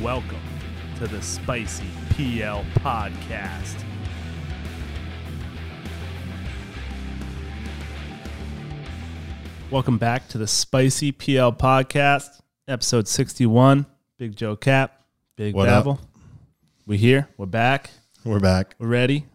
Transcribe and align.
Welcome 0.00 0.40
to 0.98 1.06
the 1.06 1.22
Spicy 1.22 1.86
PL 2.10 2.64
Podcast. 2.80 3.82
Welcome 9.70 9.98
back 9.98 10.28
to 10.28 10.38
the 10.38 10.46
Spicy 10.46 11.10
PL 11.12 11.52
Podcast, 11.52 12.40
episode 12.68 13.08
61. 13.08 13.86
Big 14.18 14.36
Joe 14.36 14.56
Cap, 14.56 15.02
Big 15.36 15.54
What? 15.54 15.66
Babel. 15.66 16.00
We 16.86 16.96
here. 16.96 17.28
We're 17.36 17.46
back. 17.46 17.90
We're 18.24 18.40
back. 18.40 18.74
We're 18.78 18.86
ready. 18.88 19.26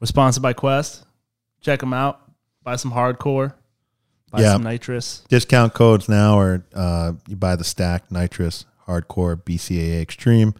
We're 0.00 0.06
sponsored 0.06 0.42
by 0.42 0.52
Quest. 0.52 1.04
Check 1.60 1.80
them 1.80 1.92
out. 1.92 2.20
Buy 2.62 2.76
some 2.76 2.92
hardcore. 2.92 3.54
Buy 4.30 4.40
Yeah. 4.40 4.52
some 4.52 4.62
nitrous. 4.64 5.22
Discount 5.28 5.74
codes 5.74 6.08
now 6.08 6.38
or 6.38 6.64
uh, 6.74 7.12
you 7.28 7.36
buy 7.36 7.56
the 7.56 7.64
stack 7.64 8.10
nitrous 8.10 8.64
hardcore 8.86 9.36
BCAA 9.42 10.00
extreme. 10.00 10.54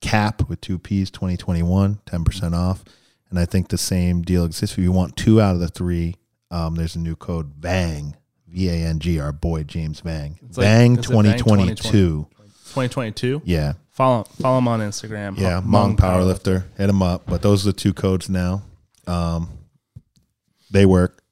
Cap 0.00 0.48
with 0.48 0.60
two 0.60 0.78
P's 0.78 1.10
2021 1.10 2.00
10% 2.06 2.52
off. 2.54 2.84
And 3.30 3.38
I 3.38 3.44
think 3.44 3.68
the 3.68 3.78
same 3.78 4.22
deal 4.22 4.44
exists. 4.44 4.76
If 4.78 4.84
you 4.84 4.92
want 4.92 5.16
two 5.16 5.40
out 5.40 5.54
of 5.54 5.60
the 5.60 5.68
three 5.68 6.16
um, 6.50 6.76
there's 6.76 6.94
a 6.94 7.00
new 7.00 7.16
code 7.16 7.54
VANG 7.58 8.14
V 8.46 8.68
A 8.68 8.72
N 8.72 9.00
G 9.00 9.18
our 9.18 9.32
boy 9.32 9.64
James 9.64 9.98
Vang. 10.00 10.38
It's 10.44 10.56
Vang 10.56 10.96
is 10.98 11.06
2022 11.06 12.28
2022. 12.30 13.42
yeah. 13.44 13.72
Follow 13.90 14.24
follow 14.24 14.58
him 14.58 14.68
on 14.68 14.80
Instagram. 14.80 15.36
yeah 15.38 15.60
Hmong 15.60 15.96
Mong 15.96 15.96
powerlifter. 15.96 16.64
Hit 16.76 16.88
him 16.90 17.02
up. 17.02 17.24
But 17.26 17.42
those 17.42 17.66
are 17.66 17.72
the 17.72 17.76
two 17.78 17.94
codes 17.94 18.28
now. 18.28 18.62
Um, 19.06 19.48
they 20.70 20.84
work. 20.86 21.22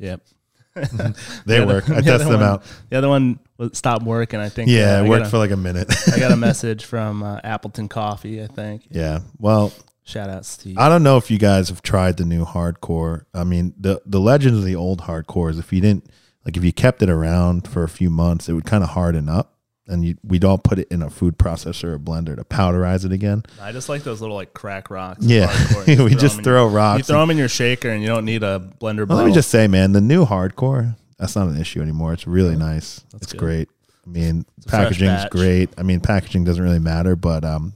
Yep. 0.00 0.20
they 0.74 0.82
The 1.46 1.62
other- 1.62 1.66
work. 1.66 1.88
I 1.90 1.94
the 1.96 2.02
test 2.02 2.24
them 2.24 2.40
one- 2.40 2.42
out. 2.42 2.62
The 2.90 2.98
other 2.98 3.08
one 3.08 3.38
stopped 3.72 4.04
working. 4.04 4.40
I 4.40 4.48
think. 4.48 4.68
yeah 4.70 4.96
uh, 4.98 5.02
it 5.02 5.06
I 5.06 5.08
worked 5.08 5.22
got 5.24 5.30
for 5.30 5.38
like 5.38 5.50
a 5.50 5.56
minute 5.56 5.92
I 6.12 6.18
got 6.18 6.32
a 6.32 6.36
message 6.48 6.84
from 6.84 7.22
uh, 7.22 7.40
Appleton 7.44 7.88
Coffee. 7.88 8.42
I 8.42 8.46
think. 8.46 8.86
yeah 8.90 9.20
well 9.38 9.72
Shout 10.04 10.28
out 10.30 10.44
Steve. 10.44 10.78
I 10.78 10.88
don't 10.88 11.04
know 11.04 11.16
if 11.16 11.30
you 11.30 11.38
guys 11.38 11.68
have 11.68 11.80
tried 11.80 12.16
the 12.16 12.24
new 12.24 12.44
hardcore. 12.44 13.24
I 13.32 13.44
mean, 13.44 13.72
the 13.78 14.02
the 14.04 14.18
legends 14.18 14.58
of 14.58 14.64
the 14.64 14.74
old 14.74 15.02
hardcore 15.02 15.48
is 15.50 15.58
If 15.60 15.72
you 15.72 15.80
didn't 15.80 16.06
like, 16.44 16.56
if 16.56 16.64
you 16.64 16.72
kept 16.72 17.02
it 17.02 17.08
around 17.08 17.68
for 17.68 17.84
a 17.84 17.88
few 17.88 18.10
months, 18.10 18.48
it 18.48 18.54
would 18.54 18.64
kind 18.64 18.82
of 18.82 18.90
harden 18.90 19.28
up, 19.28 19.54
and 19.86 20.04
you, 20.04 20.16
we'd 20.24 20.44
all 20.44 20.58
put 20.58 20.80
it 20.80 20.88
in 20.90 21.02
a 21.02 21.08
food 21.08 21.38
processor 21.38 21.84
or 21.92 21.98
blender 22.00 22.34
to 22.34 22.42
powderize 22.42 23.04
it 23.04 23.12
again. 23.12 23.44
I 23.60 23.70
just 23.70 23.88
like 23.88 24.02
those 24.02 24.20
little 24.20 24.34
like 24.34 24.52
crack 24.54 24.90
rocks. 24.90 25.24
Yeah, 25.24 25.46
we 25.86 25.94
throw 25.94 26.08
just 26.08 26.34
'em 26.34 26.38
in 26.40 26.44
throw 26.46 26.64
your- 26.66 26.74
rocks. 26.76 26.98
You 26.98 27.04
throw 27.04 27.20
them 27.20 27.30
in 27.30 27.36
your 27.38 27.48
shaker, 27.48 27.88
and 27.88 28.02
you 28.02 28.08
don't 28.08 28.24
need 28.24 28.42
a 28.42 28.58
blender. 28.80 29.06
well, 29.06 29.18
let 29.18 29.26
me 29.28 29.32
just 29.32 29.50
say, 29.50 29.68
man, 29.68 29.92
the 29.92 30.00
new 30.00 30.26
hardcore. 30.26 30.96
That's 31.18 31.36
not 31.36 31.48
an 31.48 31.60
issue 31.60 31.80
anymore. 31.80 32.12
It's 32.12 32.26
really 32.26 32.56
nice. 32.56 33.00
That's 33.12 33.24
it's 33.24 33.32
good. 33.32 33.38
great. 33.40 33.68
I 34.06 34.10
mean, 34.10 34.44
a 34.58 34.68
fresh 34.68 34.82
packaging's 34.84 35.22
batch. 35.22 35.30
great. 35.30 35.70
I 35.78 35.82
mean, 35.82 36.00
packaging 36.00 36.44
doesn't 36.44 36.62
really 36.62 36.78
matter, 36.80 37.14
but 37.14 37.44
um, 37.44 37.74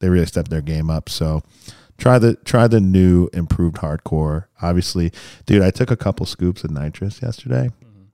they 0.00 0.08
really 0.08 0.26
stepped 0.26 0.50
their 0.50 0.62
game 0.62 0.90
up. 0.90 1.08
So 1.08 1.42
try 1.98 2.18
the 2.18 2.34
try 2.36 2.66
the 2.66 2.80
new 2.80 3.28
improved 3.32 3.76
hardcore. 3.76 4.44
Obviously, 4.62 5.12
dude, 5.44 5.62
I 5.62 5.70
took 5.70 5.90
a 5.90 5.96
couple 5.96 6.26
scoops 6.26 6.64
of 6.64 6.70
nitrous 6.70 7.20
yesterday. 7.22 7.70
Mm-hmm. 7.84 8.04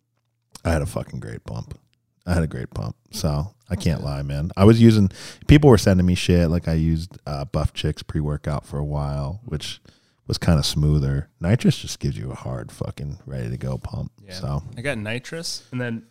I 0.64 0.72
had 0.72 0.82
a 0.82 0.86
fucking 0.86 1.20
great 1.20 1.44
pump. 1.44 1.78
I 2.26 2.34
had 2.34 2.42
a 2.42 2.48
great 2.48 2.70
pump. 2.70 2.96
So 3.10 3.54
I 3.68 3.76
can't 3.76 4.02
lie, 4.02 4.22
man. 4.22 4.50
I 4.56 4.64
was 4.64 4.80
using 4.80 5.10
people 5.46 5.70
were 5.70 5.78
sending 5.78 6.06
me 6.06 6.14
shit 6.14 6.48
like 6.50 6.68
I 6.68 6.74
used 6.74 7.18
uh, 7.26 7.44
Buff 7.44 7.72
Chicks 7.72 8.02
pre 8.02 8.20
workout 8.20 8.66
for 8.66 8.78
a 8.78 8.84
while, 8.84 9.40
which 9.44 9.80
was 10.32 10.38
kind 10.38 10.58
of 10.58 10.66
smoother. 10.66 11.28
Nitrous 11.40 11.76
just 11.78 12.00
gives 12.00 12.16
you 12.18 12.30
a 12.30 12.34
hard 12.34 12.72
fucking 12.72 13.18
ready 13.26 13.50
to 13.50 13.56
go 13.56 13.78
pump. 13.78 14.10
Yeah. 14.24 14.32
So 14.34 14.62
I 14.76 14.80
got 14.80 14.98
nitrous, 14.98 15.66
and 15.72 15.80
then 15.80 16.06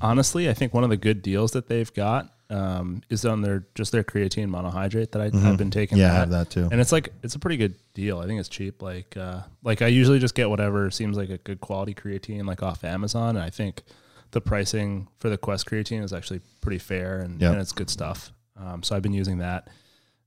honestly, 0.00 0.48
I 0.48 0.54
think 0.54 0.72
one 0.72 0.84
of 0.84 0.90
the 0.90 0.96
good 0.96 1.20
deals 1.22 1.52
that 1.52 1.68
they've 1.68 1.92
got 1.92 2.32
um, 2.50 3.02
is 3.10 3.24
on 3.24 3.42
their 3.42 3.66
just 3.74 3.90
their 3.92 4.04
creatine 4.04 4.48
monohydrate 4.48 5.10
that 5.12 5.22
I, 5.22 5.26
I've 5.26 5.58
been 5.58 5.70
taking. 5.72 5.98
Mm-hmm. 5.98 6.06
yeah, 6.06 6.12
I 6.12 6.16
have 6.18 6.30
that 6.30 6.50
too. 6.50 6.68
and 6.70 6.80
it's 6.80 6.92
like 6.92 7.12
it's 7.22 7.34
a 7.34 7.38
pretty 7.40 7.56
good 7.56 7.74
deal. 7.94 8.18
I 8.20 8.26
think 8.26 8.38
it's 8.38 8.48
cheap. 8.48 8.82
Like 8.82 9.16
uh, 9.16 9.40
like 9.64 9.82
I 9.82 9.88
usually 9.88 10.18
just 10.20 10.34
get 10.36 10.48
whatever 10.48 10.90
seems 10.90 11.16
like 11.16 11.30
a 11.30 11.38
good 11.38 11.60
quality 11.60 11.94
creatine 11.94 12.46
like 12.46 12.62
off 12.62 12.84
Amazon, 12.84 13.30
and 13.36 13.44
I 13.44 13.50
think 13.50 13.82
the 14.30 14.40
pricing 14.40 15.08
for 15.18 15.28
the 15.28 15.38
Quest 15.38 15.66
creatine 15.66 16.02
is 16.04 16.12
actually 16.12 16.40
pretty 16.60 16.78
fair 16.78 17.20
and, 17.20 17.40
Yep. 17.40 17.52
and 17.52 17.60
it's 17.60 17.72
good 17.72 17.88
stuff. 17.88 18.32
Um, 18.56 18.82
so 18.82 18.94
I've 18.96 19.02
been 19.02 19.12
using 19.14 19.38
that. 19.38 19.68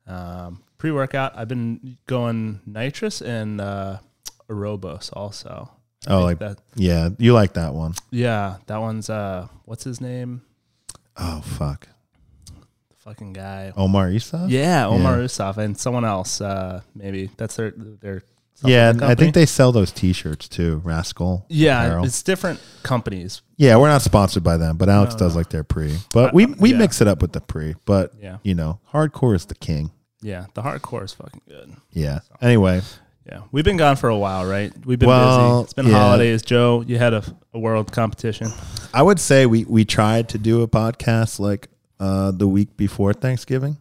Um, 0.08 0.64
Pre 0.80 0.92
workout, 0.92 1.34
I've 1.38 1.48
been 1.50 1.98
going 2.08 2.62
nitrous 2.66 3.22
and 3.22 3.60
uh, 3.62 4.00
Aerobos 4.50 5.12
also. 5.14 5.70
I 6.08 6.14
Oh, 6.14 6.22
like 6.24 6.40
that. 6.40 6.58
yeah, 6.76 7.10
you 7.20 7.34
like 7.34 7.54
that 7.54 7.74
one. 7.74 7.94
Yeah, 8.10 8.56
that 8.68 8.78
one's 8.80 9.10
uh, 9.10 9.48
what's 9.66 9.84
his 9.84 10.00
name? 10.02 10.42
Oh 11.18 11.42
fuck, 11.42 11.90
The 12.48 12.96
fucking 13.00 13.34
guy. 13.34 13.74
Omar 13.76 14.10
Isa. 14.10 14.46
Yeah, 14.50 14.88
Omar 14.88 15.20
Yeah. 15.20 15.26
Isuf 15.26 15.58
and 15.58 15.78
someone 15.78 16.06
else. 16.06 16.40
Uh, 16.40 16.80
maybe 16.96 17.30
that's 17.36 17.58
their 17.58 17.72
their. 17.76 18.22
yeah. 18.64 18.94
I 19.02 19.16
think 19.16 19.34
they 19.34 19.46
sell 19.46 19.74
those 19.74 19.92
T-shirts 19.92 20.48
too. 20.48 20.82
Rascal. 20.86 21.46
Yeah, 21.50 21.84
apparel. 21.84 22.06
it's 22.06 22.24
different 22.24 22.62
companies. 22.84 23.42
yeah. 23.58 23.76
We're 23.76 23.90
not 23.90 24.02
sponsored 24.02 24.44
by 24.46 24.56
them, 24.56 24.78
but 24.78 24.88
Alex 24.88 25.14
No, 25.16 25.20
does 25.20 25.34
no. 25.34 25.40
like 25.40 25.50
their 25.50 25.66
pre. 25.66 25.98
But 26.14 26.30
I- 26.30 26.36
we 26.36 26.46
we 26.46 26.72
yeah. 26.72 26.78
mix 26.78 27.02
it 27.02 27.10
up 27.10 27.22
with 27.22 27.34
the 27.34 27.42
pre. 27.42 27.76
But 27.84 28.14
Yeah, 28.22 28.38
you 28.44 28.56
know, 28.56 28.80
hardcore 28.94 29.36
is 29.36 29.46
the 29.48 29.56
king. 29.56 29.92
Yeah. 30.22 30.46
The 30.54 30.62
hardcore 30.62 31.04
is 31.04 31.14
fucking 31.14 31.42
good. 31.48 31.76
Yeah. 31.92 32.20
Anyway, 32.42 32.82
Yeah, 33.26 33.42
we've 33.52 33.64
been 33.66 33.78
gone 33.78 33.96
for 33.96 34.10
a 34.10 34.18
while, 34.18 34.46
right? 34.46 34.72
We've 34.86 34.98
been 35.00 35.08
Well, 35.10 35.62
busy. 35.62 35.64
It's 35.66 35.74
been 35.74 35.88
yeah. 35.88 35.94
holidays. 36.00 36.42
Joe, 36.42 36.84
you 36.88 36.98
had 36.98 37.14
a, 37.14 37.24
a 37.54 37.60
world 37.60 37.92
competition. 37.92 38.52
I 38.94 39.04
would 39.04 39.20
say 39.20 39.46
we 39.46 39.66
we 39.66 39.86
tried 39.86 40.30
to 40.30 40.38
do 40.38 40.62
a 40.64 40.68
podcast 40.68 41.40
like 41.40 41.68
uh, 42.00 42.32
the 42.32 42.48
week 42.48 42.76
before 42.78 43.14
Thanksgiving, 43.14 43.78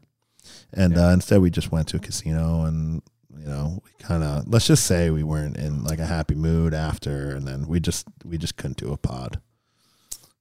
and 0.72 0.94
Yeah. 0.94 1.08
uh, 1.08 1.12
instead 1.14 1.40
we 1.40 1.50
just 1.50 1.72
went 1.72 1.88
to 1.88 1.96
a 1.96 2.00
casino 2.00 2.64
and 2.64 3.00
you 3.38 3.46
know 3.46 3.80
we 3.84 3.90
kind 4.04 4.22
of 4.24 4.46
let's 4.48 4.66
just 4.66 4.84
say 4.86 5.08
we 5.10 5.22
weren't 5.22 5.56
in 5.56 5.82
like 5.84 5.98
a 6.00 6.06
happy 6.06 6.34
mood 6.34 6.74
after, 6.74 7.30
and 7.34 7.46
then 7.46 7.66
we 7.66 7.80
just 7.80 8.06
we 8.24 8.36
just 8.36 8.56
couldn't 8.56 8.76
do 8.78 8.92
a 8.92 8.96
pod. 8.98 9.40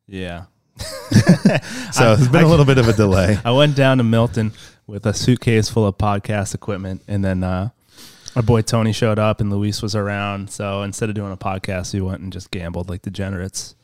Yeah, 0.07 0.45
So 1.93 2.13
it's 2.13 2.27
been 2.27 2.43
a 2.43 2.47
little 2.47 2.65
bit 2.65 2.77
of 2.77 2.87
a 2.87 2.93
delay. 2.93 3.37
I 3.45 3.51
went 3.51 3.75
down 3.75 3.97
to 3.99 4.03
Milton 4.03 4.51
with 4.85 5.05
a 5.05 5.13
suitcase 5.13 5.69
full 5.69 5.87
of 5.87 5.97
podcast 5.97 6.53
equipment, 6.53 7.01
and 7.07 7.23
then 7.23 7.43
uh, 7.43 7.69
our 8.35 8.43
boy 8.43 8.61
Tony 8.61 8.91
showed 8.93 9.17
up, 9.17 9.41
and 9.41 9.49
Luis 9.49 9.81
was 9.81 9.95
around. 9.95 10.51
So 10.51 10.83
instead 10.83 11.09
of 11.09 11.15
doing 11.15 11.31
a 11.31 11.37
podcast, 11.37 11.93
we 11.93 12.01
went 12.01 12.21
and 12.21 12.31
just 12.31 12.51
gambled 12.51 12.89
like 12.89 13.01
degenerates. 13.01 13.75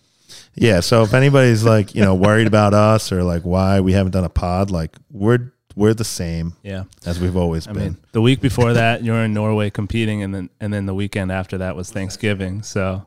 Yeah. 0.54 0.82
So 0.82 1.02
if 1.04 1.14
anybody's 1.14 1.64
like 1.64 1.96
you 1.96 2.02
know 2.04 2.14
worried 2.16 2.48
about 2.48 2.74
us 2.74 3.12
or 3.12 3.24
like 3.24 3.44
why 3.44 3.80
we 3.80 3.94
haven't 3.94 4.12
done 4.12 4.26
a 4.26 4.30
pod, 4.30 4.70
like 4.70 4.96
we're 5.10 5.52
we're 5.76 5.94
the 5.96 6.04
same 6.04 6.54
Yeah, 6.62 6.84
as 7.06 7.20
we've 7.20 7.36
always 7.38 7.68
I 7.68 7.72
been. 7.74 7.84
mean, 7.84 7.98
the 8.12 8.22
week 8.22 8.42
before 8.42 8.74
that, 8.74 9.04
you 9.04 9.12
were 9.14 9.24
in 9.24 9.34
Norway 9.34 9.70
competing, 9.72 10.22
and 10.22 10.36
then 10.36 10.50
and 10.60 10.72
then 10.74 10.86
the 10.86 10.94
weekend 10.94 11.32
after 11.32 11.58
that 11.60 11.76
was 11.76 11.90
Thanksgiving. 11.92 12.62
So, 12.62 13.06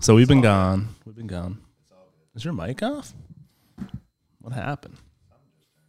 so 0.00 0.14
we've 0.14 0.28
been 0.28 0.40
gone. 0.40 0.88
We've 1.04 1.16
been 1.16 1.26
gone. 1.26 1.58
Is 2.34 2.44
your 2.44 2.54
mic 2.54 2.82
off? 2.82 3.12
What 4.40 4.52
happened? 4.54 4.96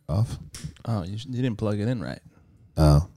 Off. 0.10 0.38
Oh, 0.86 1.04
you, 1.04 1.14
you 1.28 1.42
didn't 1.42 1.56
plug 1.58 1.80
it 1.80 1.88
in 1.88 2.02
right. 2.02 2.20
Oh, 2.78 3.08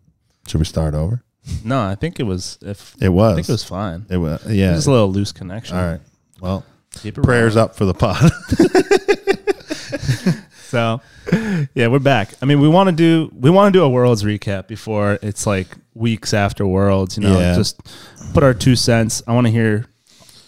should 0.47 0.59
we 0.60 0.64
start 0.64 0.94
over? 0.94 1.22
No, 1.65 1.81
I 1.82 1.94
think 1.94 2.20
it 2.20 2.25
was. 2.25 2.59
If 2.62 2.94
It 3.00 3.09
was. 3.09 3.32
I 3.32 3.34
think 3.36 3.48
it 3.48 3.53
was 3.53 3.65
fine. 3.65 4.06
It 4.09 4.16
was. 4.16 4.44
It 4.47 4.54
Yeah. 4.54 4.72
was 4.75 4.86
a 4.86 4.91
little 4.92 5.10
loose 5.10 5.32
connection. 5.32 5.76
All 5.76 5.84
right. 5.92 6.00
Well, 6.41 6.65
Keep 7.00 7.19
it 7.19 7.25
prayers 7.25 7.56
rolling. 7.56 7.70
up 7.70 7.76
for 7.76 7.84
the 7.84 7.94
pod. 7.94 8.31
So, 10.69 11.00
yeah, 11.75 11.86
we're 11.86 12.00
back. 12.00 12.34
I 12.42 12.44
mean, 12.44 12.60
we 12.60 12.66
want 12.69 12.88
to 12.91 12.94
do 12.94 13.31
we 13.32 13.50
want 13.50 13.72
to 13.72 13.78
do 13.78 13.84
a 13.84 13.88
worlds 13.88 14.25
recap 14.25 14.66
before 14.66 15.16
it's 15.22 15.47
like 15.47 15.69
weeks 15.94 16.34
after 16.34 16.66
worlds. 16.66 17.16
You 17.16 17.22
know, 17.22 17.38
Yeah. 17.38 17.54
just 17.54 17.81
put 18.34 18.42
our 18.42 18.53
two 18.53 18.75
cents. 18.75 19.22
I 19.28 19.32
want 19.32 19.47
to 19.47 19.53
hear 19.53 19.86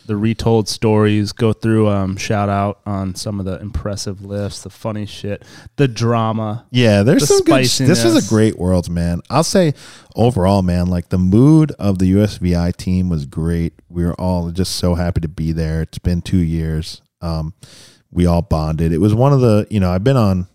the 0.09 0.17
retold 0.17 0.69
stories. 0.69 1.31
Go 1.33 1.53
through 1.53 1.89
um, 1.89 2.17
shout 2.17 2.49
out 2.49 2.81
on 2.85 3.15
some 3.15 3.39
of 3.39 3.47
the 3.47 3.61
impressive 3.61 4.21
lifts, 4.25 4.63
the 4.63 4.71
funny 4.71 5.07
shit, 5.07 5.45
the 5.77 5.87
drama. 5.87 6.67
Yeah, 6.73 7.05
there's 7.05 7.21
The 7.23 7.27
some 7.29 7.45
good. 7.45 7.67
sh- 7.69 7.79
This 7.79 8.05
is 8.05 8.27
a 8.27 8.29
great 8.29 8.59
worlds, 8.59 8.91
man. 8.91 9.21
I'll 9.31 9.45
say 9.45 9.75
overall, 10.17 10.63
man, 10.63 10.89
like 10.89 11.11
the 11.11 11.19
mood 11.19 11.71
of 11.79 11.99
the 12.01 12.13
USVI 12.15 12.75
team 12.77 13.09
was 13.09 13.25
great. 13.27 13.75
We 13.89 14.05
were 14.05 14.15
all 14.21 14.51
just 14.51 14.75
so 14.77 14.97
happy 14.97 15.21
to 15.21 15.29
be 15.29 15.53
there. 15.53 15.83
It's 15.83 15.99
been 15.99 16.23
two 16.23 16.39
years. 16.39 17.01
Um, 17.21 17.55
we 18.11 18.27
all 18.27 18.43
bonded. 18.43 18.93
It 18.93 18.99
was 18.99 19.15
one 19.15 19.33
of 19.33 19.41
the, 19.41 19.67
you 19.71 19.79
know, 19.81 19.91
I've 19.93 20.03
been 20.05 20.17
on 20.17 20.49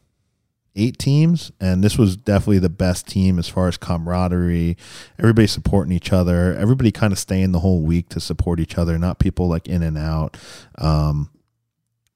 eight 0.75 0.97
teams, 0.97 1.51
and 1.59 1.83
this 1.83 1.97
was 1.97 2.17
definitely 2.17 2.59
the 2.59 2.69
best 2.69 3.07
team 3.07 3.37
as 3.37 3.47
far 3.47 3.67
as 3.67 3.77
camaraderie. 3.77 4.77
Everybody 5.19 5.47
supporting 5.47 5.93
each 5.93 6.11
other. 6.11 6.55
Everybody 6.55 6.91
kind 6.91 7.13
of 7.13 7.19
staying 7.19 7.51
the 7.51 7.59
whole 7.59 7.81
week 7.81 8.09
to 8.09 8.19
support 8.19 8.59
each 8.59 8.77
other, 8.77 8.97
not 8.97 9.19
people 9.19 9.47
like 9.47 9.67
in 9.67 9.83
and 9.83 9.97
out. 9.97 10.37
Um, 10.77 11.29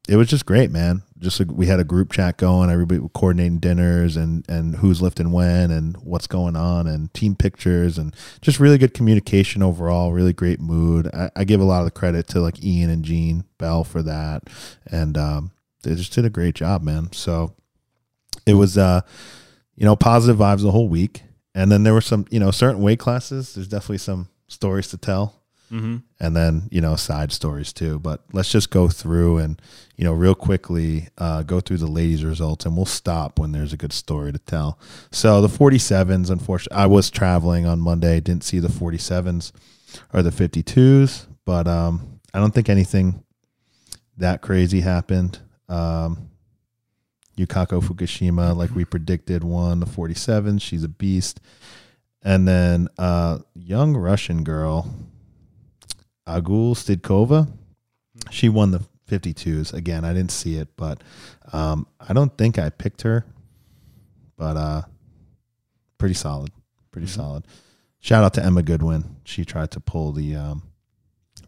it 0.07 0.15
was 0.15 0.29
just 0.29 0.45
great, 0.45 0.71
man. 0.71 1.03
Just 1.19 1.39
like, 1.39 1.51
we 1.51 1.65
had 1.65 1.79
a 1.79 1.83
group 1.83 2.13
chat 2.13 2.37
going. 2.37 2.69
Everybody 2.69 3.01
coordinating 3.13 3.57
dinners 3.57 4.15
and 4.15 4.47
and 4.47 4.77
who's 4.77 5.01
lifting 5.01 5.31
when 5.31 5.69
and 5.69 5.97
what's 5.97 6.27
going 6.27 6.55
on 6.55 6.87
and 6.87 7.13
team 7.13 7.35
pictures 7.35 7.97
and 7.97 8.15
just 8.41 8.59
really 8.59 8.77
good 8.77 8.93
communication 8.93 9.61
overall. 9.61 10.13
Really 10.13 10.33
great 10.33 10.61
mood. 10.61 11.09
I, 11.13 11.29
I 11.35 11.43
give 11.43 11.59
a 11.59 11.65
lot 11.65 11.79
of 11.79 11.85
the 11.85 11.91
credit 11.91 12.27
to 12.29 12.39
like 12.39 12.63
Ian 12.63 12.89
and 12.89 13.03
Gene 13.03 13.43
Bell 13.57 13.83
for 13.83 14.01
that, 14.03 14.43
and 14.85 15.17
um, 15.17 15.51
they 15.83 15.95
just 15.95 16.13
did 16.13 16.25
a 16.25 16.29
great 16.29 16.55
job, 16.55 16.81
man. 16.81 17.11
So 17.11 17.53
it 18.47 18.53
was 18.55 18.77
uh, 18.77 19.01
you 19.75 19.85
know, 19.85 19.95
positive 19.95 20.37
vibes 20.39 20.63
the 20.63 20.71
whole 20.71 20.89
week. 20.89 21.21
And 21.53 21.71
then 21.71 21.83
there 21.83 21.93
were 21.93 22.01
some, 22.01 22.25
you 22.31 22.39
know, 22.39 22.51
certain 22.51 22.81
weight 22.81 22.99
classes. 22.99 23.53
There's 23.55 23.67
definitely 23.67 23.99
some 23.99 24.29
stories 24.47 24.87
to 24.89 24.97
tell 24.97 25.33
Mm-hmm. 25.69 25.97
and 26.21 26.33
then 26.33 26.69
you 26.71 26.79
know 26.79 26.95
side 26.95 27.33
stories 27.33 27.73
too 27.73 27.99
but 27.99 28.23
let's 28.31 28.49
just 28.49 28.69
go 28.69 28.87
through 28.87 29.39
and 29.39 29.61
you 29.97 30.05
know 30.05 30.13
real 30.13 30.33
quickly 30.33 31.09
uh, 31.17 31.43
go 31.43 31.59
through 31.59 31.75
the 31.79 31.87
ladies 31.87 32.23
results 32.23 32.65
and 32.65 32.77
we'll 32.77 32.85
stop 32.85 33.37
when 33.37 33.51
there's 33.51 33.73
a 33.73 33.75
good 33.75 33.91
story 33.91 34.31
to 34.31 34.39
tell 34.39 34.79
so 35.11 35.41
the 35.41 35.49
47s 35.49 36.29
unfortunately 36.29 36.77
i 36.81 36.85
was 36.85 37.09
traveling 37.09 37.65
on 37.65 37.81
monday 37.81 38.21
didn't 38.21 38.45
see 38.45 38.59
the 38.59 38.69
47s 38.69 39.51
or 40.13 40.23
the 40.23 40.29
52s 40.29 41.27
but 41.43 41.67
um, 41.67 42.21
i 42.33 42.39
don't 42.39 42.53
think 42.53 42.69
anything 42.69 43.21
that 44.15 44.41
crazy 44.41 44.79
happened 44.79 45.39
um, 45.67 46.29
yukako 47.37 47.81
fukushima 47.81 48.55
like 48.55 48.73
we 48.75 48.83
predicted 48.83 49.43
won 49.43 49.79
the 49.79 49.85
47s 49.85 50.61
she's 50.61 50.83
a 50.83 50.87
beast 50.89 51.39
and 52.23 52.47
then 52.47 52.87
uh, 52.97 53.39
young 53.55 53.95
russian 53.95 54.43
girl 54.43 54.87
Agul 56.27 56.75
Stidkova. 56.75 57.47
She 58.31 58.49
won 58.49 58.71
the 58.71 58.81
52s. 59.09 59.73
Again, 59.73 60.03
I 60.03 60.11
didn't 60.13 60.31
see 60.31 60.55
it, 60.57 60.67
but 60.75 61.01
um, 61.53 61.87
I 62.01 62.11
don't 62.11 62.37
think 62.37 62.59
I 62.59 62.69
picked 62.69 63.03
her. 63.03 63.23
But 64.37 64.57
uh, 64.57 64.81
pretty 65.97 66.15
solid. 66.15 66.51
Pretty 66.91 67.07
Mhm. 67.07 67.15
solid. 67.15 67.43
Shout 68.01 68.25
out 68.25 68.33
to 68.33 68.43
Emma 68.43 68.61
Goodwin. 68.61 69.15
She 69.23 69.45
tried 69.45 69.71
to 69.71 69.79
pull 69.79 70.11
the 70.11 70.35
um, 70.35 70.63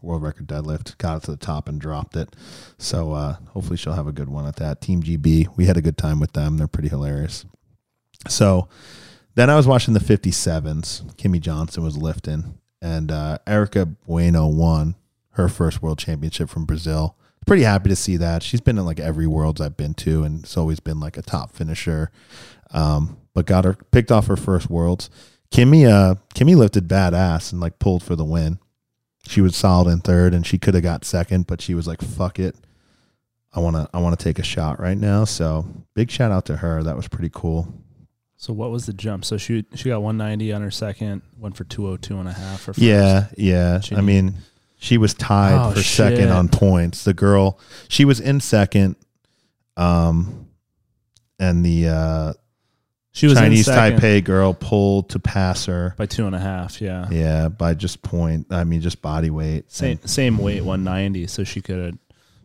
world 0.02 0.22
record 0.22 0.46
deadlift, 0.46 0.98
got 0.98 1.18
it 1.18 1.22
to 1.24 1.30
the 1.30 1.36
top 1.36 1.68
and 1.68 1.80
dropped 1.80 2.16
it. 2.16 2.34
So 2.78 3.12
uh, 3.12 3.36
hopefully 3.48 3.76
she'll 3.76 3.94
have 3.94 4.06
a 4.06 4.12
good 4.12 4.28
one 4.28 4.46
at 4.46 4.56
that. 4.56 4.80
Team 4.80 5.02
GB, 5.02 5.56
we 5.56 5.66
had 5.66 5.76
a 5.76 5.82
good 5.82 5.98
time 5.98 6.20
with 6.20 6.32
them. 6.32 6.56
They're 6.56 6.68
pretty 6.68 6.88
hilarious. 6.88 7.44
So 8.28 8.68
then 9.34 9.50
I 9.50 9.56
was 9.56 9.66
watching 9.66 9.94
the 9.94 10.00
57s. 10.00 11.14
Kimmy 11.16 11.40
Johnson 11.40 11.82
was 11.82 11.96
lifting 11.96 12.58
and 12.82 13.10
uh, 13.10 13.38
Erica 13.46 13.86
Bueno 13.86 14.46
won 14.46 14.96
her 15.32 15.48
first 15.48 15.82
world 15.82 15.98
championship 15.98 16.48
from 16.48 16.64
Brazil. 16.64 17.16
Pretty 17.46 17.62
happy 17.62 17.88
to 17.88 17.96
see 17.96 18.16
that. 18.16 18.42
She's 18.42 18.60
been 18.60 18.78
in 18.78 18.84
like 18.84 19.00
every 19.00 19.26
worlds 19.26 19.60
I've 19.60 19.76
been 19.76 19.94
to, 19.94 20.24
and 20.24 20.44
it's 20.44 20.56
always 20.56 20.80
been 20.80 21.00
like 21.00 21.16
a 21.16 21.22
top 21.22 21.52
finisher. 21.52 22.10
Um, 22.72 23.18
but 23.34 23.46
got 23.46 23.64
her 23.64 23.74
picked 23.90 24.12
off 24.12 24.26
her 24.26 24.36
first 24.36 24.70
worlds. 24.70 25.10
Kimmy, 25.50 25.88
uh, 25.88 26.16
Kimmy 26.34 26.54
lifted 26.56 26.86
badass 26.86 27.52
and 27.52 27.60
like 27.60 27.78
pulled 27.78 28.02
for 28.02 28.14
the 28.14 28.24
win. 28.24 28.58
She 29.26 29.40
was 29.40 29.54
solid 29.56 29.90
in 29.90 30.00
third, 30.00 30.34
and 30.34 30.46
she 30.46 30.58
could 30.58 30.74
have 30.74 30.82
got 30.82 31.04
second, 31.04 31.46
but 31.46 31.60
she 31.60 31.74
was 31.74 31.86
like, 31.86 32.00
"Fuck 32.00 32.38
it, 32.38 32.56
I 33.52 33.60
wanna, 33.60 33.88
I 33.92 33.98
wanna 34.00 34.16
take 34.16 34.38
a 34.38 34.42
shot 34.42 34.80
right 34.80 34.96
now." 34.98 35.24
So 35.24 35.66
big 35.94 36.10
shout 36.10 36.32
out 36.32 36.46
to 36.46 36.56
her. 36.58 36.82
That 36.82 36.96
was 36.96 37.06
pretty 37.08 37.30
cool. 37.32 37.72
So 38.36 38.52
what 38.54 38.70
was 38.70 38.86
the 38.86 38.92
jump? 38.94 39.24
So 39.26 39.36
she 39.36 39.66
she 39.74 39.90
got 39.90 40.00
190 40.02 40.52
on 40.52 40.62
her 40.62 40.70
second, 40.70 41.22
went 41.38 41.56
for 41.56 41.64
202 41.64 42.18
and 42.18 42.28
a 42.28 42.32
half. 42.32 42.60
First. 42.62 42.78
Yeah, 42.78 43.26
yeah. 43.36 43.80
She 43.80 43.94
I 43.94 44.00
mean, 44.00 44.34
she 44.78 44.96
was 44.96 45.12
tied 45.12 45.58
Oh, 45.58 45.70
for 45.72 45.82
shit. 45.82 45.96
second 46.16 46.30
on 46.30 46.48
points. 46.48 47.04
The 47.04 47.12
girl, 47.14 47.58
she 47.88 48.04
was 48.06 48.18
in 48.20 48.40
second. 48.40 48.96
Um, 49.76 50.46
and 51.38 51.64
the 51.64 51.88
uh, 51.88 52.32
she 53.12 53.26
was 53.26 53.36
Chinese 53.38 53.66
in 53.68 53.74
Taipei 53.74 54.22
girl 54.22 54.54
pulled 54.54 55.10
to 55.10 55.18
pass 55.18 55.66
her. 55.66 55.94
by 55.96 56.06
two 56.06 56.26
and 56.26 56.34
a 56.34 56.38
half. 56.38 56.80
Yeah, 56.80 57.08
Yeah, 57.10 57.48
by 57.48 57.74
just 57.74 58.02
point. 58.02 58.46
I 58.50 58.64
mean, 58.64 58.80
just 58.80 59.02
body 59.02 59.30
weight. 59.30 59.70
same 59.72 59.98
And- 60.00 60.08
same 60.10 60.38
weight, 60.38 60.62
190. 60.64 61.26
So 61.26 61.44
she 61.44 61.60
could 61.60 61.78
have 61.84 61.98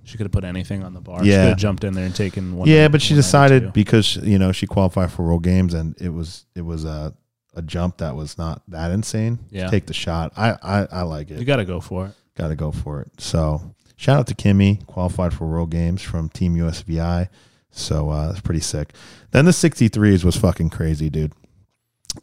she 0.03 0.17
could 0.17 0.25
have 0.25 0.31
put 0.31 0.43
anything 0.43 0.83
on 0.83 0.93
the 0.93 1.01
bar. 1.01 1.23
she 1.23 1.31
Yeah. 1.31 1.43
could 1.43 1.49
have 1.49 1.57
jumped 1.57 1.83
in 1.83 1.93
there 1.95 2.05
and 2.05 2.13
taken 2.15 2.55
one. 2.55 2.67
yeah, 2.69 2.87
but 2.87 3.01
she 3.01 3.13
decided 3.15 3.73
because 3.73 4.15
you 4.17 4.37
know 4.39 4.51
she 4.51 4.67
qualified 4.67 5.11
for 5.11 5.23
World 5.25 5.43
Games 5.43 5.73
and 5.73 5.95
it 5.99 6.09
was 6.09 6.45
it 6.55 6.61
was 6.61 6.85
a 6.85 7.13
a 7.55 7.61
jump 7.61 7.97
that 7.97 8.15
was 8.15 8.37
not 8.37 8.61
that 8.67 8.91
insane. 8.91 9.39
Yeah. 9.49 9.67
take 9.69 9.85
the 9.85 9.93
shot. 9.93 10.33
I 10.35 10.51
I, 10.61 10.87
I 10.91 11.01
like 11.03 11.31
it. 11.31 11.39
You 11.39 11.45
got 11.45 11.55
to 11.57 11.65
go 11.65 11.79
for 11.79 12.07
it. 12.07 12.11
got 12.37 12.49
to 12.49 12.55
go 12.55 12.71
for 12.71 13.01
it. 13.01 13.09
So 13.19 13.73
shout 13.95 14.19
out 14.19 14.27
to 14.27 14.35
Kimmy, 14.35 14.85
qualified 14.87 15.33
for 15.33 15.47
World 15.47 15.69
Games 15.71 16.01
from 16.01 16.27
Team 16.29 16.55
USVI. 16.55 17.29
So 17.71 18.09
uh, 18.09 18.29
it's 18.31 18.41
pretty 18.41 18.59
sick. 18.61 18.93
Then 19.35 19.43
the 19.43 19.51
63s 19.51 20.23
was 20.23 20.37
fucking 20.37 20.69
crazy, 20.69 21.09
dude. 21.09 21.33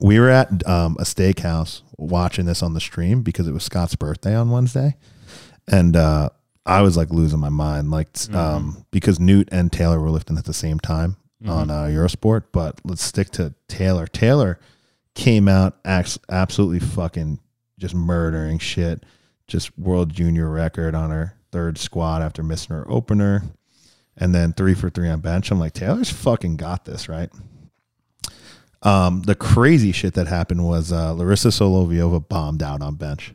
We 0.01 0.19
were 0.19 0.31
at 0.31 0.67
um, 0.67 0.97
a 0.99 1.03
steakhouse 1.03 1.83
watching 1.99 2.47
this 2.47 2.63
on 2.63 2.73
the 2.73 2.81
stream 2.81 3.21
because 3.21 3.47
it 3.47 3.53
was 3.53 3.65
Scott's 3.65 3.95
birthday 3.95 4.35
on 4.35 4.49
Wednesday, 4.49 4.97
and 5.71 5.95
uh, 5.95 6.31
I 6.65 6.81
was 6.81 6.97
like 6.97 7.11
losing 7.11 7.39
my 7.39 7.51
mind, 7.51 7.91
like 7.91 8.09
um, 8.33 8.87
because 8.91 9.21
Newt 9.21 9.51
and 9.53 9.71
Taylor 9.71 10.01
were 10.01 10.09
lifting 10.09 10.39
at 10.39 10.47
the 10.47 10.55
same 10.55 10.81
time 10.81 11.19
on 11.47 11.71
uh, 11.71 11.83
Eurosport. 11.83 12.45
But 12.51 12.81
let's 12.83 13.03
stick 13.05 13.29
to 13.33 13.53
Taylor. 13.69 14.07
Taylor 14.07 14.59
came 15.15 15.49
out 15.49 15.77
ax- 15.85 16.19
absolutely 16.31 16.81
fucking 16.81 17.41
just 17.79 17.95
murdering 17.95 18.59
shit 18.59 19.05
just 19.47 19.79
world 19.79 20.11
junior 20.15 20.49
record 20.49 20.95
on 20.95 21.11
her 21.11 21.37
third 21.51 21.77
squat 21.77 22.23
after 22.23 22.43
missing 22.43 22.75
her 22.75 22.91
opener, 22.91 23.43
and 24.17 24.35
then 24.35 24.53
three 24.53 24.75
for 24.75 24.91
three 24.91 25.09
on 25.09 25.21
bench. 25.21 25.51
I'm 25.51 25.59
like, 25.59 25.73
Taylor's 25.73 26.11
fucking 26.11 26.57
got 26.57 26.85
this, 26.85 27.09
right? 27.09 27.31
Um, 28.83 29.23
the 29.23 29.35
crazy 29.37 29.93
shit 29.93 30.15
that 30.15 30.27
happened 30.27 30.65
was 30.65 30.93
uh, 30.93 31.13
Larissa 31.13 31.49
Soloviova 31.49 32.27
bombed 32.29 32.63
out 32.63 32.83
on 32.83 32.97
bench, 32.97 33.33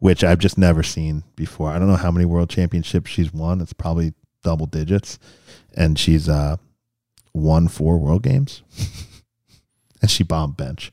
which 0.00 0.24
I've 0.24 0.40
just 0.40 0.58
never 0.58 0.82
seen 0.82 1.22
before. 1.36 1.70
I 1.70 1.78
don't 1.78 1.88
know 1.88 1.96
how 1.96 2.10
many 2.10 2.24
world 2.24 2.50
championships 2.50 3.10
she's 3.10 3.32
won. 3.32 3.60
It's 3.60 3.72
probably 3.72 4.14
double 4.42 4.66
digits, 4.66 5.20
and 5.76 5.96
she's 5.98 6.28
uh, 6.28 6.56
won 7.32 7.68
four 7.68 7.98
world 7.98 8.24
games. 8.24 8.62
and 10.02 10.10
she 10.10 10.24
bombed 10.24 10.56
bench 10.56 10.90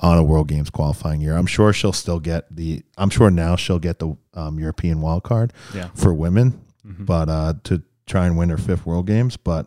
on 0.00 0.16
a 0.18 0.22
World 0.24 0.48
Games 0.48 0.70
qualifying 0.70 1.20
year. 1.20 1.36
I'm 1.36 1.46
sure 1.46 1.72
she'll 1.72 1.92
still 1.92 2.20
get 2.20 2.44
the. 2.54 2.82
I'm 2.98 3.10
sure 3.10 3.30
now 3.30 3.56
she'll 3.56 3.78
get 3.78 3.98
the 3.98 4.16
um, 4.34 4.58
European 4.58 5.00
wild 5.00 5.24
card 5.24 5.52
Yeah. 5.74 5.88
for 5.94 6.12
women, 6.12 6.60
Mhm. 6.86 7.06
but 7.06 7.28
uh, 7.30 7.54
to 7.64 7.82
try 8.06 8.26
and 8.26 8.36
win 8.36 8.50
her 8.50 8.56
fifth 8.56 8.86
World 8.86 9.06
Games. 9.06 9.36
But 9.36 9.66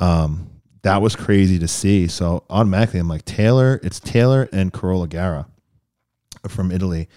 um, 0.00 0.50
that 0.82 1.00
was 1.00 1.16
crazy 1.16 1.58
to 1.58 1.68
see. 1.68 2.08
So 2.08 2.44
automatically, 2.50 3.00
I'm 3.00 3.08
like 3.08 3.24
Taylor. 3.24 3.80
It's 3.82 4.00
Taylor 4.00 4.48
and 4.52 4.72
Carola 4.72 5.08
Garra 5.08 5.46
from 6.48 6.72
Italy, 6.72 7.08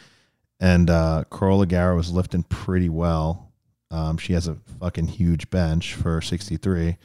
and 0.59 0.89
uh, 0.89 1.23
Carola 1.29 1.65
Garra 1.65 1.95
was 1.95 2.11
lifting 2.11 2.43
pretty 2.43 2.89
well. 2.89 3.51
Um, 3.91 4.17
she 4.17 4.33
has 4.33 4.47
a 4.47 4.55
fucking 4.79 5.07
huge 5.07 5.49
bench 5.49 5.93
for 5.93 6.21
63. 6.21 6.97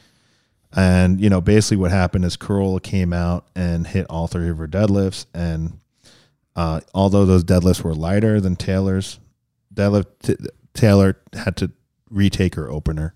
And, 0.72 1.20
you 1.20 1.28
know, 1.28 1.40
basically 1.40 1.76
what 1.78 1.90
happened 1.90 2.24
is 2.24 2.36
Carola 2.36 2.80
came 2.80 3.12
out 3.12 3.46
and 3.54 3.86
hit 3.86 4.06
all 4.08 4.26
three 4.26 4.48
of 4.48 4.58
her 4.58 4.68
deadlifts. 4.68 5.26
And 5.34 5.80
uh, 6.56 6.80
although 6.94 7.26
those 7.26 7.44
deadlifts 7.44 7.82
were 7.82 7.94
lighter 7.94 8.40
than 8.40 8.56
Taylor's, 8.56 9.18
deadlift, 9.74 10.06
t- 10.22 10.36
Taylor 10.74 11.16
had 11.32 11.56
to 11.58 11.70
retake 12.08 12.54
her 12.54 12.70
opener. 12.70 13.14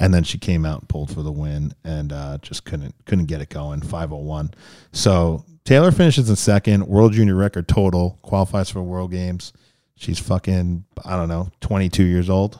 And 0.00 0.14
then 0.14 0.22
she 0.22 0.38
came 0.38 0.64
out 0.64 0.80
and 0.80 0.88
pulled 0.88 1.12
for 1.12 1.22
the 1.22 1.32
win 1.32 1.74
and 1.82 2.12
uh, 2.12 2.38
just 2.40 2.64
couldn't 2.64 2.94
couldn't 3.04 3.26
get 3.26 3.40
it 3.40 3.48
going. 3.48 3.80
501. 3.82 4.52
So 4.92 5.44
Taylor 5.64 5.90
finishes 5.90 6.30
in 6.30 6.36
second, 6.36 6.86
world 6.86 7.12
junior 7.12 7.34
record 7.34 7.68
total, 7.68 8.18
qualifies 8.22 8.70
for 8.70 8.80
World 8.82 9.10
Games. 9.10 9.52
She's 9.96 10.18
fucking, 10.18 10.84
I 11.04 11.16
don't 11.16 11.28
know, 11.28 11.50
22 11.60 12.04
years 12.04 12.30
old. 12.30 12.58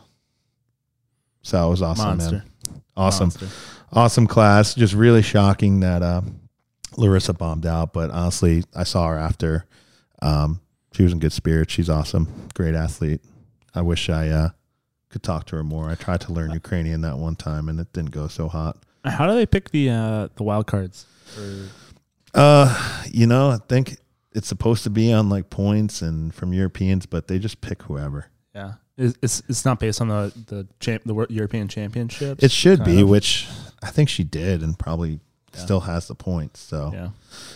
So 1.42 1.68
it 1.68 1.70
was 1.70 1.80
awesome, 1.80 2.18
Monster. 2.18 2.32
man. 2.32 2.82
Awesome 2.96 3.28
Monster. 3.28 3.46
awesome 3.92 4.26
class. 4.26 4.74
Just 4.74 4.92
really 4.92 5.22
shocking 5.22 5.80
that 5.80 6.02
uh, 6.02 6.22
Larissa 6.96 7.32
bombed 7.32 7.64
out, 7.64 7.92
but 7.92 8.10
honestly, 8.10 8.64
I 8.74 8.82
saw 8.82 9.06
her 9.08 9.16
after. 9.16 9.64
Um, 10.20 10.60
she 10.92 11.04
was 11.04 11.12
in 11.12 11.20
good 11.20 11.32
spirits. 11.32 11.72
She's 11.72 11.88
awesome, 11.88 12.48
great 12.54 12.74
athlete. 12.74 13.20
I 13.74 13.82
wish 13.82 14.10
I 14.10 14.28
uh, 14.28 14.48
could 15.10 15.22
talk 15.22 15.46
to 15.46 15.56
her 15.56 15.64
more. 15.64 15.88
I 15.90 15.94
tried 15.94 16.20
to 16.22 16.32
learn 16.32 16.50
Ukrainian 16.50 17.00
that 17.02 17.18
one 17.18 17.36
time, 17.36 17.68
and 17.68 17.80
it 17.80 17.92
didn't 17.92 18.10
go 18.10 18.28
so 18.28 18.48
hot. 18.48 18.76
How 19.04 19.26
do 19.26 19.34
they 19.34 19.46
pick 19.46 19.70
the 19.70 19.90
uh, 19.90 20.28
the 20.36 20.42
wild 20.42 20.66
cards? 20.66 21.06
Uh, 22.34 23.02
you 23.10 23.26
know, 23.26 23.50
I 23.50 23.58
think 23.68 23.96
it's 24.32 24.48
supposed 24.48 24.84
to 24.84 24.90
be 24.90 25.12
on 25.12 25.28
like 25.28 25.50
points 25.50 26.02
and 26.02 26.34
from 26.34 26.52
Europeans, 26.52 27.06
but 27.06 27.26
they 27.28 27.38
just 27.38 27.60
pick 27.60 27.82
whoever. 27.84 28.26
yeah, 28.54 28.74
it's, 28.96 29.16
it's 29.22 29.42
it's 29.48 29.64
not 29.64 29.80
based 29.80 30.00
on 30.00 30.08
the 30.08 30.32
the 30.46 30.66
champ, 30.80 31.02
the 31.04 31.26
European 31.30 31.68
Championships. 31.68 32.42
It 32.44 32.50
should 32.50 32.84
be, 32.84 33.00
of? 33.00 33.08
which 33.08 33.48
I 33.82 33.90
think 33.90 34.08
she 34.08 34.24
did, 34.24 34.62
and 34.62 34.78
probably 34.78 35.20
Yeah. 35.54 35.60
still 35.60 35.80
has 35.80 36.06
the 36.08 36.14
points. 36.14 36.60
So 36.60 36.90
Yeah. 36.92 37.08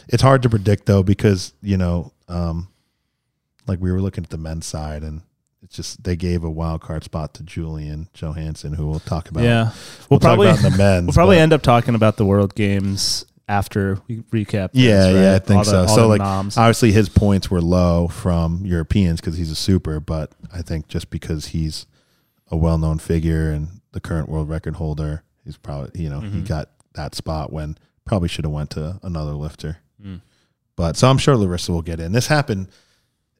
It's 0.08 0.22
hard 0.22 0.42
to 0.42 0.48
predict 0.50 0.86
though 0.86 1.02
because 1.02 1.52
you 1.60 1.76
know, 1.76 2.12
um, 2.28 2.68
like 3.66 3.80
we 3.80 3.92
were 3.92 4.00
looking 4.00 4.24
at 4.24 4.30
the 4.30 4.38
men's 4.38 4.66
side, 4.66 5.02
and 5.02 5.20
just 5.72 6.04
they 6.04 6.14
gave 6.16 6.44
a 6.44 6.50
wild 6.50 6.80
card 6.82 7.02
spot 7.04 7.34
to 7.34 7.42
Julian 7.42 8.08
Johansson, 8.14 8.74
who 8.74 8.86
we'll 8.86 9.00
talk 9.00 9.28
about. 9.30 9.42
Yeah. 9.44 9.64
we'll, 9.64 9.72
We'll 10.10 10.20
talk 10.20 10.28
probably 10.36 10.48
about 10.50 10.62
the 10.62 10.70
men's. 10.76 11.06
we'll 11.06 11.14
probably 11.14 11.36
but- 11.36 11.42
end 11.42 11.52
up 11.52 11.62
talking 11.62 11.94
about 11.94 12.16
the 12.16 12.24
World 12.26 12.54
Games 12.54 13.24
after 13.48 13.98
we 14.06 14.18
recap. 14.32 14.70
Yeah, 14.72 15.10
yeah, 15.10 15.34
I 15.34 15.38
think 15.40 15.64
the- 15.64 15.86
so. 15.86 15.86
So 15.94 16.08
like, 16.08 16.20
noms. 16.20 16.56
obviously 16.56 16.92
his 16.92 17.08
points 17.08 17.50
were 17.50 17.60
low 17.60 18.08
from 18.08 18.64
Europeans 18.64 19.20
because 19.20 19.36
he's 19.36 19.50
a 19.50 19.56
super, 19.56 19.98
but 20.00 20.30
I 20.52 20.62
think 20.62 20.86
just 20.88 21.10
because 21.10 21.46
he's 21.46 21.86
a 22.50 22.56
well-known 22.56 22.98
figure 22.98 23.50
and 23.50 23.80
the 23.92 24.00
current 24.00 24.28
world 24.28 24.48
record 24.48 24.76
holder, 24.76 25.22
he's 25.44 25.56
probably 25.56 26.02
you 26.02 26.08
know 26.08 26.20
he 26.20 26.40
Mhm. 26.40 26.48
got 26.48 26.70
that 26.94 27.14
spot 27.14 27.52
when 27.52 27.76
probably 28.04 28.28
should 28.28 28.44
have 28.44 28.52
went 28.52 28.70
to 28.70 28.98
another 29.02 29.32
lifter. 29.32 29.78
Mm. 30.04 30.20
But 30.76 30.96
so 30.96 31.08
I'm 31.08 31.18
sure 31.18 31.36
Larissa 31.36 31.72
will 31.72 31.82
get 31.82 32.00
in. 32.00 32.12
This 32.12 32.26
happened 32.28 32.68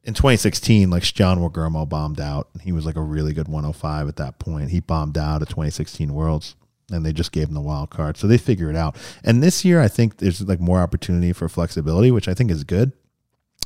in 0.03 0.13
2016. 0.13 0.89
Like 0.89 1.03
John 1.03 1.39
Wagermo 1.39 1.87
bombed 1.87 2.19
out. 2.19 2.49
He 2.61 2.71
was 2.71 2.85
like 2.85 2.95
a 2.95 3.01
really 3.01 3.33
good 3.33 3.47
105 3.47 4.07
at 4.07 4.15
that 4.17 4.39
point. 4.39 4.71
He 4.71 4.79
bombed 4.79 5.17
out 5.17 5.41
at 5.41 5.49
2016 5.49 6.13
Worlds, 6.13 6.55
and 6.91 7.05
they 7.05 7.13
just 7.13 7.31
gave 7.31 7.47
him 7.47 7.53
the 7.53 7.61
wild 7.61 7.89
card. 7.89 8.17
So 8.17 8.27
they 8.27 8.37
figure 8.37 8.69
it 8.69 8.75
out. 8.75 8.95
And 9.23 9.41
this 9.41 9.63
year, 9.63 9.81
I 9.81 9.87
think 9.87 10.17
there's 10.17 10.41
like 10.41 10.59
more 10.59 10.79
opportunity 10.79 11.33
for 11.33 11.49
flexibility, 11.49 12.11
which 12.11 12.27
I 12.27 12.33
think 12.33 12.51
is 12.51 12.63
good 12.63 12.91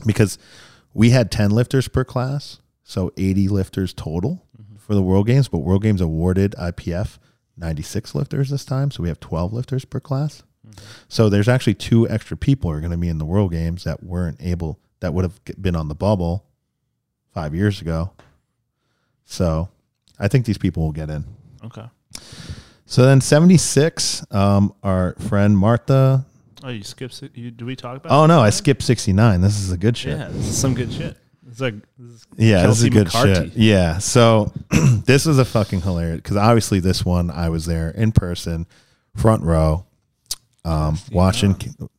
because 0.06 0.38
we 0.94 1.12
had 1.12 1.32
10 1.32 1.52
lifters 1.52 1.88
per 1.88 2.04
class, 2.04 2.60
so 2.84 3.12
80 3.18 3.48
lifters 3.50 3.94
total 3.94 4.46
mm-hmm. 4.60 4.78
for 4.78 4.96
the 4.96 5.04
World 5.04 5.28
Games. 5.28 5.48
But 5.48 5.60
World 5.60 5.84
Games 5.84 6.02
awarded 6.02 6.54
IPF 6.54 7.18
96 7.58 8.14
lifters 8.16 8.50
this 8.50 8.66
time, 8.66 8.92
so 8.92 9.04
we 9.04 9.10
have 9.10 9.20
12 9.20 9.54
lifters 9.54 9.86
per 9.86 10.00
class. 10.00 10.44
Mm-hmm. 10.66 10.86
So 11.08 11.30
there's 11.30 11.48
actually 11.48 11.76
two 11.76 12.08
extra 12.10 12.38
people 12.38 12.70
are 12.70 12.80
going 12.80 12.92
to 12.92 12.98
be 12.98 13.10
in 13.10 13.18
the 13.18 13.26
World 13.26 13.52
Games 13.52 13.84
that 13.84 14.04
weren't 14.04 14.38
able 14.40 14.80
that 15.00 15.14
would 15.14 15.24
have 15.24 15.40
been 15.62 15.76
on 15.76 15.88
the 15.88 15.96
bubble 15.96 16.44
five 17.34 17.54
years 17.54 17.82
ago. 17.82 18.12
So 19.26 19.70
I 20.20 20.28
think 20.28 20.46
these 20.46 20.58
people 20.58 20.84
will 20.84 20.92
get 20.92 21.10
in. 21.10 21.26
Okay. 21.66 21.86
So 22.86 23.06
then 23.06 23.20
76, 23.22 24.26
um, 24.32 24.74
our 24.82 25.14
friend 25.28 25.58
Martha. 25.58 26.26
Oh, 26.64 26.70
you 26.70 26.84
skipped. 26.84 27.22
You, 27.36 27.52
do 27.52 27.66
we 27.66 27.76
talk 27.76 27.98
about? 27.98 28.12
Oh 28.12 28.26
no, 28.26 28.40
I 28.40 28.50
skipped 28.50 28.82
69. 28.84 29.42
This 29.42 29.60
is 29.60 29.72
a 29.72 29.78
good 29.78 29.98
shit. 29.98 30.18
Yeah, 30.18 30.28
this 30.30 30.48
is 30.48 30.58
some 30.58 30.74
good 30.74 30.92
shit. 30.92 31.18
It's 31.50 31.60
like 31.62 31.76
this 31.98 32.12
is 32.12 32.28
Yeah, 32.38 32.66
this 32.68 32.78
is 32.80 32.84
a 32.86 32.90
good 32.90 33.06
McCarthy. 33.08 33.34
shit. 33.50 33.58
Yeah. 33.58 33.98
So 34.00 34.52
this 35.06 35.26
is 35.28 35.38
a 35.40 35.46
fucking 35.46 35.82
hilarious 35.82 36.18
because 36.18 36.38
obviously 36.38 36.80
this 36.80 37.06
one 37.06 37.30
I 37.32 37.50
was 37.50 37.66
there 37.66 37.90
in 37.92 38.12
person, 38.12 38.68
front 39.16 39.44
row, 39.44 39.86
um, 40.68 40.98
watching, 41.12 41.56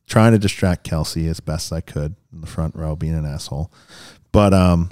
trying 0.07 0.31
to 0.33 0.39
distract 0.39 0.83
Kelsey 0.83 1.27
as 1.27 1.39
best 1.39 1.73
I 1.73 1.81
could 1.81 2.15
in 2.31 2.41
the 2.41 2.47
front 2.47 2.75
row, 2.75 2.95
being 2.95 3.15
an 3.15 3.25
asshole. 3.25 3.71
But 4.31 4.53
um, 4.53 4.89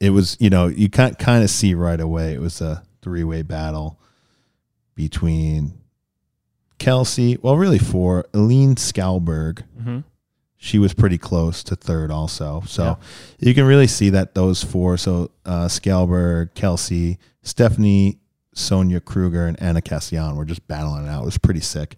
it 0.00 0.10
was 0.10 0.36
you 0.40 0.50
know 0.50 0.66
you 0.66 0.88
can't 0.90 1.18
kind 1.18 1.42
of 1.42 1.50
see 1.50 1.74
right 1.74 2.00
away 2.00 2.34
it 2.34 2.40
was 2.40 2.60
a 2.60 2.82
three 3.02 3.24
way 3.24 3.42
battle 3.42 3.98
between 4.94 5.72
Kelsey. 6.78 7.38
Well, 7.40 7.56
really 7.56 7.78
four. 7.78 8.26
Aline 8.34 8.74
Skalberg 8.76 9.62
hmm 9.82 10.00
she 10.56 10.78
was 10.78 10.94
pretty 10.94 11.18
close 11.18 11.62
to 11.62 11.76
third 11.76 12.10
also. 12.10 12.62
So 12.66 12.82
Yeah. 12.84 12.96
you 13.38 13.52
can 13.54 13.66
really 13.66 13.86
see 13.86 14.08
that 14.10 14.34
those 14.34 14.64
four, 14.64 14.96
so 14.96 15.30
uh, 15.44 15.66
Scalberg, 15.66 16.54
Kelsey, 16.54 17.18
Stephanie, 17.42 18.16
Sonia 18.54 19.00
Kruger, 19.00 19.46
and 19.46 19.60
Anna 19.60 19.82
Castellain 19.82 20.36
were 20.36 20.44
just 20.44 20.66
battling 20.66 21.06
it 21.06 21.08
out. 21.08 21.22
It 21.22 21.26
was 21.26 21.38
pretty 21.38 21.60
sick. 21.60 21.96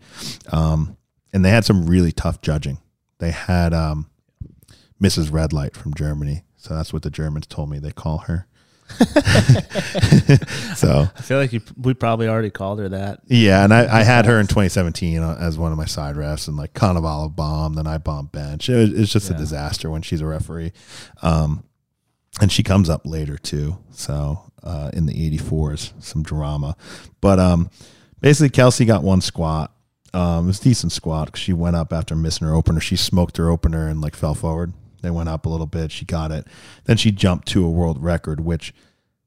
Um, 0.50 0.96
and 1.32 1.44
they 1.44 1.50
had 1.50 1.64
some 1.64 1.86
really 1.86 2.12
tough 2.12 2.40
judging. 2.40 2.78
They 3.18 3.30
had 3.30 3.72
um, 3.72 4.10
Mrs. 5.00 5.32
Red 5.32 5.52
Light 5.52 5.76
from 5.76 5.94
Germany. 5.94 6.44
So 6.56 6.74
that's 6.74 6.92
what 6.92 7.02
the 7.02 7.10
Germans 7.10 7.46
told 7.46 7.70
me 7.70 7.78
they 7.78 7.92
call 7.92 8.18
her. 8.18 8.46
so 10.76 11.08
I 11.14 11.20
feel 11.22 11.38
like 11.38 11.52
you, 11.52 11.60
we 11.76 11.94
probably 11.94 12.28
already 12.28 12.50
called 12.50 12.78
her 12.78 12.88
that. 12.88 13.20
yeah, 13.26 13.64
and 13.64 13.74
I, 13.74 14.00
I 14.00 14.02
had 14.02 14.26
her 14.26 14.38
in 14.38 14.46
2017 14.46 15.20
uh, 15.20 15.36
as 15.40 15.58
one 15.58 15.72
of 15.72 15.78
my 15.78 15.86
side 15.86 16.14
refs, 16.16 16.48
and 16.48 16.56
like 16.56 16.72
Cannavale 16.72 17.34
bombed, 17.34 17.76
then 17.76 17.86
I 17.86 17.98
bombed 17.98 18.32
bench. 18.32 18.68
It 18.68 18.76
was, 18.76 18.92
it's 18.92 19.12
just 19.12 19.30
a 19.30 19.34
disaster 19.34 19.90
when 19.90 20.02
she's 20.02 20.20
a 20.20 20.26
referee. 20.26 20.72
Um, 21.22 21.64
and 22.40 22.52
she 22.52 22.62
comes 22.62 22.88
up 22.88 23.06
later 23.06 23.38
too, 23.38 23.78
so 23.90 24.45
uh, 24.66 24.90
in 24.92 25.06
the 25.06 25.30
84s, 25.38 25.92
some 26.02 26.22
drama. 26.22 26.76
But 27.20 27.38
um, 27.38 27.70
basically, 28.20 28.50
Kelsey 28.50 28.84
got 28.84 29.02
one 29.02 29.20
squat. 29.20 29.72
Um, 30.12 30.44
it 30.44 30.48
was 30.48 30.60
a 30.60 30.64
decent 30.64 30.92
squat 30.92 31.32
'cause 31.32 31.40
she 31.40 31.52
went 31.52 31.76
up 31.76 31.92
after 31.92 32.14
missing 32.14 32.46
her 32.46 32.54
opener. 32.54 32.80
She 32.80 32.96
smoked 32.96 33.36
her 33.36 33.50
opener 33.50 33.86
and 33.88 34.00
like 34.00 34.16
fell 34.16 34.34
forward. 34.34 34.72
They 35.02 35.10
went 35.10 35.28
up 35.28 35.46
a 35.46 35.48
little 35.48 35.66
bit. 35.66 35.92
She 35.92 36.04
got 36.04 36.32
it. 36.32 36.46
Then 36.84 36.96
she 36.96 37.10
jumped 37.12 37.46
to 37.48 37.64
a 37.64 37.70
world 37.70 38.02
record, 38.02 38.40
which 38.40 38.74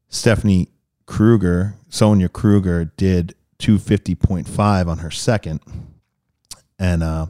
Stephanie 0.10 0.70
Kruger, 1.06 1.76
Sonia 1.90 2.28
Kruger, 2.28 2.86
did 2.98 3.36
250.5 3.60 4.88
on 4.88 4.98
her 5.00 5.12
second. 5.12 5.62
And 6.78 7.04
uh, 7.04 7.28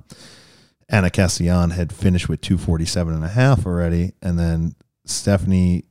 Anna 0.88 1.10
Castellain 1.10 1.72
had 1.72 1.92
finished 1.92 2.30
with 2.30 2.42
247 2.42 3.14
and 3.14 3.24
a 3.24 3.30
half 3.30 3.66
already. 3.66 4.14
And 4.22 4.40
then 4.40 4.76
Stephanie 5.06 5.84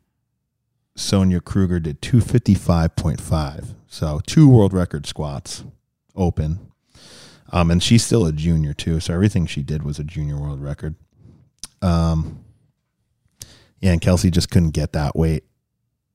Sonia 0.98 1.40
Kruger 1.40 1.78
did 1.78 2.02
255.5. 2.02 3.74
So 3.86 4.20
two 4.26 4.48
world 4.48 4.72
record 4.72 5.06
squats 5.06 5.64
open. 6.16 6.58
Um, 7.50 7.70
and 7.70 7.82
she's 7.82 8.04
still 8.04 8.26
a 8.26 8.32
junior 8.32 8.74
too. 8.74 9.00
So 9.00 9.14
everything 9.14 9.46
she 9.46 9.62
did 9.62 9.82
was 9.82 9.98
a 9.98 10.04
junior 10.04 10.36
world 10.36 10.60
record. 10.60 10.96
Um, 11.80 12.44
yeah, 13.80 13.92
and 13.92 14.00
Kelsey 14.00 14.30
just 14.30 14.50
couldn't 14.50 14.70
get 14.70 14.92
that 14.92 15.14
weight. 15.14 15.44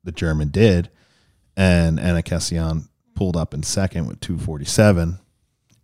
The 0.04 0.12
German 0.12 0.50
did. 0.50 0.90
And 1.56 2.00
Anna 2.00 2.22
Castellain 2.22 2.90
pulled 3.16 3.38
up 3.38 3.54
in 3.54 3.64
second 3.64 4.06
with 4.08 4.20
247. 4.20 5.18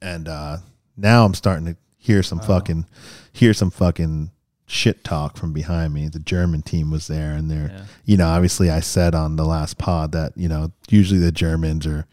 And 0.01 0.27
uh, 0.27 0.58
now 0.98 1.25
I'm 1.25 1.34
starting 1.34 1.65
to 1.68 1.77
hear 1.98 2.22
some 2.22 2.39
fucking 2.39 2.86
hear 3.32 3.53
some 3.53 3.72
fucking 3.72 4.32
shit 4.69 5.03
talk 5.03 5.35
from 5.35 5.51
behind 5.51 5.93
me. 5.93 6.07
The 6.07 6.19
German 6.19 6.61
team 6.61 6.91
was 6.91 7.07
there 7.07 7.31
and 7.33 7.49
they're 7.49 7.71
Yeah. 7.73 7.81
you 8.05 8.17
know, 8.17 8.27
obviously 8.27 8.69
I 8.69 8.79
said 8.81 9.15
on 9.15 9.35
the 9.35 9.45
last 9.45 9.77
pod 9.77 10.11
that, 10.11 10.33
you 10.35 10.47
know, 10.47 10.71
usually 10.89 11.19
the 11.19 11.31
Germans 11.31 11.85
are 11.88 12.05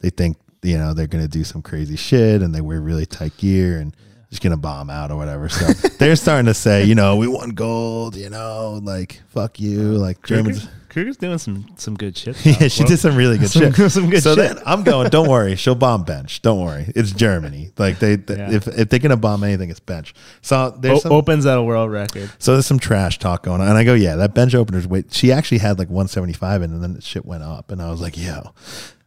they 0.00 0.10
think, 0.10 0.36
you 0.62 0.76
know, 0.76 0.92
they're 0.94 1.06
gonna 1.06 1.26
do 1.28 1.42
some 1.44 1.62
crazy 1.62 1.96
shit 1.96 2.42
and 2.42 2.54
they 2.54 2.60
wear 2.60 2.80
really 2.80 3.06
tight 3.06 3.36
gear 3.38 3.78
and 3.78 3.96
just 4.30 4.42
gonna 4.42 4.56
bomb 4.56 4.90
out 4.90 5.10
or 5.10 5.16
whatever. 5.16 5.48
So 5.48 5.66
they're 5.98 6.16
starting 6.16 6.46
to 6.46 6.54
say, 6.54 6.84
you 6.84 6.94
know, 6.94 7.16
we 7.16 7.26
won 7.28 7.50
gold, 7.50 8.14
you 8.16 8.28
know, 8.30 8.78
like 8.82 9.22
fuck 9.28 9.58
you, 9.58 9.92
like 9.92 10.22
Germans 10.24 10.68
Kruger's, 10.92 11.16
doing 11.16 11.38
some 11.38 11.66
some 11.76 11.94
good 11.96 12.16
shit. 12.16 12.36
yeah, 12.46 12.68
she 12.68 12.82
Well, 12.82 12.88
did 12.90 12.98
some 12.98 13.16
really 13.16 13.38
good 13.38 13.50
some, 13.50 13.72
shit. 13.72 13.90
some 13.90 14.10
good 14.10 14.22
so 14.22 14.34
shit. 14.34 14.54
then 14.56 14.62
I'm 14.66 14.84
going. 14.84 15.08
Don't 15.10 15.28
worry, 15.36 15.56
she'll 15.56 15.74
bomb 15.74 16.04
bench. 16.04 16.42
Don't 16.42 16.60
worry, 16.64 16.92
it's 16.94 17.12
Germany. 17.12 17.70
Like 17.78 17.98
they, 17.98 18.16
th- 18.18 18.38
Yeah. 18.38 18.52
if 18.52 18.68
if 18.68 18.88
they're 18.88 18.98
gonna 19.00 19.16
bomb 19.16 19.42
anything, 19.42 19.70
it's 19.70 19.80
bench. 19.80 20.14
So 20.42 20.70
there's 20.78 20.98
O- 20.98 21.02
some, 21.02 21.12
opens 21.12 21.46
at 21.46 21.56
a 21.58 21.62
world 21.62 21.90
record. 21.90 22.30
so 22.38 22.52
there's 22.52 22.66
some 22.66 22.78
trash 22.78 23.18
talk 23.18 23.42
going 23.42 23.60
on, 23.60 23.68
and 23.68 23.76
I 23.78 23.84
go, 23.84 23.94
yeah, 23.94 24.16
that 24.16 24.34
bench 24.34 24.54
opener's 24.54 24.86
weight. 24.86 25.12
She 25.12 25.32
actually 25.32 25.58
had 25.58 25.78
like 25.78 25.88
175, 25.88 26.62
in, 26.62 26.72
and 26.72 26.82
then 26.82 26.92
the 26.94 27.00
shit 27.00 27.24
went 27.24 27.42
up, 27.42 27.70
and 27.70 27.80
I 27.82 27.90
was 27.90 28.00
like, 28.00 28.16
yo, 28.16 28.52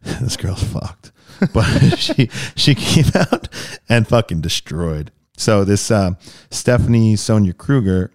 this 0.02 0.36
girl's 0.36 0.62
fucked. 0.64 1.12
But 1.52 1.64
she 1.98 2.28
she 2.56 2.74
came 2.74 3.04
out 3.14 3.48
and 3.88 4.08
fucking 4.08 4.40
destroyed. 4.40 5.12
So 5.36 5.64
this 5.64 5.90
uh, 5.90 6.12
Stephanie 6.50 7.14
Sonia 7.16 7.52
Kruger 7.52 8.10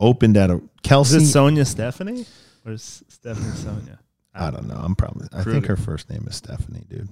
opened 0.00 0.36
at 0.36 0.50
a 0.50 0.62
Kelsey. 0.82 1.16
Is 1.16 1.22
it 1.24 1.32
Sonia 1.32 1.64
Stephanie 1.64 2.26
or 2.68 2.72
is 2.72 3.02
Stephanie 3.08 3.54
Sonia? 3.56 3.98
I 4.34 4.50
don't 4.50 4.68
know. 4.68 4.76
I'm 4.76 4.94
probably. 4.94 5.26
I 5.32 5.42
think 5.42 5.66
her 5.66 5.76
first 5.76 6.10
name 6.10 6.24
is 6.28 6.36
Stephanie, 6.36 6.84
dude. 6.88 7.08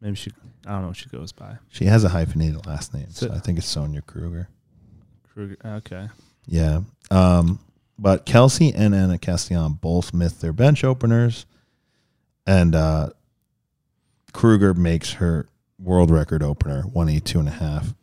Maybe 0.00 0.16
she. 0.16 0.30
I 0.66 0.72
don't 0.72 0.82
know 0.82 0.88
what 0.88 0.96
she 0.96 1.08
goes 1.08 1.32
by. 1.32 1.56
She 1.70 1.86
has 1.86 2.04
a 2.04 2.08
hyphenated 2.08 2.66
last 2.66 2.92
name, 2.92 3.06
so 3.10 3.26
So- 3.28 3.32
I 3.34 3.38
think 3.38 3.58
it's 3.58 3.66
Sonia 3.66 4.02
Kruger. 4.02 4.48
Kruger. 5.32 5.56
Okay. 5.64 6.08
Yeah. 6.46 6.80
Um, 7.10 7.60
but 7.98 8.26
Kelsey 8.26 8.72
and 8.74 8.94
Anna 8.94 9.18
Castellain 9.18 9.72
both 9.80 10.12
missed 10.12 10.40
their 10.40 10.52
bench 10.52 10.84
openers, 10.84 11.46
and 12.46 12.74
uh, 12.74 13.10
Kruger 14.32 14.74
makes 14.74 15.14
her 15.14 15.48
world 15.78 16.10
record 16.10 16.42
opener, 16.42 16.82
182 16.82 17.38
and 17.38 17.48
a 17.48 17.52
half. 17.52 17.94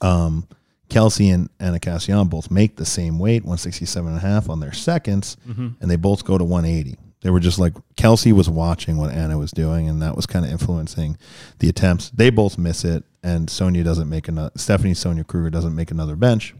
Um, 0.00 0.48
Kelsey 0.90 1.30
and 1.30 1.48
Anna 1.58 1.78
Castellain 1.80 2.28
both 2.28 2.50
make 2.50 2.76
the 2.76 2.84
same 2.84 3.18
weight, 3.18 3.42
167 3.44 4.06
and 4.08 4.18
a 4.18 4.20
half 4.20 4.48
on 4.50 4.60
their 4.60 4.72
seconds, 4.72 5.36
Mm-hmm. 5.48 5.68
and 5.80 5.90
they 5.90 5.96
both 5.96 6.24
go 6.24 6.36
to 6.36 6.44
180. 6.44 6.98
They 7.22 7.30
were 7.30 7.40
just 7.40 7.58
like 7.58 7.74
Kelsey 7.96 8.32
was 8.32 8.48
watching 8.48 8.96
what 8.96 9.10
Anna 9.12 9.38
was 9.38 9.50
doing, 9.50 9.88
and 9.88 10.00
that 10.02 10.16
was 10.16 10.26
kind 10.26 10.44
of 10.44 10.50
influencing 10.50 11.16
the 11.58 11.68
attempts. 11.68 12.10
They 12.10 12.30
both 12.30 12.56
miss 12.58 12.84
it, 12.84 13.04
and 13.22 13.48
Sonia 13.50 13.84
doesn't 13.84 14.08
make 14.08 14.26
another. 14.28 14.52
Stephanie 14.56 14.94
Sonia 14.94 15.24
Kruger 15.24 15.50
doesn't 15.50 15.74
make 15.74 15.90
another 15.90 16.16
bench, 16.16 16.54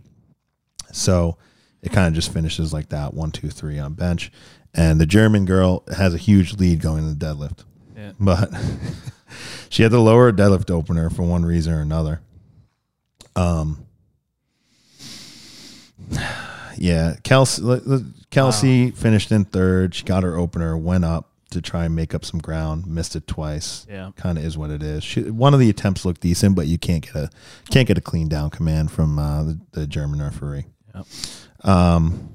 so 0.93 1.39
it 1.83 1.93
kind 1.93 2.09
of 2.09 2.13
just 2.15 2.31
finishes 2.33 2.73
like 2.75 2.91
that: 2.91 3.15
one, 3.15 3.31
two, 3.31 3.49
three 3.49 3.79
on 3.79 3.95
bench, 3.95 4.31
and 4.75 5.01
the 5.01 5.07
German 5.07 5.47
girl 5.47 5.83
has 5.97 6.13
a 6.15 6.19
huge 6.19 6.53
lead 6.59 6.81
going 6.81 7.05
in 7.09 7.19
the 7.19 7.25
deadlift, 7.27 7.65
Yeah. 7.97 8.13
but 8.21 8.51
she 9.71 9.83
had 9.83 9.93
to 9.93 9.99
lower 10.01 10.31
deadlift 10.31 10.71
opener 10.71 11.09
for 11.09 11.23
one 11.23 11.45
reason 11.45 11.73
or 11.73 11.81
another. 11.81 12.21
Um. 13.35 13.87
Yeah, 16.77 17.17
Kelsey. 17.25 17.63
Kelsey 18.31 18.91
finished 18.93 19.33
in 19.33 19.45
third. 19.45 19.95
She 19.95 20.05
got 20.05 20.23
her 20.23 20.37
opener, 20.37 20.79
went 20.79 21.05
up 21.05 21.31
to 21.51 21.61
try 21.61 21.85
and 21.85 21.95
make 21.95 22.15
up 22.15 22.25
some 22.25 22.41
ground, 22.41 22.87
missed 22.87 23.17
it 23.17 23.27
twice. 23.27 23.87
Yeah. 23.91 24.13
Kind 24.17 24.39
of 24.39 24.45
is 24.45 24.57
what 24.57 24.71
it 24.71 24.83
is. 24.83 25.05
She, 25.05 25.23
one 25.31 25.53
of 25.53 25.61
the 25.61 25.69
attempts 25.69 26.05
looked 26.05 26.21
decent, 26.21 26.57
but 26.57 26.67
you 26.67 26.79
can't 26.79 27.03
get 27.03 27.15
a 27.15 27.31
can't 27.71 27.87
get 27.87 27.99
a 27.99 28.01
clean 28.01 28.29
down 28.29 28.51
command 28.51 28.91
from 28.93 29.19
uh, 29.19 29.45
the, 29.45 29.61
the 29.73 29.87
German 29.87 30.23
referee. 30.23 30.67
Yep. 30.95 31.07
Um, 31.65 32.35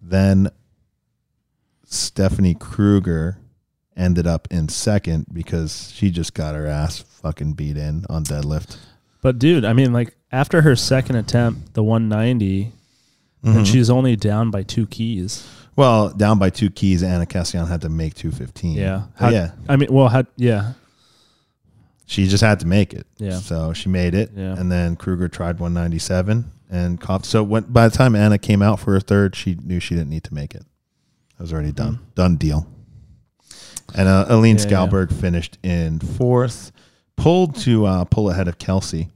then 0.00 0.50
Stephanie 1.84 2.54
Kruger 2.54 3.38
ended 3.96 4.26
up 4.26 4.46
in 4.50 4.68
second 4.68 5.26
because 5.32 5.90
she 5.94 6.10
just 6.10 6.34
got 6.34 6.54
her 6.54 6.66
ass 6.66 6.98
fucking 6.98 7.54
beat 7.54 7.76
in 7.76 8.04
on 8.08 8.24
deadlift. 8.24 8.76
But 9.28 9.38
dude, 9.38 9.66
I 9.66 9.74
mean, 9.74 9.92
like 9.92 10.16
after 10.32 10.62
her 10.62 10.74
second 10.74 11.16
attempt, 11.16 11.74
the 11.74 11.82
190, 11.82 12.72
Mhm. 13.44 13.56
and 13.58 13.68
she's 13.68 13.90
only 13.90 14.16
down 14.16 14.50
by 14.50 14.62
two 14.62 14.86
keys. 14.86 15.46
well 15.76 16.08
down 16.08 16.38
by 16.38 16.48
two 16.48 16.70
keys. 16.70 17.02
Anna 17.02 17.26
Cassian 17.26 17.66
had 17.66 17.82
to 17.82 17.90
make 17.90 18.14
two 18.14 18.30
fifteen. 18.32 18.72
Yeah. 18.78 19.02
But 19.20 19.24
How- 19.26 19.28
yeah. 19.30 19.50
I 19.68 19.76
mean, 19.76 19.92
well, 19.92 20.08
had 20.08 20.28
yeah, 20.38 20.72
She 22.06 22.26
just 22.26 22.42
had 22.42 22.60
to 22.60 22.66
make 22.66 22.94
it. 22.94 23.06
Yeah. 23.18 23.36
So 23.36 23.74
she 23.74 23.90
made 23.90 24.14
it. 24.14 24.30
Yeah. 24.34 24.54
And 24.58 24.72
then 24.72 24.96
Kruger 24.96 25.28
tried 25.28 25.60
197 25.60 26.50
and 26.70 26.98
coughed. 26.98 27.26
So 27.26 27.42
when, 27.44 27.64
by 27.64 27.86
the 27.86 27.94
time 27.94 28.16
Anna 28.16 28.38
came 28.38 28.62
out 28.62 28.80
for 28.80 28.92
her 28.94 29.00
third, 29.00 29.36
she 29.36 29.58
knew 29.62 29.78
she 29.78 29.94
didn't 29.94 30.08
need 30.08 30.24
to 30.24 30.32
make 30.32 30.54
it. 30.54 30.62
It 31.38 31.42
was 31.42 31.52
already 31.52 31.72
done. 31.72 31.98
Done 32.14 32.36
deal. 32.36 32.66
And 33.94 34.08
uh, 34.08 34.24
Aline 34.30 34.56
Mm-hmm. 34.56 34.70
Yeah, 34.70 34.80
yeah. 34.84 34.86
Skalberg 34.88 35.12
finished 35.12 35.58
in 35.62 35.98
fourth, 36.00 36.72
pulled 37.16 37.56
to 37.56 37.84
uh, 37.84 38.04
pull 38.04 38.30
ahead 38.30 38.48
of 38.48 38.56
Kelsey, 38.58 39.10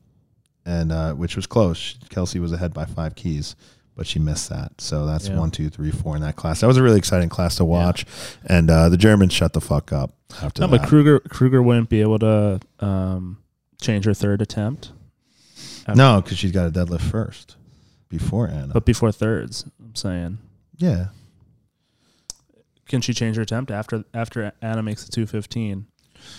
and 0.65 0.93
uh, 0.93 1.13
which 1.15 1.37
was 1.37 1.47
close. 1.47 1.97
Kelsey 2.11 2.39
was 2.39 2.53
ahead 2.53 2.73
by 2.73 2.85
five 2.85 3.15
keys, 3.15 3.57
but 3.97 4.07
she 4.07 4.19
missed 4.19 4.49
that. 4.51 4.81
So 4.81 5.07
that's 5.07 5.29
Yeah. 5.29 5.39
one, 5.39 5.51
two, 5.51 5.69
three, 5.71 5.91
four 5.91 6.17
in 6.17 6.23
that 6.23 6.37
class. 6.37 6.61
That 6.61 6.67
was 6.67 6.77
a 6.77 6.83
really 6.83 6.99
exciting 6.99 7.29
class 7.29 7.57
to 7.57 7.65
watch. 7.65 8.07
And 8.47 8.71
uh, 8.71 8.89
the 8.89 8.97
Germans 8.97 9.33
shut 9.33 9.53
the 9.53 9.61
fuck 9.61 9.93
up 9.93 10.15
after 10.43 10.63
no, 10.63 10.67
that. 10.69 10.81
but 10.83 10.89
Kruger 10.89 11.21
Kruger 11.21 11.63
wouldn't 11.63 11.89
be 11.89 12.01
able 12.01 12.19
to 12.21 12.61
um, 12.81 13.39
change 13.81 14.05
her 14.05 14.15
third 14.15 14.41
attempt. 14.43 14.93
No, 15.95 16.21
because 16.23 16.39
she's 16.39 16.53
got 16.53 16.67
a 16.69 16.71
deadlift 16.71 17.01
first 17.03 17.57
before 18.09 18.47
Anna. 18.49 18.73
But 18.73 18.85
before 18.85 19.11
thirds, 19.11 19.65
I'm 19.81 19.97
saying, 19.97 20.39
yeah, 20.77 21.07
can 22.87 23.01
she 23.01 23.13
change 23.13 23.37
her 23.37 23.43
attempt 23.43 23.71
after 23.71 24.05
after 24.15 24.53
Anna 24.63 24.83
makes 24.83 25.05
the 25.05 25.11
215? 25.11 25.87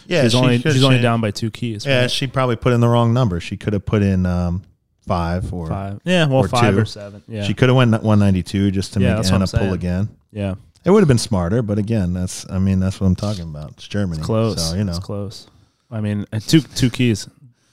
Yeah. 0.08 0.24
she's 0.24 0.32
she 0.32 0.38
only 0.38 0.58
she's 0.60 0.84
only 0.84 1.02
down 1.02 1.22
by 1.22 1.32
two 1.32 1.52
keys. 1.52 1.86
Yeah, 1.86 2.02
right? 2.02 2.12
she 2.12 2.28
probably 2.28 2.56
put 2.56 2.74
in 2.74 2.82
the 2.82 2.88
wrong 2.88 3.14
number. 3.14 3.40
She 3.40 3.58
could 3.58 3.74
have 3.74 3.86
put 3.86 4.02
in 4.02 4.26
um, 4.26 4.64
five 5.08 5.54
or 5.54 5.68
five. 5.68 6.00
Yeah, 6.04 6.26
well, 6.28 6.40
or 6.46 6.48
five 6.48 6.74
two. 6.74 6.82
or 6.82 6.86
seven. 6.86 7.24
Yeah, 7.28 7.44
she 7.44 7.54
could 7.54 7.70
have 7.70 7.76
went 7.76 7.92
192 7.92 8.72
just 8.72 8.94
to 8.94 9.00
Yeah, 9.02 9.16
make 9.16 9.32
Anna 9.32 9.48
pull 9.48 9.74
again. 9.74 10.10
yeah, 10.32 10.56
It 10.86 10.92
would 10.92 11.00
have 11.02 11.08
been 11.08 11.18
smarter, 11.18 11.62
but 11.62 11.78
again, 11.78 12.14
that's 12.14 12.50
I 12.50 12.60
mean 12.60 12.80
that's 12.80 13.00
what 13.02 13.08
I'm 13.08 13.16
talking 13.16 13.44
about. 13.44 13.72
It's 13.72 13.88
Germany, 13.88 14.20
it's 14.20 14.26
close. 14.26 14.70
So 14.70 14.76
you 14.76 14.84
know, 14.84 14.92
it's 14.92 15.00
close. 15.00 15.48
I 15.92 16.02
mean, 16.02 16.26
uh, 16.34 16.40
two 16.40 16.62
two 16.62 16.90
keys, 16.90 17.28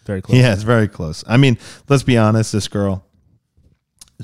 very 0.04 0.20
close. 0.22 0.38
yeah, 0.38 0.52
it's 0.52 0.62
very 0.62 0.88
close. 0.88 1.24
I 1.26 1.36
mean, 1.36 1.56
let's 1.88 2.02
be 2.02 2.16
honest. 2.18 2.52
This 2.52 2.68
girl, 2.68 3.04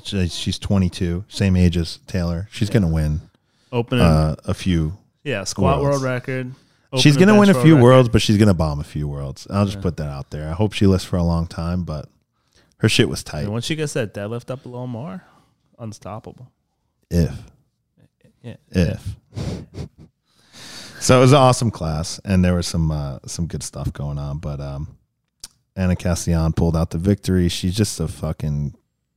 she's 0.02 0.58
22, 0.58 1.24
same 1.28 1.56
age 1.56 1.76
as 1.76 1.98
Taylor. 2.06 2.48
She's 2.50 2.70
gonna 2.70 2.88
win 2.88 3.20
opening. 3.72 4.04
uh, 4.04 4.36
a 4.44 4.54
few 4.54 4.98
yeah, 5.24 5.44
squat 5.44 5.80
worlds. 5.80 6.02
world 6.02 6.12
record. 6.12 6.52
She's 6.98 7.16
gonna 7.16 7.38
win 7.38 7.50
a 7.50 7.54
few 7.62 7.74
world 7.74 7.82
worlds, 7.84 8.08
but 8.08 8.22
she's 8.22 8.38
gonna 8.38 8.54
bomb 8.54 8.80
a 8.80 8.84
few 8.84 9.06
worlds. 9.08 9.46
I'll 9.50 9.64
just 9.64 9.78
Yeah. 9.78 9.82
put 9.82 9.96
that 9.98 10.08
out 10.08 10.30
there. 10.30 10.48
I 10.48 10.52
hope 10.52 10.72
she 10.72 10.86
lists 10.86 11.06
for 11.08 11.16
a 11.16 11.22
long 11.22 11.46
time, 11.46 11.84
but 11.84 12.08
her 12.78 12.88
shit 12.88 13.08
was 13.08 13.22
tight. 13.24 13.42
And 13.44 13.52
once 13.52 13.64
she 13.64 13.74
gets 13.76 13.92
that 13.94 14.14
deadlift 14.14 14.50
up 14.50 14.64
a 14.64 14.68
little 14.68 14.86
more, 14.86 15.24
unstoppable. 15.78 16.50
If 17.10 17.34
Yeah, 18.42 18.56
if. 18.70 19.16
so 21.00 21.18
it 21.18 21.20
was 21.20 21.32
an 21.32 21.38
awesome 21.38 21.70
class, 21.70 22.20
and 22.24 22.44
there 22.44 22.54
was 22.54 22.66
some 22.66 22.90
uh, 22.90 23.18
some 23.26 23.46
good 23.46 23.62
stuff 23.62 23.92
going 23.92 24.18
on. 24.18 24.38
But 24.38 24.60
um, 24.60 24.96
Anna 25.74 25.96
Castellain 25.96 26.52
pulled 26.54 26.76
out 26.76 26.90
the 26.90 26.98
victory. 26.98 27.48
She's 27.48 27.76
just 27.76 27.98
a 28.00 28.08
fucking 28.08 28.74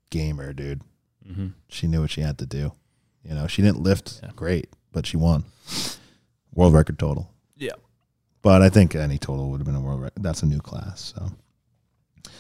gamer, 0.10 0.54
dude. 0.54 0.82
Mm-hmm. 1.28 1.48
She 1.70 1.88
knew 1.88 2.02
what 2.02 2.10
she 2.12 2.22
had 2.22 2.38
to 2.40 2.46
do. 2.46 2.74
You 3.24 3.36
know, 3.36 3.48
she 3.48 3.62
didn't 3.62 3.82
lift 3.82 4.20
Yeah. 4.24 4.32
great, 4.36 4.70
but 4.92 5.06
she 5.06 5.18
won. 5.18 5.44
World 6.54 6.74
record 6.74 6.98
total. 6.98 7.32
Yeah. 7.60 7.74
But 8.42 8.62
I 8.62 8.70
think 8.70 8.96
any 8.96 9.18
total 9.18 9.52
would 9.52 9.60
have 9.60 9.66
been 9.66 9.76
a 9.76 9.82
world 9.82 10.02
record. 10.02 10.24
That's 10.24 10.44
a 10.44 10.46
new 10.46 10.60
class. 10.60 11.14
So, 11.14 12.32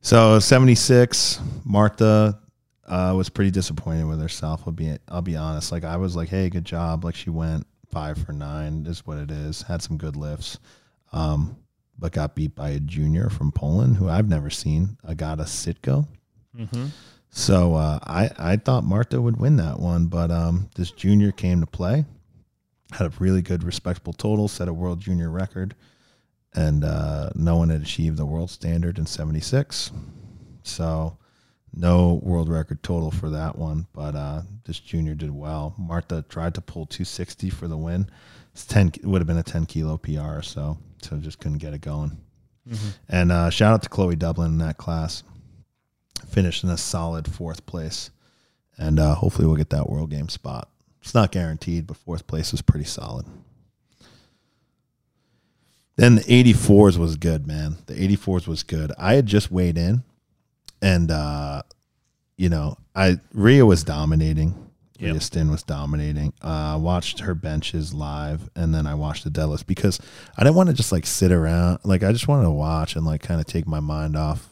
so 0.00 0.38
seventy 0.38 0.74
six. 0.74 1.38
Martha 1.64 2.40
uh, 2.86 3.12
was 3.16 3.28
pretty 3.28 3.50
disappointed 3.50 4.06
with 4.06 4.20
herself. 4.20 4.62
I'll 4.66 4.72
be 4.72 4.96
I'll 5.08 5.22
be 5.22 5.36
honest. 5.36 5.72
Like 5.72 5.84
I 5.84 5.98
was 5.98 6.16
like, 6.16 6.30
hey, 6.30 6.48
good 6.48 6.64
job. 6.64 7.04
Like 7.04 7.14
she 7.14 7.30
went 7.30 7.66
five 7.90 8.16
for 8.18 8.32
nine. 8.32 8.86
Is 8.86 9.06
what 9.06 9.18
it 9.18 9.30
is. 9.30 9.62
Had 9.62 9.82
some 9.82 9.98
good 9.98 10.16
lifts, 10.16 10.58
um, 11.12 11.56
but 11.98 12.12
got 12.12 12.34
beat 12.34 12.54
by 12.54 12.70
a 12.70 12.80
junior 12.80 13.28
from 13.28 13.52
Poland 13.52 13.98
who 13.98 14.08
I've 14.08 14.28
never 14.28 14.48
seen. 14.48 14.96
Agata 15.06 15.44
Sitko. 15.44 16.08
Mm-hmm. 16.58 16.86
So 17.28 17.74
uh, 17.74 17.98
I 18.02 18.30
I 18.38 18.56
thought 18.56 18.84
Martha 18.84 19.20
would 19.20 19.36
win 19.36 19.56
that 19.56 19.78
one, 19.78 20.06
but 20.06 20.30
um, 20.30 20.70
this 20.76 20.90
junior 20.92 21.32
came 21.32 21.60
to 21.60 21.66
play, 21.66 22.06
had 22.92 23.06
a 23.06 23.12
really 23.18 23.42
good, 23.42 23.64
respectable 23.64 24.12
total, 24.12 24.48
set 24.48 24.68
a 24.68 24.72
world 24.72 25.00
junior 25.00 25.30
record, 25.30 25.74
and 26.54 26.84
uh, 26.84 27.30
no 27.34 27.56
one 27.56 27.70
had 27.70 27.82
achieved 27.82 28.16
the 28.16 28.26
world 28.26 28.50
standard 28.50 28.98
in 28.98 29.06
'76. 29.06 29.90
So 30.62 31.18
no 31.74 32.20
world 32.22 32.48
record 32.48 32.82
total 32.82 33.10
for 33.10 33.30
that 33.30 33.56
one, 33.56 33.86
but 33.92 34.14
uh, 34.14 34.42
this 34.64 34.80
junior 34.80 35.14
did 35.14 35.30
well. 35.30 35.74
Martha 35.78 36.24
tried 36.28 36.54
to 36.54 36.60
pull 36.60 36.86
260 36.86 37.50
for 37.50 37.68
the 37.68 37.76
win. 37.76 38.08
It's 38.52 38.64
10 38.64 38.88
it 38.94 39.04
would 39.04 39.20
have 39.20 39.26
been 39.26 39.36
a 39.36 39.42
10 39.42 39.66
kilo 39.66 39.98
PR, 39.98 40.40
so 40.42 40.78
so 41.02 41.16
just 41.18 41.38
couldn't 41.38 41.58
get 41.58 41.74
it 41.74 41.82
going. 41.82 42.18
Mm-hmm. 42.68 42.88
And 43.08 43.32
uh, 43.32 43.50
shout 43.50 43.74
out 43.74 43.82
to 43.82 43.88
Chloe 43.88 44.16
Dublin 44.16 44.52
in 44.52 44.58
that 44.58 44.78
class. 44.78 45.22
Finished 46.28 46.64
in 46.64 46.70
a 46.70 46.76
solid 46.76 47.30
fourth 47.30 47.66
place. 47.66 48.10
And 48.78 48.98
uh, 48.98 49.14
hopefully 49.14 49.46
we'll 49.46 49.56
get 49.56 49.70
that 49.70 49.88
World 49.88 50.10
Game 50.10 50.28
spot. 50.28 50.68
It's 51.06 51.14
not 51.14 51.30
guaranteed, 51.30 51.86
but 51.86 51.96
fourth 51.96 52.26
place 52.26 52.52
is 52.52 52.62
pretty 52.62 52.84
solid. 52.84 53.26
Then 55.94 56.16
the 56.16 56.22
84s 56.22 56.98
was 56.98 57.14
good, 57.14 57.46
man. 57.46 57.76
The 57.86 57.94
84s 57.94 58.48
was 58.48 58.64
good. 58.64 58.90
I 58.98 59.14
had 59.14 59.24
just 59.26 59.52
weighed 59.52 59.78
in 59.78 60.02
and 60.82 61.12
uh, 61.12 61.62
you 62.36 62.48
know, 62.48 62.76
I 62.96 63.20
Rhea 63.32 63.64
was 63.64 63.84
dominating. 63.84 64.54
Yep. 64.98 65.12
Rhea 65.12 65.20
Stinn 65.20 65.48
was 65.52 65.62
dominating. 65.62 66.32
Uh, 66.42 66.72
I 66.74 66.76
watched 66.76 67.20
her 67.20 67.36
benches 67.36 67.94
live, 67.94 68.50
and 68.56 68.74
then 68.74 68.86
I 68.88 68.94
watched 68.94 69.22
the 69.22 69.30
deadlifts 69.30 69.64
because 69.64 70.00
I 70.36 70.42
didn't 70.42 70.56
want 70.56 70.70
to 70.70 70.74
just 70.74 70.90
like 70.90 71.06
sit 71.06 71.30
around. 71.30 71.78
Like 71.84 72.02
I 72.02 72.10
just 72.10 72.26
wanted 72.26 72.44
to 72.44 72.50
watch 72.50 72.96
and 72.96 73.06
like 73.06 73.22
kind 73.22 73.40
of 73.40 73.46
take 73.46 73.68
my 73.68 73.78
mind 73.80 74.16
off 74.16 74.48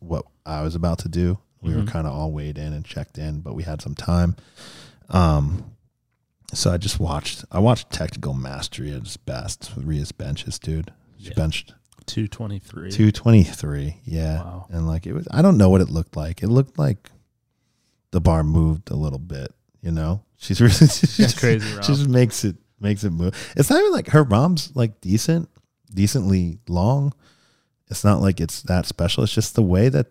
what 0.00 0.24
I 0.44 0.62
was 0.62 0.74
about 0.74 0.98
to 1.00 1.08
do. 1.08 1.38
We 1.62 1.76
were 1.76 1.82
Mhm. 1.82 1.88
kind 1.88 2.06
of 2.08 2.12
all 2.12 2.32
weighed 2.32 2.58
in 2.58 2.72
and 2.72 2.84
checked 2.84 3.18
in, 3.18 3.40
but 3.40 3.54
we 3.54 3.62
had 3.62 3.80
some 3.80 3.94
time. 3.94 4.34
Um, 5.10 5.64
so 6.52 6.70
I 6.72 6.78
just 6.78 6.98
watched. 7.00 7.44
I 7.50 7.58
watched 7.58 7.90
technical 7.90 8.34
mastery 8.34 8.90
at 8.92 9.02
its 9.02 9.16
best 9.16 9.72
with 9.76 9.84
Rhea's 9.84 10.12
benches, 10.12 10.58
dude. 10.58 10.92
She 11.18 11.28
Yeah. 11.28 11.34
benched 11.36 11.74
223. 12.06 12.90
two 12.90 13.12
twenty 13.12 13.44
three. 13.44 13.96
Yeah, 14.04 14.42
Wow. 14.42 14.66
and 14.70 14.86
like 14.86 15.06
it 15.06 15.12
was. 15.12 15.28
I 15.30 15.42
don't 15.42 15.56
know 15.58 15.68
what 15.68 15.80
it 15.80 15.90
looked 15.90 16.16
like. 16.16 16.42
It 16.42 16.48
looked 16.48 16.78
like 16.78 17.10
the 18.10 18.20
bar 18.20 18.42
moved 18.42 18.90
a 18.90 18.96
little 18.96 19.18
bit. 19.18 19.54
You 19.82 19.92
know, 19.92 20.22
she's 20.36 20.60
really 20.60 20.72
she's 20.72 21.34
crazy. 21.38 21.66
She 21.82 21.86
just 21.94 22.08
makes 22.08 22.44
it 22.44 22.56
makes 22.80 23.04
it 23.04 23.10
move. 23.10 23.34
It's 23.56 23.70
not 23.70 23.78
even 23.80 23.92
like 23.92 24.08
her 24.08 24.24
ROM's 24.24 24.72
like 24.74 25.00
decent, 25.00 25.48
decently 25.92 26.58
long. 26.68 27.12
It's 27.88 28.04
not 28.04 28.20
like 28.20 28.40
it's 28.40 28.62
that 28.62 28.86
special. 28.86 29.22
It's 29.24 29.32
just 29.34 29.54
the 29.54 29.62
way 29.62 29.88
that 29.88 30.06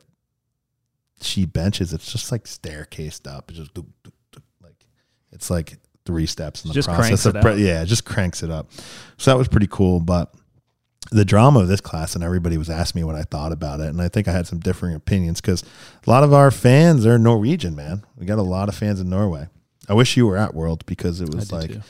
she 1.22 1.46
benches. 1.46 1.92
It's 1.94 2.12
just 2.12 2.32
like 2.32 2.46
staircased 2.46 3.28
up. 3.28 3.50
It's 3.50 3.60
just 3.60 3.74
doop, 3.74 3.88
doop, 4.06 4.12
it's 5.40 5.50
like 5.50 5.78
three 6.06 6.26
steps 6.26 6.66
in 6.66 6.68
the 6.68 6.74
Just 6.74 6.90
process 6.90 7.26
of 7.26 7.36
pre- 7.36 7.66
yeah, 7.66 7.82
it 7.82 7.86
just 7.86 8.04
cranks 8.04 8.44
it 8.44 8.52
up. 8.52 8.70
So 9.18 9.32
that 9.32 9.38
was 9.38 9.48
pretty 9.48 9.68
cool. 9.72 10.02
But 10.02 10.34
the 11.12 11.24
drama 11.24 11.62
of 11.62 11.70
this 11.70 11.80
class 11.80 12.14
and 12.14 12.24
everybody 12.26 12.58
was 12.58 12.70
asking 12.70 13.00
me 13.00 13.04
what 13.06 13.16
I 13.16 13.24
thought 13.24 13.54
about 13.54 13.80
it, 13.80 13.88
and 13.88 14.02
I 14.02 14.10
think 14.10 14.28
I 14.28 14.34
had 14.34 14.48
some 14.48 14.60
differing 14.60 14.96
opinions 14.96 15.40
because 15.40 15.64
a 16.06 16.10
lot 16.10 16.26
of 16.26 16.34
our 16.34 16.52
fans 16.52 17.06
are 17.06 17.18
Norwegian. 17.18 17.74
Man, 17.74 18.04
we 18.18 18.26
got 18.26 18.38
a 18.38 18.42
lot 18.44 18.68
of 18.68 18.76
fans 18.76 19.00
in 19.00 19.10
Norway. 19.10 19.48
I 19.88 19.94
wish 19.94 20.18
you 20.18 20.28
were 20.28 20.36
at 20.36 20.54
World 20.54 20.86
because 20.86 21.22
it 21.22 21.34
was 21.34 21.54
like 21.54 21.72
too. 21.72 21.82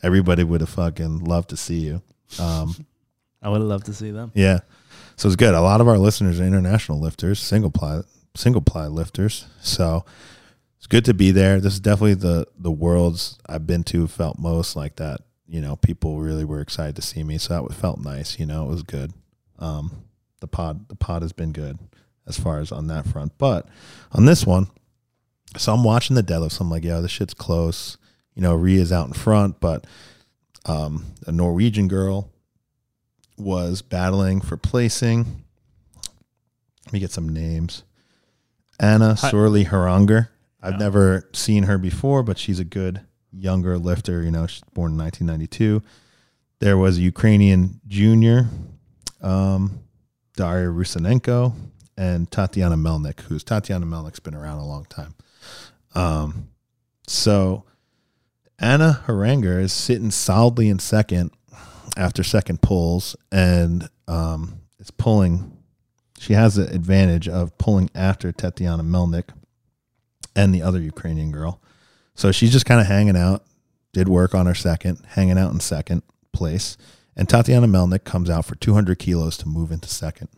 everybody 0.00 0.44
would 0.44 0.60
have 0.60 0.70
fucking 0.70 1.24
loved 1.24 1.50
to 1.50 1.56
see 1.56 1.80
you. 1.80 2.02
Um, 2.38 2.86
I 3.42 3.48
would 3.48 3.62
have 3.62 3.68
loved 3.68 3.86
to 3.86 3.94
see 3.94 4.12
them. 4.12 4.30
yeah, 4.36 4.60
so 5.16 5.26
it's 5.26 5.34
good. 5.34 5.54
A 5.54 5.60
lot 5.60 5.80
of 5.80 5.88
our 5.88 5.98
listeners 5.98 6.38
are 6.40 6.44
international 6.44 7.00
lifters, 7.00 7.40
single 7.40 7.72
ply, 7.72 8.02
single 8.36 8.62
ply 8.62 8.86
lifters. 8.86 9.46
So 9.60 10.04
it's 10.82 10.88
good 10.88 11.04
to 11.04 11.14
be 11.14 11.30
there. 11.30 11.60
This 11.60 11.74
is 11.74 11.80
definitely 11.80 12.14
the 12.14 12.44
the 12.58 12.72
worlds 12.72 13.38
I've 13.46 13.68
been 13.68 13.84
to 13.84 14.08
felt 14.08 14.40
most 14.40 14.74
like 14.74 14.96
that. 14.96 15.20
You 15.46 15.60
know, 15.60 15.76
people 15.76 16.18
really 16.18 16.44
were 16.44 16.60
excited 16.60 16.96
to 16.96 17.02
see 17.02 17.22
me, 17.22 17.38
so 17.38 17.54
that 17.54 17.72
felt 17.72 18.00
nice. 18.00 18.40
You 18.40 18.46
know, 18.46 18.64
it 18.64 18.68
was 18.68 18.82
good. 18.82 19.12
Um, 19.60 19.92
the 20.40 20.48
pod, 20.48 20.88
the 20.88 20.96
pod 20.96 21.22
has 21.22 21.32
been 21.32 21.52
good 21.52 21.78
as 22.26 22.36
far 22.36 22.58
as 22.58 22.72
on 22.72 22.88
that 22.88 23.06
front, 23.06 23.38
but 23.38 23.68
on 24.10 24.24
this 24.24 24.44
one, 24.44 24.66
so 25.56 25.72
I'm 25.72 25.84
watching 25.84 26.16
the 26.16 26.22
deadlifts. 26.22 26.60
I'm 26.60 26.68
like, 26.68 26.82
yeah, 26.82 26.98
this 26.98 27.12
shit's 27.12 27.32
close. 27.34 27.96
You 28.34 28.42
know, 28.42 28.56
Rhea's 28.56 28.90
out 28.90 29.06
in 29.06 29.12
front, 29.12 29.60
but 29.60 29.86
um, 30.66 31.14
a 31.28 31.30
Norwegian 31.30 31.86
girl 31.86 32.28
was 33.38 33.82
battling 33.82 34.40
for 34.40 34.56
placing. 34.56 35.44
Let 36.86 36.92
me 36.92 36.98
get 36.98 37.12
some 37.12 37.28
names. 37.28 37.84
Anna 38.80 39.14
Hi- 39.14 39.30
Sorley 39.30 39.66
Haranger. 39.66 40.26
I've 40.62 40.78
never 40.78 41.28
seen 41.32 41.64
her 41.64 41.76
before, 41.76 42.22
but 42.22 42.38
she's 42.38 42.60
a 42.60 42.64
good 42.64 43.00
younger 43.32 43.76
lifter. 43.78 44.22
You 44.22 44.30
know, 44.30 44.46
she's 44.46 44.62
born 44.72 44.92
in 44.92 44.98
1992. 44.98 45.82
There 46.60 46.78
was 46.78 46.98
a 46.98 47.00
Ukrainian 47.00 47.80
junior, 47.88 48.48
um, 49.20 49.80
Daria 50.36 50.68
Rusinenko, 50.68 51.52
and 51.96 52.30
Tatiana 52.30 52.76
Melnik, 52.76 53.20
who's 53.22 53.42
Tatiana 53.42 53.86
Melnik's 53.86 54.20
been 54.20 54.34
around 54.34 54.58
a 54.58 54.64
long 54.64 54.84
time. 54.84 55.14
Um, 55.94 56.48
so 57.08 57.64
Anna 58.58 59.02
Haranger 59.06 59.60
is 59.60 59.72
sitting 59.72 60.12
solidly 60.12 60.68
in 60.68 60.78
second 60.78 61.32
after 61.96 62.22
second 62.22 62.62
pulls 62.62 63.16
and 63.32 63.88
um, 64.06 64.60
is 64.78 64.92
pulling. 64.92 65.58
She 66.18 66.34
has 66.34 66.54
the 66.54 66.68
advantage 66.72 67.28
of 67.28 67.58
pulling 67.58 67.90
after 67.94 68.30
Tatiana 68.30 68.84
Melnik 68.84 69.30
and 70.34 70.54
the 70.54 70.62
other 70.62 70.80
Ukrainian 70.80 71.30
girl. 71.32 71.60
So 72.14 72.32
she's 72.32 72.52
just 72.52 72.66
kind 72.66 72.80
of 72.80 72.86
hanging 72.86 73.16
out, 73.16 73.44
did 73.92 74.08
work 74.08 74.34
on 74.34 74.46
her 74.46 74.54
second, 74.54 74.98
hanging 75.08 75.38
out 75.38 75.52
in 75.52 75.60
second 75.60 76.02
place. 76.32 76.76
And 77.16 77.28
Tatiana 77.28 77.66
Melnik 77.66 78.04
comes 78.04 78.30
out 78.30 78.44
for 78.44 78.54
200 78.54 78.98
kilos 78.98 79.36
to 79.38 79.48
move 79.48 79.70
into 79.70 79.88
second. 79.88 80.28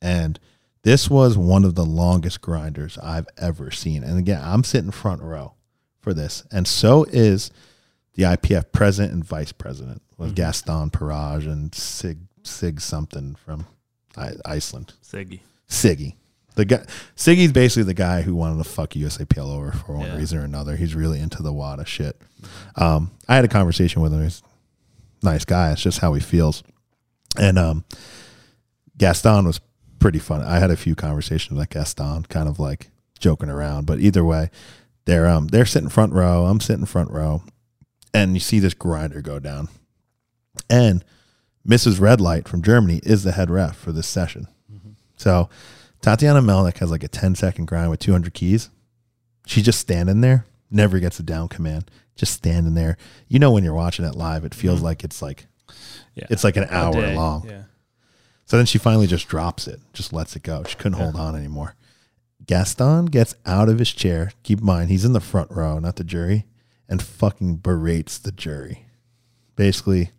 And 0.00 0.38
this 0.82 1.10
was 1.10 1.36
one 1.36 1.64
of 1.64 1.74
the 1.74 1.84
longest 1.84 2.40
grinders 2.40 2.96
I've 2.98 3.26
ever 3.36 3.70
seen. 3.70 4.04
And 4.04 4.18
again, 4.18 4.40
I'm 4.42 4.62
sitting 4.64 4.92
front 4.92 5.22
row 5.22 5.54
for 6.00 6.14
this. 6.14 6.44
And 6.52 6.68
so 6.68 7.04
is 7.04 7.50
the 8.14 8.22
IPF 8.24 8.70
president 8.72 9.12
and 9.12 9.24
vice 9.24 9.52
president 9.52 10.02
with 10.16 10.30
Mhm. 10.32 10.36
Gaston 10.36 10.90
Parage 10.90 11.46
and 11.46 11.74
Sig 11.74 12.18
Sig 12.44 12.80
something 12.80 13.34
from 13.34 13.66
Iceland. 14.16 14.94
Siggy. 15.04 15.40
Siggy. 15.68 16.14
The 16.58 16.64
guy 16.64 16.84
Siggy's 17.16 17.52
basically 17.52 17.84
the 17.84 17.94
guy 17.94 18.22
who 18.22 18.34
wanted 18.34 18.62
to 18.62 18.68
fuck 18.68 18.90
USAPL 18.90 19.38
over 19.54 19.70
for 19.70 19.96
one 19.96 20.06
Yeah. 20.06 20.16
reason 20.16 20.38
or 20.38 20.44
another. 20.44 20.74
He's 20.74 20.92
really 20.94 21.20
into 21.20 21.40
the 21.40 21.52
WADA 21.52 21.86
shit. 21.86 22.20
Um, 22.74 23.12
I 23.28 23.36
had 23.36 23.44
a 23.44 23.48
conversation 23.48 24.02
with 24.02 24.12
him. 24.12 24.22
He's 24.24 24.42
a 25.22 25.26
nice 25.26 25.44
guy. 25.44 25.70
It's 25.70 25.80
just 25.82 25.98
how 26.00 26.14
he 26.14 26.20
feels. 26.20 26.64
And 27.38 27.58
um, 27.58 27.84
Gaston 28.96 29.46
was 29.46 29.60
pretty 30.00 30.18
fun. 30.18 30.42
I 30.42 30.58
had 30.58 30.70
a 30.72 30.76
few 30.76 30.94
conversations 30.94 31.56
with 31.56 31.70
Gaston, 31.70 32.24
kind 32.24 32.48
of 32.48 32.58
like 32.58 32.90
joking 33.20 33.48
around. 33.50 33.86
But 33.86 34.00
either 34.00 34.24
way, 34.24 34.50
they're 35.04 35.26
um 35.28 35.46
they're 35.48 35.64
sitting 35.64 35.88
front 35.88 36.12
row. 36.12 36.46
I'm 36.46 36.60
sitting 36.60 36.86
front 36.86 37.10
row, 37.10 37.42
and 38.12 38.34
you 38.34 38.40
see 38.40 38.58
this 38.58 38.74
grinder 38.74 39.20
go 39.22 39.38
down, 39.38 39.68
and 40.68 41.04
Mrs. 41.66 42.00
Red 42.00 42.20
Light 42.20 42.48
from 42.48 42.62
Germany 42.62 43.00
is 43.04 43.22
the 43.22 43.32
head 43.32 43.48
ref 43.50 43.76
for 43.76 43.92
this 43.92 44.06
session. 44.08 44.48
So 45.16 45.48
Tatiana 46.00 46.40
Melnick 46.40 46.78
has 46.78 46.90
like 46.90 47.02
a 47.04 47.08
10 47.08 47.34
second 47.34 47.66
grind 47.66 47.90
with 47.90 48.00
200 48.00 48.32
keys. 48.34 48.70
She's 49.46 49.64
just 49.64 49.80
standing 49.80 50.20
there, 50.20 50.44
never 50.70 50.98
gets 51.00 51.18
a 51.18 51.22
down 51.22 51.48
command, 51.48 51.90
just 52.16 52.32
standing 52.34 52.74
there. 52.74 52.96
You 53.28 53.38
know 53.38 53.50
when 53.50 53.64
you're 53.64 53.74
watching 53.74 54.04
it 54.04 54.14
live, 54.14 54.44
it 54.44 54.54
feels 54.54 54.80
Mhm. 54.80 54.84
like 54.84 55.04
it's 55.04 55.20
like 55.22 55.46
Yeah. 56.14 56.26
it's 56.30 56.44
like 56.44 56.56
an 56.56 56.66
hour 56.70 56.92
day. 56.92 57.14
long. 57.16 57.46
Yeah. 57.48 57.62
So 58.46 58.56
then 58.56 58.66
she 58.66 58.78
finally 58.78 59.06
just 59.06 59.28
drops 59.28 59.66
it, 59.68 59.80
just 59.92 60.12
lets 60.12 60.34
it 60.36 60.42
go. 60.42 60.64
She 60.64 60.76
couldn't 60.76 60.98
Yeah. 60.98 61.04
hold 61.10 61.16
on 61.16 61.34
anymore. 61.36 61.74
Gaston 62.46 63.06
gets 63.06 63.34
out 63.44 63.68
of 63.68 63.78
his 63.78 63.90
chair. 63.92 64.32
Keep 64.42 64.60
in 64.60 64.64
mind, 64.66 64.88
he's 64.90 65.04
in 65.04 65.12
the 65.12 65.20
front 65.20 65.50
row, 65.50 65.78
not 65.78 65.96
the 65.96 66.04
jury, 66.04 66.46
and 66.88 67.02
fucking 67.02 67.56
berates 67.56 68.16
the 68.18 68.32
jury. 68.32 68.86
Basically, 69.56 70.12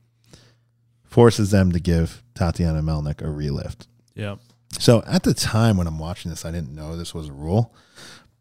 forces 1.04 1.50
them 1.52 1.72
to 1.72 1.80
give 1.80 2.22
Tatiana 2.36 2.84
Melnick 2.84 3.22
a 3.22 3.26
relift. 3.26 3.88
Yep. 4.16 4.40
So 4.78 5.04
at 5.08 5.24
the 5.24 5.34
time 5.34 5.78
when 5.78 5.88
I'm 5.88 6.00
watching 6.00 6.30
this, 6.32 6.46
I 6.46 6.52
didn't 6.52 6.74
know 6.76 6.96
this 6.96 7.14
was 7.14 7.28
a 7.30 7.34
rule, 7.34 7.74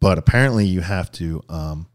but 0.00 0.18
apparently 0.18 0.66
you 0.66 0.82
have 0.82 1.10
to, 1.12 1.42
um, 1.48 1.86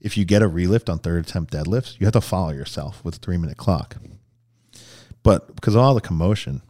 if 0.00 0.16
you 0.16 0.24
get 0.24 0.42
a 0.42 0.48
relift 0.48 0.90
on 0.90 0.98
third 0.98 1.24
attempt 1.26 1.52
deadlifts, 1.52 1.98
you 1.98 2.06
have 2.06 2.12
to 2.12 2.20
follow 2.20 2.50
yourself 2.50 3.02
with 3.04 3.16
a 3.16 3.18
three 3.18 3.36
minute 3.38 3.56
clock. 3.56 3.96
But 5.22 5.54
because 5.54 5.74
of 5.74 5.80
all 5.80 5.94
the 5.94 6.00
commotion, 6.00 6.60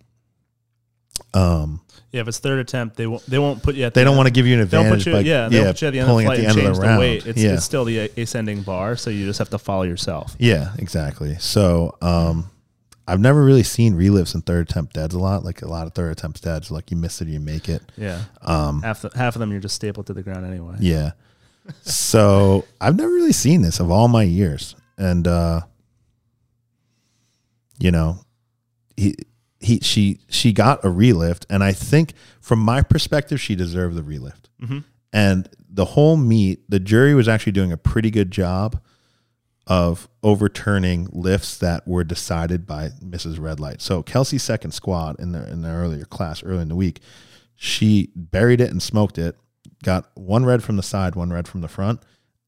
um, 1.34 1.80
Yeah, 2.12 2.20
if 2.20 2.28
it's 2.28 2.38
third 2.38 2.58
attempt, 2.58 2.96
they 2.96 3.06
won't 3.06 3.24
they 3.26 3.38
won't 3.38 3.62
put 3.62 3.74
you 3.74 3.84
at 3.84 3.94
they 3.94 4.04
don't 4.04 4.12
end. 4.12 4.18
want 4.18 4.26
to 4.28 4.32
give 4.32 4.46
you 4.46 4.54
an 4.60 4.68
They 4.68 4.76
don't 4.76 4.86
advantage 4.86 5.04
put 5.12 5.24
you, 5.24 5.32
yeah, 5.32 5.48
they 5.48 5.56
don't 5.58 5.66
put 5.72 5.82
you 5.82 5.88
at 5.88 5.92
the 5.92 5.98
end 6.00 6.10
of 6.10 6.16
the 6.16 6.22
flight 6.24 6.38
at 6.38 6.42
the 6.42 6.48
end 6.48 6.58
of 6.58 6.64
change 6.64 6.76
the 6.76 6.80
the, 6.82 6.86
round. 6.86 6.98
weight. 7.00 7.26
It's, 7.26 7.42
yeah, 7.42 7.52
it's 7.54 7.64
still 7.64 7.84
the 7.86 7.98
ascending 8.20 8.62
bar, 8.62 8.96
so 8.96 9.08
you 9.10 9.24
just 9.24 9.38
have 9.38 9.48
to 9.50 9.58
follow 9.58 9.82
yourself. 9.84 10.36
yeah, 10.38 10.72
exactly. 10.78 11.36
So 11.38 11.96
um, 12.02 12.50
I've 13.12 13.20
never 13.20 13.44
really 13.44 13.62
seen 13.62 13.94
relifts 13.94 14.34
in 14.34 14.40
third 14.40 14.70
attempt 14.70 14.94
deads 14.94 15.14
a 15.14 15.18
lot. 15.18 15.44
Like 15.44 15.60
a 15.60 15.68
lot 15.68 15.86
of 15.86 15.92
third 15.92 16.12
attempts 16.12 16.40
deads, 16.40 16.70
like 16.70 16.90
you 16.90 16.96
miss 16.96 17.20
it, 17.20 17.28
or 17.28 17.30
you 17.30 17.40
make 17.40 17.68
it. 17.68 17.82
Yeah, 17.96 18.22
Um, 18.40 18.80
half 18.82 19.02
the, 19.02 19.10
half 19.14 19.36
of 19.36 19.40
them 19.40 19.50
you're 19.50 19.60
just 19.60 19.74
stapled 19.74 20.06
to 20.06 20.14
the 20.14 20.22
ground 20.22 20.46
anyway. 20.46 20.76
Yeah. 20.80 21.12
so 21.82 22.64
I've 22.80 22.96
never 22.96 23.12
really 23.12 23.32
seen 23.32 23.60
this 23.62 23.80
of 23.80 23.90
all 23.90 24.08
my 24.08 24.22
years. 24.22 24.74
And 24.96 25.26
uh 25.28 25.60
you 27.78 27.90
know, 27.90 28.18
he 28.96 29.14
he 29.60 29.78
she 29.80 30.20
she 30.28 30.52
got 30.52 30.84
a 30.84 30.88
relift 30.88 31.44
and 31.50 31.62
I 31.62 31.72
think 31.72 32.14
from 32.40 32.58
my 32.60 32.82
perspective 32.82 33.40
she 33.40 33.54
deserved 33.54 33.94
the 33.96 34.02
relift. 34.02 34.44
hmm 34.60 34.78
And 35.12 35.48
the 35.68 35.84
whole 35.86 36.16
meet, 36.16 36.68
the 36.70 36.80
jury 36.80 37.14
was 37.14 37.28
actually 37.28 37.52
doing 37.52 37.72
a 37.72 37.76
pretty 37.76 38.10
good 38.10 38.30
job 38.30 38.80
of 39.66 40.08
overturning 40.22 41.08
lifts 41.12 41.56
that 41.58 41.86
were 41.86 42.04
decided 42.04 42.66
by 42.66 42.88
Mrs. 43.04 43.38
Red 43.40 43.60
Light. 43.60 43.80
So 43.80 44.02
Kelsey's 44.02 44.42
second 44.42 44.72
squat 44.72 45.16
in 45.18 45.32
the 45.32 45.48
in 45.50 45.62
the 45.62 45.68
earlier 45.70 46.04
class, 46.04 46.42
early 46.42 46.62
in 46.62 46.68
the 46.68 46.76
week, 46.76 47.00
she 47.54 48.10
buried 48.16 48.60
it 48.60 48.70
and 48.70 48.82
smoked 48.82 49.18
it, 49.18 49.36
got 49.84 50.10
one 50.14 50.44
red 50.44 50.62
from 50.62 50.76
the 50.76 50.82
side, 50.82 51.14
one 51.14 51.32
red 51.32 51.46
from 51.46 51.60
the 51.60 51.68
front. 51.68 52.00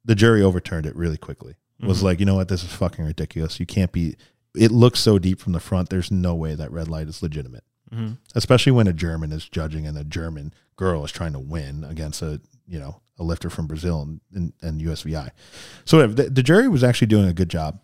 The 0.05 0.15
jury 0.15 0.43
overturned 0.43 0.87
it 0.87 0.97
really 0.97 1.17
quickly. 1.17 1.55
Was 1.81 2.01
Mhm. 2.01 2.03
like, 2.03 2.21
you 2.21 2.27
know 2.27 2.35
what, 2.37 2.49
this 2.49 2.63
is 2.63 2.71
fucking 2.73 3.05
ridiculous. 3.05 3.59
You 3.61 3.67
can't 3.67 3.93
be 3.93 4.17
it 4.57 4.71
looks 4.71 5.01
so 5.01 5.19
deep 5.19 5.41
from 5.41 5.53
the 5.53 5.59
front. 5.61 5.91
There's 5.91 6.13
no 6.13 6.35
way 6.35 6.55
that 6.55 6.71
red 6.71 6.89
light 6.89 7.09
is 7.09 7.23
legitimate 7.23 7.65
hmm 7.93 8.13
especially 8.35 8.73
when 8.73 8.87
a 8.89 8.93
German 8.93 9.31
is 9.31 9.47
judging 9.49 9.87
and 9.87 9.97
a 9.97 10.03
German 10.05 10.53
girl 10.75 11.05
is 11.05 11.13
trying 11.13 11.33
to 11.35 11.39
win 11.39 11.85
against 11.85 12.23
a 12.23 12.41
you 12.67 12.79
know 12.79 13.01
a 13.19 13.23
lifter 13.25 13.49
from 13.51 13.67
Brazil 13.67 14.03
and, 14.03 14.21
and, 14.35 14.53
and 14.63 14.81
USVI. 14.81 15.31
So 15.85 16.07
the, 16.07 16.25
the 16.31 16.43
jury 16.43 16.69
was 16.69 16.83
actually 16.83 17.07
doing 17.07 17.29
a 17.29 17.33
good 17.33 17.49
job 17.49 17.81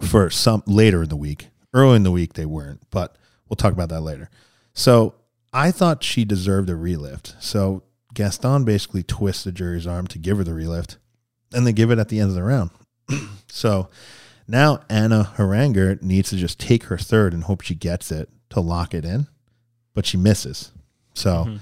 for 0.00 0.30
some 0.30 0.62
later 0.66 1.02
in 1.02 1.08
the 1.08 1.16
week. 1.16 1.48
Early 1.74 1.96
in 1.96 2.02
the 2.04 2.10
week 2.12 2.34
they 2.34 2.46
weren't, 2.46 2.80
but 2.90 3.16
we'll 3.48 3.56
talk 3.56 3.72
about 3.72 3.88
that 3.90 4.00
later. 4.02 4.30
So 4.72 5.14
I 5.52 5.70
thought 5.70 6.04
she 6.04 6.24
deserved 6.24 6.70
a 6.70 6.74
relift. 6.74 7.34
So 7.42 7.82
Gaston 8.14 8.64
basically 8.64 9.02
twists 9.02 9.44
the 9.44 9.52
jury's 9.52 9.86
arm 9.86 10.06
to 10.08 10.18
give 10.18 10.38
her 10.38 10.44
the 10.44 10.52
relift, 10.52 10.96
and 11.52 11.66
they 11.66 11.72
give 11.72 11.90
it 11.90 11.98
at 11.98 12.08
the 12.08 12.18
end 12.20 12.30
of 12.30 12.34
the 12.34 12.42
round. 12.42 12.70
so 13.48 13.88
now 14.48 14.80
Anna 14.88 15.32
Haranger 15.36 16.00
needs 16.02 16.30
to 16.30 16.36
just 16.36 16.58
take 16.60 16.84
her 16.84 16.96
third 16.98 17.34
and 17.34 17.44
hope 17.44 17.60
she 17.62 17.74
gets 17.74 18.10
it 18.12 18.28
to 18.50 18.60
lock 18.60 18.94
it 18.94 19.04
in, 19.04 19.26
but 19.92 20.06
she 20.06 20.16
misses. 20.16 20.72
So 21.14 21.44
Mhm. 21.46 21.60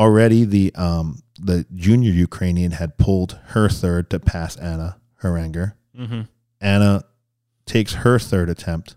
Already 0.00 0.44
the 0.44 0.74
um 0.74 1.22
the 1.38 1.64
junior 1.74 2.10
Ukrainian 2.10 2.72
had 2.72 2.96
pulled 2.98 3.38
her 3.48 3.68
third 3.68 4.10
to 4.10 4.18
pass 4.18 4.56
Anna 4.56 4.96
Haranger. 5.22 5.74
Mhm. 5.96 6.26
Anna 6.60 7.04
takes 7.66 7.92
her 8.04 8.18
third 8.18 8.48
attempt 8.50 8.96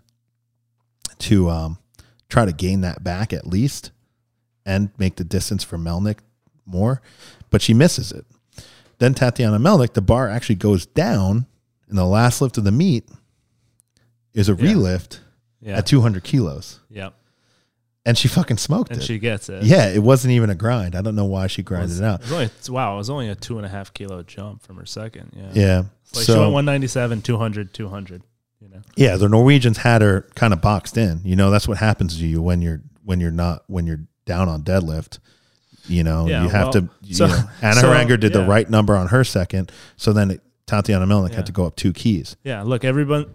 to 1.18 1.50
um 1.50 1.78
try 2.28 2.44
to 2.44 2.52
gain 2.52 2.80
that 2.80 3.04
back 3.04 3.32
at 3.32 3.46
least 3.46 3.90
and 4.66 4.90
make 4.98 5.16
the 5.16 5.24
distance 5.24 5.62
for 5.62 5.78
Melnick 5.78 6.18
more, 6.66 7.02
but 7.50 7.60
she 7.62 7.74
misses 7.74 8.10
it. 8.10 8.24
Then 8.98 9.12
Tatiana 9.14 9.58
Melnick, 9.58 9.92
the 9.92 10.00
bar 10.00 10.28
actually 10.28 10.54
goes 10.56 10.86
down 10.86 11.46
and 11.88 11.98
the 11.98 12.06
last 12.06 12.40
lift 12.40 12.56
of 12.58 12.64
the 12.64 12.72
meet 12.72 13.08
is 14.32 14.48
a 14.48 14.52
Yeah. 14.54 14.72
relift 14.72 15.18
Yeah. 15.60 15.76
at 15.78 15.86
200 15.86 16.24
kilos. 16.24 16.80
Yep. 16.88 17.14
And 18.06 18.18
she 18.18 18.28
fucking 18.28 18.58
smoked 18.58 18.90
it. 18.90 18.94
And 18.94 19.02
it. 19.02 19.06
she 19.06 19.18
gets 19.18 19.48
it. 19.48 19.62
yeah, 19.62 19.88
it 19.88 20.02
wasn't 20.02 20.32
even 20.32 20.50
a 20.50 20.54
grind. 20.54 20.94
I 20.94 21.00
don't 21.00 21.14
know 21.14 21.24
why 21.24 21.46
she 21.46 21.62
grinded 21.62 21.96
it 21.96 22.04
out. 22.04 22.20
It 22.20 22.24
was 22.24 22.32
only, 22.32 22.50
wow, 22.68 22.94
it 22.94 22.96
was 22.98 23.08
only 23.10 23.28
a 23.30 23.34
two 23.34 23.56
and 23.56 23.64
a 23.64 23.68
half 23.68 23.94
kilo 23.94 24.22
jump 24.22 24.62
from 24.62 24.76
her 24.76 24.84
second. 24.84 25.32
Yeah. 25.34 25.50
Yeah. 25.54 25.76
Like 26.14 26.26
she 26.26 26.32
so 26.32 26.40
went 26.40 26.52
197, 26.52 27.22
200, 27.22 27.72
200. 27.72 28.22
You 28.60 28.68
know. 28.68 28.82
yeah, 28.96 29.16
the 29.16 29.28
Norwegians 29.28 29.78
had 29.78 30.00
her 30.02 30.22
kind 30.34 30.52
of 30.52 30.60
boxed 30.60 30.96
in. 30.96 31.20
You 31.24 31.36
know, 31.36 31.50
that's 31.50 31.66
what 31.68 31.78
happens 31.78 32.16
to 32.18 32.26
you 32.26 32.40
when 32.40 32.62
you're 32.62 32.82
when 33.04 33.20
you're 33.20 33.30
not 33.30 33.64
when 33.66 33.86
you're 33.86 34.00
down 34.26 34.48
on 34.48 34.62
deadlift. 34.62 35.18
You 35.86 36.02
know, 36.02 36.26
Yeah, 36.26 36.44
you 36.44 36.48
have 36.50 36.64
well, 36.66 36.72
to. 36.72 36.88
You 37.02 37.14
so- 37.14 37.26
know, 37.26 37.42
Anna 37.62 37.80
so, 37.80 37.88
Haranger 37.88 38.18
did 38.20 38.32
the 38.32 38.44
right 38.44 38.68
number 38.68 38.96
on 38.96 39.08
her 39.08 39.24
second, 39.24 39.70
so 39.96 40.12
then 40.12 40.30
it, 40.30 40.42
Tatiana 40.66 41.06
Melnick 41.06 41.30
Yeah. 41.30 41.36
had 41.36 41.46
to 41.46 41.52
go 41.52 41.66
up 41.66 41.76
two 41.76 41.92
keys. 41.92 42.36
Yeah. 42.42 42.62
Look, 42.62 42.84
everyone, 42.84 43.26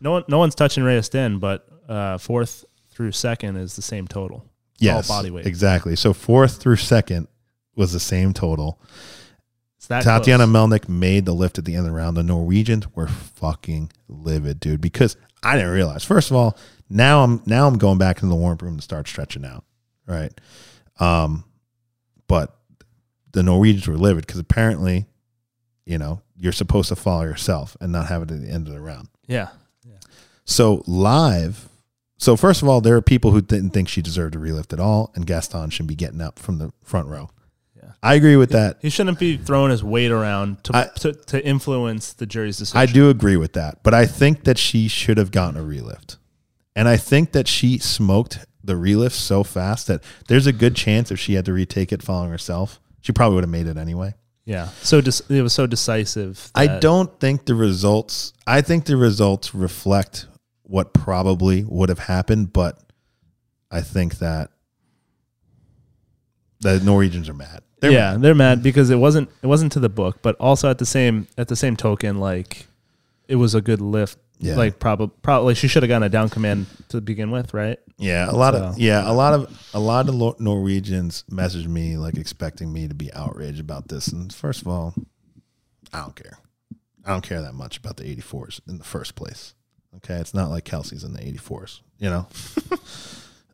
no 0.00 0.12
one, 0.12 0.24
no 0.28 0.38
one's 0.38 0.54
touching 0.54 0.84
Rhea 0.84 1.02
Stinn, 1.02 1.38
but 1.40 1.66
uh, 1.88 2.18
fourth 2.18 2.64
through 2.96 3.12
second 3.12 3.56
is 3.56 3.76
the 3.76 3.82
same 3.82 4.08
total. 4.08 4.44
Yes, 4.78 5.08
body 5.08 5.30
weight. 5.30 5.46
exactly. 5.46 5.96
So 5.96 6.12
fourth 6.14 6.56
through 6.56 6.76
second 6.76 7.28
was 7.74 7.92
the 7.92 8.00
same 8.00 8.32
total. 8.32 8.80
That 9.88 10.02
Tatiana 10.02 10.46
close. 10.46 10.56
Melnick 10.56 10.88
made 10.88 11.26
the 11.26 11.32
lift 11.34 11.58
at 11.58 11.64
the 11.64 11.74
end 11.74 11.80
of 11.80 11.92
the 11.92 11.92
round. 11.92 12.16
The 12.16 12.24
Norwegians 12.24 12.92
were 12.96 13.06
fucking 13.06 13.92
livid, 14.08 14.58
dude, 14.58 14.80
because 14.80 15.16
I 15.44 15.54
didn't 15.54 15.70
realize. 15.70 16.02
First 16.02 16.30
of 16.30 16.36
all, 16.36 16.58
now 16.90 17.22
I'm 17.22 17.42
now 17.46 17.68
I'm 17.68 17.78
going 17.78 17.98
back 17.98 18.16
into 18.16 18.28
the 18.28 18.34
warm 18.34 18.58
room 18.60 18.76
to 18.76 18.82
start 18.82 19.06
stretching 19.06 19.44
out, 19.44 19.64
right? 20.06 20.32
Um, 20.98 21.44
but 22.26 22.56
the 23.32 23.42
Norwegians 23.44 23.86
were 23.86 23.96
livid 23.96 24.26
because 24.26 24.40
apparently, 24.40 25.06
you 25.84 25.98
know, 25.98 26.20
you're 26.36 26.52
supposed 26.52 26.88
to 26.88 26.96
follow 26.96 27.22
yourself 27.22 27.76
and 27.80 27.92
not 27.92 28.06
have 28.06 28.22
it 28.22 28.30
at 28.30 28.40
the 28.40 28.48
end 28.48 28.66
of 28.66 28.74
the 28.74 28.80
round. 28.80 29.08
Yeah. 29.28 29.48
So 30.44 30.82
live. 30.86 31.68
So 32.18 32.36
first 32.36 32.62
of 32.62 32.68
all, 32.68 32.80
there 32.80 32.96
are 32.96 33.02
people 33.02 33.30
who 33.32 33.40
didn't 33.42 33.70
think 33.70 33.88
she 33.88 34.00
deserved 34.02 34.34
a 34.34 34.38
relift 34.38 34.72
at 34.72 34.80
all, 34.80 35.12
and 35.14 35.26
Gaston 35.26 35.70
should 35.70 35.86
be 35.86 35.94
getting 35.94 36.20
up 36.20 36.38
from 36.38 36.58
the 36.58 36.72
front 36.82 37.08
row. 37.08 37.30
Yeah. 37.76 37.90
I 38.02 38.14
agree 38.14 38.36
with 38.36 38.50
that. 38.50 38.78
He 38.80 38.88
shouldn't 38.88 39.18
be 39.18 39.36
throwing 39.36 39.70
his 39.70 39.84
weight 39.84 40.10
around 40.10 40.64
to, 40.64 40.76
I- 40.76 40.90
to, 41.00 41.12
to 41.12 41.44
influence 41.46 42.12
the 42.14 42.24
jury's 42.26 42.56
decision. 42.56 42.78
I 42.78 42.86
do 42.86 43.10
agree 43.10 43.36
with 43.36 43.52
that, 43.52 43.82
but 43.82 43.92
I 43.94 44.06
think 44.06 44.44
that 44.44 44.56
she 44.58 44.88
should 44.88 45.18
have 45.18 45.30
gotten 45.30 45.60
a 45.60 45.64
relift, 45.64 46.16
and 46.74 46.88
I 46.88 46.96
think 46.96 47.32
that 47.32 47.46
she 47.48 47.78
smoked 47.78 48.46
the 48.64 48.74
relift 48.74 49.12
so 49.12 49.44
fast 49.44 49.86
that 49.86 50.02
there's 50.28 50.46
a 50.46 50.52
good 50.52 50.74
chance 50.74 51.10
if 51.12 51.18
she 51.20 51.34
had 51.34 51.44
to 51.44 51.52
retake 51.52 51.92
it 51.92 52.02
following 52.02 52.30
herself, 52.30 52.80
she 53.00 53.12
probably 53.12 53.36
would 53.36 53.44
have 53.44 53.50
made 53.50 53.66
it 53.68 53.76
anyway. 53.76 54.14
Yeah. 54.44 54.68
So 54.82 54.98
it 54.98 55.42
was 55.42 55.52
so 55.52 55.66
decisive. 55.66 56.50
I 56.54 56.78
don't 56.78 57.20
think 57.20 57.46
the 57.46 57.54
results. 57.54 58.32
I 58.46 58.60
think 58.62 58.84
the 58.84 58.96
results 58.96 59.54
reflect 59.54 60.26
what 60.66 60.92
probably 60.92 61.64
would 61.64 61.88
have 61.88 62.00
happened, 62.00 62.52
but 62.52 62.78
I 63.70 63.80
think 63.80 64.18
that 64.18 64.50
the 66.60 66.80
Norwegians 66.80 67.28
are 67.28 67.34
mad. 67.34 67.62
They're 67.80 67.90
yeah, 67.90 68.12
mad. 68.12 68.22
they're 68.22 68.34
mad 68.34 68.62
because 68.62 68.90
it 68.90 68.96
wasn't 68.96 69.30
it 69.42 69.46
wasn't 69.46 69.72
to 69.72 69.80
the 69.80 69.88
book, 69.88 70.22
but 70.22 70.36
also 70.36 70.70
at 70.70 70.78
the 70.78 70.86
same 70.86 71.28
at 71.36 71.48
the 71.48 71.56
same 71.56 71.76
token, 71.76 72.18
like 72.18 72.66
it 73.28 73.36
was 73.36 73.54
a 73.54 73.60
good 73.60 73.80
lift. 73.80 74.18
Yeah. 74.38 74.56
Like 74.56 74.78
probably 74.78 75.10
probably 75.22 75.54
she 75.54 75.68
should 75.68 75.82
have 75.82 75.88
gotten 75.88 76.02
a 76.02 76.08
down 76.08 76.28
command 76.28 76.66
to 76.88 77.00
begin 77.00 77.30
with, 77.30 77.54
right? 77.54 77.78
yeah. 77.98 78.30
A 78.30 78.32
lot 78.32 78.54
of 78.54 78.78
yeah, 78.78 79.08
a 79.08 79.12
lot 79.12 79.34
of 79.34 79.70
a 79.72 79.80
lot 79.80 80.08
of 80.08 80.40
Norwegians 80.40 81.24
messaged 81.30 81.68
me 81.68 81.96
like 81.96 82.16
expecting 82.16 82.72
me 82.72 82.88
to 82.88 82.94
be 82.94 83.12
outraged 83.14 83.60
about 83.60 83.88
this, 83.88 84.08
and 84.08 84.32
first 84.32 84.62
of 84.62 84.68
all, 84.68 84.94
I 85.92 86.00
don't 86.00 86.16
care. 86.16 86.38
I 87.04 87.10
don't 87.10 87.22
care 87.22 87.40
that 87.40 87.54
much 87.54 87.78
about 87.78 87.98
the 87.98 88.04
84s 88.16 88.60
in 88.68 88.78
the 88.78 88.84
first 88.84 89.14
place. 89.14 89.54
Okay, 89.96 90.14
it's 90.14 90.34
not 90.34 90.50
like 90.50 90.64
Kelsey's 90.64 91.04
in 91.04 91.12
the 91.12 91.20
84s, 91.20 91.80
you 91.98 92.10
know. 92.10 92.26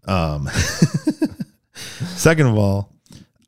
um, 0.13 0.49
second 2.17 2.47
of 2.47 2.59
all, 2.59 2.93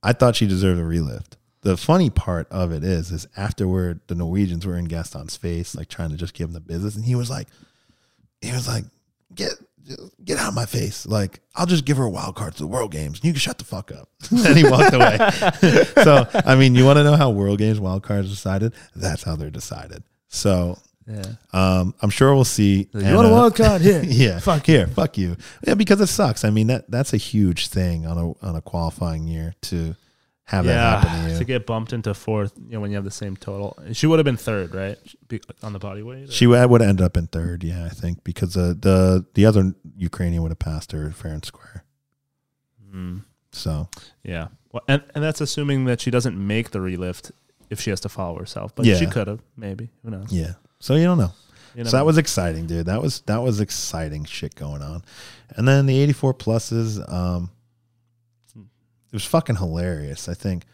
I 0.03 0.13
thought 0.13 0.37
she 0.37 0.47
deserved 0.47 0.81
a 0.81 0.85
relift. 0.85 1.37
The 1.63 1.77
funny 1.77 2.11
part 2.11 2.47
of 2.51 2.73
it 2.73 2.85
is, 2.85 3.11
is 3.11 3.27
afterward, 3.37 4.01
the 4.07 4.15
Norwegians 4.15 4.67
were 4.67 4.77
in 4.77 4.85
Gaston's 4.85 5.37
face, 5.37 5.75
like 5.75 5.89
trying 5.89 6.11
to 6.11 6.17
just 6.17 6.35
give 6.35 6.49
him 6.49 6.55
the 6.55 6.61
business, 6.61 6.95
and 6.95 7.05
he 7.05 7.15
was 7.15 7.31
like, 7.31 7.49
he 8.41 8.53
was 8.53 8.69
like, 8.69 8.85
get 9.35 9.53
get 10.25 10.39
out 10.39 10.49
of 10.49 10.55
my 10.55 10.67
face. 10.67 11.07
Like, 11.07 11.41
I'll 11.55 11.67
just 11.67 11.85
give 11.85 11.97
her 11.97 12.05
a 12.05 12.11
wild 12.11 12.37
card 12.37 12.55
to 12.55 12.63
the 12.63 12.67
World 12.67 12.91
Games. 12.91 13.19
And 13.19 13.25
You 13.27 13.33
can 13.33 13.41
shut 13.41 13.59
the 13.59 13.65
fuck 13.65 13.93
up. 13.93 14.09
and 14.31 14.57
he 14.57 14.65
walked 14.65 14.95
away. 14.95 15.19
so, 16.03 16.27
I 16.47 16.55
mean, 16.55 16.75
you 16.75 16.85
want 16.85 16.99
to 16.99 17.05
know 17.05 17.17
how 17.17 17.31
World 17.31 17.59
Games 17.59 17.81
wild 17.81 18.03
cards 18.03 18.31
decided? 18.31 18.73
That's 18.95 19.23
how 19.23 19.37
they're 19.37 19.51
decided. 19.51 20.03
So, 20.29 20.79
Yeah. 21.07 21.23
um, 21.53 21.95
I'm 22.01 22.11
sure 22.11 22.35
we'll 22.35 22.45
see. 22.45 22.89
You 22.95 23.15
want 23.15 23.27
a 23.27 23.31
wild 23.31 23.55
card 23.57 23.83
here? 23.83 24.03
yeah, 24.07 24.39
fuck 24.41 24.65
here, 24.67 24.87
fuck 24.87 25.19
you. 25.19 25.37
Yeah, 25.67 25.75
because 25.75 26.01
it 26.01 26.07
sucks. 26.07 26.45
I 26.45 26.51
mean 26.51 26.69
that 26.69 26.91
that's 26.91 27.13
a 27.13 27.19
huge 27.19 27.69
thing 27.69 28.07
on 28.07 28.17
a 28.17 28.47
on 28.47 28.57
a 28.57 28.63
qualifying 28.63 29.27
year 29.29 29.55
to 29.63 29.97
have 30.45 30.65
that 30.67 31.05
happen 31.05 31.25
to 31.27 31.33
you. 31.33 31.39
To 31.39 31.45
get 31.45 31.67
bumped 31.67 31.93
into 31.93 32.13
fourth, 32.15 32.53
you 32.67 32.73
know, 32.73 32.81
when 32.81 32.91
you 32.91 32.97
have 32.97 33.05
the 33.05 33.11
same 33.11 33.37
total. 33.37 33.79
She 33.93 34.07
would 34.07 34.19
have 34.19 34.25
been 34.25 34.37
third, 34.37 34.75
right? 34.75 34.99
On 35.63 35.73
the 35.73 35.79
body 35.79 36.03
weight. 36.03 36.29
or- 36.29 36.33
she 36.33 36.47
would 36.47 36.69
would 36.71 36.81
have 36.81 36.89
ended 36.91 37.05
up 37.05 37.17
in 37.17 37.27
third, 37.27 37.65
yeah, 37.65 37.85
I 37.85 37.89
think, 37.91 38.25
because 38.25 38.57
uh, 38.57 38.75
the 38.79 39.27
the 39.35 39.45
other 39.47 39.75
Ukrainian 39.97 40.43
would 40.43 40.51
have 40.53 40.59
passed 40.59 40.93
her 40.93 41.11
fair 41.11 41.33
and 41.33 41.45
square. 41.45 41.85
Mm, 42.95 43.25
So 43.53 43.89
yeah. 44.23 44.49
Well, 44.73 44.83
and 44.89 45.03
and 45.15 45.23
that's 45.23 45.41
assuming 45.41 45.85
that 45.85 46.01
she 46.01 46.11
doesn't 46.11 46.37
make 46.37 46.71
the 46.71 46.79
relift 46.79 47.31
if 47.71 47.81
she 47.81 47.91
has 47.91 48.01
to 48.01 48.09
follow 48.09 48.39
herself, 48.39 48.75
but 48.75 48.85
Yeah. 48.87 48.97
she 48.97 49.07
could 49.07 49.27
have 49.29 49.41
maybe. 49.57 49.91
Who 50.03 50.11
knows? 50.11 50.33
yeah, 50.33 50.55
so 50.85 50.97
you 50.97 51.05
don't 51.05 51.17
know. 51.17 51.33
You 51.75 51.83
So 51.83 51.85
never 51.85 51.97
that 51.97 52.05
was 52.05 52.19
exciting, 52.19 52.67
dude. 52.67 52.85
That 52.85 53.01
was 53.01 53.23
that 53.23 53.39
was 53.39 53.59
exciting 53.59 54.27
shit 54.27 54.55
going 54.55 54.83
on. 54.83 55.03
And 55.57 55.67
then 55.67 55.87
the 55.87 55.99
84 55.99 56.35
pluses, 56.35 57.11
um, 57.11 57.51
it 58.55 59.15
was 59.15 59.25
fucking 59.25 59.57
hilarious. 59.57 60.29
I 60.29 60.35
think 60.35 60.65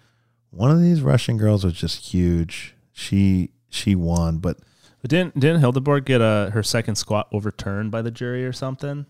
one 0.50 0.72
of 0.72 0.80
these 0.80 1.00
Russian 1.00 1.36
girls 1.36 1.64
was 1.64 1.74
just 1.74 2.12
huge. 2.12 2.74
She 2.90 3.52
she 3.68 3.94
won, 3.94 4.38
but 4.38 4.58
But 5.00 5.10
didn't 5.10 5.38
didn't 5.38 5.62
Hildeborg 5.62 6.06
get 6.06 6.20
a 6.20 6.50
her 6.52 6.64
second 6.64 6.96
squat 6.96 7.28
overturned 7.30 7.92
by 7.92 8.02
the 8.02 8.10
jury 8.10 8.44
or 8.44 8.52
something? 8.52 9.06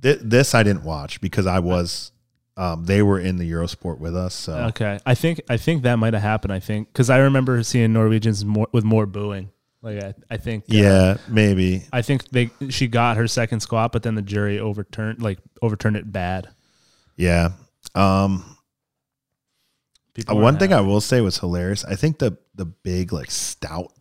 Th- 0.00 0.20
this 0.22 0.54
I 0.54 0.62
didn't 0.62 0.84
watch 0.84 1.20
because 1.20 1.48
I 1.48 1.58
was 1.58 2.12
um, 2.56 2.84
they 2.86 3.02
were 3.02 3.18
in 3.18 3.36
the 3.36 3.50
Eurosport 3.50 3.98
with 3.98 4.16
us. 4.16 4.32
So 4.32 4.54
Okay, 4.68 4.98
I 5.04 5.14
think 5.14 5.40
I 5.48 5.56
think 5.56 5.82
that 5.82 5.96
might 5.96 6.14
have 6.14 6.22
happened. 6.22 6.52
I 6.52 6.60
think 6.60 6.92
because 6.92 7.10
I 7.10 7.18
remember 7.18 7.62
seeing 7.62 7.92
Norwegians 7.92 8.44
more 8.44 8.68
with 8.72 8.84
more 8.84 9.06
booing. 9.06 9.50
Like 9.86 10.02
I, 10.02 10.14
I 10.28 10.36
think 10.36 10.64
uh, 10.64 10.74
yeah, 10.74 11.16
maybe. 11.28 11.84
I 11.92 12.02
think 12.02 12.28
they 12.30 12.50
she 12.70 12.88
got 12.88 13.16
her 13.18 13.28
second 13.28 13.60
squat, 13.60 13.92
but 13.92 14.02
then 14.02 14.16
the 14.16 14.22
jury 14.22 14.58
overturned 14.58 15.22
like 15.22 15.38
overturned 15.62 15.94
it 15.94 16.10
bad. 16.10 16.48
Yeah. 17.14 17.50
Um, 17.94 18.56
uh, 20.28 20.34
one 20.34 20.58
thing 20.58 20.72
I 20.72 20.80
will 20.80 21.00
say 21.00 21.20
was 21.20 21.38
hilarious. 21.38 21.84
I 21.84 21.94
think 21.94 22.18
the 22.18 22.36
the 22.56 22.66
big 22.66 23.12
like 23.12 23.30
stout 23.30 23.92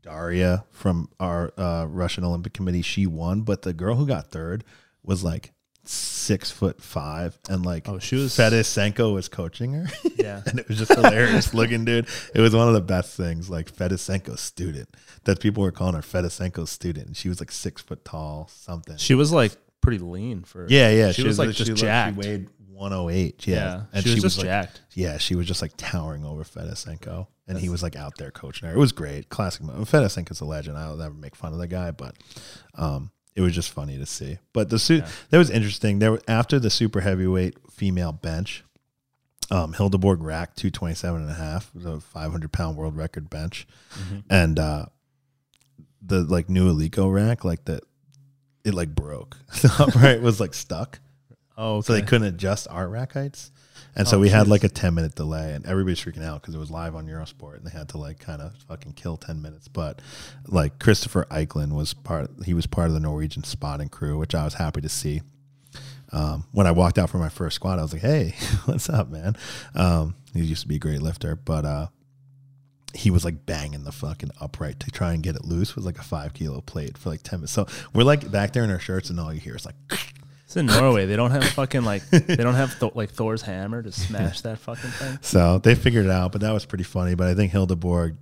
Daria 0.00 0.64
from 0.70 1.10
our 1.20 1.52
uh, 1.58 1.84
Russian 1.86 2.24
Olympic 2.24 2.54
Committee, 2.54 2.80
she 2.80 3.06
won, 3.06 3.42
but 3.42 3.60
the 3.60 3.74
girl 3.74 3.96
who 3.96 4.06
got 4.06 4.30
third 4.30 4.64
was 5.02 5.22
like 5.22 5.52
six 5.90 6.50
foot 6.50 6.80
five, 6.82 7.38
and 7.48 7.64
like 7.64 7.88
Oh, 7.88 7.98
she 7.98 8.16
was- 8.16 8.36
Fedosenko 8.36 9.12
was 9.12 9.28
coaching 9.28 9.72
her. 9.72 9.86
yeah. 10.16 10.42
and 10.46 10.58
it 10.58 10.68
was 10.68 10.78
just 10.78 10.94
hilarious 10.94 11.52
looking, 11.54 11.84
dude. 11.84 12.06
It 12.34 12.40
was 12.40 12.54
one 12.54 12.68
of 12.68 12.74
the 12.74 12.80
best 12.80 13.16
things, 13.16 13.50
like 13.50 13.72
Fedosenko's 13.74 14.40
student, 14.40 14.88
that 15.24 15.40
people 15.40 15.62
were 15.62 15.72
calling 15.72 15.94
her 15.94 16.02
Fedosenko's 16.02 16.70
student. 16.70 17.06
And 17.08 17.16
she 17.16 17.28
was 17.28 17.40
like 17.40 17.50
six 17.50 17.82
foot 17.82 18.04
tall, 18.04 18.48
something. 18.52 18.96
She 18.96 19.14
was 19.14 19.32
like 19.32 19.52
pretty 19.80 19.98
lean 19.98 20.42
for 20.42 20.66
yeah, 20.68 20.90
yeah. 20.90 21.12
She, 21.12 21.24
was 21.24 21.38
like 21.38 21.50
just 21.50 21.68
she, 21.70 21.74
jacked. 21.74 22.22
She 22.22 22.28
weighed 22.28 22.48
108. 22.72 23.46
Yeah, 23.46 23.56
yeah, 23.56 23.82
and 23.92 24.04
she 24.04 24.14
was 24.14 24.22
just 24.22 24.38
like, 24.38 24.46
jacked. 24.46 24.80
yeah, 24.94 25.18
she 25.18 25.34
was 25.34 25.46
just 25.46 25.60
like 25.60 25.72
towering 25.76 26.24
over 26.24 26.44
Fedosenko, 26.44 27.26
and 27.46 27.58
he 27.58 27.68
was 27.68 27.82
like 27.82 27.96
out 27.96 28.16
there 28.16 28.30
coaching 28.30 28.68
her. 28.68 28.74
It 28.74 28.78
was 28.78 28.92
great, 28.92 29.28
classic. 29.28 29.62
moment. 29.62 29.86
Fedosenko's 29.88 30.40
a 30.40 30.44
legend. 30.46 30.78
I'll 30.78 30.96
never 30.96 31.14
make 31.14 31.36
fun 31.36 31.52
of 31.52 31.58
the 31.58 31.66
guy, 31.66 31.90
but 31.90 32.14
um, 32.74 33.10
it 33.40 33.44
was 33.44 33.54
just 33.54 33.70
funny 33.70 33.96
to 33.98 34.06
see. 34.06 34.38
But 34.52 34.70
the 34.70 34.78
suit 34.78 35.02
Yeah. 35.04 35.10
that 35.30 35.38
was 35.38 35.50
interesting. 35.50 35.98
There 35.98 36.18
after 36.28 36.58
the 36.58 36.70
super 36.70 37.00
heavyweight 37.00 37.56
female 37.70 38.12
bench, 38.12 38.64
um, 39.50 39.72
Hildeborg 39.74 40.18
racked 40.20 40.56
227 40.58 41.22
and 41.22 41.30
a 41.30 41.34
half, 41.34 41.70
the 41.74 42.00
500 42.00 42.52
pound 42.52 42.76
world 42.76 42.96
record 42.96 43.28
bench, 43.30 43.66
Mhm. 43.98 44.22
and 44.30 44.58
uh, 44.58 44.86
the 46.02 46.20
like 46.22 46.48
new 46.48 46.72
Eleiko 46.72 47.12
rack, 47.12 47.44
like 47.44 47.64
the 47.64 47.80
it 48.64 48.74
like 48.74 48.94
broke. 48.94 49.36
The 49.62 49.74
upright 49.78 50.20
was 50.22 50.38
like 50.40 50.54
stuck. 50.54 51.00
Oh, 51.56 51.76
okay. 51.76 51.86
So 51.86 51.92
they 51.94 52.02
couldn't 52.02 52.28
adjust 52.28 52.68
our 52.70 52.88
rack 52.88 53.12
heights. 53.14 53.50
And 53.96 54.06
so 54.06 54.16
Oh, 54.16 54.20
we 54.20 54.28
had 54.28 54.48
like 54.48 54.64
a 54.64 54.68
10 54.68 54.94
minute 54.94 55.14
delay 55.14 55.52
and 55.52 55.66
everybody's 55.66 56.00
freaking 56.00 56.24
out 56.24 56.40
because 56.40 56.54
it 56.54 56.58
was 56.58 56.70
live 56.70 56.94
on 56.94 57.06
Eurosport 57.06 57.56
and 57.56 57.66
they 57.66 57.70
had 57.70 57.88
to 57.90 57.98
like 57.98 58.18
kind 58.18 58.40
of 58.40 58.54
fucking 58.68 58.92
kill 58.92 59.16
10 59.16 59.42
minutes. 59.42 59.68
But 59.68 60.00
like 60.46 60.78
Christopher 60.78 61.26
Eichlin 61.30 61.72
was 61.72 61.94
part, 61.94 62.30
he 62.44 62.54
was 62.54 62.66
part 62.66 62.88
of 62.88 62.94
the 62.94 63.00
Norwegian 63.00 63.44
spotting 63.44 63.88
crew, 63.88 64.18
which 64.18 64.34
I 64.34 64.44
was 64.44 64.54
happy 64.54 64.80
to 64.80 64.88
see. 64.88 65.22
Um, 66.12 66.44
when 66.52 66.66
I 66.66 66.72
walked 66.72 66.98
out 66.98 67.08
for 67.10 67.18
my 67.18 67.28
first 67.28 67.56
squat, 67.56 67.78
I 67.78 67.82
was 67.82 67.92
like, 67.92 68.02
Hey, 68.02 68.34
what's 68.64 68.88
up, 68.88 69.10
man? 69.10 69.36
Um, 69.74 70.14
he 70.34 70.40
used 70.40 70.62
to 70.62 70.68
be 70.68 70.76
a 70.76 70.80
great 70.80 71.02
lifter, 71.02 71.36
but, 71.36 71.64
uh, 71.64 71.86
he 72.92 73.10
was 73.10 73.24
like 73.24 73.46
banging 73.46 73.84
the 73.84 73.92
fucking 73.92 74.30
upright 74.40 74.80
to 74.80 74.90
try 74.90 75.12
and 75.12 75.22
get 75.22 75.36
it 75.36 75.44
loose 75.44 75.76
with 75.76 75.84
like 75.84 75.98
a 75.98 76.02
five 76.02 76.34
kilo 76.34 76.60
plate 76.60 76.98
for 76.98 77.08
like 77.10 77.22
10 77.22 77.38
minutes. 77.38 77.52
So 77.52 77.66
we're 77.94 78.02
like 78.02 78.30
back 78.32 78.52
there 78.52 78.64
in 78.64 78.70
our 78.70 78.80
shirts 78.80 79.10
and 79.10 79.20
all 79.20 79.32
you 79.32 79.38
hear 79.40 79.54
is 79.54 79.64
like, 79.64 79.76
It's 80.50 80.56
in 80.56 80.66
Norway. 80.66 81.06
They 81.06 81.14
don't 81.14 81.30
have 81.30 81.44
fucking 81.50 81.84
like 81.84 82.02
they 82.10 82.34
don't 82.34 82.54
have 82.56 82.76
th- 82.80 82.96
like 82.96 83.10
Thor's 83.10 83.40
hammer 83.40 83.84
to 83.84 83.92
smash 83.92 84.40
that 84.40 84.58
fucking 84.58 84.90
thing. 84.90 85.18
So 85.22 85.58
they 85.58 85.76
figured 85.76 86.06
it 86.06 86.10
out, 86.10 86.32
but 86.32 86.40
that 86.40 86.50
was 86.50 86.64
pretty 86.64 86.82
funny. 86.82 87.14
But 87.14 87.28
I 87.28 87.34
think 87.36 87.52
Hildeborg, 87.52 88.16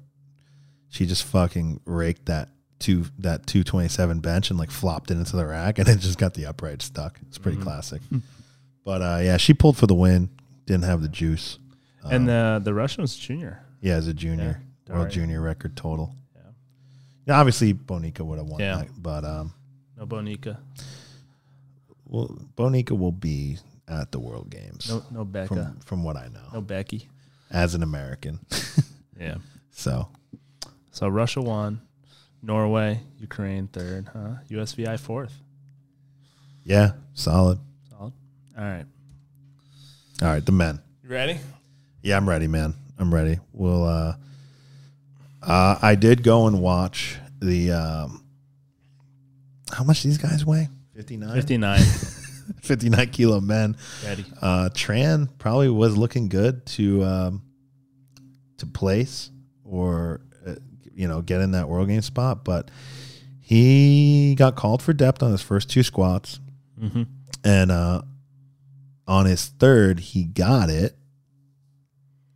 she 0.91 1.07
just 1.07 1.25
fucking 1.25 1.81
raked 1.87 2.27
that 2.27 2.51
two 2.81 3.07
that 3.21 3.47
two 3.47 3.65
twenty 3.65 3.89
seven 3.89 4.21
bench 4.21 4.51
and 4.51 4.59
like 4.59 4.71
flopped 4.71 5.11
it 5.11 5.15
into 5.17 5.37
the 5.37 5.47
rack, 5.47 5.79
and 5.79 5.89
it 5.89 6.01
just 6.01 6.19
got 6.19 6.35
the 6.35 6.45
upright 6.45 6.83
stuck. 6.83 7.19
It's 7.29 7.39
pretty 7.39 7.57
Mhm. 7.57 7.63
classic. 7.63 8.03
But 8.85 9.01
uh, 9.01 9.21
yeah, 9.23 9.39
she 9.39 9.55
pulled 9.55 9.79
for 9.79 9.87
the 9.87 9.95
win. 9.95 10.29
Didn't 10.67 10.85
have 10.85 11.01
the 11.01 11.09
juice. 11.09 11.59
Um, 12.05 12.13
and 12.13 12.29
the 12.29 12.61
the 12.63 12.75
Russian 12.75 13.01
was 13.01 13.17
junior. 13.17 13.63
yeah, 13.81 13.95
as 13.95 14.07
a 14.07 14.13
junior, 14.13 14.61
Yeah, 14.87 14.93
world 14.95 15.09
Daria. 15.09 15.15
junior 15.15 15.41
record 15.41 15.77
total. 15.77 16.15
Yeah. 16.37 16.43
Yeah, 17.27 17.39
obviously 17.41 17.73
Bonica 17.73 18.21
would 18.21 18.37
have 18.37 18.49
won 18.49 18.61
Yeah. 18.61 18.77
that, 18.81 18.89
but 19.03 19.25
um, 19.25 19.55
No 19.97 20.05
Bonica. 20.07 20.59
Well, 22.09 22.29
Bonica 22.57 22.99
will 22.99 23.13
be 23.13 23.59
at 23.87 24.11
the 24.13 24.19
World 24.19 24.51
Games 24.51 24.89
No 24.89 25.03
no 25.11 25.25
Becca. 25.25 25.47
from 25.49 25.81
from 25.81 26.03
what 26.05 26.17
I 26.17 26.29
know 26.29 26.49
no 26.53 26.61
Becky. 26.61 27.09
as 27.51 27.75
an 27.75 27.83
American. 27.83 28.41
Yeah. 29.21 29.39
So 29.73 30.09
So 30.93 31.09
Russia 31.09 31.41
won. 31.41 31.81
Norway, 32.41 33.01
Ukraine 33.19 33.67
third, 33.67 34.09
huh? 34.13 34.35
USVI 34.49 34.97
fourth. 35.01 35.35
yeah, 36.63 36.93
solid. 37.15 37.59
Solid. 37.91 38.13
All 38.57 38.65
right. 38.65 38.87
All 40.23 40.29
right, 40.29 40.45
the 40.47 40.53
men. 40.53 40.79
You 41.03 41.11
ready? 41.11 41.39
Yeah, 42.03 42.17
I'm 42.17 42.29
ready, 42.29 42.47
man. 42.47 42.75
I'm 42.97 43.13
ready. 43.13 43.39
We'll 43.53 43.85
uh 43.85 44.15
Uh, 45.43 45.79
I 45.83 45.95
did 45.97 46.23
go 46.23 46.47
and 46.47 46.61
watch 46.61 47.17
the. 47.41 47.73
Um, 47.73 48.25
how 49.73 49.83
much 49.85 50.03
these 50.05 50.19
guys 50.19 50.45
weigh? 50.47 50.69
59? 50.99 51.33
59. 51.33 51.81
59 52.61 53.09
kilo 53.11 53.41
men. 53.41 53.77
Ready. 54.05 54.25
Uh, 54.43 54.69
Tran 54.73 55.29
probably 55.39 55.69
was 55.69 55.97
looking 55.97 56.29
good 56.29 56.67
to 56.67 57.05
um, 57.05 57.43
to 58.57 58.67
place 58.67 59.31
or 59.65 60.21
uh, 60.45 60.57
you 60.93 61.07
know 61.07 61.23
get 61.23 61.41
in 61.41 61.53
that 61.53 61.69
world 61.69 61.87
game 61.87 62.03
spot, 62.03 62.45
but 62.45 62.69
he 63.41 64.35
got 64.37 64.57
called 64.57 64.83
for 64.83 64.93
depth 64.93 65.23
on 65.23 65.31
his 65.31 65.41
first 65.41 65.71
two 65.71 65.85
squats, 65.85 66.41
hmm 66.77 67.05
and 67.45 67.71
uh, 67.71 68.03
on 69.07 69.27
his 69.27 69.47
third 69.47 70.01
he 70.01 70.25
got 70.25 70.69
it, 70.69 70.97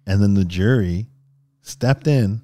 and 0.07 0.23
then 0.23 0.35
the 0.35 0.45
jury 0.45 1.09
stepped 1.63 2.07
in 2.07 2.41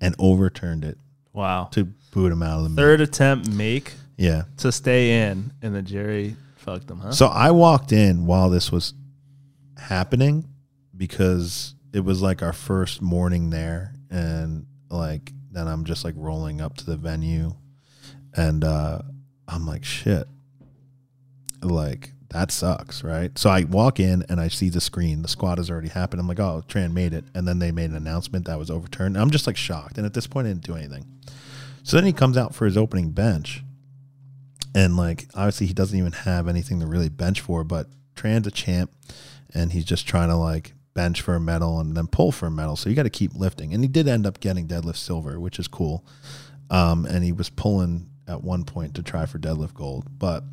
and 0.00 0.14
overturned 0.18 0.82
it 0.82 0.96
Wow. 1.34 1.64
to 1.72 1.84
boot 2.10 2.32
him 2.32 2.42
out 2.42 2.60
of 2.64 2.70
the. 2.74 2.80
Third 2.80 3.02
attempt 3.02 3.50
make 3.50 3.92
Yeah. 4.20 4.42
to 4.58 4.70
stay 4.70 5.30
in, 5.30 5.52
and 5.62 5.74
the 5.74 5.82
jury 5.82 6.36
fucked 6.56 6.88
them, 6.88 7.00
huh? 7.00 7.12
So 7.12 7.26
I 7.26 7.50
walked 7.52 7.90
in 7.90 8.26
while 8.26 8.50
this 8.50 8.70
was 8.70 8.92
happening 9.78 10.46
because 10.96 11.74
it 11.94 12.00
was 12.00 12.20
like 12.20 12.42
our 12.42 12.52
first 12.52 13.00
morning 13.00 13.48
there 13.50 13.94
and 14.10 14.66
like 14.90 15.32
then 15.50 15.66
I'm 15.66 15.84
just 15.84 16.04
like 16.04 16.14
rolling 16.16 16.60
up 16.60 16.76
to 16.76 16.86
the 16.86 16.96
venue 16.96 17.54
and 18.36 18.62
uh 18.62 19.00
I'm 19.48 19.66
like 19.66 19.84
shit. 19.84 20.28
Like 21.62 22.12
that 22.28 22.52
sucks, 22.52 23.02
right? 23.02 23.36
So 23.38 23.48
I 23.50 23.64
walk 23.64 23.98
in 23.98 24.24
and 24.28 24.38
I 24.40 24.48
see 24.48 24.68
the 24.68 24.80
screen. 24.80 25.22
The 25.22 25.28
squad 25.28 25.58
has 25.58 25.70
already 25.70 25.88
happened. 25.88 26.20
I'm 26.20 26.28
like, 26.28 26.38
"Oh, 26.38 26.62
Tran 26.68 26.92
made 26.92 27.12
it." 27.14 27.24
And 27.34 27.48
then 27.48 27.58
they 27.58 27.72
made 27.72 27.90
an 27.90 27.96
announcement 27.96 28.44
that 28.46 28.58
was 28.58 28.70
overturned. 28.70 29.16
I'm 29.16 29.30
just 29.30 29.46
like 29.46 29.56
shocked. 29.56 29.96
And 29.96 30.06
at 30.06 30.14
this 30.14 30.26
point 30.26 30.46
I 30.46 30.50
didn't 30.50 30.64
do 30.64 30.76
anything. 30.76 31.06
So 31.82 31.96
then 31.96 32.04
he 32.04 32.12
comes 32.12 32.36
out 32.36 32.54
for 32.54 32.66
his 32.66 32.76
opening 32.76 33.10
bench 33.10 33.64
and 34.74 34.96
like 34.96 35.26
obviously 35.34 35.66
he 35.66 35.74
doesn't 35.74 35.98
even 35.98 36.12
have 36.12 36.48
anything 36.48 36.80
to 36.80 36.86
really 36.86 37.08
bench 37.08 37.40
for 37.40 37.64
but 37.64 37.88
tran's 38.14 38.46
a 38.46 38.50
champ 38.50 38.90
and 39.54 39.72
he's 39.72 39.84
just 39.84 40.06
trying 40.06 40.28
to 40.28 40.36
like 40.36 40.74
bench 40.94 41.20
for 41.20 41.34
a 41.34 41.40
medal 41.40 41.80
and 41.80 41.96
then 41.96 42.06
pull 42.06 42.32
for 42.32 42.46
a 42.46 42.50
medal. 42.50 42.76
So 42.76 42.90
you 42.90 42.96
got 42.96 43.04
to 43.04 43.10
keep 43.10 43.34
lifting. 43.34 43.72
And 43.72 43.82
he 43.82 43.88
did 43.88 44.08
end 44.08 44.26
up 44.26 44.40
getting 44.40 44.66
deadlift 44.66 44.96
silver 44.96 45.38
which 45.40 45.58
is 45.58 45.68
cool. 45.68 46.04
Um, 46.70 47.04
and 47.04 47.24
he 47.24 47.32
was 47.32 47.50
pulling 47.50 48.10
at 48.28 48.42
one 48.42 48.64
point 48.64 48.94
to 48.94 49.02
try 49.02 49.26
for 49.26 49.38
deadlift 49.38 49.74
gold. 49.74 50.06
But 50.18 50.44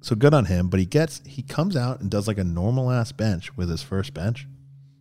so 0.00 0.16
good 0.16 0.34
on 0.34 0.46
him 0.46 0.68
but 0.68 0.80
he 0.80 0.86
gets 0.86 1.22
he 1.26 1.42
comes 1.42 1.76
out 1.76 2.00
and 2.00 2.10
does 2.10 2.26
like 2.26 2.38
a 2.38 2.44
normal 2.44 2.90
ass 2.90 3.12
bench 3.12 3.56
with 3.56 3.68
his 3.68 3.82
first 3.82 4.14
bench. 4.14 4.46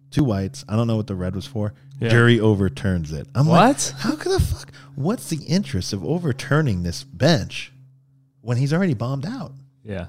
Two 0.09 0.23
whites. 0.23 0.65
I 0.67 0.75
don't 0.75 0.87
know 0.87 0.97
what 0.97 1.07
the 1.07 1.15
red 1.15 1.35
was 1.35 1.45
for. 1.45 1.73
Yeah. 1.99 2.09
jury 2.09 2.39
overturns 2.39 3.11
it. 3.13 3.27
I'm 3.35 3.47
like 3.47 3.75
what? 3.75 3.93
how 3.99 4.15
could 4.15 4.31
the 4.31 4.39
fuck? 4.39 4.71
What's 4.95 5.29
the 5.29 5.43
interest 5.45 5.93
of 5.93 6.03
overturning 6.03 6.83
this 6.83 7.03
bench 7.03 7.71
when 8.41 8.57
he's 8.57 8.73
already 8.73 8.93
bombed 8.93 9.25
out? 9.25 9.53
Yeah. 9.83 10.07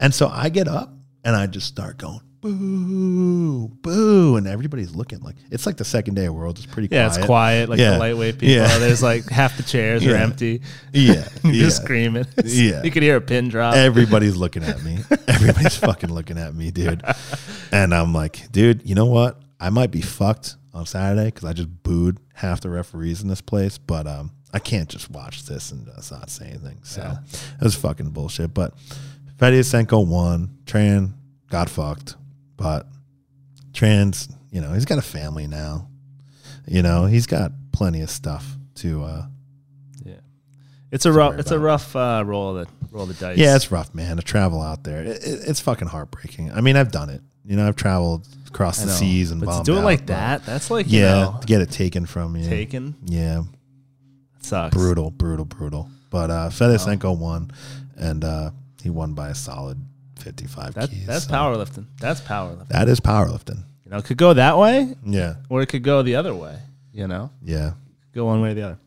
And 0.00 0.12
so 0.14 0.28
I 0.28 0.48
get 0.48 0.68
up 0.68 0.92
and 1.24 1.36
I 1.36 1.46
just 1.46 1.66
start 1.66 1.98
going 1.98 2.20
boo, 2.40 3.68
boo, 3.68 4.36
and 4.36 4.48
everybody's 4.48 4.94
looking 4.96 5.20
like 5.20 5.36
it's 5.52 5.64
like 5.64 5.76
the 5.76 5.84
second 5.84 6.14
day 6.14 6.26
of 6.26 6.34
world. 6.34 6.56
It's 6.58 6.66
pretty 6.66 6.88
Yeah, 6.90 7.06
quiet. 7.06 7.18
it's 7.18 7.26
quiet. 7.26 7.68
Like 7.68 7.78
Yeah. 7.78 7.90
the 7.92 7.98
lightweight 7.98 8.38
people. 8.38 8.54
Yeah. 8.54 8.78
There's 8.78 9.02
like 9.02 9.28
half 9.30 9.56
the 9.56 9.62
chairs 9.62 10.04
are 10.04 10.16
empty. 10.16 10.60
Yeah, 10.92 11.28
You're 11.44 11.52
yeah. 11.54 11.62
just 11.64 11.82
screaming. 11.82 12.26
Yeah. 12.44 12.82
You 12.84 12.90
could 12.90 13.02
hear 13.04 13.16
a 13.16 13.20
pin 13.20 13.48
drop. 13.48 13.74
Everybody's 13.76 14.34
looking 14.36 14.64
at 14.64 14.82
me. 14.82 14.98
Everybody's 15.28 15.76
fucking 15.76 16.12
looking 16.12 16.36
at 16.38 16.54
me, 16.54 16.70
dude. 16.72 17.02
And 17.70 17.94
I'm 17.94 18.12
like, 18.12 18.50
dude, 18.50 18.82
you 18.88 18.94
know 18.96 19.06
what? 19.06 19.40
I 19.60 19.70
might 19.70 19.90
be 19.92 20.00
fucked 20.00 20.56
on 20.74 20.84
Saturday 20.86 21.26
because 21.26 21.44
I 21.44 21.52
just 21.52 21.68
booed 21.84 22.18
half 22.34 22.60
the 22.60 22.70
referees 22.70 23.22
in 23.22 23.28
this 23.28 23.40
place, 23.40 23.78
but 23.78 24.06
um, 24.08 24.32
I 24.52 24.58
can't 24.58 24.88
just 24.88 25.10
watch 25.10 25.44
this 25.46 25.72
and 25.72 25.86
just 25.86 26.12
not 26.12 26.28
say 26.30 26.46
anything. 26.48 26.78
So 26.82 27.00
Yeah. 27.02 27.18
it 27.60 27.64
was 27.64 27.74
fucking 27.74 28.10
bullshit. 28.10 28.52
But 28.52 28.74
Fedosenko 29.38 30.06
won. 30.06 30.56
Tran 30.66 31.12
got 31.50 31.68
fucked, 31.70 32.16
but 32.56 32.86
Tran's, 33.72 34.28
you 34.50 34.60
know, 34.60 34.72
he's 34.72 34.84
got 34.84 34.98
a 34.98 35.02
family 35.02 35.46
now. 35.46 35.88
You 36.66 36.82
know, 36.82 37.06
he's 37.06 37.26
got 37.26 37.52
plenty 37.72 38.02
of 38.02 38.10
stuff 38.10 38.56
to. 38.76 39.02
uh 39.04 39.26
yeah. 40.04 40.14
It's 40.90 41.06
a 41.06 41.12
rough. 41.12 41.38
It's 41.38 41.50
a 41.50 41.58
rough 41.58 41.96
uh, 41.96 42.22
roll 42.24 42.56
of 42.56 42.66
the 42.66 42.72
roll 42.92 43.04
of 43.04 43.08
the 43.08 43.14
dice. 43.14 43.38
Yeah, 43.38 43.56
it's 43.56 43.72
rough, 43.72 43.94
man, 43.94 44.16
to 44.16 44.22
travel 44.22 44.60
out 44.60 44.84
there. 44.84 45.02
It, 45.02 45.24
it, 45.26 45.40
it's 45.48 45.60
fucking 45.60 45.88
heartbreaking. 45.88 46.52
I 46.52 46.60
mean, 46.60 46.76
I've 46.76 46.92
done 46.92 47.08
it. 47.10 47.22
You 47.44 47.56
know, 47.56 47.66
I've 47.66 47.76
traveled 47.76 48.28
across 48.46 48.80
the 48.82 48.90
seas 48.90 49.30
and 49.32 49.40
but 49.40 49.58
to 49.58 49.64
do 49.64 49.74
it 49.74 49.78
out, 49.80 49.84
like 49.84 50.06
that, 50.06 50.44
that's 50.46 50.70
like 50.70 50.86
you 50.88 51.00
Yeah, 51.00 51.12
know, 51.14 51.38
to 51.40 51.46
get 51.46 51.60
it 51.62 51.70
taken 51.70 52.06
from 52.06 52.36
you. 52.36 52.48
taken. 52.48 52.94
Yeah, 53.06 53.42
sucks. 54.44 54.76
brutal, 54.76 55.10
brutal, 55.10 55.44
brutal. 55.44 55.88
But 56.10 56.30
uh 56.30 56.48
Fedosenko 56.50 57.16
won, 57.18 57.50
and 57.96 58.24
uh 58.24 58.50
he 58.82 58.90
won 58.90 59.14
by 59.14 59.28
a 59.30 59.34
solid 59.34 59.80
fifty-five 60.18 60.74
That, 60.74 60.90
keys. 60.90 61.06
that's 61.06 61.24
so 61.26 61.32
powerlifting. 61.32 61.86
That's 62.00 62.20
powerlifting. 62.20 62.68
That 62.68 62.88
is 62.88 63.00
powerlifting. 63.00 63.64
You 63.84 63.90
know, 63.90 63.98
it 63.98 64.04
could 64.04 64.16
go 64.18 64.32
that 64.34 64.58
way 64.58 64.94
Yeah, 65.04 65.34
or 65.48 65.62
it 65.62 65.66
could 65.66 65.82
go 65.82 66.02
the 66.02 66.16
other 66.16 66.34
way. 66.34 66.58
You 66.92 67.06
know, 67.06 67.30
yeah. 67.42 67.72
go 68.14 68.26
one 68.26 68.40
way 68.42 68.50
or 68.50 68.54
the 68.54 68.62
other. 68.62 68.78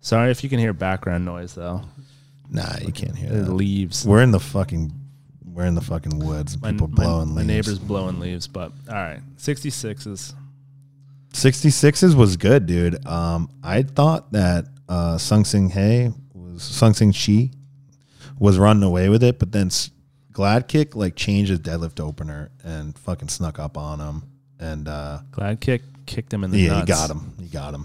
Sorry 0.00 0.30
if 0.30 0.42
you 0.42 0.50
can 0.50 0.58
hear 0.58 0.72
background 0.72 1.24
noise 1.24 1.54
though. 1.54 1.82
Nah, 2.50 2.78
you 2.84 2.90
can't 2.92 3.14
hear 3.16 3.28
The 3.30 3.42
that. 3.44 3.52
leaves. 3.52 4.04
We're 4.04 4.22
in 4.22 4.32
the 4.32 4.40
fucking, 4.40 4.92
we're 5.44 5.66
in 5.66 5.76
the 5.76 5.80
fucking 5.80 6.18
woods. 6.18 6.54
and 6.54 6.62
People 6.64 6.88
my- 6.88 7.04
blowing 7.04 7.28
my 7.28 7.42
leaves. 7.42 7.46
neighbor's 7.46 7.78
blowing 7.78 8.18
leaves, 8.18 8.48
but 8.48 8.72
all 8.88 8.94
right. 8.96 9.20
66s. 9.36 10.34
66s 11.32 12.14
was 12.14 12.36
good, 12.36 12.66
dude. 12.66 13.06
Um, 13.06 13.50
I 13.62 13.82
thought 13.82 14.32
that 14.32 14.66
uh, 14.88 15.18
Sung 15.18 15.44
Sing 15.44 15.70
Hey 15.70 16.12
was 16.34 16.62
Sung 16.62 16.92
Sing 16.94 17.12
Shi 17.12 17.52
was 18.38 18.58
running 18.58 18.82
away 18.82 19.08
with 19.08 19.22
it, 19.22 19.38
but 19.38 19.52
then 19.52 19.70
Glad 20.32 20.66
Kick 20.68 20.96
like 20.96 21.14
changed 21.16 21.50
his 21.50 21.60
deadlift 21.60 22.00
opener 22.00 22.50
and 22.64 22.98
fucking 22.98 23.28
snuck 23.28 23.58
up 23.58 23.76
on 23.76 24.00
him, 24.00 24.22
and 24.58 24.88
uh, 24.88 25.18
Glad 25.30 25.60
kick 25.60 25.82
kicked 26.06 26.32
him 26.32 26.42
in 26.44 26.50
the 26.50 26.58
yeah, 26.58 26.68
nuts. 26.70 26.80
he 26.82 26.86
got 26.86 27.10
him. 27.10 27.32
He 27.38 27.46
got 27.46 27.74
him. 27.74 27.84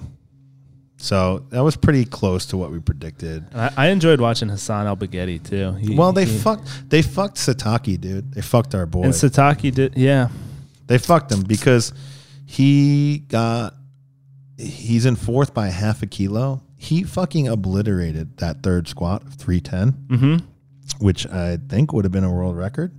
So 0.97 1.45
that 1.49 1.59
was 1.61 1.75
pretty 1.75 2.05
close 2.05 2.45
to 2.47 2.57
what 2.57 2.71
we 2.71 2.79
predicted. 2.79 3.45
I, 3.53 3.71
I 3.77 3.87
enjoyed 3.89 4.19
watching 4.21 4.47
Hassan 4.49 4.87
El 4.87 4.95
Belghiti 4.97 5.43
too. 5.43 5.73
He- 5.73 5.93
Well, 5.95 6.13
they 6.13 6.25
he- 6.25 6.37
fucked. 6.37 6.89
They 6.89 7.01
fucked 7.03 7.35
Sataki, 7.37 7.99
dude. 7.99 8.31
They 8.33 8.41
fucked 8.41 8.73
our 8.73 8.85
boy. 8.85 9.03
and 9.03 9.13
Sataki 9.13 9.71
did. 9.73 9.95
Yeah, 9.97 10.29
They 10.87 10.97
fucked 10.97 11.31
him 11.31 11.41
because 11.43 11.93
he 12.55 13.19
got 13.27 13.73
he's 14.57 15.05
in 15.05 15.15
fourth 15.15 15.53
by 15.53 15.67
half 15.67 16.01
a 16.01 16.05
kilo. 16.07 16.61
He 16.77 17.03
fucking 17.03 17.47
obliterated 17.47 18.37
that 18.37 18.63
third 18.63 18.87
squat 18.87 19.23
of 19.23 19.33
310, 19.35 19.91
mm-hmm. 20.17 20.45
which 21.05 21.25
I 21.27 21.57
think 21.69 21.91
would 21.93 22.05
have 22.05 22.11
been 22.11 22.23
a 22.23 22.31
world 22.31 22.55
record. 22.55 22.93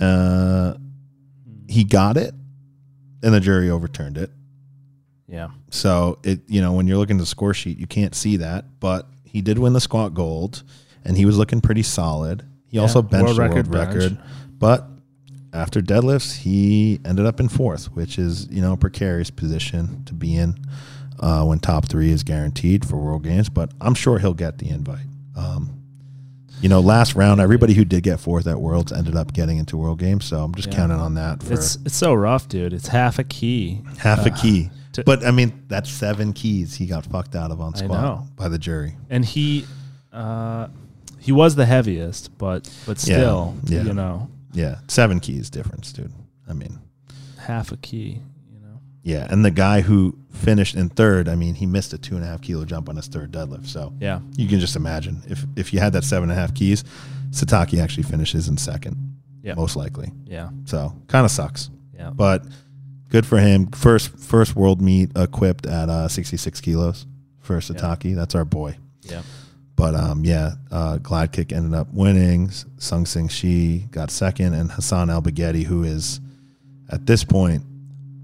Uh 0.00 0.74
he 1.68 1.84
got 1.84 2.16
it 2.16 2.32
and 3.22 3.34
the 3.34 3.40
jury 3.40 3.68
overturned 3.68 4.16
it. 4.16 4.30
yeah. 5.26 5.48
So 5.70 6.18
it 6.22 6.40
you 6.46 6.60
know 6.62 6.72
when 6.72 6.86
you're 6.86 6.96
looking 6.98 7.16
at 7.16 7.20
the 7.20 7.26
score 7.26 7.52
sheet 7.54 7.78
you 7.78 7.86
can't 7.86 8.14
see 8.14 8.36
that, 8.38 8.64
but 8.80 9.06
he 9.24 9.42
did 9.42 9.58
win 9.58 9.72
the 9.74 9.80
squat 9.80 10.14
gold 10.14 10.62
and 11.04 11.16
he 11.16 11.24
was 11.24 11.36
looking 11.36 11.60
pretty 11.60 11.82
solid. 11.82 12.44
He 12.68 12.78
also 12.78 13.02
Yeah, 13.02 13.08
benched 13.08 13.24
world 13.24 13.36
the 13.36 13.40
world 13.42 13.54
record 13.56 13.70
bench. 13.70 13.94
record, 13.94 14.18
but 14.58 14.88
after 15.52 15.80
deadlifts 15.80 16.36
he 16.38 17.00
ended 17.04 17.26
up 17.26 17.40
in 17.40 17.48
fourth, 17.48 17.86
which 17.94 18.18
is 18.18 18.48
you 18.50 18.60
know 18.60 18.72
a 18.72 18.76
precarious 18.76 19.30
position 19.30 20.04
to 20.04 20.14
be 20.14 20.36
in 20.36 20.54
uh, 21.20 21.44
when 21.44 21.58
top 21.58 21.86
three 21.88 22.10
is 22.10 22.22
guaranteed 22.22 22.84
for 22.86 22.96
World 22.96 23.24
Games. 23.24 23.48
But 23.48 23.70
I'm 23.80 23.94
sure 23.94 24.18
he'll 24.18 24.34
get 24.34 24.58
the 24.58 24.68
invite. 24.70 25.06
Um, 25.36 25.74
you 26.60 26.68
know, 26.68 26.80
last 26.80 27.14
round 27.14 27.40
everybody 27.40 27.72
who 27.74 27.84
did 27.84 28.02
get 28.02 28.18
fourth 28.18 28.46
at 28.48 28.60
Worlds 28.60 28.92
ended 28.92 29.14
up 29.14 29.32
getting 29.32 29.58
into 29.58 29.76
World 29.76 30.00
Games, 30.00 30.24
so 30.24 30.42
I'm 30.42 30.54
just 30.54 30.68
Yeah. 30.68 30.74
counting 30.76 30.98
on 30.98 31.14
that 31.14 31.42
for 31.42 31.54
It's 31.54 31.76
it's 31.84 31.94
so 31.96 32.12
rough, 32.14 32.48
dude. 32.48 32.72
It's 32.72 32.88
half 32.88 33.18
a 33.20 33.24
key. 33.24 33.80
half 33.98 34.26
a 34.26 34.32
uh, 34.32 34.36
key. 34.36 34.70
to- 34.94 35.04
but 35.04 35.24
I 35.24 35.30
mean, 35.30 35.62
that's 35.68 35.88
seven 35.88 36.32
keys 36.32 36.74
he 36.74 36.86
got 36.86 37.06
fucked 37.06 37.36
out 37.36 37.52
of 37.52 37.60
on 37.60 37.74
squat 37.76 38.24
by 38.36 38.48
the 38.48 38.58
jury. 38.58 38.96
and 39.08 39.24
he 39.24 39.64
uh 40.12 40.66
he 41.20 41.30
was 41.32 41.54
the 41.54 41.66
heaviest, 41.66 42.36
but 42.38 42.68
but 42.86 42.96
Yeah, 43.06 43.16
still, 43.18 43.54
yeah. 43.66 43.82
you 43.82 43.92
know, 43.94 44.28
Yeah, 44.58 44.78
seven 44.88 45.20
keys 45.20 45.50
difference, 45.50 45.92
dude. 45.92 46.12
I 46.48 46.52
mean, 46.52 46.78
half 47.38 47.70
a 47.72 47.76
key. 47.76 48.22
You 48.52 48.60
know, 48.60 48.80
yeah, 49.02 49.26
and 49.30 49.44
the 49.44 49.50
guy 49.50 49.80
who 49.82 50.18
finished 50.32 50.74
in 50.74 50.88
third, 50.88 51.28
I 51.28 51.34
mean, 51.36 51.54
he 51.54 51.66
missed 51.66 51.92
a 51.92 51.98
two 51.98 52.16
and 52.16 52.24
a 52.24 52.26
half 52.26 52.40
kilo 52.42 52.64
jump 52.64 52.88
on 52.88 52.96
his 52.96 53.06
third 53.06 53.30
deadlift. 53.32 53.66
So 53.66 53.92
yeah, 54.00 54.20
you 54.36 54.48
can 54.48 54.58
just 54.60 54.76
imagine 54.76 55.22
if 55.28 55.44
if 55.56 55.72
you 55.72 55.78
had 55.80 55.92
that 55.92 56.04
seven 56.04 56.30
and 56.30 56.38
a 56.38 56.40
half 56.40 56.54
keys, 56.54 56.82
Sataki 57.30 57.80
actually 57.82 58.02
finishes 58.04 58.48
in 58.48 58.56
second, 58.56 58.96
yeah, 59.42 59.54
most 59.54 59.76
likely. 59.76 60.10
yeah, 60.24 60.50
So 60.64 60.92
kind 61.06 61.24
of 61.24 61.30
sucks, 61.30 61.70
yeah. 61.94 62.10
but 62.10 62.44
good 63.10 63.24
for 63.26 63.38
him. 63.38 63.68
First 63.72 64.18
first 64.18 64.56
world 64.56 64.80
meet 64.82 65.10
equipped 65.16 65.66
at 65.66 65.88
uh, 65.88 66.08
66 66.08 66.60
kilos 66.60 67.06
for 67.40 67.58
Sataki. 67.60 68.14
That's 68.16 68.34
our 68.34 68.44
boy. 68.44 68.76
yeah. 69.02 69.22
But 69.78 69.94
um, 69.94 70.24
yeah, 70.24 70.54
uh, 70.72 70.98
Glad 70.98 71.30
Kick 71.32 71.52
ended 71.52 71.72
up 71.72 71.86
winning. 71.92 72.50
Sung 72.78 73.06
Sing 73.06 73.28
Shi 73.28 73.86
got 73.92 74.10
second, 74.10 74.52
and 74.54 74.70
Hassan 74.72 75.08
El 75.08 75.22
Belghiti, 75.22 75.62
who 75.64 75.84
is 75.84 76.20
at 76.90 77.06
this 77.06 77.22
point 77.24 77.62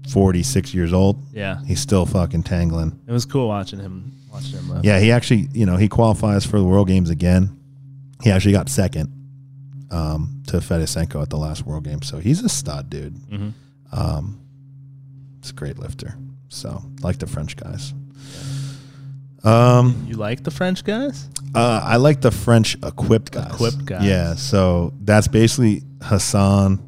46 0.09 0.73
years 0.73 0.91
old. 0.93 1.23
Yeah, 1.31 1.63
He's 1.65 1.79
still 1.79 2.05
fucking 2.05 2.43
tangling. 2.43 2.99
it 3.07 3.11
was 3.11 3.25
cool 3.25 3.47
watching 3.47 3.79
him. 3.79 4.11
Watching 4.31 4.59
him. 4.59 4.69
Live. 4.69 4.83
Yeah, 4.85 4.99
he 4.99 5.11
actually, 5.13 5.47
you 5.53 5.65
know, 5.65 5.77
he 5.77 5.87
qualifies 5.87 6.45
for 6.45 6.59
the 6.59 6.65
World 6.65 6.87
Games 6.89 7.09
again. 7.09 7.57
He 8.21 8.31
actually 8.31 8.51
got 8.51 8.67
second 8.69 9.09
um, 9.91 10.43
to 10.47 10.57
Fedosenko 10.57 11.21
at 11.21 11.29
the 11.29 11.37
last 11.37 11.65
World 11.65 11.85
Games. 11.85 12.05
So 12.07 12.17
he's 12.17 12.43
a 12.43 12.49
stud, 12.49 12.89
dude. 12.89 13.15
Mhm. 13.31 13.53
Um, 13.93 14.39
it's 15.39 15.51
a 15.51 15.53
great 15.53 15.79
lifter. 15.79 16.17
So 16.49 16.83
like 17.01 17.17
the 17.19 17.27
French 17.27 17.55
guys. 17.55 17.93
Um, 19.45 20.05
You 20.07 20.15
like 20.15 20.43
the 20.43 20.51
French 20.51 20.83
guys? 20.83 21.29
uh, 21.53 21.79
I 21.83 21.97
like 21.97 22.21
the 22.21 22.31
French 22.31 22.75
equipped 22.83 23.31
guys. 23.31 23.53
Equipped 23.53 23.85
guys. 23.85 24.03
Yeah. 24.03 24.35
So 24.35 24.93
that's 25.01 25.27
basically 25.27 25.83
Hassan 26.01 26.81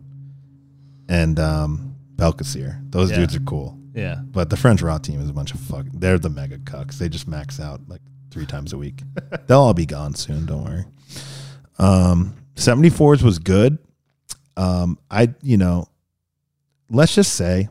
and 1.08 1.40
um, 1.40 1.96
Belkacir. 2.16 2.82
Those 2.92 3.12
Yeah. 3.12 3.18
dudes 3.18 3.36
are 3.36 3.40
cool. 3.42 3.78
Yeah. 3.94 4.16
But 4.24 4.50
the 4.50 4.58
French 4.58 4.82
raw 4.82 4.98
team 4.98 5.22
is 5.22 5.30
a 5.30 5.34
bunch 5.34 5.54
of 5.54 5.60
fuck. 5.60 5.86
They're 5.94 6.20
the 6.20 6.30
mega 6.30 6.58
cucks. 6.58 6.98
They 6.98 7.10
just 7.10 7.28
max 7.28 7.60
out 7.60 7.82
like 7.88 8.02
three 8.32 8.46
times 8.46 8.74
a 8.74 8.78
week. 8.78 9.02
They'll 9.48 9.60
all 9.62 9.74
be 9.74 9.86
gone 9.86 10.16
soon. 10.16 10.46
Don't 10.48 10.64
worry. 10.64 10.86
Um, 11.80 12.36
74s 12.56 13.22
was 13.22 13.38
good. 13.40 13.78
Um, 14.56 14.98
I 15.12 15.34
you 15.44 15.58
know, 15.58 15.88
let's 16.90 17.14
just 17.14 17.34
say, 17.36 17.70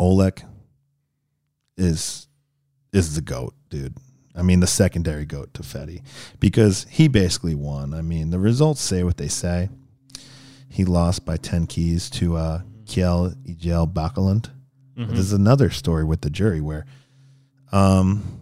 Oleg 0.00 0.42
is 1.76 2.26
is 2.92 3.14
the 3.14 3.20
goat, 3.20 3.54
dude. 3.74 3.96
I 4.36 4.42
mean, 4.42 4.60
the 4.60 4.66
secondary 4.66 5.24
goat 5.24 5.52
to 5.54 5.62
Fetty 5.62 6.02
because 6.40 6.86
he 6.90 7.08
basically 7.08 7.54
won. 7.54 7.94
I 7.94 8.02
mean, 8.02 8.30
the 8.30 8.38
results 8.38 8.80
say 8.80 9.02
what 9.04 9.16
they 9.16 9.28
say. 9.28 9.68
He 10.68 10.84
lost 10.84 11.24
by 11.24 11.36
10 11.36 11.66
keys 11.68 12.10
to 12.10 12.36
uh, 12.36 12.62
Kjell 12.84 13.36
Egil 13.44 13.86
Bakkelund. 13.86 14.50
Mhm. 14.98 15.10
There's 15.10 15.32
another 15.32 15.70
story 15.70 16.04
with 16.04 16.20
the 16.22 16.30
jury 16.30 16.60
where 16.60 16.84
um, 17.72 18.40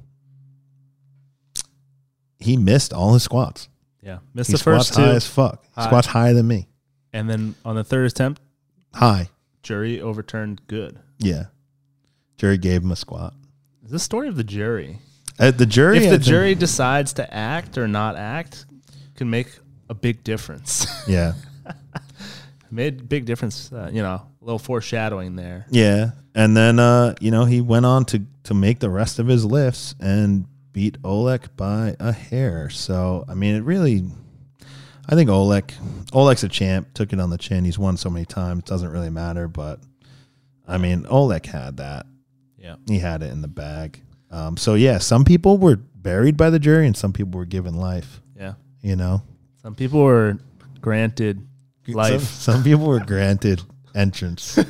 he 2.39 2.57
missed 2.57 2.93
all 2.93 3.13
his 3.15 3.23
squats. 3.23 3.69
Yeah. 4.03 4.19
Missed 4.35 4.49
He 4.51 4.57
the 4.57 4.63
first 4.63 4.95
two, 4.95 5.01
high 5.03 5.11
as 5.15 5.27
fuck. 5.27 5.65
High. 5.75 5.85
squats 5.87 6.07
higher 6.09 6.33
than 6.35 6.47
me. 6.49 6.69
and 7.13 7.29
then 7.29 7.55
on 7.65 7.77
the 7.77 7.85
third 7.85 8.07
attempt, 8.07 8.41
High. 8.95 9.29
jury 9.63 10.01
overturned 10.01 10.63
good. 10.67 10.99
Yeah. 11.19 11.45
Jury 12.39 12.57
gave 12.59 12.83
him 12.83 12.91
a 12.91 12.97
squat. 12.97 13.35
Is 13.85 13.91
this 13.91 14.03
story 14.03 14.29
of 14.29 14.37
the 14.37 14.45
jury? 14.45 14.99
Uh, 15.39 15.51
the 15.51 15.67
jury. 15.67 15.99
if 15.99 16.11
the 16.11 16.19
jury 16.19 16.55
decides 16.55 17.15
to 17.15 17.35
act 17.35 17.79
or 17.79 17.89
not 17.89 18.17
act, 18.17 18.67
can 19.17 19.31
make 19.31 19.49
a 19.89 19.95
big 19.95 20.25
difference. 20.25 20.87
Yeah. 21.09 21.35
Made 22.71 23.09
big 23.09 23.27
difference. 23.27 23.71
Uh, 23.71 23.91
you 23.93 24.03
know, 24.03 24.15
a 24.15 24.27
little 24.41 24.59
foreshadowing 24.59 25.37
there. 25.37 25.67
Yeah. 25.69 26.13
And 26.35 26.57
then 26.57 26.79
uh, 26.79 27.15
you 27.21 27.31
know, 27.31 27.45
he 27.45 27.61
went 27.61 27.85
on 27.85 28.05
to 28.07 28.23
to 28.45 28.55
make 28.55 28.79
the 28.79 28.89
rest 28.89 29.19
of 29.19 29.27
his 29.27 29.45
lifts 29.45 29.95
and 30.01 30.47
beat 30.73 30.97
Oleg 31.05 31.55
by 31.57 31.95
a 32.01 32.13
hair. 32.13 32.71
So 32.71 33.25
I 33.29 33.35
mean 33.35 33.57
it 33.57 33.65
really 33.65 34.05
I 35.09 35.15
think 35.15 35.29
Oleg 35.29 35.75
Oleg's 36.13 36.45
a 36.45 36.49
champ, 36.49 36.95
took 36.95 37.13
it 37.13 37.21
on 37.21 37.31
the 37.31 37.39
chin. 37.39 37.65
He's 37.65 37.79
won 37.79 37.97
so 37.97 38.09
many 38.09 38.25
times, 38.25 38.65
doesn't 38.65 38.91
really 38.91 39.11
matter, 39.11 39.49
but 39.49 39.81
I 40.67 40.79
mean 40.79 41.05
Oleg 41.11 41.45
had 41.47 41.77
that. 41.77 42.07
Yeah. 42.57 42.77
He 42.87 43.01
had 43.01 43.23
it 43.23 43.33
in 43.33 43.43
the 43.43 43.49
bag. 43.49 44.01
Um, 44.33 44.57
so 44.57 44.75
yeah, 44.75 44.99
some 44.99 45.25
people 45.25 45.59
were 45.59 45.77
buried 45.77 46.37
by 46.37 46.51
the 46.51 46.59
jury 46.59 46.87
and 46.87 46.97
some 46.97 47.13
people 47.13 47.39
were 47.39 47.45
given 47.45 47.75
life, 47.75 48.21
Yeah. 48.37 48.55
you 48.81 48.97
know. 48.97 49.23
Some 49.63 49.75
people 49.77 50.03
were 50.03 50.39
granted 50.81 51.47
life. 51.87 52.23
Some, 52.23 52.55
some 52.55 52.65
people 52.65 52.87
were 52.87 52.99
granted 53.01 53.63
entrance. 53.95 54.59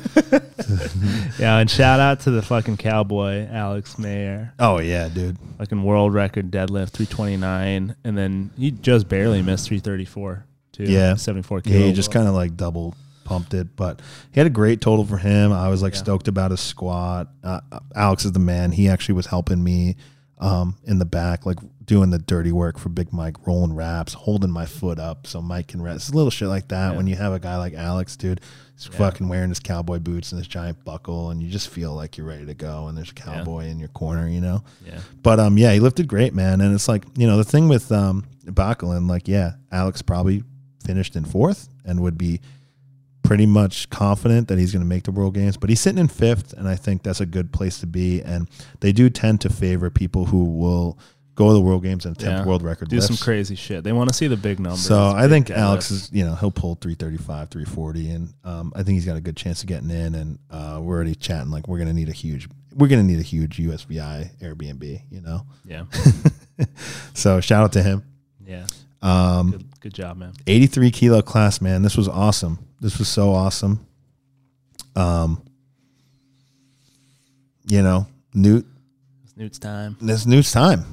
Yeah, 1.39 1.57
and 1.57 1.69
shout 1.69 1.99
out 1.99 2.21
to 2.21 2.31
the 2.31 2.41
fucking 2.41 2.77
cowboy 2.77 3.47
Alex 3.49 3.97
Mayer, 3.97 4.53
Oh 4.59 4.79
yeah, 4.79 5.09
dude. 5.09 5.37
fucking 5.57 5.83
world 5.83 6.13
record 6.13 6.51
deadlift 6.51 6.91
329, 6.91 7.95
and 8.03 8.17
then 8.17 8.51
he 8.57 8.71
just 8.71 9.09
barely 9.09 9.41
missed 9.41 9.67
334 9.67 10.45
too. 10.71 10.83
Yeah. 10.83 11.15
74 11.15 11.57
Yeah, 11.57 11.61
kilo. 11.71 11.85
he 11.87 11.93
just 11.93 12.11
kind 12.11 12.27
of 12.27 12.33
like 12.33 12.55
double 12.55 12.95
pumped 13.23 13.53
it, 13.53 13.75
but 13.75 14.01
he 14.31 14.39
had 14.39 14.47
a 14.47 14.51
great 14.51 14.81
total 14.81 15.05
for 15.05 15.17
him. 15.17 15.51
I 15.51 15.69
was 15.69 15.81
like 15.81 15.93
Yeah. 15.93 15.99
stoked 15.99 16.27
about 16.27 16.51
his 16.51 16.59
squat. 16.59 17.29
Uh, 17.43 17.61
Alex 17.95 18.25
is 18.25 18.31
the 18.33 18.39
man. 18.39 18.71
He 18.71 18.87
actually 18.89 19.15
was 19.15 19.27
helping 19.27 19.63
me 19.63 19.95
um, 20.39 20.75
in 20.83 20.99
the 20.99 21.05
back, 21.05 21.45
like 21.45 21.59
doing 21.85 22.09
the 22.09 22.19
dirty 22.19 22.51
work 22.51 22.77
for 22.77 22.89
Big 22.89 23.13
Mike, 23.13 23.47
rolling 23.47 23.73
wraps, 23.75 24.11
holding 24.13 24.51
my 24.51 24.65
foot 24.65 24.99
up 24.99 25.25
so 25.25 25.41
Mike 25.41 25.67
can 25.67 25.81
rest. 25.81 26.13
Little 26.13 26.31
shit 26.31 26.49
like 26.49 26.67
that. 26.67 26.91
Yeah. 26.91 26.97
When 26.97 27.07
you 27.07 27.15
have 27.15 27.31
a 27.31 27.39
guy 27.39 27.55
like 27.55 27.73
Alex, 27.73 28.17
dude, 28.17 28.41
he's 28.75 28.89
Yeah. 28.91 28.97
fucking 28.97 29.29
wearing 29.29 29.49
his 29.49 29.61
cowboy 29.61 29.99
boots 29.99 30.33
and 30.33 30.39
his 30.39 30.47
giant 30.47 30.83
buckle, 30.83 31.29
and 31.29 31.41
you 31.41 31.49
just 31.49 31.69
feel 31.69 31.93
like 31.93 32.17
you're 32.17 32.27
ready 32.27 32.45
to 32.45 32.53
go. 32.55 32.87
And 32.87 32.97
there's 32.97 33.11
a 33.11 33.13
cowboy 33.13 33.67
in 33.67 33.79
your 33.79 33.87
corner, 33.89 34.27
you 34.27 34.41
know. 34.41 34.63
yeah. 34.85 34.99
But 35.21 35.39
um, 35.39 35.57
yeah, 35.57 35.71
he 35.71 35.79
lifted 35.79 36.07
great, 36.09 36.33
man. 36.33 36.59
And 36.59 36.73
it's 36.75 36.89
like 36.89 37.05
you 37.15 37.25
know 37.27 37.37
the 37.37 37.45
thing 37.45 37.69
with 37.69 37.89
um 37.91 38.25
Bakkelund, 38.45 39.07
like 39.09 39.29
yeah, 39.29 39.53
Alex 39.71 40.01
probably 40.01 40.43
finished 40.83 41.15
in 41.15 41.23
fourth 41.23 41.69
and 41.85 42.01
would 42.01 42.17
be 42.17 42.41
pretty 43.23 43.45
much 43.45 43.89
confident 43.89 44.47
that 44.49 44.59
he's 44.59 44.71
going 44.71 44.81
to 44.83 44.87
make 44.87 45.03
the 45.03 45.11
World 45.11 45.33
Games. 45.33 45.57
But 45.57 45.69
he's 45.69 45.79
sitting 45.81 45.99
in 45.99 46.07
fifth, 46.09 46.53
and 46.53 46.67
I 46.67 46.75
think 46.75 47.03
that's 47.03 47.21
a 47.21 47.25
good 47.25 47.51
place 47.51 47.79
to 47.79 47.87
be. 47.87 48.21
And 48.21 48.49
they 48.81 48.91
do 48.91 49.09
tend 49.09 49.41
to 49.41 49.49
favor 49.49 49.89
people 49.89 50.25
who 50.25 50.43
will 50.45 50.97
go 51.35 51.47
to 51.47 51.53
the 51.53 51.61
World 51.61 51.81
Games 51.81 52.05
and 52.05 52.15
attempt 52.15 52.39
Yeah. 52.41 52.45
world 52.45 52.61
record 52.61 52.89
Do 52.89 53.01
some 53.01 53.17
crazy 53.17 53.55
shit. 53.55 53.83
They 53.83 53.91
want 53.91 54.09
to 54.09 54.15
see 54.15 54.27
the 54.27 54.37
big 54.37 54.59
numbers. 54.59 54.81
So 54.85 55.13
I 55.15 55.27
think. 55.27 55.49
Alex 55.49 55.89
is, 55.89 56.11
you 56.13 56.23
know, 56.25 56.35
he'll 56.35 56.51
pull 56.51 56.75
335, 56.75 57.49
340, 57.49 58.09
and 58.11 58.33
um, 58.43 58.71
I 58.75 58.83
think 58.83 58.95
he's 58.97 59.05
got 59.05 59.17
a 59.17 59.21
good 59.21 59.35
chance 59.35 59.61
of 59.63 59.67
getting 59.67 59.89
in. 59.89 60.13
And 60.13 60.39
uh, 60.51 60.79
we're 60.81 60.93
already 60.95 61.15
chatting 61.15 61.49
like 61.49 61.67
we're 61.67 61.77
going 61.79 61.87
to 61.87 61.93
need 61.95 62.09
a 62.09 62.13
huge, 62.13 62.47
we're 62.75 62.87
going 62.87 63.01
to 63.01 63.11
need 63.11 63.19
a 63.19 63.23
huge 63.23 63.57
USVI 63.57 64.29
Airbnb, 64.41 65.01
you 65.09 65.21
know. 65.21 65.45
Yeah. 65.65 65.85
So 67.13 67.39
shout 67.41 67.63
out 67.63 67.73
to 67.73 67.83
him. 67.83 68.03
Yeah. 68.45 68.65
Um, 69.01 69.51
Good, 69.51 69.79
good 69.81 69.93
job, 69.93 70.17
man. 70.17 70.33
83 70.47 70.91
kilo 70.91 71.21
class, 71.21 71.61
man. 71.61 71.81
This 71.81 71.97
was 71.97 72.07
awesome. 72.07 72.59
This 72.83 72.99
was 72.99 73.07
so 73.07 73.31
awesome. 73.31 73.87
Um, 74.93 75.41
you 77.65 77.81
know, 77.81 78.07
Newt, 78.33 78.65
It's 79.23 79.37
Newt's 79.37 79.57
time. 79.57 79.95
this 80.01 80.25
Newt's 80.25 80.51
time. 80.51 80.83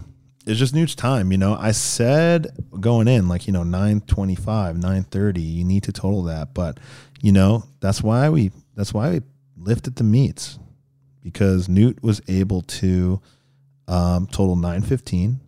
It's 0.47 0.59
just 0.61 0.73
Newt's 0.73 0.95
time. 0.95 1.33
You 1.33 1.39
know, 1.39 1.57
I 1.59 1.73
said 1.73 2.47
going 2.79 3.09
in 3.09 3.27
like, 3.27 3.49
you 3.49 3.53
know, 3.53 3.65
925, 3.65 4.77
930, 4.77 5.41
you 5.41 5.65
need 5.65 5.83
to 5.83 5.93
total 5.93 6.23
that. 6.25 6.55
But, 6.55 6.79
you 7.21 7.33
know, 7.33 7.65
that's 7.81 8.05
why 8.05 8.29
we, 8.29 8.53
that's 8.77 8.95
why 8.95 9.11
we 9.11 9.21
lifted 9.59 9.97
the 9.97 10.05
meets 10.05 10.61
because 11.25 11.69
Newt 11.69 12.01
was 12.05 12.23
able 12.29 12.63
to 12.63 13.21
um, 13.89 14.29
total 14.29 14.55
915. 14.55 15.41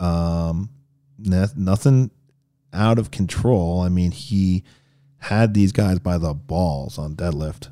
Um, 0.00 0.70
no- 1.16 1.46
nothing 1.56 2.10
out 2.72 2.98
of 2.98 3.12
control. 3.12 3.82
I 3.82 3.88
mean, 3.88 4.10
he 4.10 4.64
had 5.24 5.54
these 5.54 5.72
guys 5.72 5.98
by 5.98 6.18
the 6.18 6.34
balls 6.34 6.98
on 6.98 7.14
deadlift. 7.16 7.68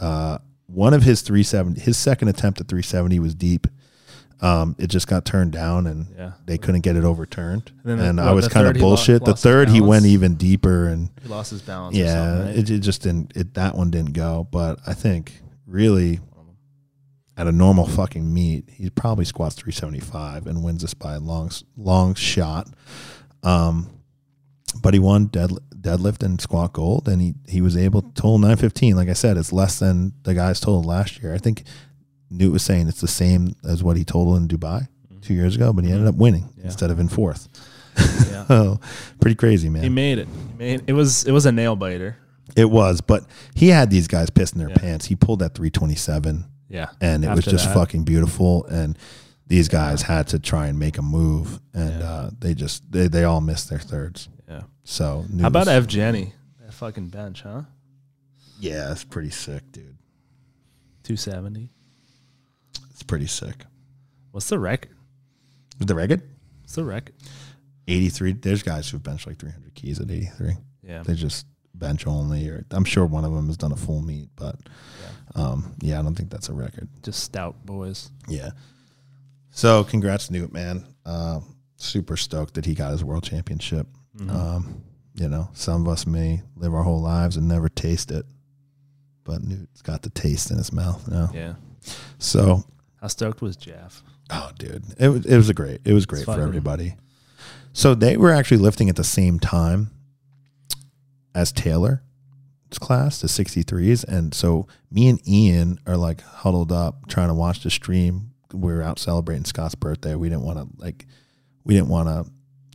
Uh, 0.00 0.38
one 0.66 0.94
of 0.94 1.02
his 1.02 1.20
370, 1.22 1.80
his 1.80 1.96
second 1.96 2.28
attempt 2.28 2.60
at 2.60 2.68
370 2.68 3.18
was 3.18 3.34
deep. 3.34 3.66
Um, 4.40 4.74
it 4.78 4.88
just 4.88 5.06
got 5.06 5.24
turned 5.24 5.52
down 5.52 5.86
and 5.86 6.06
Yeah. 6.18 6.32
they 6.46 6.58
couldn't 6.58 6.80
get 6.80 6.96
it 6.96 7.04
overturned. 7.04 7.70
And 7.84 8.00
And, 8.00 8.18
the- 8.18 8.22
I 8.22 8.32
was 8.32 8.48
kind 8.48 8.66
of 8.66 8.74
bullshit. 8.76 9.22
the 9.24 9.30
lost 9.30 9.42
his 9.42 9.50
third, 9.52 9.68
he 9.70 9.80
went 9.80 10.06
even 10.06 10.34
deeper 10.34 10.86
and 10.88 11.10
He 11.22 11.28
lost 11.28 11.50
his 11.50 11.62
balance. 11.62 11.96
yeah, 11.96 12.40
right? 12.46 12.56
it, 12.56 12.68
it 12.70 12.80
just 12.80 13.02
didn't. 13.02 13.32
It 13.36 13.54
that 13.54 13.76
one 13.76 13.90
didn't 13.90 14.12
go. 14.12 14.46
But 14.50 14.80
I 14.86 14.92
think 14.94 15.42
really 15.66 16.20
at 17.36 17.46
a 17.46 17.52
normal 17.52 17.86
fucking 17.86 18.32
meet, 18.32 18.68
he 18.70 18.90
probably 18.90 19.24
squats 19.24 19.54
375 19.54 20.46
and 20.46 20.62
wins 20.64 20.82
this 20.82 20.94
by 20.94 21.14
a 21.14 21.20
long 21.20 21.50
long 21.76 22.14
shot. 22.14 22.68
Um, 23.42 23.88
but 24.82 24.94
he 24.94 25.00
won 25.00 25.26
dead, 25.26 25.52
deadlift 25.84 26.22
and 26.24 26.40
squat 26.40 26.72
gold, 26.72 27.06
and 27.08 27.20
he 27.22 27.34
he 27.46 27.60
was 27.60 27.76
able 27.76 28.02
to 28.02 28.08
total 28.14 28.38
915. 28.38 28.96
Like 28.96 29.08
I 29.08 29.12
said, 29.12 29.36
it's 29.36 29.52
less 29.52 29.78
than 29.78 30.12
the 30.24 30.34
guys 30.34 30.58
totaled 30.60 30.86
last 30.86 31.22
year. 31.22 31.34
I 31.34 31.38
think 31.38 31.62
Newt 32.30 32.52
was 32.52 32.62
saying 32.64 32.88
it's 32.88 33.00
the 33.00 33.06
same 33.08 33.54
as 33.68 33.82
what 33.84 33.96
he 33.96 34.04
totaled 34.04 34.38
in 34.38 34.48
Dubai 34.48 34.88
two 35.20 35.34
years 35.34 35.54
ago, 35.56 35.72
but 35.72 35.84
he 35.84 35.90
ended 35.92 36.08
up 36.08 36.16
winning 36.16 36.48
Yeah. 36.56 36.64
instead 36.66 36.90
of 36.90 36.98
in 36.98 37.08
fourth. 37.08 37.48
yeah. 38.30 38.44
Oh, 38.50 38.78
pretty 39.20 39.36
crazy, 39.36 39.68
man. 39.70 39.82
He 39.84 39.88
made 39.88 40.18
it. 40.18 40.26
He 40.52 40.58
made 40.58 40.82
it 40.86 40.92
was 40.94 41.24
it 41.24 41.32
was 41.32 41.46
a 41.46 41.52
nail 41.52 41.76
biter. 41.76 42.16
It 42.56 42.68
was, 42.70 43.00
but 43.00 43.24
he 43.54 43.68
had 43.68 43.90
these 43.90 44.06
guys 44.08 44.30
pissing 44.30 44.54
their 44.58 44.68
Yeah. 44.70 44.76
pants. 44.76 45.06
He 45.06 45.16
pulled 45.16 45.38
that 45.40 45.54
327, 45.54 46.44
Yeah. 46.68 46.88
and 47.00 47.24
it 47.24 47.30
was 47.34 47.44
just 47.44 47.64
that. 47.66 47.74
fucking 47.74 48.04
beautiful. 48.04 48.64
And 48.66 48.98
these 49.46 49.68
guys 49.68 50.02
had 50.02 50.26
to 50.28 50.38
try 50.38 50.66
and 50.68 50.78
make 50.78 50.98
a 50.98 51.02
move, 51.02 51.58
and 51.72 52.00
Yeah. 52.00 52.06
uh, 52.10 52.30
they 52.38 52.54
just 52.54 52.90
they, 52.92 53.08
they 53.08 53.24
all 53.24 53.40
missed 53.40 53.70
their 53.70 53.78
thirds. 53.78 54.28
Yeah. 54.48 54.62
So 54.84 55.24
How 55.40 55.46
about 55.48 55.66
news- 55.66 55.86
Evgeny? 55.86 56.32
That 56.60 56.72
fucking 56.74 57.08
bench, 57.08 57.42
huh? 57.42 57.62
yeah, 58.60 58.90
it's 58.92 59.04
pretty 59.04 59.30
sick, 59.30 59.62
dude. 59.72 59.96
270. 61.04 61.70
It's 62.90 63.02
pretty 63.02 63.26
sick. 63.26 63.64
What's 64.30 64.48
the 64.48 64.58
record? 64.58 64.90
The 65.78 65.94
record 65.94 66.22
What's 66.62 66.74
the 66.76 66.84
record? 66.84 67.14
83. 67.88 68.32
There's 68.32 68.62
guys 68.62 68.88
who've 68.88 69.02
benched 69.02 69.26
like 69.26 69.38
300 69.38 69.74
keys 69.74 70.00
at 70.00 70.10
83. 70.10 70.56
Yeah. 70.82 71.02
They 71.02 71.14
just 71.14 71.46
bench 71.74 72.06
only, 72.06 72.48
or 72.48 72.64
I'm 72.70 72.84
sure 72.84 73.04
one 73.04 73.24
of 73.24 73.32
them 73.34 73.46
has 73.48 73.56
done 73.56 73.72
a 73.72 73.76
full 73.76 74.00
meet, 74.00 74.28
but 74.36 74.56
um, 75.34 75.74
yeah, 75.80 75.98
I 75.98 76.02
don't 76.02 76.14
think 76.14 76.30
that's 76.30 76.48
a 76.48 76.54
record. 76.54 76.88
Just 77.02 77.22
stout 77.22 77.66
boys. 77.66 78.10
Yeah. 78.28 78.50
So 79.50 79.84
congrats, 79.84 80.30
Newt, 80.30 80.52
man. 80.52 80.86
Uh, 81.04 81.40
super 81.76 82.16
stoked 82.16 82.54
that 82.54 82.64
he 82.64 82.74
got 82.74 82.92
his 82.92 83.04
world 83.04 83.24
championship. 83.24 83.86
Mhm. 84.18 84.30
Um, 84.30 84.82
you 85.14 85.28
know, 85.28 85.48
some 85.54 85.82
of 85.82 85.88
us 85.92 86.06
may 86.06 86.42
live 86.56 86.74
our 86.74 86.82
whole 86.82 87.00
lives 87.00 87.36
and 87.36 87.46
never 87.48 87.68
taste 87.68 88.10
it, 88.10 88.26
but 89.24 89.42
Newt's 89.42 89.82
got 89.82 90.02
the 90.02 90.10
taste 90.10 90.50
in 90.50 90.58
his 90.58 90.72
mouth 90.72 91.06
now. 91.08 91.30
yeah. 91.34 91.54
So, 92.18 92.64
How 93.00 93.08
stoked 93.08 93.42
was 93.42 93.56
Jeff? 93.56 94.02
oh, 94.30 94.50
dude, 94.58 94.84
it 94.98 95.08
was 95.08 95.26
it 95.26 95.36
was 95.36 95.48
a 95.48 95.54
great. 95.54 95.80
It 95.84 95.92
was 95.92 96.06
great 96.06 96.24
for 96.24 96.40
everybody. 96.40 96.96
So 97.72 97.94
they 97.94 98.16
were 98.16 98.30
actually 98.32 98.58
lifting 98.58 98.88
at 98.88 98.96
the 98.96 99.04
same 99.04 99.38
time 99.40 99.90
as 101.34 101.50
Taylor's 101.52 101.98
class, 102.80 103.20
the 103.20 103.26
63s, 103.28 104.04
and 104.04 104.32
so 104.32 104.66
me 104.90 105.08
and 105.08 105.20
Ian 105.28 105.78
are 105.86 105.96
like 105.96 106.22
huddled 106.22 106.70
up 106.72 107.06
trying 107.08 107.28
to 107.28 107.34
watch 107.34 107.62
the 107.62 107.70
stream. 107.70 108.30
We 108.52 108.72
were 108.72 108.82
out 108.82 108.98
celebrating 108.98 109.44
Scott's 109.44 109.74
birthday. 109.74 110.14
We 110.14 110.28
didn't 110.28 110.44
want 110.44 110.58
to 110.58 110.68
like, 110.82 111.06
we 111.64 111.74
didn't 111.74 111.88
want 111.88 112.08
to 112.08 112.30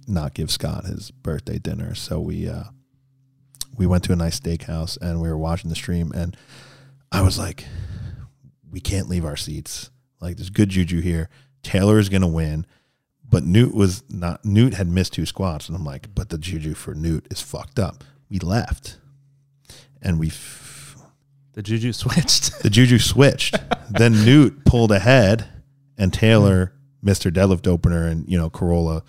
not 0.10 0.34
give 0.34 0.52
Scott 0.52 0.86
his 0.86 1.12
birthday 1.12 1.58
dinner, 1.60 1.96
so 1.96 2.20
we 2.20 2.48
uh 2.50 2.64
we 3.78 3.86
went 3.86 4.04
to 4.06 4.14
a 4.14 4.16
nice 4.16 4.40
steakhouse 4.40 4.98
and 5.02 5.22
we 5.22 5.30
were 5.30 5.38
watching 5.38 5.70
the 5.70 5.76
stream, 5.76 6.12
and 6.14 6.36
I 7.12 7.22
was 7.22 7.38
like, 7.40 7.66
we 8.70 8.80
can't 8.80 9.08
leave 9.10 9.26
our 9.26 9.38
seats. 9.38 9.90
Like, 10.22 10.36
there's 10.36 10.50
good 10.50 10.70
juju 10.70 11.00
here. 11.02 11.30
Taylor 11.64 11.98
is 12.00 12.10
gonna 12.10 12.28
win. 12.28 12.66
But 13.32 13.44
Newt 13.44 13.76
was 13.76 14.04
not. 14.10 14.44
Newt 14.44 14.74
had 14.74 14.88
missed 14.88 15.14
two 15.14 15.26
squats, 15.28 15.68
and 15.70 15.78
I'm 15.78 15.86
like, 15.86 16.14
but 16.16 16.30
the 16.30 16.38
juju 16.40 16.74
for 16.74 16.96
Newt 16.96 17.28
is 17.30 17.40
fucked 17.42 17.78
up. 17.78 18.04
We 18.28 18.40
left, 18.40 18.98
and 20.02 20.20
we 20.20 20.28
f- 20.30 20.98
The 21.54 21.62
juju 21.62 21.94
switched. 21.94 22.64
the 22.64 22.72
juju 22.72 22.98
switched. 22.98 23.56
then 23.92 24.26
Newt 24.26 24.66
pulled 24.66 24.92
ahead, 24.92 25.46
and 25.96 26.12
Taylor 26.12 26.74
missed 27.04 27.24
her 27.24 27.30
deadlift 27.30 27.68
opener, 27.68 28.08
and 28.08 28.28
you 28.28 28.36
know 28.38 28.50
Carola, 28.50 29.04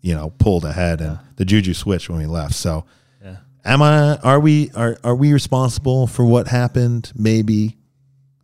you 0.00 0.14
know 0.14 0.30
pulled 0.38 0.64
ahead, 0.64 1.00
and 1.00 1.12
Yeah. 1.12 1.18
the 1.36 1.44
juju 1.44 1.74
switched 1.74 2.08
when 2.08 2.18
we 2.18 2.26
left. 2.26 2.54
So, 2.54 2.84
yeah. 3.22 3.36
am 3.64 3.82
I? 3.82 4.16
Are 4.18 4.40
we? 4.40 4.70
Are 4.74 4.98
are 5.04 5.14
we 5.16 5.32
responsible 5.32 6.06
for 6.06 6.24
what 6.24 6.48
happened? 6.48 7.12
Maybe, 7.14 7.76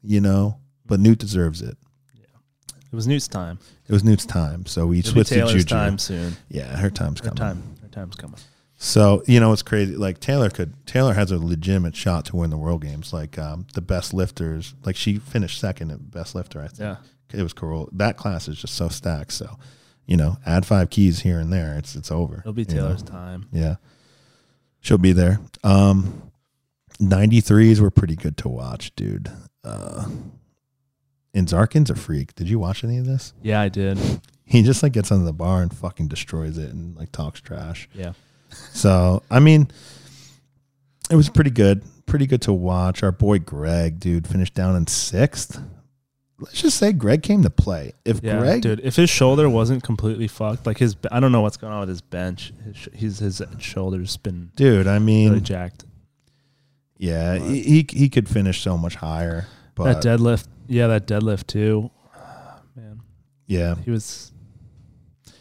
you 0.03 0.21
know. 0.21 0.59
But 0.87 1.01
Newt 1.01 1.19
deserves 1.19 1.63
it. 1.63 1.77
Yeah. 2.15 2.25
It 2.93 2.95
was 2.95 3.07
Newt's 3.07 3.29
time. 3.29 3.59
It 3.89 3.93
was 3.93 4.05
Newt's 4.05 4.27
time, 4.27 4.67
so 4.67 4.87
we 4.87 4.99
It'll 4.99 5.13
switched 5.13 5.31
to 5.33 5.47
juju. 5.47 5.65
time 5.65 5.99
soon. 5.99 6.37
Yeah, 6.49 6.77
her 6.77 6.91
time's 6.91 7.21
Her 7.21 7.27
coming. 7.31 7.37
time. 7.39 7.63
Her 7.83 7.89
time's 7.89 8.17
coming. 8.17 8.37
So 8.77 9.23
you 9.27 9.41
know 9.41 9.53
it's 9.53 9.63
crazy. 9.63 9.97
Like 9.97 10.21
Taylor 10.21 10.51
could 10.51 10.75
Taylor 10.87 11.15
has 11.15 11.31
a 11.31 11.39
legitimate 11.39 11.97
shot 11.97 12.27
to 12.27 12.37
win 12.37 12.51
the 12.51 12.59
world 12.59 12.83
games. 12.83 13.13
Like 13.13 13.39
um, 13.39 13.67
the 13.75 13.81
best 13.81 14.13
lifters, 14.13 14.75
like 14.85 14.97
she 14.97 15.17
finished 15.19 15.59
second 15.59 15.91
at 15.91 16.11
best 16.11 16.35
lifter. 16.35 16.61
I 16.61 16.69
think 16.69 16.81
Yeah. 16.81 16.97
it 17.33 17.43
was 17.43 17.53
cool. 17.55 17.89
That 17.93 18.17
class 18.19 18.47
is 18.49 18.59
just 18.59 18.75
so 18.75 18.89
stacked. 18.89 19.33
So 19.33 19.57
you 20.07 20.17
know, 20.17 20.37
add 20.45 20.67
five 20.67 20.91
keys 20.91 21.21
here 21.21 21.39
and 21.39 21.53
there, 21.53 21.77
it's 21.79 21.95
it's 21.95 22.11
over. 22.11 22.39
It'll 22.41 22.53
be 22.53 22.63
you 22.63 22.75
know? 22.75 22.83
Taylor's 22.83 23.03
time. 23.03 23.49
Yeah, 23.53 23.77
she'll 24.81 24.99
be 24.99 25.13
there. 25.13 25.41
Um, 25.63 26.31
ninety 27.01 27.41
threes 27.41 27.81
were 27.81 27.91
pretty 27.91 28.17
good 28.17 28.37
to 28.39 28.49
watch, 28.49 28.95
dude. 28.97 29.31
Uh, 29.63 30.09
and 31.33 31.49
Zarkin's 31.49 31.91
a 31.91 31.95
freak. 31.95 32.35
Did 32.35 32.49
you 32.49 32.59
watch 32.59 32.85
any 32.85 32.99
of 32.99 33.07
this? 33.07 33.33
Yeah, 33.43 33.61
I 33.61 33.69
did. 33.69 33.99
He 34.45 34.63
just 34.63 34.83
like 34.83 34.93
gets 34.93 35.11
under 35.11 35.25
the 35.25 35.33
bar 35.33 35.63
and 35.63 35.75
fucking 35.75 36.09
destroys 36.09 36.59
it 36.59 36.71
and 36.71 36.95
like 36.97 37.11
talks 37.13 37.41
trash. 37.41 37.89
Yeah. 37.95 38.13
So 38.73 39.23
I 39.31 39.41
mean, 39.41 39.71
it 41.11 41.17
was 41.17 41.29
pretty 41.29 41.51
good, 41.51 41.83
pretty 42.07 42.27
good 42.27 42.43
to 42.43 42.53
watch. 42.53 43.03
Our 43.03 43.11
boy 43.13 43.39
Greg, 43.39 43.99
dude, 43.99 44.29
finished 44.29 44.55
down 44.55 44.77
in 44.77 44.87
sixth. 44.87 45.61
Let's 46.45 46.61
just 46.63 46.77
say 46.79 46.93
Greg 46.93 47.23
came 47.23 47.43
to 47.43 47.51
play. 47.51 47.93
If 48.05 48.21
Yeah, 48.23 48.39
Greg, 48.39 48.63
dude. 48.63 48.81
If 48.81 48.97
his 48.97 49.11
shoulder 49.11 49.49
wasn't 49.49 49.83
completely 49.83 50.29
fucked, 50.29 50.67
like 50.67 50.79
his, 50.79 50.97
I 51.11 51.21
don't 51.21 51.33
know 51.33 51.41
what's 51.41 51.57
going 51.57 51.73
on 51.73 51.81
with 51.81 51.89
his 51.89 52.01
bench. 52.01 52.53
His, 52.95 53.19
his, 53.19 53.39
his 53.39 53.43
shoulder's 53.59 54.17
been 54.17 54.51
dude, 54.57 54.87
I 54.87 54.99
mean, 54.99 55.31
really 55.31 55.41
jacked. 55.41 55.85
yeah, 56.99 57.39
he, 57.39 57.63
he 57.63 57.87
he 57.91 58.09
could 58.09 58.29
finish 58.29 58.61
so 58.61 58.77
much 58.79 58.95
higher, 58.97 59.47
but 59.75 60.01
that 60.01 60.03
deadlift, 60.03 60.47
yeah, 60.69 60.87
that 60.89 61.07
deadlift 61.07 61.47
too. 61.47 61.91
Ah, 62.15 62.61
man, 62.77 63.01
yeah, 63.47 63.75
he 63.85 63.91
was. 63.91 64.31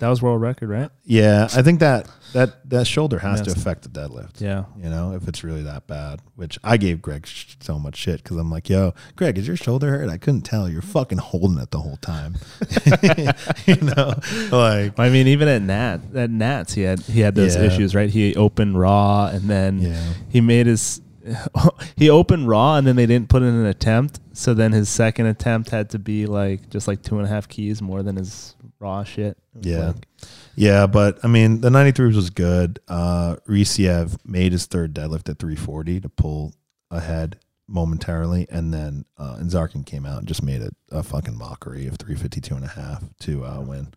That 0.03 0.09
was 0.09 0.21
world 0.21 0.41
record, 0.41 0.67
right? 0.67 0.89
yeah, 1.05 1.47
I 1.55 1.61
think 1.61 1.79
that 1.79 2.09
that 2.33 2.69
that 2.69 2.85
shoulder 2.87 3.19
has 3.19 3.39
to 3.41 3.51
affect 3.51 3.83
the 3.83 3.89
deadlift. 3.89 4.41
Yeah. 4.41 4.65
You 4.77 4.89
know, 4.89 5.13
if 5.13 5.29
it's 5.29 5.45
really 5.45 5.63
that 5.63 5.87
bad, 5.87 6.19
which 6.35 6.59
I 6.61 6.75
gave 6.75 7.01
Greg 7.01 7.25
sh- 7.25 7.55
so 7.61 7.79
much 7.79 7.95
shit 7.95 8.21
because 8.21 8.35
I'm 8.35 8.51
like, 8.51 8.69
yo, 8.69 8.93
Greg, 9.15 9.37
is 9.37 9.47
your 9.47 9.55
shoulder 9.55 9.91
hurt? 9.91 10.09
I 10.09 10.17
couldn't 10.17 10.41
tell. 10.41 10.67
You're 10.67 10.81
fucking 10.81 11.19
holding 11.19 11.57
it 11.57 11.71
the 11.71 11.79
whole 11.79 11.95
time. 11.97 12.35
you 13.65 13.75
know, 13.77 14.13
like, 14.51 14.99
I 14.99 15.07
mean, 15.09 15.27
even 15.27 15.47
at 15.47 15.61
Nat, 15.61 15.99
at 16.15 16.29
Nats, 16.29 16.73
he 16.73 16.81
had 16.81 16.99
he 17.01 17.21
had 17.21 17.35
those 17.35 17.55
Yeah. 17.55 17.63
issues, 17.63 17.95
right? 17.95 18.09
He 18.09 18.35
opened 18.35 18.77
raw, 18.77 19.27
and 19.27 19.43
then 19.49 19.79
yeah, 19.79 20.13
he 20.27 20.41
made 20.41 20.65
his 20.67 20.99
he 21.95 22.09
opened 22.09 22.47
raw, 22.47 22.75
and 22.75 22.85
then 22.85 22.95
they 22.95 23.05
didn't 23.05 23.29
put 23.29 23.41
in 23.41 23.49
an 23.53 23.65
attempt. 23.65 24.19
So 24.33 24.53
then 24.53 24.71
his 24.71 24.89
second 24.89 25.27
attempt 25.27 25.69
had 25.69 25.89
to 25.91 25.99
be 25.99 26.25
like 26.25 26.69
just 26.69 26.87
like 26.87 27.01
two 27.01 27.17
and 27.17 27.25
a 27.25 27.29
half 27.29 27.47
keys 27.47 27.81
more 27.81 28.03
than 28.03 28.15
his 28.15 28.55
raw 28.79 29.03
shit. 29.03 29.37
Yeah. 29.61 29.87
like- 29.87 30.07
yeah. 30.55 30.87
But 30.87 31.19
I 31.23 31.27
mean, 31.27 31.61
the 31.61 31.69
93 31.69 32.15
was 32.15 32.29
good. 32.29 32.79
Uh, 32.87 33.37
Risiev 33.47 34.17
made 34.25 34.51
his 34.51 34.65
third 34.65 34.93
deadlift 34.93 35.29
at 35.29 35.39
340 35.39 36.01
to 36.01 36.09
pull 36.09 36.53
ahead 36.91 37.39
momentarily. 37.67 38.45
And 38.49 38.73
then 38.73 39.05
uh, 39.17 39.35
and 39.39 39.49
Zarkin 39.49 39.85
came 39.85 40.05
out 40.05 40.19
and 40.19 40.27
just 40.27 40.43
made 40.43 40.61
it 40.61 40.75
a 40.91 41.03
fucking 41.03 41.37
mockery 41.37 41.87
of 41.87 41.97
352 41.97 42.55
and 42.55 42.65
a 42.65 42.69
half 42.69 43.03
to 43.21 43.45
uh, 43.45 43.61
win. 43.61 43.93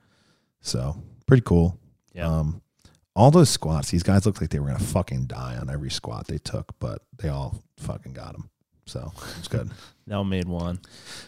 So 0.60 0.96
pretty 1.26 1.42
cool. 1.42 1.78
yeah. 2.12 2.26
Um, 2.28 2.62
all 3.16 3.30
those 3.30 3.48
squats, 3.48 3.90
these 3.90 4.02
guys 4.02 4.26
looked 4.26 4.40
like 4.40 4.50
they 4.50 4.60
were 4.60 4.66
gonna 4.68 4.78
fucking 4.78 5.24
die 5.24 5.56
on 5.58 5.70
every 5.70 5.90
squat 5.90 6.26
they 6.28 6.38
took, 6.38 6.78
but 6.78 7.02
they 7.16 7.28
all 7.30 7.64
fucking 7.78 8.12
got 8.12 8.32
them. 8.32 8.50
So 8.84 9.12
it's 9.38 9.48
good. 9.48 9.70
Now 10.08 10.22
made 10.22 10.46
one. 10.46 10.78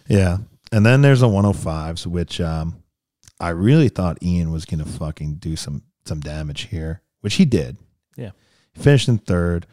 yeah, 0.06 0.36
and 0.70 0.86
then 0.86 1.02
there's 1.02 1.20
a 1.22 1.26
105s, 1.26 2.06
which 2.06 2.40
um, 2.40 2.80
I 3.40 3.48
really 3.48 3.88
thought 3.88 4.22
Ian 4.22 4.52
was 4.52 4.66
gonna 4.66 4.84
fucking 4.84 5.34
do 5.40 5.56
some 5.56 5.82
some 6.04 6.20
damage 6.20 6.66
here, 6.68 7.02
which 7.22 7.34
he 7.34 7.44
did. 7.44 7.76
Yeah. 8.16 8.30
he 8.72 8.80
finished 8.80 9.08
in 9.08 9.18
third. 9.18 9.66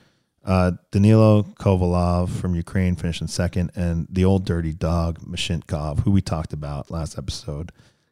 Uh, 0.44 0.72
Danilo 0.92 1.44
Kovalov 1.44 2.30
from 2.30 2.56
Ukraine 2.56 2.96
finished 2.96 3.22
in 3.22 3.28
second, 3.28 3.70
and 3.76 4.08
the 4.10 4.26
old 4.26 4.44
dirty 4.44 4.74
dog 4.74 5.20
Mashinkov, 5.20 6.00
who 6.00 6.10
we 6.10 6.22
talked 6.22 6.52
about 6.54 6.90
last 6.90 7.20
episode, 7.20 7.72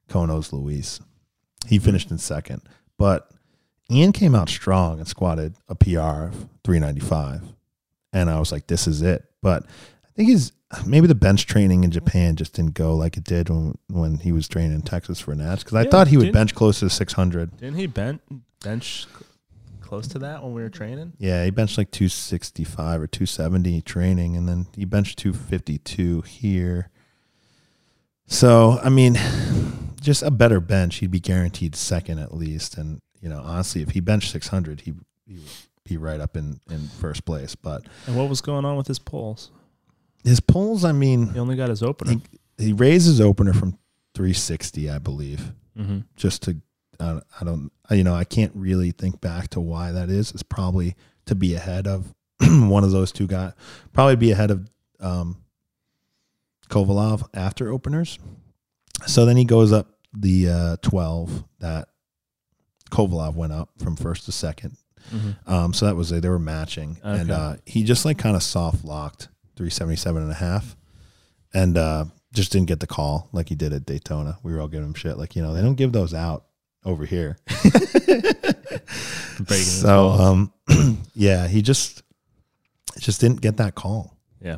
Konos 0.09 0.53
Luis, 0.53 0.99
he 1.65 1.79
finished 1.79 2.11
in 2.11 2.19
second. 2.19 2.61
But 2.99 3.31
Ian 3.93 4.11
came 4.11 4.35
out 4.35 4.49
strong 4.49 4.99
and 4.99 5.07
squatted 5.07 5.55
a 5.67 5.75
PR 5.75 6.27
of 6.27 6.47
395. 6.63 7.41
And 8.11 8.29
I 8.29 8.39
was 8.39 8.51
like, 8.51 8.67
this 8.67 8.87
is 8.87 9.01
it. 9.01 9.25
But 9.41 9.63
I 9.63 10.11
think 10.15 10.29
he's 10.29 10.51
maybe 10.85 11.07
the 11.07 11.15
bench 11.15 11.45
training 11.45 11.83
in 11.83 11.91
Japan 11.91 12.35
just 12.35 12.53
didn't 12.53 12.73
go 12.73 12.95
like 12.95 13.17
it 13.17 13.23
did 13.23 13.49
when 13.49 13.77
when 13.89 14.17
he 14.17 14.31
was 14.31 14.47
training 14.47 14.73
in 14.73 14.81
Texas 14.81 15.19
for 15.19 15.35
Nats. 15.35 15.63
Because 15.63 15.75
I 15.77 15.83
Yeah, 15.83 15.89
thought 15.89 16.07
he 16.07 16.17
would 16.17 16.33
bench 16.33 16.55
close 16.55 16.79
to 16.79 16.89
600. 16.89 17.57
Didn't 17.57 17.75
he 17.77 17.87
bench 17.87 18.21
bench 18.63 19.07
close 19.81 20.07
to 20.09 20.19
that 20.19 20.41
when 20.43 20.53
we 20.53 20.61
were 20.61 20.69
training? 20.69 21.13
Yeah, 21.19 21.43
he 21.43 21.51
benched 21.51 21.77
like 21.77 21.91
265 21.91 23.01
or 23.01 23.07
270 23.07 23.81
training, 23.81 24.35
and 24.37 24.47
then 24.47 24.67
he 24.75 24.85
benched 24.85 25.19
252 25.19 26.21
here. 26.21 26.89
So, 28.25 28.79
I 28.83 28.89
mean, 28.89 29.17
just 30.01 30.23
a 30.23 30.31
better 30.31 30.59
bench, 30.59 30.97
he'd 30.97 31.11
be 31.11 31.19
guaranteed 31.19 31.75
second 31.75 32.19
at 32.19 32.33
least. 32.33 32.77
And, 32.77 33.01
you 33.23 33.29
know, 33.29 33.41
honestly, 33.41 33.81
if 33.81 33.91
he 33.91 34.01
benched 34.01 34.31
600, 34.31 34.81
he, 34.81 34.93
he 35.25 35.35
would 35.35 35.49
be 35.85 35.95
right 35.95 36.19
up 36.19 36.35
in, 36.35 36.59
in 36.69 36.87
first 36.99 37.23
place. 37.23 37.55
But 37.55 37.85
And 38.05 38.17
what 38.17 38.27
was 38.27 38.41
going 38.41 38.65
on 38.65 38.75
with 38.75 38.87
his 38.87 38.99
pulls? 38.99 39.49
his 40.25 40.39
pulls, 40.41 40.83
I 40.85 40.91
mean, 40.91 41.33
He 41.33 41.39
only 41.39 41.55
got 41.55 41.69
his 41.69 41.81
opener. 41.81 42.11
he, 42.57 42.65
he 42.65 42.73
raised 42.73 43.07
his 43.07 43.19
opener 43.21 43.53
from 43.53 43.77
360, 44.13 44.89
I 44.89 44.97
believe, 44.97 45.53
mm-hmm. 45.77 45.99
just 46.17 46.43
to, 46.43 46.57
uh, 46.99 47.21
I 47.39 47.45
don't, 47.45 47.71
you 47.91 48.03
know, 48.03 48.13
I 48.13 48.25
can't 48.25 48.51
really 48.55 48.91
think 48.91 49.21
back 49.21 49.49
to 49.51 49.61
why 49.61 49.91
that 49.93 50.09
is. 50.09 50.31
It's 50.31 50.43
probably 50.43 50.95
to 51.25 51.35
be 51.35 51.55
ahead 51.55 51.87
of 51.87 52.13
one 52.41 52.83
of 52.83 52.91
those 52.91 53.11
two 53.13 53.27
guys, 53.27 53.53
probably 53.93 54.15
be 54.17 54.31
ahead 54.31 54.51
of 54.51 54.69
um, 54.99 55.37
Kovalov 56.69 57.27
after 57.33 57.71
openers. 57.71 58.19
So 59.05 59.25
then 59.25 59.37
he 59.37 59.45
goes 59.45 59.71
up 59.71 59.87
the 60.13 60.49
uh, 60.49 60.77
12 60.81 61.43
that 61.59 61.89
Kovalov 62.93 63.35
went 63.35 63.51
up 63.51 63.69
from 63.79 63.95
first 63.95 64.25
to 64.25 64.31
second. 64.31 64.77
Mm-hmm. 65.11 65.51
Um, 65.51 65.73
so 65.73 65.85
that 65.87 65.95
was 65.95 66.09
they 66.09 66.29
were 66.29 66.39
matching, 66.39 66.97
and 67.03 67.31
uh, 67.31 67.55
he 67.65 67.83
just 67.83 68.05
like 68.05 68.17
kind 68.17 68.35
of 68.35 68.43
soft 68.43 68.85
locked 68.85 69.29
377 69.57 70.21
and 70.21 70.31
a 70.31 70.35
half, 70.35 70.77
and 71.53 71.77
uh, 71.77 72.05
just 72.33 72.51
didn't 72.51 72.67
get 72.67 72.79
the 72.79 72.87
call 72.87 73.29
like 73.33 73.49
he 73.49 73.55
did 73.55 73.73
at 73.73 73.85
Daytona. 73.85 74.37
We 74.43 74.53
were 74.53 74.61
all 74.61 74.67
giving 74.67 74.87
him 74.87 74.93
shit, 74.93 75.17
like 75.17 75.35
you 75.35 75.41
know 75.41 75.53
they 75.53 75.61
don't 75.61 75.75
give 75.75 75.91
those 75.91 76.13
out 76.13 76.45
over 76.85 77.05
here. 77.05 77.37
So 79.81 80.09
um, 80.09 80.53
yeah, 81.15 81.47
he 81.47 81.61
just 81.61 82.03
just 82.99 83.19
didn't 83.19 83.41
get 83.41 83.57
that 83.57 83.75
call. 83.75 84.17
Yeah. 84.41 84.57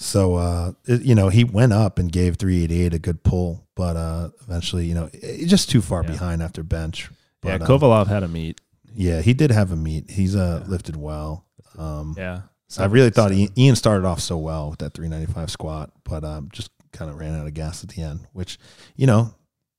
So 0.00 0.36
uh, 0.36 0.72
it, 0.86 1.02
you 1.02 1.14
know, 1.16 1.28
he 1.28 1.42
went 1.42 1.72
up 1.72 1.98
and 1.98 2.10
gave 2.10 2.36
388 2.36 2.94
a 2.94 2.98
good 3.00 3.24
pull, 3.24 3.66
but 3.74 3.96
uh, 3.96 4.30
eventually, 4.42 4.86
you 4.86 4.94
know, 4.94 5.10
it, 5.12 5.46
just 5.46 5.68
too 5.70 5.82
far 5.82 6.02
Yeah. 6.04 6.10
behind 6.12 6.40
after 6.42 6.62
bench. 6.62 7.10
Yeah, 7.44 7.58
But, 7.58 7.62
uh, 7.62 7.66
Kovalov 7.78 8.06
had 8.06 8.22
a 8.22 8.28
meet. 8.28 8.60
yeah, 8.94 9.20
he 9.22 9.34
did 9.34 9.50
have 9.50 9.72
a 9.72 9.76
meet. 9.76 10.08
He's 10.10 10.36
uh, 10.36 10.64
lifted 10.68 10.94
well. 10.96 11.44
Um, 11.76 12.14
Yeah. 12.16 12.42
I 12.78 12.84
really 12.84 13.10
thought 13.10 13.30
Seven. 13.30 13.38
Ian, 13.38 13.52
Ian 13.58 13.76
started 13.76 14.06
off 14.06 14.20
so 14.20 14.36
well 14.38 14.70
with 14.70 14.78
that 14.80 14.94
395 14.94 15.50
squat, 15.50 15.90
but 16.04 16.22
um, 16.22 16.48
just 16.52 16.70
kind 16.92 17.10
of 17.10 17.18
ran 17.18 17.34
out 17.34 17.46
of 17.46 17.54
gas 17.54 17.82
at 17.82 17.90
the 17.90 18.02
end, 18.02 18.20
which, 18.32 18.58
you 18.94 19.06
know, 19.06 19.34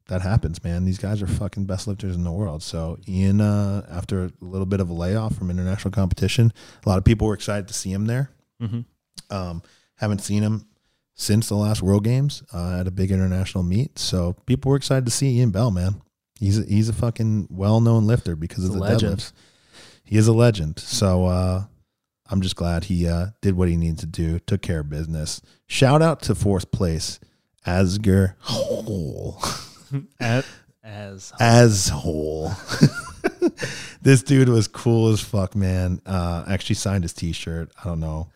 that 0.07 0.21
happens, 0.21 0.61
man. 0.63 0.83
These 0.85 0.97
guys 0.97 1.21
are 1.21 1.27
fucking 1.27 1.65
best 1.65 1.87
lifters 1.87 2.15
in 2.15 2.23
the 2.23 2.31
world. 2.31 2.61
So 2.63 2.97
Ian, 3.07 3.39
uh, 3.41 3.85
after 3.91 4.23
a 4.25 4.31
little 4.41 4.65
bit 4.65 4.79
of 4.81 4.89
a 4.89 4.93
layoff 4.93 5.35
from 5.35 5.49
international 5.51 5.91
competition, 5.91 6.51
a 6.85 6.89
lot 6.89 6.97
of 6.97 7.05
people 7.05 7.27
were 7.27 7.35
excited 7.35 7.67
to 7.69 7.73
see 7.73 7.91
him 7.91 8.05
there. 8.07 8.31
Mhm. 8.61 8.85
Um, 9.29 9.61
haven't 9.99 10.19
seen 10.19 10.43
him 10.43 10.65
since 11.15 11.49
the 11.49 11.55
last 11.55 11.81
World 11.81 12.03
Games 12.03 12.43
uh, 12.53 12.79
at 12.79 12.87
a 12.87 12.91
big 12.91 13.11
international 13.11 13.63
meet. 13.63 13.99
So 13.99 14.33
people 14.45 14.69
were 14.71 14.77
excited 14.77 15.05
to 15.05 15.11
see 15.11 15.37
Ian 15.37 15.51
Bell, 15.51 15.71
man. 15.71 16.01
He's 16.39 16.57
a, 16.59 16.63
he's 16.63 16.87
a 16.89 16.93
fucking 16.93 17.47
well 17.49 17.81
known 17.81 18.07
lifter 18.07 18.35
because 18.35 18.63
He's 18.63 18.69
of 18.69 18.75
the 18.75 18.79
legend. 18.81 19.17
deadlifts. 19.17 19.33
He 20.05 20.17
is 20.17 20.27
a 20.27 20.33
legend. 20.33 20.79
So 20.79 21.25
uh, 21.25 21.63
I'm 22.29 22.41
just 22.41 22.55
glad 22.55 22.85
he 22.85 23.07
uh, 23.07 23.27
did 23.41 23.55
what 23.55 23.67
he 23.67 23.75
needed 23.75 23.99
to 23.99 24.05
do, 24.05 24.39
took 24.39 24.61
care 24.61 24.79
of 24.79 24.89
business. 24.89 25.41
Shout 25.67 26.01
out 26.01 26.21
to 26.23 26.35
fourth 26.35 26.71
place, 26.71 27.19
Asger 27.67 28.35
Hole. 28.39 29.41
at 30.19 30.45
As, 30.81 31.33
as 31.39 31.89
Asshole. 31.89 32.51
this 34.01 34.23
dude 34.23 34.49
was 34.49 34.67
cool 34.67 35.11
as 35.11 35.19
fuck, 35.21 35.55
man. 35.55 36.01
Uh, 36.05 36.43
actually 36.47 36.75
signed 36.75 37.03
his 37.03 37.13
T-shirt. 37.13 37.69
I 37.79 37.87
don't 37.89 37.99
know. 37.99 38.29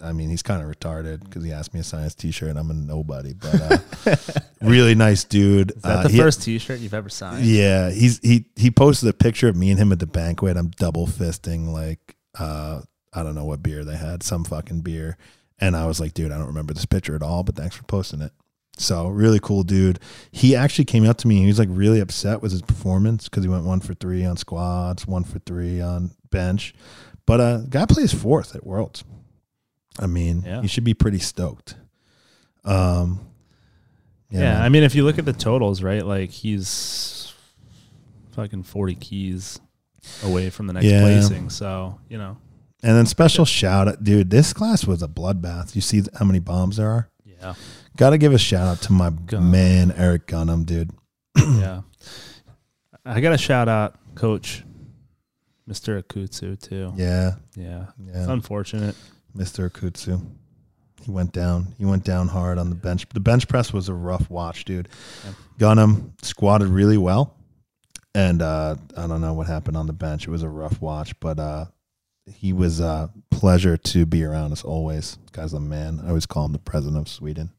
I 0.00 0.12
mean, 0.12 0.28
he's 0.30 0.42
kind 0.42 0.62
of 0.62 0.68
retarded 0.68 1.24
because 1.24 1.44
he 1.44 1.52
asked 1.52 1.74
me 1.74 1.80
to 1.80 1.84
sign 1.84 2.02
his 2.04 2.14
T-shirt. 2.14 2.50
and 2.50 2.58
I'm 2.58 2.70
a 2.70 2.74
nobody, 2.74 3.32
but 3.34 3.82
uh, 4.06 4.16
really 4.62 4.94
nice 4.94 5.24
dude. 5.24 5.72
is 5.76 5.82
that 5.82 5.98
Uh, 5.98 6.02
the 6.04 6.08
he- 6.10 6.18
first 6.18 6.42
T-shirt 6.42 6.80
you've 6.80 6.94
ever 6.94 7.08
signed? 7.08 7.44
Yeah, 7.44 7.90
he's 7.90 8.18
he 8.20 8.46
he 8.56 8.70
posted 8.70 9.08
a 9.08 9.12
picture 9.12 9.48
of 9.48 9.56
me 9.56 9.70
and 9.70 9.78
him 9.78 9.92
at 9.92 9.98
the 9.98 10.06
banquet. 10.06 10.56
I'm 10.56 10.70
double 10.70 11.06
fisting 11.06 11.68
like 11.72 12.16
uh 12.38 12.80
I 13.12 13.22
don't 13.22 13.34
know 13.34 13.44
what 13.44 13.62
beer 13.62 13.84
they 13.84 13.96
had, 13.96 14.22
some 14.22 14.44
fucking 14.44 14.80
beer. 14.80 15.16
And 15.60 15.76
I 15.76 15.86
was 15.86 16.00
like, 16.00 16.14
dude, 16.14 16.32
I 16.32 16.38
don't 16.38 16.48
remember 16.48 16.74
this 16.74 16.84
picture 16.86 17.14
at 17.14 17.22
all, 17.22 17.44
but 17.44 17.54
thanks 17.54 17.76
for 17.76 17.84
posting 17.84 18.20
it. 18.22 18.32
So 18.76 19.06
really 19.06 19.38
cool 19.40 19.62
dude. 19.62 20.00
He 20.32 20.56
actually 20.56 20.86
came 20.86 21.06
up 21.08 21.16
to 21.18 21.28
me. 21.28 21.36
and 21.36 21.44
He 21.44 21.48
was 21.48 21.60
like 21.60 21.68
really 21.70 22.00
upset 22.00 22.42
with 22.42 22.50
his 22.50 22.60
performance 22.62 23.28
because 23.28 23.44
he 23.44 23.48
went 23.48 23.64
one 23.64 23.78
for 23.78 23.94
three 23.94 24.24
on 24.24 24.36
squads, 24.36 25.06
one 25.06 25.22
for 25.22 25.38
three 25.38 25.80
on 25.80 26.10
bench. 26.30 26.74
But 27.24 27.40
uh, 27.40 27.58
guy 27.68 27.86
plays 27.86 28.12
fourth 28.12 28.56
at 28.56 28.66
Worlds. 28.66 29.04
I 29.98 30.06
mean, 30.06 30.42
Yeah. 30.44 30.60
he 30.62 30.68
should 30.68 30.84
be 30.84 30.94
pretty 30.94 31.18
stoked. 31.18 31.76
Um, 32.64 33.20
Yeah, 34.30 34.54
man. 34.54 34.62
I 34.62 34.68
mean, 34.68 34.82
if 34.82 34.94
you 34.94 35.04
look 35.04 35.18
at 35.18 35.24
the 35.24 35.32
totals, 35.32 35.82
right? 35.82 36.04
Like 36.04 36.30
he's 36.30 37.32
fucking 38.32 38.64
forty 38.64 38.94
keys 38.96 39.60
away 40.24 40.50
from 40.50 40.66
the 40.66 40.72
next 40.72 40.86
Yeah. 40.86 41.02
placing. 41.02 41.50
So 41.50 42.00
you 42.08 42.18
know, 42.18 42.36
And 42.82 42.96
then 42.96 43.06
special 43.06 43.44
shout 43.44 43.88
out, 43.88 44.02
dude. 44.04 44.30
This 44.30 44.52
class 44.52 44.86
was 44.86 45.02
a 45.02 45.08
bloodbath. 45.08 45.74
You 45.74 45.80
see 45.80 46.02
how 46.18 46.24
many 46.24 46.38
bombs 46.40 46.76
there 46.78 46.90
are. 46.90 47.08
yeah, 47.24 47.54
Got 47.96 48.10
to 48.10 48.18
give 48.18 48.32
a 48.34 48.38
shout 48.38 48.66
out 48.66 48.82
to 48.82 48.92
my 48.92 49.10
man 49.38 49.92
Eric 49.96 50.26
Gunham, 50.26 50.66
dude. 50.66 50.90
yeah. 51.36 51.82
I 53.06 53.20
got 53.20 53.30
to 53.30 53.38
shout 53.38 53.68
out 53.68 53.96
Coach 54.16 54.64
Mister 55.66 56.00
Akutsu 56.02 56.58
too. 56.60 56.92
Yeah, 56.96 57.36
Yeah, 57.56 57.86
it's 58.06 58.16
yeah. 58.26 58.32
unfortunate. 58.32 58.96
Mr. 59.36 59.70
Akutsu. 59.70 60.24
He 61.02 61.10
went 61.10 61.32
down. 61.32 61.74
He 61.78 61.84
went 61.84 62.04
down 62.04 62.28
hard 62.28 62.58
on 62.58 62.70
the 62.70 62.76
bench. 62.76 63.06
The 63.12 63.20
bench 63.20 63.46
press 63.46 63.72
was 63.72 63.88
a 63.88 63.94
rough 63.94 64.30
watch, 64.30 64.64
dude. 64.64 64.88
Yeah. 65.24 65.32
Gunham 65.58 66.12
squatted 66.24 66.68
really 66.68 66.96
well, 66.96 67.36
and 68.14 68.40
uh, 68.40 68.76
I 68.96 69.06
don't 69.06 69.20
know 69.20 69.34
what 69.34 69.46
happened 69.46 69.76
on 69.76 69.86
the 69.86 69.92
bench. 69.92 70.26
It 70.26 70.30
was 70.30 70.42
a 70.42 70.48
rough 70.48 70.80
watch, 70.80 71.18
but 71.20 71.38
uh, 71.38 71.66
he 72.26 72.54
was 72.54 72.80
a 72.80 73.10
pleasure 73.30 73.76
to 73.76 74.06
be 74.06 74.24
around 74.24 74.52
as 74.52 74.62
always. 74.62 75.18
Guy's 75.32 75.52
a 75.52 75.60
man. 75.60 76.00
I 76.02 76.08
always 76.08 76.26
call 76.26 76.46
him 76.46 76.52
the 76.52 76.58
president 76.58 77.06
of 77.06 77.12
Sweden. 77.12 77.50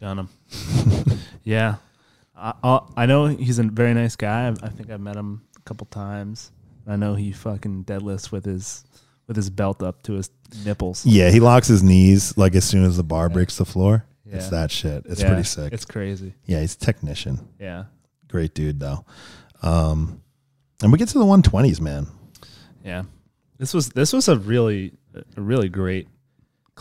Got 0.00 0.26
yeah, 1.44 1.74
I, 2.34 2.54
I 2.62 2.80
I 2.96 3.06
know 3.06 3.26
he's 3.26 3.58
a 3.58 3.64
very 3.64 3.92
nice 3.92 4.16
guy. 4.16 4.46
I, 4.48 4.66
I 4.66 4.68
think 4.70 4.88
I've 4.88 5.00
met 5.00 5.16
him 5.16 5.42
a 5.58 5.60
couple 5.60 5.86
times. 5.86 6.50
I 6.86 6.96
know 6.96 7.14
he 7.14 7.32
fucking 7.32 7.84
deadlifts 7.84 8.32
with 8.32 8.46
his 8.46 8.84
with 9.30 9.36
his 9.36 9.48
belt 9.48 9.80
up 9.80 10.02
to 10.02 10.14
his 10.14 10.28
nipples. 10.66 11.06
Yeah, 11.06 11.30
he 11.30 11.38
locks 11.38 11.68
his 11.68 11.84
knees 11.84 12.36
like 12.36 12.56
as 12.56 12.64
soon 12.64 12.82
as 12.82 12.96
the 12.96 13.04
bar 13.04 13.28
breaks 13.28 13.56
the 13.58 13.64
floor. 13.64 14.04
It's 14.26 14.48
that 14.48 14.72
shit. 14.72 15.06
It's 15.06 15.20
Yeah, 15.20 15.28
pretty 15.28 15.44
sick. 15.44 15.72
It's 15.72 15.84
crazy. 15.84 16.34
yeah, 16.46 16.60
he's 16.60 16.74
a 16.74 16.78
technician. 16.78 17.38
Yeah, 17.60 17.84
Great 18.28 18.54
dude 18.54 18.80
though. 18.80 19.04
Um, 19.62 20.20
and 20.82 20.90
we 20.90 20.98
get 20.98 21.08
to 21.10 21.18
the 21.18 21.24
120s, 21.24 21.80
man. 21.80 22.06
yeah. 22.84 23.04
This 23.58 23.72
was 23.72 23.90
this 23.90 24.12
was 24.12 24.26
a 24.28 24.36
really 24.36 24.94
a 25.36 25.40
really 25.40 25.68
great. 25.68 26.08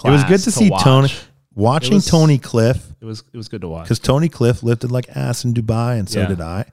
It 0.04 0.10
was 0.10 0.24
good 0.24 0.40
to 0.42 0.52
see 0.52 0.70
watch. 0.72 0.84
Tony 0.84 1.10
watching 1.54 1.96
was- 1.96 2.06
Tony 2.08 2.38
Cliff 2.40 2.94
It 3.02 3.06
was 3.06 3.24
it 3.34 3.38
was 3.38 3.48
good 3.50 3.62
to 3.62 3.68
watch. 3.68 3.84
because 3.84 4.00
Tony 4.00 4.30
Cliff 4.30 4.64
lifted 4.64 4.92
like 4.92 5.16
ass 5.16 5.44
in 5.46 5.54
Dubai, 5.54 6.00
and 6.00 6.10
so 6.10 6.22
Yeah. 6.22 6.28
did 6.28 6.42
I. 6.42 6.66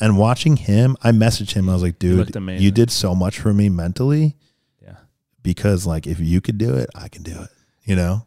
And 0.00 0.18
watching 0.18 0.56
him, 0.56 0.96
I 1.02 1.12
messaged 1.12 1.52
him. 1.54 1.68
I 1.68 1.72
was 1.72 1.82
like, 1.82 1.98
"Dude, 1.98 2.34
you 2.60 2.70
did 2.70 2.90
so 2.90 3.14
much 3.14 3.38
for 3.38 3.54
me 3.54 3.68
mentally 3.68 4.24
Yeah, 4.24 4.30
because, 5.44 5.86
like, 5.86 6.08
if 6.08 6.18
you 6.18 6.40
could 6.40 6.58
do 6.58 6.74
it, 6.74 6.90
I 6.96 7.06
can 7.06 7.22
do 7.22 7.40
it." 7.40 7.50
You 7.84 7.94
know? 7.94 8.26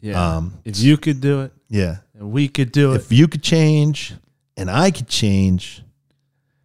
yeah. 0.00 0.36
Um, 0.36 0.54
if 0.64 0.80
you 0.80 0.96
could 0.96 1.20
do 1.20 1.42
it, 1.42 1.52
yeah. 1.68 1.98
and 2.18 2.32
we 2.32 2.48
could 2.48 2.72
do 2.72 2.92
it. 2.92 2.96
If 2.96 3.12
you 3.12 3.28
could 3.28 3.42
change, 3.42 4.14
and 4.56 4.68
I 4.68 4.90
could 4.90 5.08
change, 5.08 5.82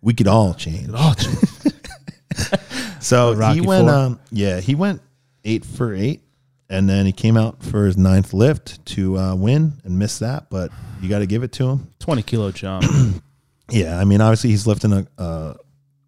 we 0.01 0.13
could 0.13 0.27
all 0.27 0.55
change. 0.55 0.89
Oh, 0.93 1.13
So 2.99 3.33
Rocky 3.33 3.61
he 3.61 3.65
went, 3.65 3.87
Four. 3.87 3.95
um, 3.95 4.19
yeah, 4.31 4.59
he 4.59 4.75
went 4.75 5.01
eight 5.45 5.63
for 5.63 5.93
eight, 5.93 6.21
and 6.69 6.89
then 6.89 7.05
he 7.05 7.11
came 7.11 7.37
out 7.37 7.63
for 7.63 7.85
his 7.85 7.97
ninth 7.97 8.33
lift 8.33 8.85
to 8.87 9.17
uh, 9.17 9.35
win 9.35 9.73
and 9.83 9.97
miss 9.97 10.19
that. 10.19 10.49
But 10.49 10.71
you 11.01 11.09
got 11.09 11.19
to 11.19 11.25
give 11.25 11.43
it 11.43 11.51
to 11.53 11.69
him. 11.69 11.93
Twenty 11.99 12.23
kilo 12.23 12.51
jump. 12.51 12.85
Yeah, 13.71 13.99
I 13.99 14.03
mean, 14.03 14.19
obviously 14.19 14.49
he's 14.49 14.65
lifting 14.65 14.91
a, 14.91 15.07
uh, 15.21 15.53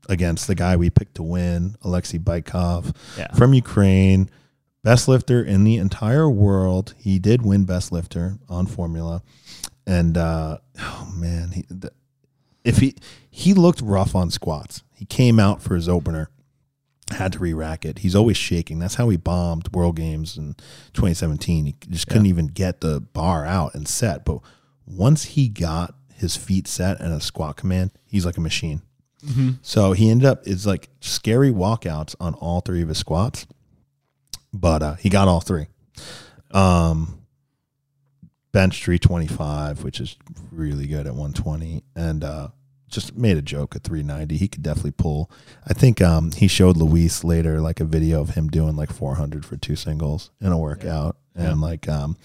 against 0.09 0.47
the 0.47 0.55
guy 0.55 0.75
we 0.75 0.89
picked 0.89 1.15
to 1.15 1.23
win, 1.23 1.75
Alexei 1.81 2.17
Baikov 2.17 2.95
Yeah, 3.17 3.33
from 3.33 3.53
Ukraine, 3.53 4.29
best 4.83 5.07
lifter 5.07 5.43
in 5.43 5.63
the 5.63 5.77
entire 5.77 6.29
world. 6.29 6.93
He 6.97 7.19
did 7.19 7.43
win 7.43 7.65
best 7.65 7.91
lifter 7.91 8.37
on 8.49 8.65
formula, 8.65 9.23
and 9.85 10.17
uh, 10.17 10.57
oh 10.79 11.13
man, 11.15 11.51
he, 11.51 11.65
the, 11.69 11.91
if 12.63 12.77
he 12.77 12.95
he 13.29 13.53
looked 13.53 13.81
rough 13.81 14.15
on 14.15 14.29
squats. 14.29 14.83
He 14.93 15.05
came 15.05 15.39
out 15.39 15.63
for 15.63 15.73
his 15.73 15.89
opener, 15.89 16.29
had 17.09 17.33
to 17.33 17.39
re-rack 17.39 17.85
it. 17.85 17.99
He's 17.99 18.15
always 18.15 18.37
shaking. 18.37 18.77
That's 18.77 18.95
how 18.95 19.09
he 19.09 19.17
bombed 19.17 19.73
World 19.73 19.95
Games 19.95 20.37
in 20.37 20.53
2017. 20.93 21.65
He 21.65 21.75
just 21.89 22.07
couldn't 22.07 22.27
even 22.27 22.47
get 22.47 22.81
the 22.81 22.99
bar 22.99 23.45
out 23.45 23.73
and 23.73 23.87
set. 23.87 24.25
But 24.25 24.41
once 24.85 25.23
he 25.23 25.47
got 25.47 25.95
his 26.13 26.37
feet 26.37 26.67
set 26.67 26.99
and 26.99 27.11
a 27.11 27.19
squat 27.19 27.57
command, 27.57 27.91
he's 28.05 28.27
like 28.27 28.37
a 28.37 28.41
machine. 28.41 28.83
So 29.61 29.93
he 29.93 30.09
ended 30.09 30.25
up 30.25 30.41
it's 30.45 30.65
like 30.65 30.89
scary 30.99 31.51
walkouts 31.51 32.15
on 32.19 32.33
all 32.35 32.61
three 32.61 32.81
of 32.81 32.89
his 32.89 32.97
squats, 32.97 33.45
but 34.53 34.81
uh, 34.81 34.95
he 34.95 35.09
got 35.09 35.27
all 35.27 35.41
three. 35.41 35.67
Um, 36.51 37.21
bench 38.51 38.83
three 38.83 38.99
twenty 38.99 39.27
five, 39.27 39.83
which 39.83 39.99
is 39.99 40.17
really 40.51 40.87
good 40.87 41.07
at 41.07 41.15
one 41.15 41.33
twenty, 41.33 41.83
and 41.95 42.23
uh, 42.23 42.49
just 42.89 43.15
made 43.15 43.37
a 43.37 43.41
joke 43.41 43.75
at 43.75 43.83
three 43.83 44.03
ninety. 44.03 44.37
He 44.37 44.47
could 44.47 44.63
definitely 44.63 44.91
pull. 44.91 45.31
I 45.67 45.73
think 45.73 46.01
um, 46.01 46.31
he 46.31 46.47
showed 46.47 46.77
Luis 46.77 47.23
later 47.23 47.61
like 47.61 47.79
a 47.79 47.85
video 47.85 48.21
of 48.21 48.31
him 48.31 48.49
doing 48.49 48.75
like 48.75 48.91
four 48.91 49.15
hundred 49.15 49.45
for 49.45 49.55
two 49.55 49.75
singles 49.75 50.31
in 50.41 50.51
a 50.51 50.57
workout, 50.57 51.15
and 51.35 51.61
like 51.61 51.87
um, 51.87 52.17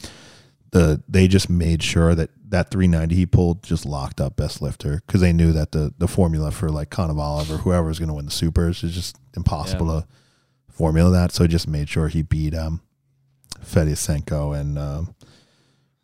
the 0.72 1.02
they 1.08 1.28
just 1.28 1.48
made 1.48 1.82
sure 1.82 2.14
that 2.14 2.30
that 2.48 2.70
390 2.70 3.14
he 3.14 3.26
pulled 3.26 3.62
just 3.62 3.84
locked 3.84 4.20
up 4.20 4.36
best 4.36 4.62
lifter 4.62 5.02
because 5.06 5.20
they 5.20 5.32
knew 5.32 5.52
that 5.52 5.72
the 5.72 5.92
the 5.98 6.08
formula 6.08 6.50
for 6.50 6.70
like 6.70 6.90
Konovalov 6.90 7.50
or 7.50 7.58
whoever 7.58 7.88
was 7.88 7.98
going 7.98 8.08
to 8.08 8.14
win 8.14 8.24
the 8.26 8.30
supers 8.30 8.84
is 8.84 8.94
just 8.94 9.16
impossible 9.36 9.86
to 9.86 10.06
formula 10.70 11.10
that. 11.10 11.32
So 11.32 11.44
he 11.44 11.48
just 11.48 11.68
made 11.68 11.88
sure 11.88 12.08
he 12.08 12.22
beat 12.22 12.54
um 12.54 12.80
Fedosenko 13.64 14.58
and 14.58 14.78
um, 14.78 15.14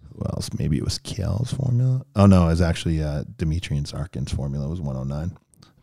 who 0.02 0.24
else? 0.26 0.50
Maybe 0.58 0.76
it 0.76 0.84
was 0.84 0.98
Kjell's 0.98 1.52
formula. 1.52 2.04
Oh 2.16 2.26
no, 2.26 2.46
it 2.46 2.48
was 2.48 2.60
actually 2.60 3.02
uh, 3.02 3.24
Dimitri 3.36 3.76
and 3.76 4.30
formula 4.30 4.68
was 4.68 4.80
109. 4.80 5.36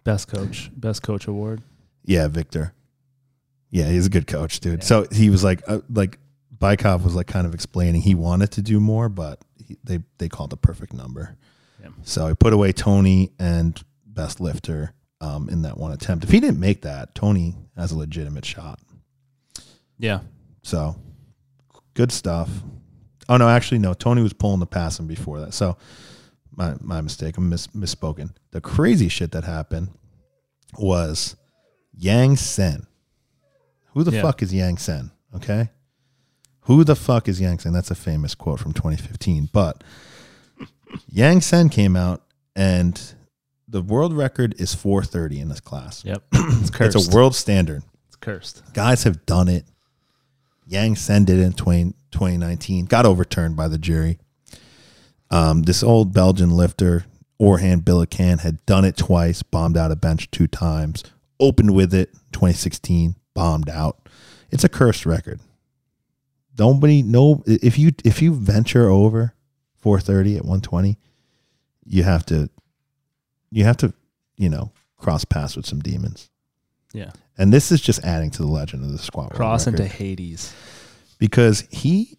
best 0.04 0.28
coach, 0.28 0.70
best 0.76 1.04
coach 1.04 1.28
award. 1.28 1.62
Yeah, 2.06 2.28
Victor. 2.28 2.74
Yeah, 3.72 3.90
he's 3.90 4.08
a 4.08 4.10
good 4.10 4.28
coach, 4.28 4.60
dude. 4.60 4.80
Yeah. 4.80 4.86
So 4.86 5.08
he 5.12 5.30
was 5.30 5.44
like, 5.44 5.62
uh, 5.68 5.80
like 5.90 6.18
Bykov 6.62 7.04
was 7.04 7.16
like 7.16 7.28
kind 7.28 7.48
of 7.48 7.54
explaining 7.54 8.02
he 8.02 8.16
wanted 8.16 8.52
to 8.52 8.62
do 8.62 8.80
more, 8.80 9.08
but 9.10 9.40
he, 9.66 9.78
they 9.84 10.00
they 10.18 10.28
called 10.30 10.50
the 10.50 10.58
perfect 10.58 10.94
number. 10.94 11.38
Yeah. 11.82 11.90
So 12.04 12.28
he 12.28 12.36
put 12.36 12.52
away 12.54 12.72
Tony 12.74 13.32
and 13.40 13.82
best 14.06 14.42
lifter 14.42 14.94
um, 15.22 15.48
in 15.50 15.62
that 15.62 15.78
one 15.78 15.92
attempt. 15.94 16.24
If 16.26 16.32
he 16.32 16.40
didn't 16.40 16.60
make 16.60 16.82
that, 16.82 17.16
Tony 17.16 17.56
has 17.78 17.92
a 17.92 17.98
legitimate 17.98 18.44
shot. 18.46 18.80
Yeah. 19.98 20.20
So 20.64 20.96
good 21.94 22.12
stuff. 22.12 22.50
Oh 23.30 23.38
no, 23.38 23.48
actually 23.48 23.80
no. 23.80 23.94
Tony 23.94 24.22
was 24.22 24.34
pulling 24.34 24.60
the 24.60 24.66
pass 24.66 25.00
him 25.00 25.08
before 25.08 25.40
that. 25.42 25.54
So 25.54 25.78
my 26.52 26.76
my 26.82 27.00
mistake. 27.00 27.38
I'm 27.38 27.48
mis- 27.50 27.68
misspoken. 27.68 28.32
The 28.52 28.60
crazy 28.62 29.08
shit 29.08 29.32
that 29.32 29.46
happened 29.46 29.90
was 30.78 31.36
Yang 31.94 32.38
Sen. 32.38 32.88
Who 33.94 34.04
the 34.04 34.12
Yeah. 34.12 34.22
fuck 34.22 34.42
is 34.44 34.54
Yang 34.54 34.78
Sen? 34.80 35.12
Okay. 35.36 35.70
Who 36.70 36.84
the 36.84 36.96
fuck 36.96 37.28
is 37.28 37.42
Yang 37.42 37.60
Sen? 37.60 37.74
That's 37.74 37.90
a 37.90 37.96
famous 37.96 38.36
quote 38.36 38.60
from 38.60 38.74
2015. 38.74 39.50
But 39.52 39.84
Yang 41.10 41.42
Sen 41.42 41.70
came 41.70 41.96
out 41.96 42.22
and 42.56 43.16
the 43.68 43.82
world 43.82 44.14
record 44.14 44.54
is 44.62 44.76
430 44.76 45.40
in 45.40 45.50
this 45.50 45.62
class. 45.62 46.06
Yep. 46.06 46.24
It's 46.32 46.70
cursed. 46.70 46.96
It's 46.96 47.08
a 47.08 47.16
world 47.16 47.34
standard. 47.34 47.82
It's 48.06 48.18
cursed. 48.18 48.62
Guys 48.76 49.02
have 49.02 49.26
done 49.26 49.48
it. 49.48 49.66
Yang 50.68 50.98
Sen 50.98 51.26
did 51.26 51.40
it 51.40 51.44
in 51.44 51.54
20, 51.54 51.96
2019, 52.12 52.86
got 52.86 53.04
overturned 53.04 53.58
by 53.58 53.68
the 53.68 53.80
jury. 53.80 54.20
Um, 55.32 55.64
this 55.64 55.82
old 55.82 56.14
Belgian 56.14 56.52
lifter, 56.52 57.06
Orhan 57.42 57.82
Bilican, 57.82 58.42
had 58.42 58.64
done 58.68 58.86
it 58.86 58.96
twice, 58.96 59.42
bombed 59.42 59.76
out 59.76 59.92
a 59.92 59.96
bench 59.96 60.30
two 60.30 60.46
times, 60.46 61.04
opened 61.40 61.74
with 61.74 61.96
it 61.96 62.14
2016, 62.32 63.16
bombed 63.34 63.70
out. 63.70 64.08
It's 64.52 64.64
a 64.64 64.70
cursed 64.70 65.08
record. 65.08 65.40
Nobody, 66.60 67.02
no, 67.02 67.44
if 67.46 67.80
you 67.80 67.92
if 68.04 68.22
you 68.22 68.34
venture 68.34 68.90
over 68.90 69.34
430 69.78 70.38
at 70.38 70.44
120, 70.44 70.98
you 71.86 72.04
have 72.04 72.26
to, 72.28 72.50
you 73.50 73.64
have 73.64 73.78
to, 73.78 73.94
you 74.36 74.50
know, 74.50 74.72
cross 74.98 75.24
paths 75.26 75.56
with 75.56 75.66
some 75.66 75.80
demons. 75.80 76.30
Yeah. 76.94 77.12
And 77.38 77.54
this 77.54 77.72
is 77.72 77.82
just 77.82 78.04
adding 78.04 78.30
to 78.32 78.42
the 78.42 78.48
legend 78.48 78.84
of 78.84 78.92
the 78.92 78.98
squat. 78.98 79.34
Cross 79.34 79.68
into 79.68 79.86
Hades. 79.86 80.54
because 81.20 81.62
he 81.72 82.18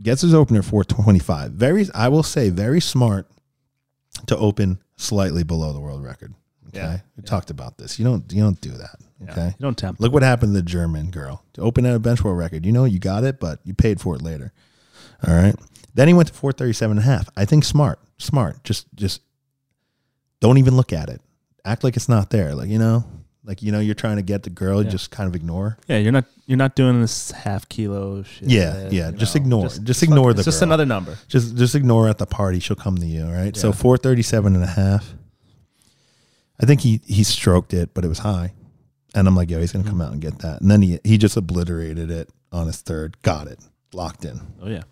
gets 0.00 0.22
his 0.22 0.32
opener 0.32 0.62
for 0.62 0.84
25. 0.84 1.52
Very, 1.52 1.86
I 1.94 2.08
will 2.08 2.22
say, 2.22 2.50
very 2.50 2.80
smart 2.80 3.28
to 4.26 4.36
open 4.36 4.78
slightly 4.96 5.42
below 5.42 5.72
the 5.72 5.80
world 5.80 6.02
record. 6.04 6.34
Okay, 6.68 6.78
Yeah. 6.80 6.98
we 7.16 7.22
talked 7.22 7.50
about 7.50 7.78
this. 7.78 7.98
You 7.98 8.04
don't, 8.04 8.30
you 8.32 8.42
don't 8.42 8.60
do 8.60 8.70
that. 8.70 8.96
Yeah. 9.24 9.30
Okay, 9.32 9.46
You 9.48 9.54
don't 9.62 9.76
tempt. 9.76 10.00
look 10.00 10.12
what 10.12 10.22
happened 10.22 10.54
to 10.54 10.60
the 10.60 10.66
German 10.66 11.10
girl 11.10 11.42
to 11.54 11.60
open 11.62 11.84
a 11.86 11.98
bench 11.98 12.22
world 12.22 12.38
record. 12.38 12.64
You 12.66 12.72
know, 12.72 12.84
you 12.84 12.98
got 12.98 13.24
it, 13.24 13.40
but 13.40 13.60
you 13.64 13.74
paid 13.74 14.00
for 14.00 14.14
it 14.14 14.22
later. 14.22 14.52
All 15.26 15.34
right. 15.34 15.54
Then 15.94 16.06
he 16.08 16.14
went 16.14 16.28
to 16.28 16.34
437 16.34 16.98
and 16.98 17.06
a 17.06 17.10
half. 17.10 17.28
I 17.36 17.44
think 17.44 17.64
smart, 17.64 17.98
smart. 18.18 18.62
Just, 18.62 18.86
just 18.94 19.20
don't 20.40 20.58
even 20.58 20.76
look 20.76 20.92
at 20.92 21.08
it. 21.08 21.20
Act 21.64 21.82
like 21.84 21.96
it's 21.96 22.08
not 22.08 22.30
there. 22.30 22.54
Like, 22.54 22.68
you 22.68 22.78
know, 22.78 23.04
like, 23.44 23.62
you 23.62 23.72
know, 23.72 23.80
you're 23.80 23.94
trying 23.96 24.16
to 24.16 24.22
get 24.22 24.42
the 24.44 24.50
girl, 24.50 24.78
you 24.80 24.84
Yeah. 24.84 24.90
just 24.92 25.10
kind 25.10 25.26
of 25.28 25.34
ignore. 25.34 25.78
Yeah, 25.88 25.98
you're 25.98 26.12
not 26.12 26.26
you're 26.46 26.56
not 26.58 26.76
doing 26.76 27.00
this 27.00 27.30
half 27.30 27.68
kilo 27.68 28.22
shit. 28.22 28.48
Yeah, 28.48 28.88
yeah, 28.90 29.10
just 29.10 29.34
know, 29.34 29.40
ignore- 29.42 29.68
just 29.68 30.02
ignore 30.02 30.30
fuck- 30.30 30.36
the 30.36 30.40
It's 30.40 30.44
just 30.46 30.60
girl. 30.60 30.68
another 30.68 30.86
number. 30.86 31.18
just 31.28 31.56
just 31.56 31.74
ignore 31.74 32.04
her 32.04 32.10
at 32.10 32.18
the 32.18 32.26
party 32.26 32.58
she'll 32.58 32.76
come 32.76 32.96
to 32.96 33.06
you 33.06 33.24
all 33.26 33.32
right 33.32 33.54
so 33.56 33.68
Yeah. 33.68 33.72
437 33.74 34.54
and 34.54 34.64
a 34.64 34.66
half 34.66 35.14
i 36.60 36.66
think 36.66 36.80
he 36.80 37.00
he 37.06 37.22
stroked 37.24 37.72
it 37.74 37.94
but 37.94 38.04
it 38.04 38.08
was 38.08 38.18
high 38.20 38.52
and 39.14 39.26
i'm 39.28 39.34
like 39.36 39.50
yo 39.50 39.58
he's 39.60 39.72
gonna 39.72 39.84
Mm-hmm. 39.84 39.90
come 39.92 40.00
out 40.02 40.12
and 40.12 40.20
get 40.20 40.38
that 40.40 40.60
and 40.60 40.70
then 40.70 40.82
he 40.82 40.98
he 41.04 41.18
just 41.18 41.36
obliterated 41.36 42.10
it 42.10 42.30
on 42.52 42.66
his 42.66 42.80
third 42.80 43.20
got 43.22 43.46
it 43.46 43.58
locked 43.92 44.24
in 44.24 44.40
Oh 44.62 44.68
yeah. 44.68 44.82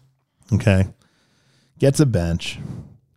okay 0.53 0.89
gets 1.79 2.01
a 2.01 2.07
bench 2.07 2.59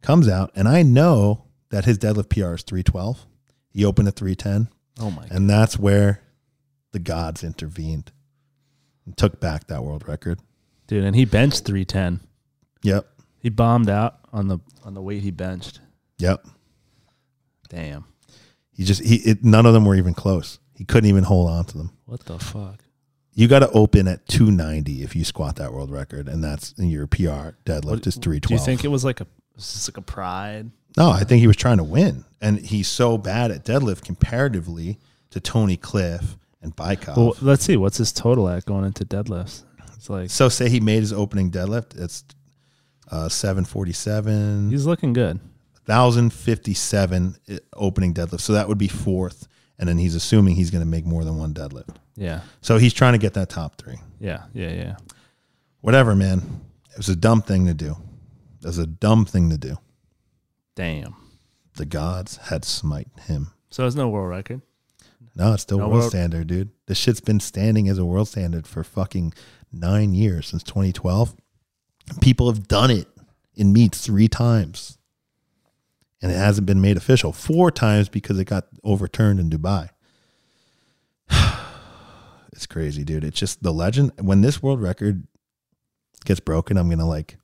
comes 0.02 0.28
out 0.28 0.52
and 0.56 0.68
i 0.68 0.82
know 0.84 1.46
that 1.70 1.86
his 1.86 1.98
deadlift 1.98 2.30
pr 2.30 2.54
is 2.56 2.64
312 2.64 3.26
he 3.72 3.86
opened 3.86 4.08
at 4.08 4.16
310 4.16 4.68
Oh 5.02 5.10
my. 5.12 5.22
God. 5.22 5.32
and 5.32 5.50
that's 5.50 5.80
where 5.80 6.22
the 6.92 7.00
gods 7.00 7.44
intervened 7.44 8.12
and 9.06 9.16
took 9.16 9.40
back 9.40 9.68
that 9.68 9.84
world 9.84 10.08
record 10.08 10.40
Dude, 10.88 11.04
and 11.04 11.16
he 11.16 11.24
benched 11.24 11.66
310. 11.66 12.20
yep 12.82 13.08
He 13.40 13.50
bombed 13.50 13.90
out 13.90 14.18
on 14.34 14.48
the 14.48 14.58
on 14.84 14.96
the 14.96 15.02
weight 15.02 15.22
he 15.24 15.32
benched. 15.32 15.80
yep 16.18 16.46
Damn. 17.70 18.06
He 18.80 18.86
just 18.86 19.04
he 19.04 19.18
it, 19.18 19.44
none 19.44 19.66
of 19.66 19.74
them 19.74 19.84
were 19.84 19.96
even 19.96 20.14
close. 20.14 20.58
He 20.74 20.86
couldn't 20.86 21.10
even 21.10 21.26
hold 21.26 21.50
on 21.50 21.66
to 21.66 21.78
them. 21.78 21.92
What 22.06 22.22
the 22.24 22.40
fuck? 22.40 22.82
You 23.34 23.50
got 23.50 23.60
to 23.60 23.70
open 23.72 24.08
at 24.08 24.26
290 24.30 25.04
if 25.04 25.18
you 25.18 25.26
squat 25.26 25.58
that 25.58 25.74
world 25.74 25.92
record, 25.92 26.30
and 26.30 26.42
that's 26.42 26.72
in 26.78 26.88
your 26.88 27.06
PR 27.06 27.58
deadlift 27.66 27.86
What- 27.86 28.08
is 28.08 28.16
312. 28.16 28.42
Do 28.48 28.54
you 28.54 28.60
think 28.60 28.86
it 28.86 28.88
was 28.88 29.04
like 29.04 29.20
a 29.20 29.28
was 29.54 29.66
this 29.74 29.90
like 29.90 29.98
a 29.98 30.02
pride? 30.02 30.72
no, 30.96 31.10
I 31.12 31.26
think 31.26 31.42
he 31.42 31.48
was 31.48 31.58
trying 31.58 31.80
to 31.80 31.84
win, 31.84 32.24
and 32.40 32.58
he's 32.58 32.88
so 32.88 33.18
bad 33.18 33.52
at 33.52 33.66
deadlift 33.66 34.04
comparatively 34.06 34.98
to 35.32 35.42
Tony 35.42 35.76
Cliff 35.76 36.38
and 36.62 36.74
Bykov. 36.74 37.18
Well, 37.18 37.36
let's 37.42 37.66
see. 37.66 37.76
What's 37.76 37.98
his 37.98 38.14
total 38.14 38.48
at 38.48 38.64
going 38.64 38.86
into 38.86 39.04
deadlifts? 39.04 39.64
It's 39.98 40.10
like 40.10 40.30
so 40.30 40.48
say 40.48 40.70
he 40.70 40.80
made 40.80 41.02
his 41.02 41.12
opening 41.12 41.52
deadlift, 41.52 42.02
it's 42.02 42.24
uh, 43.12 43.28
747, 43.28 44.70
he's 44.70 44.86
looking 44.86 45.12
good. 45.12 45.42
1057 45.90 47.36
eh, 47.48 47.58
opening 47.74 48.14
deadlift. 48.14 48.42
So 48.42 48.54
that 48.54 48.68
would 48.68 48.78
be 48.78 48.88
fourth, 48.88 49.48
and 49.78 49.88
then 49.90 49.98
he's 49.98 50.16
assuming 50.16 50.56
he's 50.56 50.72
going 50.72 50.84
to 50.84 50.90
make 50.90 51.06
more 51.06 51.24
than 51.24 51.38
one 51.38 51.54
deadlift. 51.54 51.96
Yeah. 52.16 52.42
So 52.62 52.78
he's 52.78 52.94
trying 52.94 53.14
to 53.14 53.20
get 53.20 53.34
that 53.36 53.50
top 53.50 53.76
three. 53.78 53.98
Yeah. 54.20 54.44
Yeah. 54.54 54.72
Yeah. 54.72 54.96
whatever, 55.82 56.16
man. 56.16 56.62
It 56.92 56.98
was 56.98 57.10
a 57.10 57.16
dumb 57.16 57.42
thing 57.42 57.66
to 57.68 57.74
do. 57.74 57.96
It 58.62 58.68
was 58.68 58.78
a 58.78 58.88
dumb 58.88 59.26
thing 59.26 59.50
to 59.52 59.58
do. 59.58 59.78
Damn. 60.76 61.16
The 61.76 61.86
gods 61.86 62.38
had 62.38 62.66
smite 62.66 63.08
him. 63.28 63.52
So 63.70 63.84
there's 63.84 63.96
no 63.96 64.10
world 64.10 64.30
record. 64.30 64.62
No, 65.36 65.54
it's 65.54 65.64
still 65.64 65.78
No, 65.78 65.88
world 65.88 66.00
well- 66.02 66.10
standard, 66.10 66.48
dude. 66.48 66.70
This 66.88 66.98
shit's 66.98 67.22
been 67.22 67.40
standing 67.40 67.88
as 67.88 67.98
a 67.98 68.04
world 68.04 68.28
standard 68.28 68.68
for 68.68 68.84
fucking 68.84 69.34
nine 69.72 70.14
years 70.14 70.48
since 70.48 70.64
2012. 70.64 71.36
People 72.20 72.48
have 72.52 72.68
done 72.68 72.92
it 72.92 73.08
in 73.56 73.72
meets 73.72 74.02
three 74.06 74.28
times, 74.28 74.98
and 76.22 76.32
it 76.32 76.36
hasn't 76.36 76.68
been 76.68 76.82
made 76.82 76.98
official. 76.98 77.32
Four 77.32 77.72
times 77.72 78.10
because 78.10 78.38
it 78.40 78.46
got 78.46 78.68
overturned 78.84 79.40
in 79.40 79.50
Dubai. 79.50 79.90
it's 82.54 82.66
crazy, 82.66 83.04
dude. 83.04 83.24
It's 83.24 83.40
just 83.40 83.64
the 83.64 83.74
legend. 83.74 84.12
When 84.20 84.42
this 84.42 84.62
world 84.62 84.82
record 84.82 85.28
gets 86.26 86.40
broken, 86.40 86.78
I'm 86.78 86.90
gonna 86.90 87.08
like 87.08 87.38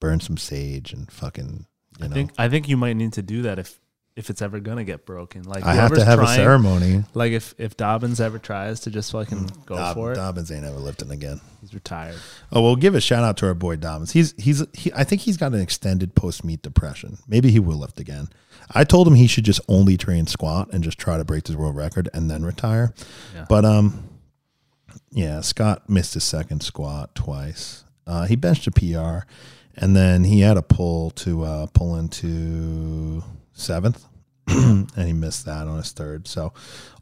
burn 0.00 0.20
some 0.20 0.36
sage 0.36 0.92
and 0.92 1.10
fucking. 1.10 1.66
You 1.98 2.04
I 2.04 2.08
know, 2.08 2.14
think 2.14 2.32
I 2.38 2.48
think 2.48 2.68
you 2.68 2.76
might 2.76 2.96
need 2.96 3.12
to 3.14 3.22
do 3.22 3.42
that 3.42 3.58
if 3.58 3.80
if 4.16 4.30
it's 4.30 4.40
ever 4.40 4.58
gonna 4.60 4.82
get 4.82 5.04
broken. 5.04 5.42
Like 5.42 5.62
I 5.64 5.74
have 5.74 5.92
to 5.94 6.04
have 6.04 6.20
a 6.20 6.26
ceremony. 6.26 7.04
Like 7.12 7.32
if 7.32 7.54
if 7.58 7.76
Dobbins 7.76 8.18
ever 8.18 8.38
tries 8.38 8.80
to 8.80 8.90
just 8.90 9.12
fucking 9.12 9.50
go 9.66 9.76
Dob- 9.76 9.94
for 9.94 10.12
it, 10.12 10.14
Dobbins 10.16 10.50
ain't 10.50 10.64
ever 10.64 10.78
lifting 10.78 11.10
again. 11.10 11.40
he's 11.60 11.74
retired. 11.74 12.16
Oh, 12.50 12.62
well, 12.62 12.76
give 12.76 12.94
a 12.94 13.00
shout 13.00 13.22
out 13.22 13.36
to 13.38 13.46
our 13.46 13.54
boy 13.54 13.76
Dobbins. 13.76 14.12
He's 14.12 14.34
he's 14.38 14.64
he, 14.72 14.90
I 14.94 15.04
think 15.04 15.20
he's 15.20 15.36
got 15.36 15.52
an 15.52 15.60
extended 15.60 16.14
post 16.14 16.44
meet 16.44 16.62
depression. 16.62 17.18
Maybe 17.28 17.50
he 17.50 17.60
will 17.60 17.76
lift 17.76 18.00
again. 18.00 18.28
I 18.74 18.84
told 18.84 19.06
him 19.06 19.14
he 19.14 19.26
should 19.26 19.44
just 19.44 19.60
only 19.68 19.96
train 19.96 20.26
squat 20.26 20.72
and 20.72 20.82
just 20.82 20.98
try 20.98 21.18
to 21.18 21.24
break 21.24 21.46
his 21.46 21.56
world 21.56 21.76
record 21.76 22.08
and 22.14 22.30
then 22.30 22.44
retire. 22.44 22.94
Yeah. 23.34 23.44
But 23.48 23.64
um, 23.66 24.08
yeah, 25.12 25.42
Scott 25.42 25.88
missed 25.90 26.14
his 26.14 26.24
second 26.24 26.62
squat 26.62 27.14
twice. 27.14 27.84
Uh, 28.06 28.24
he 28.24 28.34
benched 28.36 28.66
a 28.66 28.70
PR, 28.70 29.26
and 29.76 29.94
then 29.94 30.24
he 30.24 30.40
had 30.40 30.56
a 30.56 30.62
pull 30.62 31.10
to 31.10 31.42
uh, 31.42 31.66
pull 31.66 31.96
into 31.96 33.22
seventh, 33.56 34.04
and 34.46 34.88
he 34.96 35.12
missed 35.12 35.44
that 35.46 35.66
on 35.66 35.78
his 35.78 35.90
third. 35.92 36.28
So, 36.28 36.52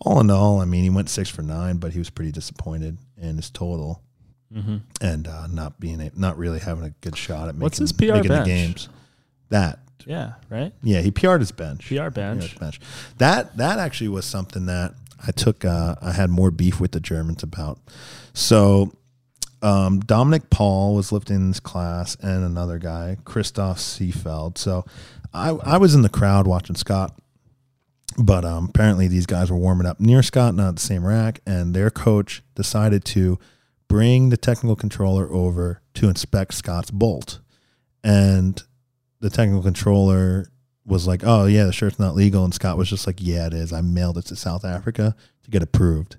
all 0.00 0.20
in 0.20 0.30
all, 0.30 0.60
I 0.60 0.64
mean, 0.64 0.82
he 0.82 0.90
went 0.90 1.10
six 1.10 1.28
for 1.28 1.42
nine, 1.42 1.76
but 1.76 1.92
he 1.92 1.98
was 1.98 2.08
pretty 2.10 2.32
disappointed 2.32 2.96
in 3.20 3.36
his 3.36 3.50
total 3.50 4.00
Mm-hmm. 4.54 4.76
and 5.00 5.26
uh, 5.26 5.48
not 5.48 5.80
being 5.80 6.00
a, 6.00 6.12
not 6.14 6.38
really 6.38 6.60
having 6.60 6.84
a 6.84 6.90
good 7.00 7.16
shot 7.16 7.48
at 7.48 7.56
making, 7.56 7.60
What's 7.62 7.78
his 7.78 7.92
PR 7.92 8.12
making 8.12 8.30
the 8.30 8.44
games. 8.44 8.88
That 9.48 9.80
Yeah. 10.06 10.34
Right. 10.48 10.72
yeah, 10.80 11.00
he 11.00 11.10
PR'd 11.10 11.40
his 11.40 11.50
bench. 11.50 11.88
PR 11.88 12.08
bench. 12.10 12.50
his 12.50 12.54
bench. 12.54 12.80
That 13.18 13.56
that 13.56 13.80
actually 13.80 14.08
was 14.10 14.24
something 14.26 14.66
that 14.66 14.94
I 15.26 15.32
took. 15.32 15.64
Uh, 15.64 15.96
I 16.00 16.12
had 16.12 16.30
more 16.30 16.52
beef 16.52 16.78
with 16.78 16.92
the 16.92 17.00
Germans 17.00 17.42
about. 17.42 17.80
So 18.32 18.92
um, 19.60 19.98
Dominic 20.00 20.50
Paul 20.50 20.94
was 20.94 21.10
lifting 21.10 21.48
this 21.48 21.58
class, 21.58 22.16
and 22.20 22.44
another 22.44 22.78
guy, 22.78 23.16
Christoph 23.24 23.78
Seefeld. 23.78 24.56
So 24.58 24.84
I 25.34 25.50
I 25.50 25.76
was 25.78 25.94
in 25.94 26.02
the 26.02 26.08
crowd 26.08 26.46
watching 26.46 26.76
Scott. 26.76 27.14
But 28.16 28.44
um, 28.44 28.66
apparently 28.68 29.08
these 29.08 29.26
guys 29.26 29.50
were 29.50 29.56
warming 29.56 29.86
up 29.88 29.98
near 29.98 30.22
Scott, 30.22 30.54
not 30.54 30.76
the 30.76 30.80
same 30.80 31.04
rack, 31.04 31.40
and 31.46 31.74
their 31.74 31.90
coach 31.90 32.44
decided 32.54 33.04
to 33.06 33.40
bring 33.88 34.28
the 34.28 34.36
technical 34.36 34.76
controller 34.76 35.28
over 35.32 35.80
to 35.94 36.08
inspect 36.08 36.54
Scott's 36.54 36.92
bolt. 36.92 37.40
And 38.04 38.62
the 39.18 39.30
technical 39.30 39.62
controller 39.64 40.46
was 40.86 41.08
like, 41.08 41.22
"Oh 41.24 41.46
yeah, 41.46 41.64
the 41.64 41.72
shirt's 41.72 41.98
not 41.98 42.14
legal," 42.14 42.44
and 42.44 42.54
Scott 42.54 42.76
was 42.78 42.88
just 42.88 43.06
like, 43.06 43.16
"Yeah, 43.18 43.46
it 43.48 43.54
is. 43.54 43.72
I 43.72 43.80
mailed 43.80 44.18
it 44.18 44.26
to 44.26 44.36
South 44.36 44.64
Africa 44.64 45.16
to 45.42 45.50
get 45.50 45.62
approved." 45.62 46.16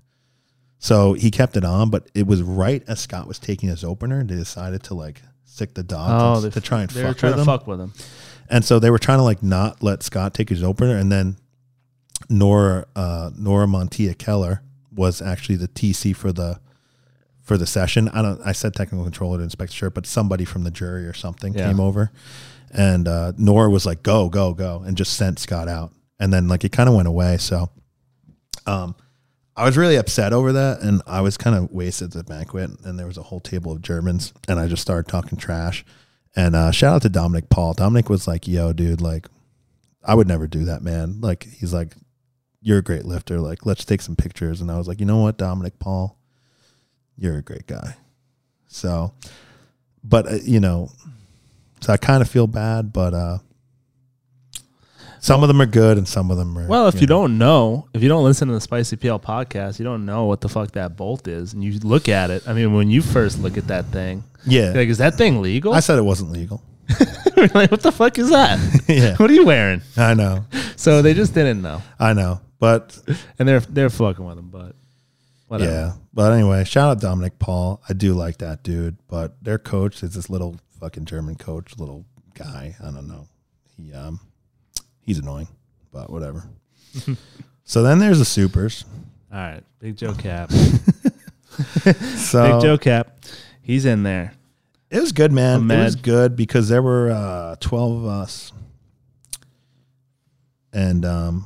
So 0.79 1.13
he 1.13 1.31
kept 1.31 1.55
it 1.55 1.63
on, 1.63 1.89
but 1.89 2.09
it 2.13 2.27
was 2.27 2.41
right 2.43 2.83
as 2.87 2.99
Scott 2.99 3.25
was 3.27 3.39
taking 3.39 3.69
his 3.69 3.83
opener, 3.85 4.21
they 4.23 4.35
decided 4.35 4.83
to 4.83 4.95
like 4.95 5.21
stick 5.45 5.75
the 5.75 5.83
dog 5.83 6.09
Oh, 6.37 6.41
to, 6.41 6.49
to 6.51 6.59
try 6.61 6.81
and 6.81 6.91
fuck 6.91 7.21
with 7.21 7.39
him. 7.39 7.45
fuck 7.45 7.67
with 7.67 7.79
him. 7.79 7.93
And 8.49 8.63
so 8.63 8.79
they 8.79 8.89
were 8.91 8.99
trying 8.99 9.17
to 9.19 9.23
like 9.23 9.41
not 9.43 9.81
let 9.81 10.03
Scott 10.03 10.33
take 10.33 10.49
his 10.49 10.63
opener, 10.63 10.95
and 10.97 11.11
then 11.11 11.37
Nora 12.29 12.85
uh, 12.95 13.31
Nora 13.37 13.67
Montia 13.67 14.17
Keller 14.17 14.61
was 14.93 15.21
actually 15.21 15.55
the 15.55 15.67
TC 15.67 16.15
for 16.15 16.31
the 16.31 16.59
for 17.41 17.57
the 17.57 17.65
session. 17.67 18.09
I 18.09 18.21
don't. 18.21 18.41
I 18.45 18.51
said 18.51 18.73
technical 18.73 19.03
controller 19.03 19.37
to 19.39 19.43
inspect 19.43 19.71
the 19.71 19.75
shirt, 19.77 19.93
but 19.93 20.05
somebody 20.05 20.45
from 20.45 20.63
the 20.63 20.71
jury 20.71 21.05
or 21.05 21.13
something 21.13 21.53
Yeah. 21.53 21.67
came 21.67 21.79
over, 21.79 22.11
and 22.71 23.07
uh, 23.07 23.33
Nora 23.37 23.69
was 23.69 23.85
like, 23.85 24.03
"Go, 24.03 24.29
go, 24.29 24.53
go," 24.53 24.83
and 24.85 24.95
just 24.97 25.13
sent 25.13 25.39
Scott 25.39 25.67
out. 25.67 25.91
And 26.19 26.31
then 26.33 26.47
like 26.47 26.63
it 26.63 26.71
kind 26.71 26.87
of 26.87 26.95
went 26.95 27.07
away. 27.07 27.37
So, 27.37 27.69
um, 28.65 28.95
I 29.55 29.65
was 29.65 29.77
really 29.77 29.95
upset 29.97 30.33
over 30.33 30.53
that, 30.53 30.81
and 30.81 31.01
I 31.05 31.21
was 31.21 31.35
kind 31.37 31.55
of 31.55 31.71
wasted 31.71 32.07
at 32.07 32.13
the 32.13 32.23
banquet. 32.23 32.71
And 32.83 32.97
there 32.97 33.07
was 33.07 33.17
a 33.17 33.23
whole 33.23 33.39
table 33.41 33.71
of 33.71 33.81
Germans, 33.81 34.33
and 34.47 34.59
I 34.59 34.67
just 34.67 34.81
started 34.81 35.09
talking 35.09 35.37
trash. 35.37 35.83
And 36.35 36.55
uh, 36.55 36.71
shout 36.71 36.95
out 36.95 37.01
to 37.03 37.09
Dominic 37.09 37.49
Paul. 37.49 37.73
Dominic 37.73 38.09
was 38.09 38.27
like, 38.27 38.47
"Yo, 38.47 38.73
dude, 38.73 39.01
like, 39.01 39.27
I 40.03 40.15
would 40.15 40.27
never 40.27 40.47
do 40.47 40.65
that, 40.65 40.81
man." 40.81 41.21
Like, 41.21 41.43
he's 41.43 41.73
like, 41.73 41.95
"You're 42.61 42.79
a 42.79 42.83
great 42.83 43.05
lifter. 43.05 43.39
Like, 43.39 43.65
let's 43.65 43.85
take 43.85 44.01
some 44.01 44.15
pictures." 44.15 44.59
And 44.59 44.69
I 44.69 44.77
was 44.77 44.87
like, 44.87 44.99
"You 44.99 45.05
know 45.05 45.21
what, 45.21 45.37
Dominic 45.37 45.79
Paul, 45.79 46.17
you're 47.17 47.37
a 47.37 47.41
great 47.41 47.67
guy." 47.67 47.95
So, 48.67 49.13
but 50.03 50.27
uh, 50.27 50.35
you 50.43 50.59
know, 50.59 50.89
so 51.79 51.93
I 51.93 51.97
kind 51.97 52.21
of 52.21 52.29
feel 52.29 52.47
bad, 52.47 52.91
but 52.91 53.13
uh, 53.13 53.37
some 55.19 55.41
of 55.41 55.47
them 55.47 55.61
are 55.61 55.65
good 55.65 55.97
and 55.97 56.07
some 56.07 56.29
of 56.29 56.37
them 56.37 56.57
are. 56.57 56.67
Well, 56.67 56.87
if 56.87 56.95
you 56.95 57.07
know. 57.07 57.21
don't 57.21 57.37
know, 57.37 57.87
if 57.93 58.03
you 58.03 58.09
don't 58.09 58.23
listen 58.23 58.47
to 58.49 58.53
the 58.53 58.61
Spicy 58.61 58.95
PL 58.97 59.19
podcast, 59.19 59.79
you 59.79 59.85
don't 59.85 60.05
know 60.05 60.25
what 60.25 60.41
the 60.41 60.49
fuck 60.49 60.73
that 60.73 60.97
bolt 60.97 61.27
is, 61.27 61.53
and 61.53 61.63
you 61.63 61.79
look 61.79 62.09
at 62.09 62.29
it. 62.29 62.47
I 62.47 62.53
mean, 62.53 62.73
when 62.73 62.89
you 62.91 63.01
first 63.01 63.39
look 63.39 63.57
at 63.57 63.67
that 63.67 63.85
thing, 63.85 64.23
yeah, 64.45 64.65
you're 64.65 64.73
like, 64.75 64.89
is 64.89 64.97
that 64.99 65.15
thing 65.15 65.41
legal? 65.41 65.73
I 65.73 65.79
said 65.79 65.97
it 65.97 66.03
wasn't 66.03 66.31
legal. 66.31 66.61
like, 67.53 67.71
what 67.71 67.81
the 67.81 67.91
fuck 67.91 68.17
is 68.19 68.29
that? 68.29 68.59
yeah, 68.87 69.15
what 69.17 69.29
are 69.29 69.33
you 69.33 69.45
wearing? 69.45 69.81
I 69.97 70.13
know, 70.13 70.45
So 70.75 71.01
they 71.01 71.13
just 71.13 71.33
didn't 71.33 71.61
know, 71.61 71.81
I 71.99 72.13
know, 72.13 72.41
but 72.59 72.97
and 73.39 73.47
they're 73.47 73.59
they're 73.61 73.89
fucking 73.89 74.23
with 74.23 74.35
them. 74.35 74.49
But 74.49 74.75
whatever. 75.47 75.71
yeah, 75.71 75.93
but 76.13 76.31
anyway, 76.31 76.63
shout 76.63 76.91
out 76.91 77.01
Dominic 77.01 77.39
Paul. 77.39 77.81
I 77.89 77.93
do 77.93 78.13
like 78.13 78.37
that 78.39 78.63
dude, 78.63 78.97
but 79.07 79.43
their 79.43 79.57
coach 79.57 80.03
is 80.03 80.13
this 80.13 80.29
little 80.29 80.59
fucking 80.79 81.05
German 81.05 81.35
coach, 81.35 81.77
little 81.77 82.05
guy. 82.35 82.75
I 82.81 82.85
don't 82.85 83.07
know. 83.07 83.27
He 83.75 83.93
um, 83.93 84.19
he's 85.01 85.19
annoying, 85.19 85.47
but 85.91 86.09
whatever. 86.09 86.43
so 87.63 87.83
then 87.83 87.99
there's 87.99 88.19
the 88.19 88.25
supers. 88.25 88.85
All 89.33 89.39
right, 89.39 89.63
Big 89.79 89.97
Joe 89.97 90.13
Cap. 90.13 90.51
So 92.15 92.53
Big 92.53 92.61
Joe 92.61 92.77
Cap. 92.77 93.17
He's 93.65 93.85
in 93.85 94.03
there. 94.03 94.33
It 94.91 94.99
was 95.01 95.11
good, 95.11 95.31
man. 95.31 95.61
I'm 95.61 95.71
It 95.71 95.83
was 95.83 95.95
good 95.95 96.35
because 96.35 96.69
there 96.69 96.81
were 96.81 97.09
uh, 97.11 97.55
twelve 97.59 98.03
of 98.03 98.05
us, 98.05 98.53
and 100.71 101.05
um, 101.05 101.45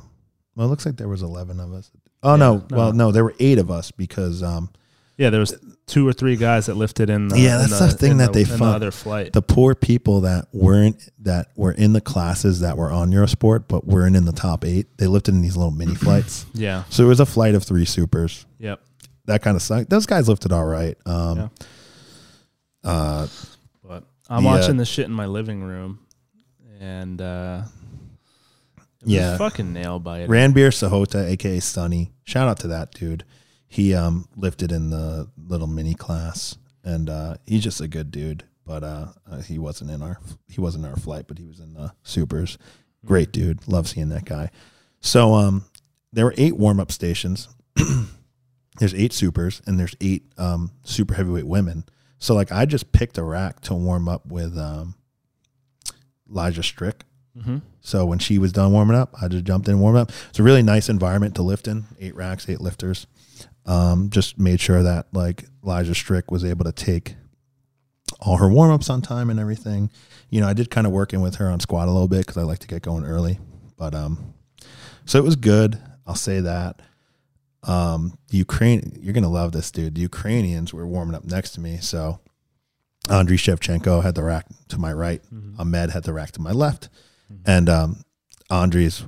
well, 0.54 0.66
it 0.66 0.70
looks 0.70 0.84
like 0.86 0.96
there 0.96 1.08
was 1.08 1.22
eleven 1.22 1.60
of 1.60 1.72
us. 1.72 1.90
Oh 2.22 2.36
no, 2.36 2.64
no. 2.70 2.76
well 2.76 2.92
no, 2.92 3.12
there 3.12 3.24
were 3.24 3.34
eight 3.40 3.58
of 3.58 3.70
us 3.70 3.90
because 3.90 4.42
um, 4.42 4.70
Yeah, 5.16 5.30
there 5.30 5.40
was 5.40 5.54
two 5.86 6.06
or 6.06 6.12
three 6.12 6.36
guys 6.36 6.66
that 6.66 6.74
lifted 6.74 7.08
in. 7.08 7.28
The, 7.28 7.40
Yeah, 7.40 7.56
that's 7.58 7.78
the 7.78 7.88
thing 7.90 8.12
in 8.12 8.16
that 8.18 8.34
they 8.34 8.42
in 8.42 8.58
the 8.58 8.64
other 8.64 8.90
flight. 8.90 9.32
the 9.32 9.40
poor 9.42 9.74
people 9.74 10.20
that 10.20 10.48
weren't 10.52 11.08
that 11.20 11.48
were 11.56 11.72
in 11.72 11.94
the 11.94 12.00
classes 12.02 12.60
that 12.60 12.76
were 12.76 12.90
on 12.90 13.10
Eurosport 13.10 13.64
but 13.68 13.86
weren't 13.86 14.16
in 14.16 14.26
the 14.26 14.32
top 14.32 14.64
eight, 14.66 14.86
they 14.98 15.06
lifted 15.06 15.34
in 15.34 15.40
these 15.40 15.56
little 15.56 15.72
mini 15.72 15.94
flights. 16.06 16.44
yeah. 16.52 16.84
So 16.90 17.04
it 17.04 17.08
was 17.08 17.20
a 17.20 17.26
flight 17.26 17.54
of 17.54 17.64
three 17.64 17.86
supers. 17.86 18.44
Yep. 18.58 18.80
That 19.24 19.42
kind 19.42 19.56
of 19.56 19.62
sucked. 19.62 19.88
Those 19.88 20.06
guys 20.06 20.28
lifted 20.28 20.52
all 20.52 20.66
right. 20.66 20.98
Um, 21.06 21.38
Yeah. 21.38 21.48
Uh, 22.84 23.26
But 23.84 24.04
I'm 24.28 24.42
The, 24.44 24.48
uh, 24.48 24.52
watching 24.56 24.76
this 24.76 24.88
shit 24.88 25.06
in 25.06 25.12
my 25.12 25.26
living 25.26 25.62
room, 25.62 26.00
and 26.80 27.20
uh, 27.20 27.62
Yeah. 29.04 29.36
fucking 29.38 29.72
nail 29.72 29.98
biter. 29.98 30.28
Ranbir 30.28 30.68
Sahota, 30.70 31.26
aka 31.28 31.60
Sunny. 31.60 32.12
Shout 32.24 32.48
out 32.48 32.58
to 32.60 32.68
that 32.68 32.92
dude. 32.92 33.24
He 33.68 33.94
um 33.94 34.26
lifted 34.36 34.72
in 34.72 34.90
the 34.90 35.28
little 35.38 35.66
mini 35.68 35.94
class, 35.94 36.56
and 36.84 37.08
uh, 37.08 37.36
he's 37.46 37.62
just 37.62 37.80
a 37.80 37.88
good 37.88 38.10
dude. 38.10 38.44
But 38.66 38.84
uh, 38.84 39.06
uh, 39.30 39.40
he 39.42 39.58
wasn't 39.58 39.90
in 39.90 40.02
our 40.02 40.18
he 40.48 40.60
wasn't 40.60 40.84
in 40.84 40.90
our 40.90 40.96
flight, 40.96 41.26
but 41.28 41.38
he 41.38 41.44
was 41.46 41.60
in 41.60 41.74
the 41.74 41.92
supers. 42.02 42.58
Great 43.04 43.32
dude. 43.32 43.66
Love 43.68 43.88
seeing 43.88 44.08
that 44.10 44.24
guy. 44.24 44.50
So 45.00 45.34
um, 45.34 45.64
there 46.12 46.24
were 46.24 46.34
eight 46.36 46.56
warm 46.56 46.78
up 46.80 46.92
stations. 46.92 47.48
there's 48.78 48.94
eight 48.94 49.12
supers, 49.12 49.62
and 49.66 49.78
there's 49.78 49.94
eight 50.00 50.24
um 50.38 50.72
super 50.84 51.14
heavyweight 51.14 51.46
women. 51.46 51.84
So 52.20 52.34
like 52.34 52.52
I 52.52 52.64
just 52.66 52.92
picked 52.92 53.18
a 53.18 53.24
rack 53.24 53.60
to 53.62 53.74
warm 53.74 54.08
up 54.08 54.26
with 54.26 54.56
um, 54.56 54.94
Elijah 56.30 56.62
Strick. 56.62 57.02
hmm 57.40 57.58
So 57.80 58.04
when 58.06 58.18
she 58.18 58.38
was 58.38 58.52
done 58.52 58.72
warming 58.72 58.96
up, 58.96 59.14
I 59.20 59.26
just 59.28 59.44
jumped 59.44 59.66
in 59.68 59.74
and 59.74 59.80
warmed 59.80 59.98
up. 59.98 60.12
It's 60.28 60.38
a 60.38 60.42
really 60.44 60.62
nice 60.62 60.88
environment 60.88 61.34
to 61.36 61.42
lift 61.42 61.66
in. 61.66 61.84
Eight 61.98 62.14
racks, 62.14 62.48
eight 62.48 62.60
lifters. 62.60 63.06
Um, 63.66 64.10
just 64.10 64.38
made 64.38 64.60
sure 64.60 64.82
that 64.82 65.06
like 65.12 65.44
Elijah 65.64 65.94
Strick 65.94 66.30
was 66.30 66.44
able 66.44 66.64
to 66.64 66.72
take 66.72 67.16
all 68.20 68.36
her 68.36 68.48
warm 68.48 68.70
ups 68.70 68.90
on 68.90 69.00
time 69.02 69.30
and 69.30 69.40
everything. 69.40 69.90
You 70.28 70.40
know, 70.40 70.48
I 70.48 70.52
did 70.52 70.70
kind 70.70 70.86
of 70.86 70.92
work 70.92 71.12
in 71.12 71.20
with 71.22 71.36
her 71.36 71.48
on 71.48 71.60
squat 71.60 71.88
a 71.88 71.90
little 71.90 72.08
bit 72.08 72.26
because 72.26 72.36
I 72.36 72.42
like 72.42 72.58
to 72.60 72.68
get 72.68 72.82
going 72.82 73.04
early. 73.04 73.38
But 73.76 73.94
um, 73.94 74.34
so 75.06 75.18
it 75.18 75.24
was 75.24 75.36
good. 75.36 75.80
I'll 76.06 76.14
say 76.14 76.40
that. 76.40 76.80
Um, 77.64 78.18
the 78.28 78.38
Ukraine, 78.38 78.96
you're 79.00 79.12
gonna 79.12 79.28
love 79.28 79.52
this 79.52 79.70
dude. 79.70 79.94
The 79.94 80.00
Ukrainians 80.00 80.72
were 80.72 80.86
warming 80.86 81.14
up 81.14 81.24
next 81.24 81.50
to 81.52 81.60
me, 81.60 81.78
so 81.78 82.20
Andriy 83.08 83.36
Shevchenko 83.38 84.02
had 84.02 84.14
the 84.14 84.22
rack 84.22 84.46
to 84.68 84.78
my 84.78 84.92
right. 84.92 85.22
Ahmed 85.58 85.90
had 85.90 86.04
the 86.04 86.12
rack 86.12 86.30
to 86.32 86.40
my 86.40 86.52
left, 86.52 86.88
and 87.44 87.68
um, 87.68 88.02
Andrey's 88.50 89.04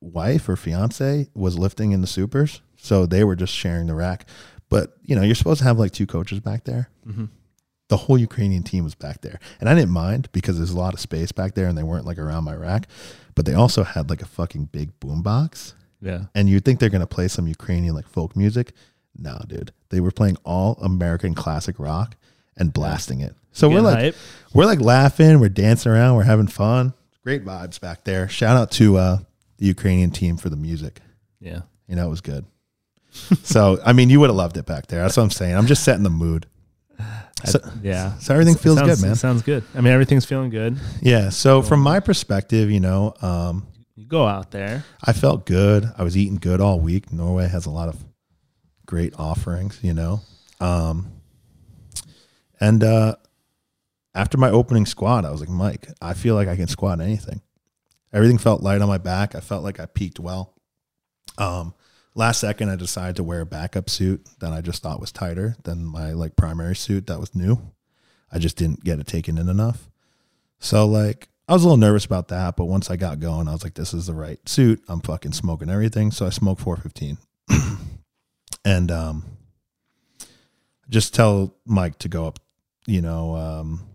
wife 0.00 0.48
or 0.48 0.56
fiance 0.56 1.28
was 1.34 1.58
lifting 1.58 1.92
in 1.92 2.00
the 2.02 2.06
supers, 2.06 2.60
so 2.76 3.06
they 3.06 3.24
were 3.24 3.36
just 3.36 3.54
sharing 3.54 3.86
the 3.86 3.94
rack. 3.94 4.28
But 4.68 4.96
you 5.02 5.16
know, 5.16 5.22
you're 5.22 5.34
supposed 5.34 5.58
to 5.60 5.64
have 5.64 5.78
like 5.78 5.92
two 5.92 6.06
coaches 6.06 6.40
back 6.40 6.64
there. 6.64 6.90
hmm 7.04 7.26
The 7.88 7.96
whole 7.96 8.18
Ukrainian 8.18 8.62
team 8.64 8.84
was 8.84 8.94
back 8.94 9.20
there, 9.22 9.38
and 9.60 9.68
I 9.68 9.74
didn't 9.74 9.90
mind 9.90 10.28
because 10.32 10.56
there's 10.58 10.70
a 10.72 10.78
lot 10.78 10.94
of 10.94 11.00
space 11.00 11.32
back 11.32 11.54
there, 11.54 11.68
and 11.68 11.76
they 11.78 11.82
weren't 11.82 12.06
like 12.06 12.18
around 12.18 12.44
my 12.44 12.54
rack. 12.54 12.86
But 13.34 13.46
they 13.46 13.54
also 13.54 13.82
had 13.82 14.10
like 14.10 14.22
a 14.22 14.26
fucking 14.26 14.66
big 14.66 14.98
boom 15.00 15.22
box, 15.22 15.74
Yeah. 16.04 16.24
and 16.34 16.48
you'd 16.48 16.64
think 16.64 16.78
they're 16.80 16.90
gonna 16.90 17.06
play 17.06 17.28
some 17.28 17.48
Ukrainian 17.48 17.94
like 17.94 18.06
folk 18.06 18.36
music. 18.36 18.72
No, 19.16 19.40
dude, 19.48 19.72
they 19.90 20.00
were 20.00 20.10
playing 20.10 20.36
all 20.44 20.74
American 20.82 21.34
classic 21.34 21.76
rock 21.78 22.16
and 22.56 22.72
blasting 22.72 23.20
it. 23.20 23.34
So 23.52 23.68
we're 23.68 23.80
like, 23.80 23.96
hype? 23.98 24.16
we're 24.52 24.66
like 24.66 24.80
laughing, 24.80 25.40
we're 25.40 25.48
dancing 25.48 25.90
around, 25.92 26.16
we're 26.16 26.24
having 26.24 26.48
fun. 26.48 26.92
Great 27.22 27.44
vibes 27.44 27.80
back 27.80 28.04
there. 28.04 28.28
Shout 28.28 28.56
out 28.56 28.70
to 28.72 28.96
uh, 28.98 29.18
the 29.58 29.66
Ukrainian 29.66 30.10
team 30.10 30.36
for 30.36 30.48
the 30.50 30.56
music. 30.56 31.00
Yeah. 31.40 31.60
You 31.88 31.94
know, 31.96 32.06
it 32.06 32.10
was 32.10 32.20
good. 32.20 32.44
so, 33.44 33.78
I 33.86 33.92
mean, 33.92 34.10
you 34.10 34.18
would 34.20 34.28
have 34.28 34.36
loved 34.36 34.56
it 34.56 34.66
back 34.66 34.88
there. 34.88 35.00
That's 35.02 35.16
what 35.16 35.22
I'm 35.22 35.30
saying. 35.30 35.54
I'm 35.56 35.66
just 35.66 35.84
setting 35.84 36.02
the 36.02 36.10
mood. 36.10 36.46
So, 37.44 37.60
Yeah. 37.82 38.16
so 38.18 38.32
everything 38.34 38.56
feels 38.56 38.78
sounds- 38.78 39.00
good, 39.00 39.06
man. 39.06 39.14
Sounds 39.16 39.42
good. 39.42 39.62
I 39.74 39.80
mean, 39.80 39.92
everything's 39.92 40.24
feeling 40.24 40.50
good. 40.50 40.76
Yeah. 41.00 41.28
So, 41.28 41.62
from 41.62 41.80
my 41.80 42.00
perspective, 42.00 42.70
you 42.70 42.80
know, 42.80 43.14
um, 43.22 43.66
You 44.04 44.10
go 44.10 44.26
out 44.26 44.50
there. 44.50 44.84
I 45.02 45.14
felt 45.14 45.46
good. 45.46 45.90
I 45.96 46.02
was 46.02 46.14
eating 46.14 46.36
good 46.36 46.60
all 46.60 46.78
week. 46.78 47.10
Norway 47.10 47.48
has 47.48 47.64
a 47.64 47.70
lot 47.70 47.88
of 47.88 48.04
great 48.84 49.14
offerings, 49.18 49.78
you 49.80 49.94
know. 49.94 50.20
Um, 50.60 51.10
and 52.60 52.84
uh, 52.84 53.16
after 54.14 54.36
my 54.36 54.50
opening 54.50 54.84
squat, 54.84 55.24
I 55.24 55.30
was 55.30 55.40
like, 55.40 55.48
Mike, 55.48 55.88
I 56.02 56.12
feel 56.12 56.34
like 56.34 56.48
I 56.48 56.56
can 56.56 56.66
squat 56.66 57.00
anything. 57.00 57.40
Everything 58.12 58.36
felt 58.36 58.62
light 58.62 58.82
on 58.82 58.88
my 58.88 58.98
back. 58.98 59.34
I 59.34 59.40
felt 59.40 59.64
like 59.64 59.80
I 59.80 59.86
peaked 59.86 60.20
well. 60.20 60.52
Um, 61.38 61.72
last 62.14 62.40
second, 62.40 62.68
I 62.68 62.76
decided 62.76 63.16
to 63.16 63.24
wear 63.24 63.40
a 63.40 63.46
backup 63.46 63.88
suit 63.88 64.28
that 64.40 64.52
I 64.52 64.60
just 64.60 64.82
thought 64.82 65.00
was 65.00 65.12
tighter 65.12 65.56
than 65.64 65.82
my 65.82 66.12
like 66.12 66.36
primary 66.36 66.76
suit 66.76 67.06
that 67.06 67.20
was 67.20 67.34
new. 67.34 67.72
I 68.30 68.38
just 68.38 68.58
didn't 68.58 68.84
get 68.84 69.00
it 69.00 69.06
taken 69.06 69.38
in 69.38 69.48
enough. 69.48 69.88
So 70.58 70.86
like 70.86 71.30
I 71.46 71.52
was 71.52 71.62
a 71.62 71.66
little 71.66 71.76
nervous 71.76 72.06
about 72.06 72.28
that, 72.28 72.56
but 72.56 72.64
once 72.64 72.90
I 72.90 72.96
got 72.96 73.20
going, 73.20 73.48
I 73.48 73.52
was 73.52 73.62
like, 73.64 73.74
this 73.74 73.92
is 73.92 74.06
the 74.06 74.14
right 74.14 74.38
suit. 74.48 74.82
I'm 74.88 75.00
fucking 75.00 75.32
smoking 75.32 75.68
everything. 75.68 76.10
So 76.10 76.26
I 76.26 76.30
smoked 76.30 76.62
415. 76.62 77.18
and 78.64 78.90
um 78.90 79.24
just 80.88 81.14
tell 81.14 81.54
Mike 81.66 81.98
to 81.98 82.08
go 82.08 82.26
up, 82.26 82.38
you 82.86 83.02
know, 83.02 83.36
um 83.36 83.86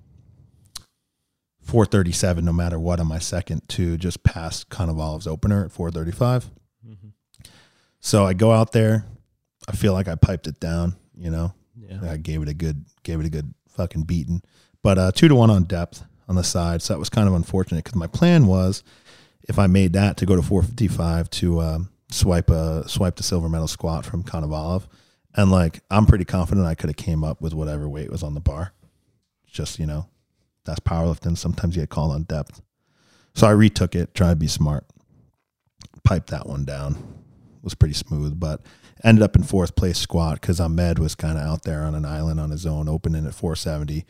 437 1.61 2.45
no 2.45 2.53
matter 2.53 2.79
what 2.79 2.99
on 2.99 3.07
my 3.07 3.19
second 3.19 3.67
to 3.69 3.97
just 3.97 4.23
pass 4.23 4.63
Konovalov's 4.63 5.27
opener 5.27 5.65
at 5.65 5.71
435. 5.71 6.49
So 7.99 8.25
I 8.25 8.33
go 8.33 8.51
out 8.51 8.71
there. 8.71 9.05
I 9.67 9.73
feel 9.73 9.93
like 9.93 10.07
I 10.07 10.15
piped 10.15 10.47
it 10.47 10.59
down, 10.59 10.95
you 11.15 11.29
know. 11.29 11.53
Yeah. 11.75 12.11
I 12.11 12.17
gave 12.17 12.41
it 12.41 12.49
a 12.49 12.53
good 12.53 12.85
gave 13.03 13.19
it 13.19 13.25
a 13.25 13.29
good 13.29 13.53
fucking 13.69 14.03
beating. 14.03 14.41
But 14.81 14.97
uh, 14.97 15.11
two 15.11 15.27
to 15.27 15.35
one 15.35 15.49
on 15.49 15.63
depth 15.63 16.03
on 16.30 16.36
the 16.36 16.43
side, 16.43 16.82
so 16.82 16.93
that 16.93 16.99
was 16.99 17.09
kind 17.09 17.27
of 17.27 17.34
unfortunate 17.34 17.84
because 17.84 17.95
my 17.95 18.07
plan 18.07 18.45
was 18.45 18.84
if 19.49 19.57
I 19.57 19.65
made 19.65 19.93
that 19.93 20.15
to 20.17 20.27
go 20.27 20.36
to 20.36 20.43
455 20.43 21.30
to 21.32 21.61
um, 21.61 21.89
swipe 22.11 22.51
a 22.51 22.88
swipe 22.88 23.15
the 23.15 23.23
silver 23.23 23.49
medal 23.49 23.67
squat 23.67 24.05
from 24.05 24.23
Konovalov, 24.23 24.88
and 25.36 25.51
like 25.51 25.82
I'm 25.89 26.05
pretty 26.05 26.25
confident 26.25 26.67
I 26.67 26.75
could 26.75 26.89
have 26.89 26.97
came 26.97 27.23
up 27.23 27.41
with 27.41 27.55
whatever 27.55 27.89
weight 27.89 28.11
was 28.11 28.21
on 28.23 28.36
the 28.36 28.39
bar. 28.39 28.73
Just 29.47 29.80
you 29.80 29.88
know, 29.88 30.07
that's 30.65 30.80
powerlifting. 30.80 31.36
Sometimes 31.36 31.75
you 31.75 31.82
get 31.82 31.89
called 31.89 32.13
on 32.13 32.23
depth, 32.23 32.61
so 33.34 33.47
I 33.47 33.51
retook 33.51 33.95
it, 33.95 34.13
tried 34.13 34.30
to 34.30 34.36
be 34.36 34.47
smart, 34.47 34.86
piped 36.03 36.30
that 36.30 36.47
one 36.47 36.63
down. 36.63 37.23
was 37.63 37.73
pretty 37.73 37.95
smooth, 37.95 38.39
but 38.39 38.61
ended 39.03 39.23
up 39.23 39.36
in 39.36 39.41
fourth 39.41 39.75
place 39.75 39.97
squat 39.97 40.39
because 40.39 40.59
Ahmed 40.59 40.99
was 40.99 41.15
kind 41.15 41.39
of 41.39 41.43
out 41.43 41.63
there 41.63 41.82
on 41.82 41.95
an 41.95 42.05
island 42.05 42.39
on 42.39 42.51
his 42.51 42.67
own, 42.67 42.88
opening 42.88 43.25
at 43.25 43.34
470. 43.34 44.05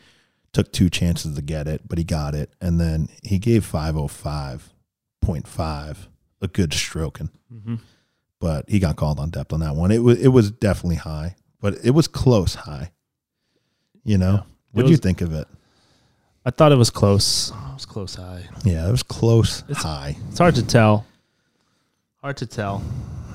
Took 0.52 0.72
two 0.72 0.90
chances 0.90 1.36
to 1.36 1.42
get 1.42 1.68
it, 1.68 1.82
but 1.88 1.96
he 1.98 2.04
got 2.04 2.34
it, 2.34 2.52
and 2.60 2.80
then 2.80 3.08
he 3.22 3.38
gave 3.38 3.64
505.5 3.64 5.96
a 6.42 6.48
good 6.48 6.72
stroking, 6.72 7.30
Mm-hmm. 7.52 7.76
but 8.40 8.64
he 8.68 8.78
got 8.78 8.96
called 8.96 9.18
on 9.20 9.30
depth 9.30 9.52
on 9.52 9.60
that 9.60 9.76
one. 9.76 9.90
It 9.90 10.02
was 10.02 10.18
it 10.20 10.28
was 10.28 10.50
definitely 10.50 10.96
high, 10.96 11.36
but 11.60 11.74
it 11.84 11.90
was 11.90 12.08
close 12.08 12.54
high. 12.54 12.90
You 14.04 14.16
know, 14.18 14.32
Yeah. 14.32 14.42
what 14.72 14.86
do 14.86 14.90
you 14.92 14.96
think 14.96 15.20
of 15.20 15.34
it? 15.34 15.46
I 16.44 16.50
thought 16.50 16.72
it 16.72 16.78
was 16.78 16.88
close. 16.90 17.50
It 17.50 17.74
was 17.74 17.84
close 17.86 18.14
high. 18.14 18.48
Yeah, 18.64 18.88
it 18.88 18.90
was 18.90 19.02
close 19.02 19.60
It's- 19.68 19.82
high. 19.82 20.16
It's 20.30 20.38
hard 20.38 20.54
to 20.54 20.62
tell. 20.62 21.04
Hard 22.22 22.36
to 22.38 22.46
tell. 22.46 22.82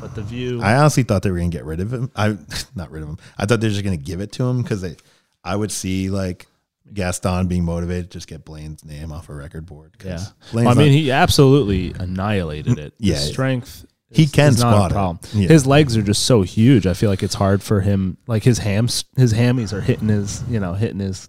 But 0.02 0.16
the 0.16 0.22
view. 0.24 0.62
I 0.62 0.76
honestly 0.76 1.04
thought 1.04 1.22
they 1.24 1.32
were 1.32 1.38
gonna 1.38 1.50
get 1.50 1.66
rid 1.66 1.80
of 1.80 1.94
him. 1.94 2.12
I 2.16 2.38
not 2.76 2.90
rid 2.92 3.04
of 3.04 3.10
him. 3.10 3.18
I 3.38 3.46
thought 3.46 3.60
they 3.62 3.68
were 3.68 3.72
just 3.74 3.84
gonna 3.84 3.98
give 3.98 4.22
it 4.22 4.32
to 4.34 4.44
him 4.46 4.62
because 4.64 4.82
they. 4.82 4.96
I 5.44 5.56
would 5.56 5.72
see 5.72 6.10
like 6.10 6.48
Gaston 6.94 7.48
being 7.48 7.66
motivated, 7.66 8.12
just 8.12 8.28
get 8.28 8.46
Blaine's 8.46 8.86
name 8.86 9.12
off 9.12 9.30
a 9.30 9.34
record 9.34 9.66
board. 9.66 9.94
Yeah. 10.04 10.20
Blaine's 10.52 10.68
I 10.70 10.74
mean, 10.76 10.88
not- 10.92 10.98
he 10.98 11.12
absolutely 11.12 11.94
annihilated 12.00 12.78
it. 12.80 12.94
Yeah. 13.00 13.16
His 13.16 13.28
strength. 13.28 13.86
He 14.12 14.24
is- 14.24 14.32
can 14.32 14.50
is 14.50 14.60
not 14.62 14.72
squat 14.74 14.92
a 14.92 14.94
it. 14.94 14.96
problem. 14.96 15.20
Yeah. 15.34 15.48
His 15.48 15.66
legs 15.66 15.98
are 15.98 16.02
just 16.04 16.24
so 16.24 16.44
huge. 16.44 16.86
I 16.88 16.94
feel 16.94 17.10
like 17.10 17.24
it's 17.24 17.34
hard 17.34 17.62
for 17.64 17.82
him. 17.82 18.18
Like 18.28 18.44
his 18.44 18.60
hams, 18.60 19.04
his 19.18 19.34
hammies 19.34 19.74
are 19.74 19.82
hitting 19.82 20.08
his, 20.10 20.44
you 20.50 20.60
know, 20.60 20.74
hitting 20.74 21.00
his, 21.00 21.28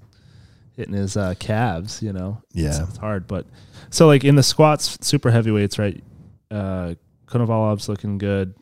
hitting 0.76 0.94
his 0.94 1.16
uh, 1.16 1.34
calves. 1.38 2.02
You 2.02 2.12
know, 2.12 2.42
Yeah. 2.52 2.68
it's, 2.68 2.78
it's 2.78 2.98
hard. 2.98 3.26
But 3.26 3.46
so 3.90 4.06
like 4.06 4.24
in 4.24 4.36
the 4.36 4.42
squats, 4.42 4.98
super 5.00 5.30
heavyweights, 5.30 5.78
right? 5.78 6.02
Uh, 6.50 6.94
Konovalov's 7.26 7.88
looking 7.88 8.18
good. 8.18 8.54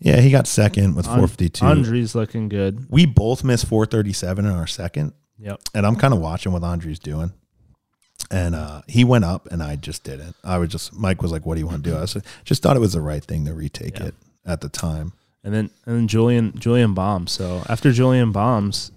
yeah, 0.00 0.20
he 0.20 0.30
got 0.30 0.46
second 0.46 0.96
with 0.96 1.06
452. 1.06 1.64
Andri's 1.64 2.14
looking 2.14 2.48
good. 2.50 2.86
we 2.90 3.06
both 3.06 3.42
missed 3.44 3.66
437 3.68 4.44
in 4.44 4.50
our 4.50 4.66
second, 4.66 5.12
Yep. 5.38 5.60
and 5.74 5.86
I'm 5.86 5.96
kind 5.96 6.14
of 6.14 6.20
watching 6.20 6.52
what 6.52 6.62
Andre's 6.62 6.98
doing. 6.98 7.32
And 8.30 8.54
uh, 8.54 8.82
he 8.88 9.04
went 9.04 9.24
up, 9.24 9.46
and 9.52 9.62
I 9.62 9.76
just 9.76 10.02
didn't. 10.02 10.34
I 10.42 10.58
was 10.58 10.70
just 10.70 10.92
Mike 10.94 11.20
was 11.22 11.30
like, 11.30 11.44
"What 11.46 11.54
do 11.54 11.60
you 11.60 11.66
want 11.66 11.84
to 11.84 11.90
do?" 11.90 11.96
I 11.96 12.00
was, 12.00 12.16
just 12.44 12.62
thought 12.62 12.74
it 12.76 12.80
was 12.80 12.94
the 12.94 13.00
right 13.02 13.22
thing 13.22 13.44
to 13.44 13.52
retake 13.54 13.98
Yeah. 13.98 14.06
it 14.06 14.14
at 14.44 14.62
the 14.62 14.68
time. 14.68 15.12
And 15.44 15.52
then 15.54 15.70
and 15.84 15.96
then 15.96 16.08
Julian 16.08 16.58
Julian 16.58 16.94
bombs. 16.94 17.30
So 17.32 17.62
after 17.68 17.92
Julian 17.92 18.32
bombs, 18.32 18.90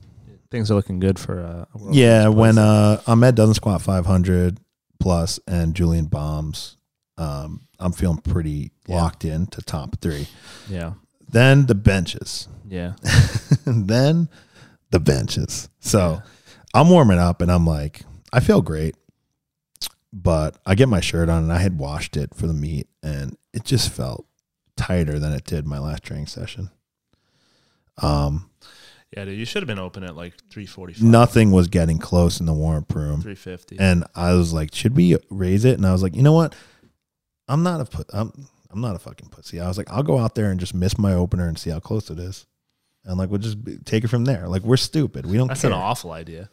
things 0.50 0.72
are 0.72 0.74
looking 0.76 1.00
good 1.00 1.20
for 1.20 1.42
uh, 1.42 1.66
Yeah, 1.92 2.30
when 2.30 2.58
uh, 2.58 3.02
Ahmed 3.06 3.36
doesn't 3.36 3.56
squat 3.56 3.82
500 3.84 4.58
plus 5.00 5.40
and 5.46 5.76
Julian 5.76 6.06
bombs, 6.06 6.78
um, 7.18 7.68
I'm 7.78 7.92
feeling 7.92 8.18
pretty 8.20 8.72
Yeah. 8.88 8.96
locked 9.02 9.26
in 9.26 9.46
to 9.48 9.62
top 9.62 10.00
three. 10.02 10.28
yeah 10.70 10.94
Then 11.30 11.66
the 11.68 11.76
benches. 11.76 12.48
yeah 12.68 12.94
then 13.66 14.30
the 14.92 15.00
benches. 15.00 15.70
So. 15.80 16.22
I'm 16.74 16.90
warming 16.90 17.20
up 17.20 17.42
and 17.42 17.52
I'm 17.52 17.66
like, 17.66 18.02
I 18.32 18.40
feel 18.40 18.62
great. 18.62 18.96
But 20.12 20.58
I 20.66 20.76
get 20.76 20.90
my 20.90 21.02
shirt 21.02 21.30
on 21.30 21.44
and 21.44 21.54
I 21.54 21.60
had 21.60 21.78
washed 21.78 22.18
it 22.18 22.34
for 22.34 22.48
the 22.48 22.54
meet 22.54 22.88
and 23.04 23.38
it 23.54 23.64
just 23.64 23.92
felt 23.92 24.26
tighter 24.76 25.20
than 25.20 25.34
it 25.34 25.44
did 25.44 25.68
my 25.68 25.78
last 25.78 26.04
training 26.04 26.28
session. 26.28 26.72
Um, 28.02 28.50
yeah 29.16 29.26
dude 29.26 29.38
you 29.38 29.46
should 29.46 29.62
have 29.62 29.68
been 29.68 29.80
open 29.80 30.04
at 30.04 30.16
like 30.16 30.34
345 30.52 31.04
nothing 31.04 31.50
was 31.50 31.68
getting 31.68 31.98
close 31.98 32.40
in 32.40 32.46
the 32.46 32.54
warm 32.54 32.84
up 32.84 32.96
room. 32.96 33.22
350 33.22 33.78
And 33.80 34.06
I 34.16 34.34
was 34.34 34.54
like, 34.54 34.74
should 34.74 34.96
we 34.96 35.18
raise 35.30 35.66
it? 35.66 35.78
And 35.78 35.86
I 35.86 35.92
was 35.92 36.02
like, 36.02 36.16
you 36.16 36.24
know 36.24 36.34
what? 36.34 36.56
I'm 37.48 37.64
not 37.64 37.82
a 37.82 37.86
put. 37.86 38.08
I'm 38.14 38.48
I'm 38.72 38.82
not 38.82 38.96
a 38.96 39.00
fucking 39.00 39.30
pussy. 39.30 39.60
I 39.60 39.68
was 39.68 39.78
like, 39.78 39.92
I'll 39.92 40.04
go 40.04 40.20
out 40.20 40.36
there 40.36 40.52
and 40.52 40.60
just 40.60 40.76
miss 40.76 40.98
my 40.98 41.14
opener 41.14 41.48
and 41.48 41.58
see 41.58 41.72
how 41.72 41.80
close 41.80 42.10
it 42.12 42.20
is. 42.20 42.46
And 43.06 43.18
like 43.18 43.30
we'll 43.30 43.40
just 43.40 43.58
take 43.86 44.04
it 44.04 44.08
from 44.10 44.26
there. 44.26 44.48
Like 44.48 44.62
we're 44.64 44.78
stupid. 44.78 45.26
We 45.26 45.38
don't 45.38 45.48
that's 45.48 45.62
care. 45.62 45.72
an 45.72 45.78
awful 45.78 46.12
idea 46.12 46.50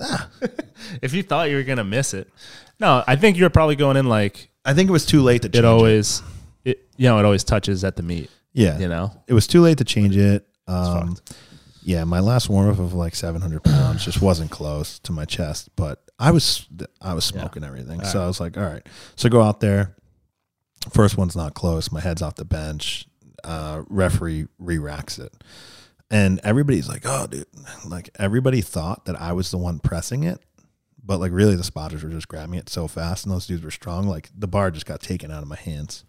Ah, 0.00 0.28
if 1.02 1.12
you 1.12 1.22
thought 1.24 1.50
you 1.50 1.56
were 1.56 1.64
gonna 1.64 1.82
miss 1.82 2.14
it 2.14 2.30
no 2.78 3.02
i 3.08 3.16
think 3.16 3.36
you're 3.36 3.50
probably 3.50 3.74
going 3.74 3.96
in 3.96 4.06
like 4.06 4.48
I 4.64 4.72
think 4.72 4.88
it 4.88 4.92
was 4.92 5.04
too 5.04 5.22
late 5.22 5.42
to 5.42 5.48
change 5.48 5.56
it 5.56 5.64
it. 5.64 5.68
always 5.68 6.22
it 6.64 6.86
you 6.96 7.08
know 7.08 7.18
it 7.18 7.24
always 7.24 7.42
touches 7.42 7.82
at 7.82 7.96
the 7.96 8.04
meet 8.04 8.30
Yeah, 8.52 8.78
you 8.78 8.86
know 8.86 9.10
it 9.26 9.34
was 9.34 9.48
too 9.48 9.60
late 9.60 9.78
to 9.78 9.84
change 9.84 10.16
it. 10.16 10.46
Um, 10.68 11.16
yeah, 11.82 12.04
my 12.04 12.20
last 12.20 12.48
warm 12.48 12.68
up 12.70 12.78
of 12.78 12.92
like 12.94 13.14
700 13.16 13.64
pounds 13.64 14.04
just 14.04 14.20
wasn't 14.22 14.50
close 14.52 14.98
to 15.00 15.12
my 15.12 15.24
chest, 15.24 15.70
but 15.74 16.04
I 16.18 16.30
was 16.30 16.68
I 17.00 17.14
was 17.14 17.28
Yeah. 17.34 17.40
smoking 17.40 17.64
everything. 17.64 18.00
All 18.00 18.06
so 18.06 18.18
right. 18.18 18.24
I 18.24 18.28
was 18.28 18.38
like, 18.40 18.56
all 18.56 18.64
right. 18.64 18.86
So 19.16 19.28
go 19.28 19.42
out 19.42 19.58
there. 19.60 19.96
First 20.92 21.16
one's 21.18 21.34
not 21.34 21.54
close. 21.54 21.90
My 21.90 22.00
head's 22.00 22.22
off 22.22 22.34
the 22.36 22.44
bench. 22.44 23.06
Uh, 23.42 23.82
referee 23.88 24.46
re 24.58 24.78
racks 24.78 25.18
it, 25.18 25.32
and 26.10 26.40
everybody's 26.42 26.88
like, 26.88 27.02
oh, 27.04 27.26
dude, 27.26 27.46
like 27.86 28.10
everybody 28.18 28.60
thought 28.60 29.04
that 29.04 29.20
I 29.20 29.32
was 29.32 29.50
the 29.50 29.58
one 29.58 29.78
pressing 29.78 30.24
it. 30.24 30.40
But 31.04 31.20
like 31.20 31.32
really, 31.32 31.56
the 31.56 31.64
spotters 31.64 32.02
were 32.02 32.10
just 32.10 32.28
grabbing 32.28 32.58
it 32.58 32.68
so 32.68 32.86
fast, 32.86 33.24
and 33.24 33.34
those 33.34 33.46
dudes 33.46 33.64
were 33.64 33.70
strong. 33.70 34.06
Like 34.06 34.28
the 34.36 34.48
bar 34.48 34.70
just 34.70 34.86
got 34.86 35.00
taken 35.00 35.30
out 35.30 35.42
of 35.42 35.48
my 35.48 35.56
hands. 35.56 36.04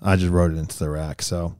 I 0.00 0.16
just 0.16 0.32
rode 0.32 0.52
it 0.52 0.58
into 0.58 0.78
the 0.78 0.88
rack, 0.88 1.20
so 1.20 1.56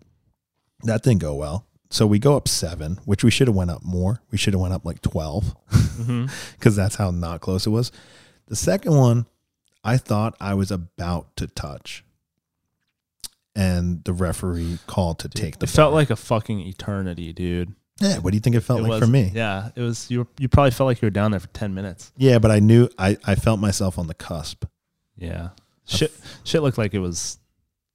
that 0.84 1.02
didn't 1.02 1.20
go 1.20 1.34
well. 1.34 1.66
So 1.90 2.06
we 2.06 2.18
go 2.18 2.36
up 2.36 2.48
seven, 2.48 2.98
which 3.04 3.24
we 3.24 3.30
should 3.30 3.48
have 3.48 3.56
went 3.56 3.70
up 3.70 3.82
more. 3.82 4.20
We 4.30 4.38
should 4.38 4.54
have 4.54 4.60
went 4.60 4.74
up 4.74 4.84
like 4.84 5.02
twelve, 5.02 5.56
mm-hmm. 5.70 6.26
because 6.58 6.76
that's 6.76 6.96
how 6.96 7.10
not 7.10 7.40
close 7.40 7.66
it 7.66 7.70
was. 7.70 7.90
The 8.46 8.56
second 8.56 8.96
one, 8.96 9.26
I 9.82 9.96
thought 9.96 10.36
I 10.40 10.54
was 10.54 10.70
about 10.70 11.34
to 11.36 11.48
touch, 11.48 12.04
and 13.56 14.04
the 14.04 14.12
referee 14.12 14.78
called 14.86 15.18
to 15.20 15.28
take 15.28 15.58
the. 15.58 15.64
it 15.64 15.70
felt 15.70 15.92
like 15.94 16.10
a 16.10 16.16
fucking 16.16 16.60
eternity 16.60 17.32
dude 17.32 17.74
yeah. 17.98 18.18
What 18.18 18.32
do 18.32 18.36
you 18.36 18.40
think 18.42 18.54
it 18.56 18.60
felt 18.60 18.80
It 18.80 18.82
like 18.82 18.90
was- 18.90 19.00
for 19.00 19.06
me? 19.06 19.32
yeah 19.34 19.70
it 19.74 19.80
was 19.80 20.10
you 20.10 20.18
were, 20.20 20.26
you 20.38 20.48
probably 20.48 20.70
felt 20.70 20.86
like 20.86 21.00
you 21.00 21.06
were 21.06 21.10
down 21.10 21.30
there 21.30 21.40
for 21.40 21.48
10 21.48 21.72
minutes 21.74 22.12
Yeah, 22.16 22.38
but 22.38 22.50
I 22.50 22.58
knew 22.60 22.88
I 22.98 23.16
I 23.24 23.34
felt 23.36 23.58
myself 23.58 23.98
on 23.98 24.06
the 24.06 24.14
cusp. 24.14 24.64
yeah 25.16 25.48
shit 25.86 26.12
shit 26.44 26.62
looked 26.62 26.76
like 26.78 26.92
it 26.94 26.98
was 26.98 27.38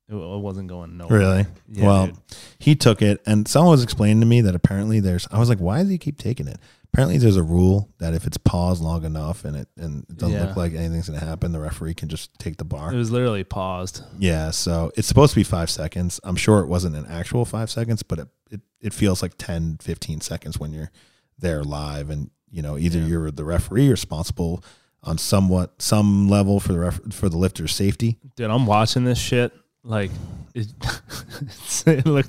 it, 0.10 0.16
it 0.16 0.40
wasn't 0.42 0.68
going 0.70 0.98
nowhere 0.98 1.20
Really? 1.20 1.46
Yeah, 1.72 1.86
well, 1.86 2.06
dude. 2.08 2.18
he 2.60 2.76
took 2.76 3.02
it, 3.02 3.22
and 3.26 3.48
someone 3.48 3.72
was 3.72 3.84
explaining 3.84 4.20
to 4.22 4.26
me 4.26 4.42
that 4.42 4.56
apparently 4.56 5.00
there's. 5.00 5.26
I 5.32 5.40
was 5.40 5.48
like, 5.48 5.60
why 5.60 5.78
does 5.84 5.90
he 5.90 5.98
keep 5.98 6.18
taking 6.18 6.50
it? 6.50 6.58
Apparently, 6.94 7.18
there's 7.18 7.38
a 7.38 7.44
rule 7.44 7.90
that 8.00 8.14
if 8.14 8.28
it's 8.28 8.38
paused 8.38 8.82
long 8.84 9.06
enough 9.06 9.46
and 9.46 9.56
it 9.56 9.70
and 9.78 10.04
it 10.10 10.18
doesn't 10.18 10.36
Yeah. 10.36 10.48
look 10.48 10.58
like 10.58 10.74
anything's 10.74 11.08
gonna 11.08 11.20
happen, 11.24 11.52
the 11.54 11.60
referee 11.60 11.94
can 11.94 12.10
just 12.10 12.38
take 12.38 12.58
the 12.58 12.66
bar. 12.66 12.92
it 12.94 12.98
was 12.98 13.12
literally 13.12 13.44
paused 13.46 14.04
Yeah, 14.20 14.52
so 14.52 14.92
it's 14.98 15.08
supposed 15.08 15.32
to 15.34 15.40
be 15.40 15.44
five 15.44 15.70
seconds. 15.70 16.20
I'm 16.24 16.36
sure 16.36 16.60
it 16.60 16.68
wasn't 16.68 16.96
an 16.98 17.06
actual 17.08 17.46
five 17.46 17.70
seconds, 17.72 18.04
but 18.04 18.20
it, 18.20 18.28
it, 18.50 18.62
it 18.82 18.94
feels 18.94 19.22
like 19.22 19.34
10, 19.38 19.78
15 19.82 20.20
seconds 20.22 20.60
when 20.60 20.74
you're 20.74 20.92
there 21.40 21.64
live. 21.64 22.10
And, 22.10 22.30
you 22.50 22.62
know, 22.62 22.78
either 22.78 23.00
Yeah. 23.00 23.06
you're 23.06 23.32
the 23.32 23.46
referee 23.46 23.90
responsible 23.90 24.62
on 25.04 25.18
somewhat 25.18 25.82
some 25.82 26.28
level 26.28 26.60
for 26.60 26.74
the 26.74 26.80
ref, 26.80 27.00
for 27.12 27.30
the 27.30 27.38
lifter's 27.38 27.74
safety. 27.74 28.20
dude 28.36 28.52
i'm 28.52 28.68
watching 28.68 29.04
this 29.04 29.18
shit 29.18 29.52
like 29.84 30.12
it, 30.54 30.68
it's, 31.42 31.88
it 31.88 32.06
look, 32.06 32.26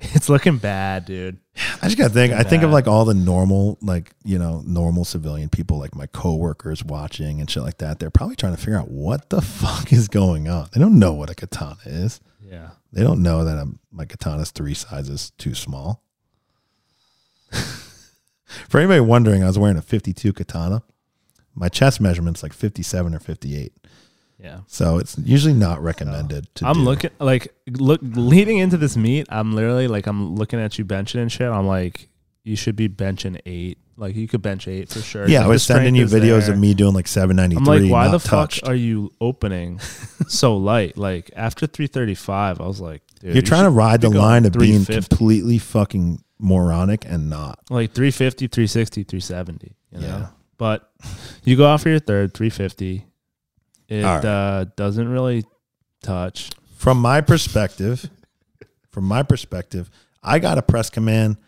it's 0.00 0.28
looking 0.28 0.58
bad 0.58 1.04
dude 1.04 1.38
I 1.82 1.86
just 1.86 1.96
gotta 1.96 2.12
think. 2.12 2.32
I 2.32 2.42
think 2.42 2.62
of 2.62 2.70
like 2.70 2.86
all 2.86 3.04
the 3.04 3.14
normal, 3.14 3.78
like 3.80 4.12
you 4.24 4.38
know, 4.38 4.62
normal 4.66 5.04
civilian 5.04 5.48
people, 5.48 5.78
like 5.78 5.94
my 5.94 6.06
coworkers 6.06 6.84
watching 6.84 7.40
and 7.40 7.50
shit 7.50 7.62
like 7.62 7.78
that. 7.78 7.98
They're 7.98 8.10
probably 8.10 8.36
trying 8.36 8.54
to 8.54 8.58
figure 8.58 8.78
out 8.78 8.90
what 8.90 9.30
the 9.30 9.40
fuck 9.42 9.92
is 9.92 10.08
going 10.08 10.48
on. 10.48 10.68
They 10.72 10.80
don't 10.80 10.98
know 10.98 11.12
what 11.12 11.30
a 11.30 11.34
katana 11.34 11.78
is. 11.86 12.20
yeah 12.42 12.70
They 12.92 13.02
don't 13.02 13.22
know 13.22 13.44
that 13.44 13.58
I'm, 13.58 13.78
my 13.90 14.04
katana's 14.04 14.50
three 14.50 14.74
sizes 14.74 15.30
too 15.38 15.54
small. 15.54 16.02
For 18.68 18.78
anybody 18.78 19.00
wondering, 19.00 19.42
I 19.42 19.46
was 19.46 19.58
wearing 19.58 19.78
a 19.78 19.82
52 19.82 20.32
katana. 20.32 20.82
My 21.54 21.68
chest 21.68 22.00
measurement's 22.00 22.42
like 22.42 22.52
57 22.52 23.14
or 23.14 23.18
58. 23.18 23.72
Yeah 24.38 24.60
So 24.66 24.98
it's 24.98 25.16
usually 25.18 25.54
not 25.54 25.82
recommended 25.82 26.54
to 26.56 26.66
I'm 26.66 26.74
do. 26.74 26.80
looking 26.80 27.10
like 27.18 27.54
look 27.66 28.00
leading 28.02 28.58
into 28.58 28.76
this 28.76 28.96
meet. 28.96 29.26
I'm 29.30 29.54
literally 29.54 29.88
like 29.88 30.06
I'm 30.06 30.34
looking 30.36 30.60
at 30.60 30.78
you 30.78 30.84
benching 30.84 31.20
and 31.22 31.32
shit. 31.32 31.48
I'm 31.50 31.66
like, 31.66 32.08
you 32.44 32.54
should 32.56 32.76
be 32.76 32.88
benching 32.88 33.40
eight. 33.46 33.78
Like 33.98 34.14
you 34.14 34.28
could 34.28 34.42
bench 34.42 34.68
eight 34.68 34.90
for 34.90 35.00
sure. 35.00 35.26
Yeah, 35.26 35.44
I 35.44 35.46
was 35.48 35.62
sending 35.62 35.94
you 35.94 36.04
videos 36.04 36.42
there. 36.46 36.52
of 36.52 36.58
me 36.60 36.74
doing 36.74 36.92
like 36.92 37.08
793. 37.08 37.56
I'm 37.56 37.82
like, 37.82 37.90
why 37.90 38.08
the 38.12 38.18
touched. 38.18 38.60
fuck 38.60 38.68
are 38.68 38.74
you 38.74 39.10
opening 39.22 39.78
so 40.28 40.54
light? 40.56 40.98
Like 40.98 41.30
after 41.34 41.66
335, 41.66 42.60
I 42.60 42.66
was 42.66 42.78
like, 42.78 43.00
dude, 43.20 43.32
You're 43.34 43.42
trying 43.42 43.64
to 43.64 43.70
ride 43.70 44.02
the 44.02 44.10
line 44.10 44.44
of 44.44 44.52
being 44.52 44.84
completely 44.84 45.56
fucking 45.58 46.22
moronic 46.38 47.06
and 47.06 47.30
not. 47.30 47.58
like 47.70 47.92
350, 47.94 48.48
360, 48.48 49.04
370. 49.04 49.74
You 49.92 50.00
know, 50.00 50.06
Yeah. 50.06 50.26
but 50.58 50.90
you 51.44 51.56
go 51.56 51.66
out 51.66 51.80
for 51.80 51.88
your 51.88 51.98
third 52.00 52.34
350. 52.34 53.06
It 53.88 54.02
right. 54.02 54.24
uh, 54.24 54.66
doesn't 54.76 55.08
really 55.08 55.44
touch. 56.02 56.50
From 56.74 56.98
my 56.98 57.20
perspective, 57.20 58.10
from 58.90 59.04
my 59.04 59.22
perspective, 59.22 59.90
I 60.22 60.38
got 60.38 60.58
a 60.58 60.62
press 60.62 60.90
command 60.90 61.38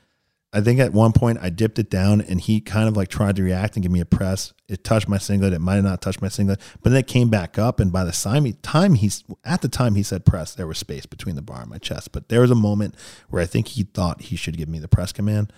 I 0.50 0.62
think 0.62 0.80
at 0.80 0.94
one 0.94 1.12
point 1.12 1.38
I 1.42 1.50
dipped 1.50 1.78
it 1.78 1.90
down 1.90 2.22
and 2.22 2.40
he 2.40 2.60
kind 2.60 2.88
of 2.88 2.96
like 2.96 3.08
tried 3.08 3.36
to 3.36 3.42
react 3.42 3.76
and 3.76 3.82
give 3.82 3.92
me 3.92 4.00
a 4.00 4.06
press. 4.06 4.54
It 4.66 4.82
touched 4.82 5.06
my 5.06 5.18
singlet. 5.18 5.52
It 5.52 5.58
might 5.60 5.74
have 5.74 5.84
not 5.84 6.00
touched 6.00 6.22
my 6.22 6.28
singlet, 6.28 6.58
but 6.82 6.90
then 6.90 7.00
it 7.00 7.06
came 7.06 7.28
back 7.28 7.58
up. 7.58 7.80
And 7.80 7.92
by 7.92 8.04
the 8.04 8.12
time 8.12 8.46
he, 8.46 8.54
time 8.54 8.94
he's 8.94 9.24
at 9.44 9.60
the 9.60 9.68
time 9.68 9.94
he 9.94 10.02
said 10.02 10.24
press, 10.24 10.54
there 10.54 10.66
was 10.66 10.78
space 10.78 11.04
between 11.04 11.36
the 11.36 11.42
bar 11.42 11.60
and 11.60 11.70
my 11.70 11.76
chest. 11.76 12.12
But 12.12 12.30
there 12.30 12.40
was 12.40 12.50
a 12.50 12.54
moment 12.56 12.94
where 13.28 13.42
I 13.42 13.46
think 13.46 13.68
he 13.68 13.82
thought 13.82 14.22
he 14.22 14.36
should 14.36 14.56
give 14.56 14.70
me 14.70 14.78
the 14.78 14.88
press 14.88 15.12
command. 15.12 15.52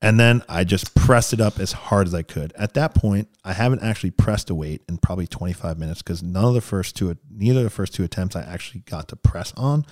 And 0.00 0.18
then 0.20 0.42
I 0.48 0.62
just 0.62 0.94
pressed 0.94 1.32
it 1.32 1.40
up 1.40 1.58
as 1.58 1.72
hard 1.72 2.06
as 2.06 2.14
I 2.14 2.22
could. 2.22 2.52
At 2.56 2.74
that 2.74 2.94
point, 2.94 3.28
I 3.44 3.52
haven't 3.52 3.82
actually 3.82 4.12
pressed 4.12 4.48
a 4.48 4.54
weight 4.54 4.82
in 4.88 4.98
probably 4.98 5.26
25 5.26 5.76
minutes 5.76 6.02
because 6.02 6.22
none 6.22 6.44
of 6.44 6.54
the 6.54 6.60
first 6.60 6.94
two, 6.94 7.16
neither 7.28 7.58
of 7.60 7.64
the 7.64 7.70
first 7.70 7.94
two 7.94 8.04
attempts 8.04 8.36
I 8.36 8.42
actually 8.42 8.80
got 8.86 9.08
to 9.08 9.16
press 9.16 9.52
on. 9.56 9.84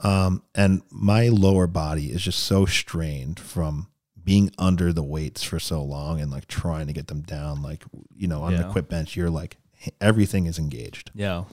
Um, 0.00 0.42
and 0.54 0.82
my 0.90 1.28
lower 1.28 1.66
body 1.66 2.10
is 2.12 2.20
just 2.22 2.40
so 2.40 2.66
strained 2.66 3.40
from 3.40 3.88
being 4.22 4.50
under 4.58 4.92
the 4.92 5.02
weights 5.02 5.42
for 5.42 5.58
so 5.58 5.82
long 5.82 6.20
and 6.20 6.30
like 6.30 6.46
trying 6.46 6.86
to 6.88 6.92
get 6.92 7.06
them 7.06 7.22
down. 7.22 7.62
Like, 7.62 7.84
you 8.14 8.26
know, 8.26 8.42
on 8.42 8.52
Yeah. 8.52 8.64
the 8.64 8.68
quit 8.72 8.88
bench, 8.90 9.16
you're 9.16 9.30
like, 9.30 9.56
everything 10.02 10.44
is 10.46 10.58
engaged. 10.58 11.10
Yeah. 11.14 11.36
All 11.36 11.46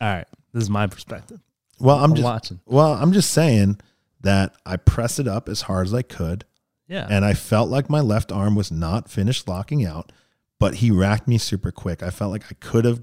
right. 0.00 0.26
This 0.52 0.64
is 0.64 0.70
my 0.70 0.88
perspective. 0.88 1.40
Well, 1.78 1.98
I'm 1.98 2.10
I'm 2.10 2.14
just, 2.16 2.24
watching. 2.24 2.60
well, 2.66 2.94
I'm 2.94 3.12
just 3.12 3.30
saying 3.30 3.80
that 4.22 4.54
I 4.66 4.76
pressed 4.76 5.18
it 5.20 5.28
up 5.28 5.48
as 5.48 5.62
hard 5.62 5.86
as 5.86 5.94
I 5.94 6.02
could. 6.02 6.44
Yeah. 6.92 7.06
and 7.08 7.24
I 7.24 7.32
felt 7.32 7.70
like 7.70 7.88
my 7.88 8.00
left 8.00 8.30
arm 8.30 8.54
was 8.54 8.70
not 8.70 9.08
finished 9.08 9.48
locking 9.48 9.82
out, 9.84 10.12
but 10.60 10.76
he 10.76 10.90
racked 10.90 11.26
me 11.26 11.38
super 11.38 11.72
quick. 11.72 12.02
I 12.02 12.10
felt 12.10 12.30
like 12.30 12.44
I 12.50 12.54
could 12.60 12.84
have 12.84 13.00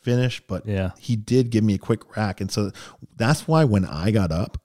finished, 0.00 0.46
but 0.46 0.66
yeah. 0.66 0.92
he 0.98 1.16
did 1.16 1.50
give 1.50 1.62
me 1.62 1.74
a 1.74 1.78
quick 1.78 2.16
rack. 2.16 2.40
And 2.40 2.50
so 2.50 2.70
that's 3.16 3.46
why 3.46 3.64
when 3.64 3.84
I 3.84 4.10
got 4.10 4.32
up, 4.32 4.56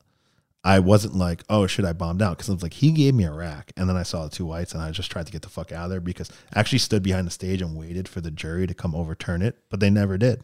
I 0.64 0.80
wasn't 0.80 1.16
like, 1.16 1.44
oh, 1.50 1.68
should 1.68 1.84
I 1.84 1.92
bombed 1.92 2.22
out? 2.22 2.38
Because 2.38 2.50
I 2.50 2.54
was 2.54 2.64
like, 2.64 2.74
he 2.74 2.92
gave 2.92 3.14
me 3.14 3.26
a 3.26 3.34
rack. 3.34 3.74
And 3.76 3.90
then 3.90 3.98
I 3.98 4.04
saw 4.04 4.24
the 4.24 4.36
two 4.36 4.46
whites 4.46 4.74
and 4.74 4.82
I 4.82 4.90
just 4.92 5.12
tried 5.12 5.26
to 5.26 5.34
get 5.34 5.42
the 5.42 5.50
fuck 5.50 5.74
out 5.74 5.84
of 5.84 5.90
there 5.92 6.00
because 6.00 6.32
I 6.54 6.60
actually 6.60 6.80
stood 6.80 7.04
behind 7.04 7.28
the 7.28 7.32
stage 7.32 7.62
and 7.62 7.78
waited 7.78 8.08
for 8.08 8.22
the 8.22 8.32
jury 8.32 8.68
to 8.68 8.74
come 8.74 8.96
overturn 8.96 9.42
it, 9.42 9.58
but 9.70 9.82
they 9.82 9.90
never 9.90 10.18
did. 10.18 10.44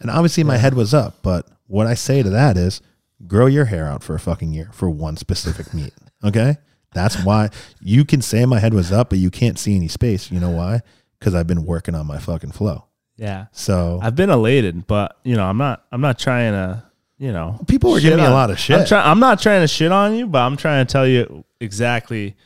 And 0.00 0.10
obviously 0.10 0.42
my 0.42 0.56
head 0.56 0.74
was 0.74 0.92
up. 0.92 1.22
But 1.22 1.46
what 1.68 1.86
I 1.86 1.94
say 1.94 2.24
to 2.24 2.30
that 2.30 2.56
is 2.56 2.82
grow 3.26 3.46
your 3.46 3.66
hair 3.66 3.86
out 3.86 4.02
for 4.02 4.16
a 4.16 4.20
fucking 4.20 4.52
year 4.52 4.70
for 4.72 4.90
one 4.90 5.16
specific 5.16 5.72
meet. 5.72 5.94
Okay. 6.24 6.56
That's 6.94 7.22
why 7.24 7.50
you 7.80 8.04
can 8.04 8.22
say 8.22 8.44
my 8.46 8.58
head 8.58 8.74
was 8.74 8.92
up, 8.92 9.10
but 9.10 9.18
you 9.18 9.30
can't 9.30 9.58
see 9.58 9.76
any 9.76 9.88
space. 9.88 10.30
You 10.30 10.40
know 10.40 10.50
why? 10.50 10.80
Because 11.18 11.34
I've 11.34 11.46
been 11.46 11.64
working 11.64 11.94
on 11.94 12.06
my 12.06 12.18
fucking 12.18 12.52
flow. 12.52 12.86
Yeah. 13.16 13.46
So 13.52 13.98
I've 14.02 14.16
been 14.16 14.30
elated, 14.30 14.86
but 14.86 15.18
you 15.24 15.36
know, 15.36 15.44
I'm 15.44 15.58
not 15.58 15.84
I'm 15.92 16.00
not 16.00 16.18
trying 16.18 16.52
to, 16.52 16.82
you 17.18 17.32
know, 17.32 17.58
people 17.68 17.92
were 17.92 18.00
giving 18.00 18.18
me 18.18 18.24
a 18.24 18.30
lot 18.30 18.50
of 18.50 18.58
shit. 18.58 18.80
I'm 18.80 18.86
trying 18.86 19.06
I'm 19.06 19.20
not 19.20 19.40
trying 19.40 19.60
to 19.62 19.68
shit 19.68 19.92
on 19.92 20.14
you, 20.14 20.26
but 20.26 20.40
I'm 20.40 20.56
trying 20.56 20.86
to 20.86 20.92
tell 20.92 21.06
you 21.06 21.44
exactly 21.60 22.36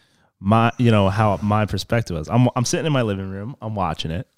my 0.40 0.70
you 0.78 0.90
know 0.90 1.08
how 1.08 1.38
my 1.42 1.66
perspective 1.66 2.16
is. 2.16 2.28
I'm 2.28 2.48
I'm 2.54 2.64
sitting 2.64 2.86
in 2.86 2.92
my 2.92 3.02
living 3.02 3.30
room, 3.30 3.56
I'm 3.62 3.74
watching 3.74 4.10
it. 4.10 4.28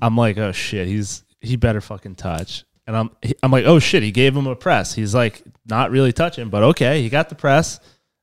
I'm 0.00 0.16
like, 0.16 0.36
"Oh 0.36 0.52
shit, 0.52 0.88
he's 0.88 1.24
he 1.40 1.56
better 1.56 1.80
fucking 1.80 2.16
touch." 2.16 2.64
And 2.86 2.96
I'm 2.96 3.10
I'm 3.42 3.50
like, 3.50 3.64
"Oh 3.64 3.78
shit, 3.78 4.02
he 4.02 4.10
gave 4.10 4.36
him 4.36 4.46
a 4.46 4.56
press." 4.56 4.94
He's 4.94 5.14
like 5.14 5.42
not 5.66 5.90
really 5.90 6.12
touching, 6.12 6.48
but 6.48 6.62
okay, 6.62 7.00
he 7.00 7.08
got 7.08 7.28
the 7.28 7.34
press. 7.34 7.80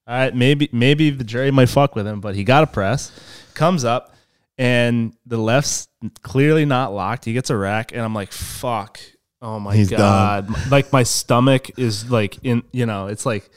All 0.10 0.16
right, 0.18 0.34
maybe 0.36 0.68
maybe 0.72 1.12
the 1.12 1.24
jury 1.24 1.52
might 1.52 1.70
fuck 1.70 1.96
with 1.96 2.08
him, 2.08 2.20
but 2.20 2.34
he 2.34 2.44
got 2.44 2.64
a 2.64 2.68
press. 2.68 3.12
Comes 3.54 3.86
up 3.86 4.16
and 4.58 5.14
the 5.28 5.38
left's 5.38 5.88
clearly 6.24 6.66
not 6.66 6.92
locked. 6.94 7.26
He 7.26 7.34
gets 7.34 7.52
a 7.52 7.56
rack 7.56 7.92
and 7.92 8.02
I'm 8.02 8.16
like, 8.16 8.32
"Fuck." 8.32 9.00
Oh 9.42 9.60
my 9.60 9.76
He's 9.76 9.90
god. 9.92 10.50
Like 10.72 10.92
my 10.92 11.04
stomach 11.04 11.78
is 11.78 12.10
like 12.10 12.40
in, 12.44 12.64
you 12.74 12.86
know, 12.88 13.06
it's 13.08 13.24
like 13.26 13.50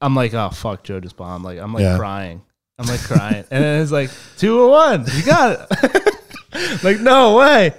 I'm 0.00 0.14
like, 0.16 0.32
"Oh 0.32 0.48
fuck, 0.48 0.82
Joe 0.84 1.00
just 1.00 1.16
bombed." 1.18 1.44
Like 1.44 1.58
I'm 1.58 1.74
like 1.74 1.82
Yeah. 1.82 1.98
crying. 1.98 2.40
I'm 2.78 2.86
like 2.86 3.00
crying. 3.00 3.44
and 3.50 3.62
then 3.64 3.82
it's 3.82 3.92
like 3.92 4.10
201. 4.38 5.04
You 5.16 5.22
got 5.22 5.66
it. 5.70 6.14
like 6.82 6.98
no 7.00 7.36
way. 7.36 7.74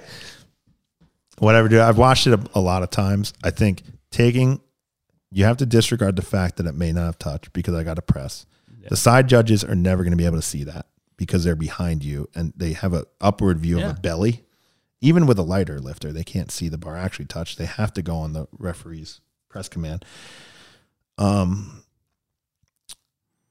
whatever, 1.38 1.68
dude. 1.68 1.80
I've 1.80 1.98
watched 1.98 2.26
it 2.28 2.34
a, 2.34 2.40
a 2.54 2.60
lot 2.60 2.82
of 2.84 2.90
times. 2.90 3.32
I 3.42 3.50
think 3.50 3.82
taking, 4.10 4.60
you 5.30 5.44
have 5.44 5.56
to 5.58 5.66
disregard 5.66 6.16
the 6.16 6.22
fact 6.22 6.56
that 6.56 6.66
it 6.66 6.74
may 6.74 6.92
not 6.92 7.04
have 7.04 7.18
touched 7.18 7.52
because 7.52 7.74
I 7.74 7.82
got 7.82 7.98
a 7.98 8.02
press. 8.02 8.46
Yeah. 8.80 8.88
The 8.90 8.96
side 8.96 9.28
judges 9.28 9.62
are 9.64 9.74
never 9.74 10.02
going 10.02 10.12
to 10.12 10.16
be 10.16 10.24
able 10.26 10.38
to 10.38 10.42
see 10.42 10.64
that 10.64 10.86
because 11.16 11.44
they're 11.44 11.54
behind 11.56 12.02
you 12.04 12.28
and 12.34 12.52
they 12.56 12.72
have 12.72 12.92
an 12.94 13.04
upward 13.20 13.58
view 13.58 13.78
Yeah. 13.78 13.90
of 13.90 13.98
a 13.98 14.00
belly. 14.00 14.44
Even 15.00 15.26
with 15.26 15.38
a 15.38 15.42
lighter 15.42 15.78
lifter, 15.78 16.12
they 16.12 16.24
can't 16.24 16.50
see 16.50 16.68
the 16.68 16.78
bar 16.78 16.96
actually 16.96 17.26
touch. 17.26 17.56
They 17.56 17.66
have 17.66 17.92
to 17.92 18.02
go 18.02 18.16
on 18.16 18.32
the 18.32 18.48
referee's 18.58 19.20
press 19.48 19.68
command. 19.68 20.04
Um, 21.18 21.82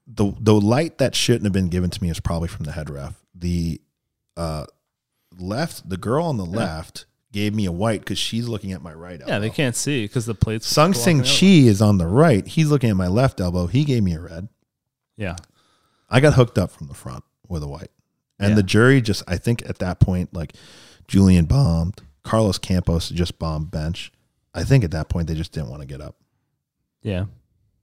the 0.06 0.32
the 0.40 0.54
light 0.60 0.98
that 0.98 1.14
shouldn't 1.14 1.44
have 1.44 1.52
been 1.52 1.68
given 1.68 1.90
to 1.90 2.02
me 2.02 2.10
is 2.10 2.20
probably 2.20 2.48
from 2.48 2.64
the 2.64 2.72
head 2.72 2.90
ref. 2.90 3.14
The 3.34 3.80
uh, 4.36 4.66
left, 5.38 5.88
the 5.88 5.96
girl 5.96 6.24
on 6.24 6.36
the 6.38 6.46
left 6.46 7.06
gave 7.32 7.54
me 7.54 7.66
a 7.66 7.72
white 7.72 8.00
because 8.00 8.18
she's 8.18 8.48
looking 8.48 8.72
at 8.72 8.82
my 8.82 8.92
right 8.92 9.20
elbow. 9.20 9.32
Yeah, 9.32 9.38
they 9.38 9.50
can't 9.50 9.76
see 9.76 10.04
because 10.04 10.26
the 10.26 10.34
plates. 10.34 10.66
Sung 10.66 10.94
Sing 10.94 11.22
Chi 11.22 11.66
is 11.68 11.82
on 11.82 11.98
the 11.98 12.06
right. 12.06 12.46
He's 12.46 12.68
looking 12.70 12.90
at 12.90 12.96
my 12.96 13.08
left 13.08 13.40
elbow. 13.40 13.66
He 13.66 13.84
gave 13.84 14.02
me 14.02 14.14
a 14.14 14.20
red. 14.20 14.48
Yeah. 15.16 15.36
I 16.08 16.20
got 16.20 16.34
hooked 16.34 16.56
up 16.58 16.70
from 16.70 16.86
the 16.88 16.94
front 16.94 17.24
with 17.48 17.62
a 17.62 17.68
white. 17.68 17.90
And 18.38 18.50
Yeah. 18.50 18.54
the 18.56 18.62
jury 18.62 19.00
just, 19.02 19.22
I 19.28 19.36
think 19.36 19.62
at 19.68 19.78
that 19.78 20.00
point, 20.00 20.32
like 20.32 20.54
Julian 21.06 21.44
bombed, 21.44 22.00
Carlos 22.22 22.56
Campos 22.58 23.08
just 23.10 23.38
bombed 23.38 23.70
bench. 23.70 24.10
I 24.54 24.64
think 24.64 24.84
at 24.84 24.90
that 24.92 25.08
point 25.08 25.28
they 25.28 25.34
just 25.34 25.52
didn't 25.52 25.68
want 25.70 25.82
to 25.82 25.86
get 25.88 26.00
up. 26.00 26.16
Yeah. 27.02 27.26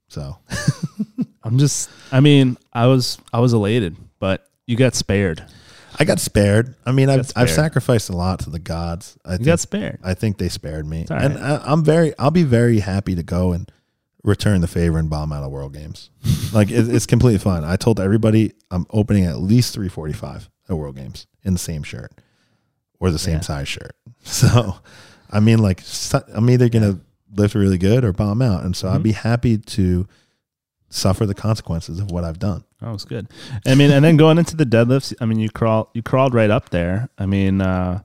So 0.08 0.38
I'm 1.44 1.58
just 1.58 1.90
I 2.12 2.20
mean, 2.20 2.58
I 2.74 2.88
was 2.88 3.18
I 3.34 3.40
was 3.40 3.54
elated, 3.54 3.96
but 4.20 4.48
you 4.66 4.76
got 4.76 4.96
spared. 4.96 5.44
I 6.00 6.06
got 6.06 6.20
spared. 6.20 6.76
I 6.86 6.92
mean, 6.92 7.10
I've, 7.10 7.32
I've 7.36 7.50
sacrificed 7.50 8.10
a 8.10 8.16
lot 8.16 8.40
to 8.42 8.50
the 8.50 8.60
gods. 8.60 9.18
I 9.26 9.32
You 9.34 9.38
think, 9.38 9.46
got 9.48 9.60
spared. 9.60 10.00
I 10.04 10.14
think 10.14 10.38
they 10.38 10.50
spared 10.50 10.86
me. 10.86 11.06
all 11.10 11.18
And 11.18 11.38
I, 11.38 11.62
I'm 11.66 11.84
very, 11.84 12.14
I'll 12.20 12.32
be 12.32 12.44
very 12.44 12.80
happy 12.80 13.16
to 13.16 13.24
go 13.24 13.52
and 13.54 13.72
return 14.24 14.62
the 14.62 14.68
favor 14.68 14.98
and 14.98 15.10
bomb 15.10 15.32
out 15.32 15.44
of 15.44 15.52
World 15.52 15.74
Games. 15.74 16.10
like 16.54 16.70
it, 16.72 16.94
it's 16.94 17.06
completely 17.06 17.40
fine. 17.40 17.64
I 17.64 17.76
told 17.76 18.00
everybody 18.00 18.54
I'm 18.72 18.86
opening 18.90 19.26
at 19.26 19.38
least 19.40 19.74
345 19.76 20.50
at 20.70 20.76
World 20.76 20.96
Games 20.96 21.28
in 21.44 21.54
the 21.54 21.60
same 21.60 21.84
shirt 21.84 22.12
or 23.00 23.12
the 23.12 23.20
same 23.20 23.36
Yeah. 23.36 23.42
size 23.42 23.68
shirt. 23.68 23.96
So, 24.24 24.78
I 25.30 25.40
mean, 25.40 25.60
like 25.60 25.82
I'm 26.34 26.50
either 26.50 26.68
gonna 26.70 27.00
lift 27.36 27.54
really 27.54 27.78
good 27.78 28.04
or 28.04 28.12
bomb 28.12 28.42
out, 28.42 28.64
and 28.64 28.76
so 28.76 28.90
I'd 28.90 29.02
Mhm. 29.02 29.04
be 29.04 29.12
happy 29.12 29.58
to 29.60 30.08
suffer 30.90 31.26
the 31.28 31.36
consequences 31.36 32.00
of 32.00 32.10
what 32.10 32.24
I've 32.24 32.40
done. 32.40 32.64
That 32.86 32.92
was 32.92 33.04
good. 33.04 33.28
I 33.66 33.74
mean, 33.74 33.90
and 33.90 34.06
then 34.06 34.16
going 34.16 34.38
into 34.38 34.56
the 34.56 34.64
deadlifts, 34.64 35.12
I 35.20 35.26
mean, 35.26 35.40
you 35.40 35.50
crawl, 35.50 35.90
you 35.96 36.04
crawled 36.04 36.36
right 36.36 36.52
up 36.52 36.70
there. 36.70 37.10
I 37.18 37.26
mean, 37.26 37.60
uh, 37.60 38.02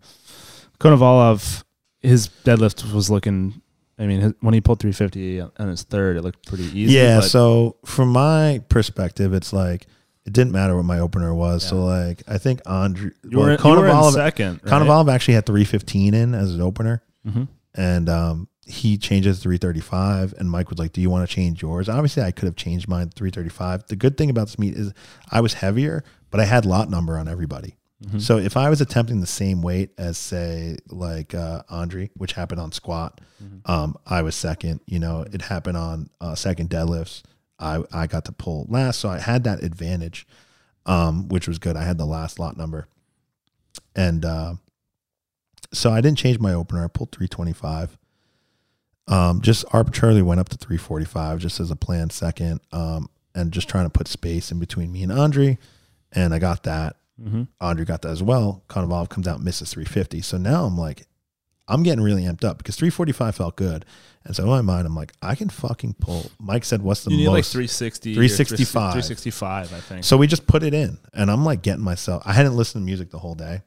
Konovalov, 0.78 1.64
his 2.00 2.28
deadlift 2.44 2.90
was 2.92 3.10
looking. 3.10 3.60
I 3.98 4.06
mean, 4.06 4.20
his, 4.20 4.32
when 4.40 4.54
he 4.54 4.62
pulled 4.62 4.80
350 4.80 5.40
on 5.58 5.68
his 5.68 5.82
third, 5.82 6.16
it 6.16 6.22
looked 6.22 6.46
pretty 6.46 6.64
easy. 6.64 6.94
yeah. 6.94 7.20
So 7.20 7.76
from 7.84 8.08
my 8.10 8.62
perspective, 8.70 9.34
it's 9.34 9.52
like 9.52 9.86
it 10.24 10.32
didn't 10.32 10.52
matter 10.52 10.74
what 10.76 10.86
my 10.86 10.98
opener 10.98 11.34
was. 11.34 11.62
So 11.62 11.84
like 11.84 12.22
I 12.26 12.38
think 12.38 12.62
Andre, 12.64 13.10
you 13.28 13.36
well, 13.38 13.46
were, 13.48 13.52
you 13.52 13.76
were 13.76 13.86
in 13.86 13.92
Konovalov, 13.92 14.12
second. 14.14 14.60
Right? 14.64 14.72
Konovalov 14.72 15.12
actually 15.12 15.34
had 15.34 15.44
315 15.44 16.14
in 16.14 16.34
as 16.34 16.54
an 16.54 16.62
opener, 16.62 17.02
Mhm. 17.28 17.48
and 17.74 18.08
um, 18.08 18.48
he 18.70 18.96
changes 18.96 19.40
335. 19.40 20.34
And 20.38 20.50
Mike 20.50 20.70
was 20.70 20.78
like, 20.78 20.92
"Do 20.92 21.00
you 21.00 21.10
want 21.10 21.28
to 21.28 21.34
change 21.34 21.62
yours?" 21.62 21.88
Obviously, 21.88 22.22
I 22.22 22.30
could 22.30 22.46
have 22.46 22.56
changed 22.56 22.88
mine 22.88 23.10
335. 23.10 23.86
The 23.88 23.96
good 23.96 24.16
thing 24.16 24.30
about 24.30 24.46
this 24.46 24.58
meet 24.58 24.74
is 24.74 24.92
I 25.30 25.40
was 25.40 25.54
heavier, 25.54 26.04
but 26.30 26.40
I 26.40 26.44
had 26.44 26.64
lot 26.64 26.88
number 26.90 27.18
on 27.18 27.28
everybody. 27.28 27.76
Mhm. 28.04 28.20
So 28.22 28.38
if 28.38 28.56
I 28.56 28.70
was 28.70 28.80
attempting 28.80 29.20
the 29.20 29.26
same 29.26 29.60
weight 29.60 29.90
as 29.98 30.16
say 30.16 30.78
like 30.88 31.34
uh, 31.34 31.62
Andre, 31.68 32.10
which 32.14 32.32
happened 32.32 32.60
on 32.60 32.72
squat, 32.72 33.20
Mhm. 33.44 33.68
um, 33.68 33.96
I 34.06 34.22
was 34.22 34.34
second. 34.34 34.80
You 34.86 34.98
know, 34.98 35.26
it 35.30 35.42
happened 35.42 35.76
on 35.76 36.08
uh, 36.20 36.34
second 36.34 36.70
deadlifts. 36.70 37.22
I 37.58 37.82
I 37.92 38.06
got 38.06 38.24
to 38.24 38.32
pull 38.32 38.66
last, 38.70 39.00
so 39.00 39.10
I 39.10 39.18
had 39.18 39.44
that 39.44 39.62
advantage, 39.62 40.26
um, 40.86 41.28
which 41.28 41.46
was 41.46 41.58
good. 41.58 41.76
I 41.76 41.82
had 41.84 41.98
the 41.98 42.06
last 42.06 42.38
lot 42.38 42.56
number, 42.56 42.88
and 43.94 44.24
uh, 44.24 44.54
so 45.72 45.90
I 45.92 46.00
didn't 46.00 46.16
change 46.18 46.38
my 46.38 46.54
opener. 46.54 46.82
I 46.84 46.88
pulled 46.88 47.12
three 47.12 47.28
twenty 47.28 47.52
five. 47.52 47.98
Um, 49.10 49.40
just 49.40 49.64
arbitrarily 49.72 50.22
went 50.22 50.40
up 50.40 50.48
to 50.50 50.56
three 50.56 50.76
forty 50.78 51.04
five, 51.04 51.38
just 51.40 51.60
as 51.60 51.70
a 51.70 51.76
planned 51.76 52.12
second, 52.12 52.60
um, 52.72 53.08
and 53.34 53.52
just 53.52 53.68
trying 53.68 53.84
to 53.86 53.90
put 53.90 54.08
space 54.08 54.50
in 54.52 54.58
between 54.58 54.92
me 54.92 55.02
and 55.02 55.10
Andre, 55.12 55.58
and 56.12 56.32
I 56.32 56.38
got 56.38 56.62
that. 56.62 56.96
Mhm. 57.20 57.48
Andre 57.60 57.84
got 57.84 58.02
that 58.02 58.10
as 58.10 58.22
well. 58.22 58.62
Konovalov 58.68 59.08
comes 59.10 59.28
out 59.28 59.42
misses 59.42 59.70
350. 59.72 60.22
So 60.22 60.38
now 60.38 60.64
I'm 60.64 60.78
like, 60.78 61.06
I'm 61.68 61.82
getting 61.82 62.02
really 62.02 62.22
amped 62.22 62.44
up 62.44 62.56
because 62.58 62.76
345 62.76 63.34
felt 63.36 63.56
good. 63.56 63.84
And 64.24 64.34
so 64.34 64.42
in 64.44 64.48
my 64.48 64.62
mind, 64.62 64.86
I'm 64.86 64.94
like, 64.96 65.12
I 65.20 65.34
can 65.34 65.48
fucking 65.50 65.94
pull. 66.00 66.30
Mike 66.38 66.64
said, 66.64 66.80
What's 66.82 67.04
the 67.04 67.10
You 67.10 67.16
need 67.18 67.26
most? 67.26 67.34
like 67.34 67.44
360, 67.44 68.14
365. 68.14 68.92
365, 68.92 69.72
I 69.74 69.80
think. 69.80 70.04
so 70.04 70.16
we 70.16 70.26
just 70.26 70.46
put 70.46 70.62
it 70.62 70.72
in. 70.72 70.98
And 71.12 71.30
I'm 71.30 71.44
like 71.44 71.62
getting 71.62 71.84
myself, 71.84 72.22
I 72.24 72.32
hadn't 72.32 72.56
listened 72.56 72.82
to 72.82 72.86
music 72.86 73.10
the 73.10 73.18
whole 73.18 73.34
day. 73.34 73.62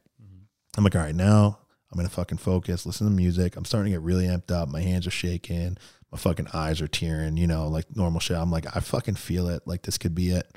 I'm 0.77 0.83
like, 0.83 0.95
All 0.95 1.01
right, 1.01 1.13
now 1.15 1.59
I'm 1.93 1.97
going 1.97 2.07
to 2.09 2.13
fucking 2.15 2.39
focus, 2.39 2.87
listen 2.87 3.05
to 3.05 3.13
music. 3.13 3.55
I'm 3.55 3.65
starting 3.65 3.91
to 3.93 3.99
get 3.99 4.03
really 4.03 4.25
amped 4.25 4.49
up. 4.51 4.67
My 4.67 4.81
hands 4.81 5.05
are 5.05 5.11
shaking. 5.11 5.77
my 6.11 6.17
fucking 6.17 6.47
eyes 6.53 6.81
are 6.81 6.87
tearing, 6.87 7.37
you 7.37 7.45
know, 7.45 7.67
like 7.67 7.95
normal 7.95 8.19
shit. 8.19 8.35
I'm 8.35 8.49
like, 8.49 8.65
I 8.75 8.79
fucking 8.79 9.15
feel 9.15 9.47
it. 9.47 9.61
Like 9.67 9.83
this 9.83 9.99
could 9.99 10.15
be 10.15 10.29
it. 10.31 10.49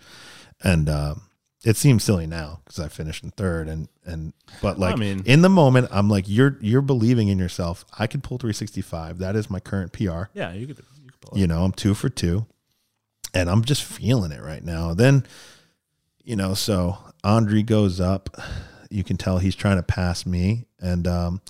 And 0.64 0.88
um, 0.88 1.20
it 1.62 1.76
seems 1.76 2.04
silly 2.04 2.26
now 2.26 2.60
because 2.64 2.80
I 2.80 2.88
finished 2.88 3.22
in 3.22 3.32
third, 3.32 3.68
and 3.68 3.88
and 4.06 4.32
but 4.62 4.78
like 4.78 4.96
mean- 4.96 5.22
in 5.26 5.42
the 5.42 5.50
moment, 5.50 5.88
I'm 5.90 6.08
like, 6.08 6.24
you're 6.26 6.56
you're 6.62 6.80
believing 6.80 7.28
in 7.28 7.38
yourself. 7.38 7.84
I 7.98 8.06
could 8.06 8.22
pull 8.22 8.38
365. 8.38 9.18
That 9.18 9.36
is 9.36 9.50
my 9.50 9.60
current 9.60 9.92
PR. 9.92 10.24
Yeah, 10.32 10.54
you 10.54 10.66
could. 10.66 10.78
You 11.02 11.10
could. 11.20 11.38
You 11.38 11.46
know, 11.46 11.62
I'm 11.64 11.72
two 11.72 11.92
for 11.92 12.08
two, 12.08 12.46
and 13.34 13.50
I'm 13.50 13.62
just 13.62 13.84
feeling 13.84 14.32
it 14.32 14.40
right 14.40 14.64
now. 14.64 14.94
Then, 14.94 15.26
you 16.24 16.36
know, 16.36 16.54
so 16.54 16.96
Andre 17.22 17.62
goes 17.62 18.00
up. 18.00 18.30
You 18.90 19.04
can 19.04 19.16
tell 19.16 19.38
he's 19.38 19.54
trying 19.56 19.76
to 19.76 19.82
pass 19.82 20.24
me, 20.26 20.66
and 20.80 21.06
um, 21.06 21.40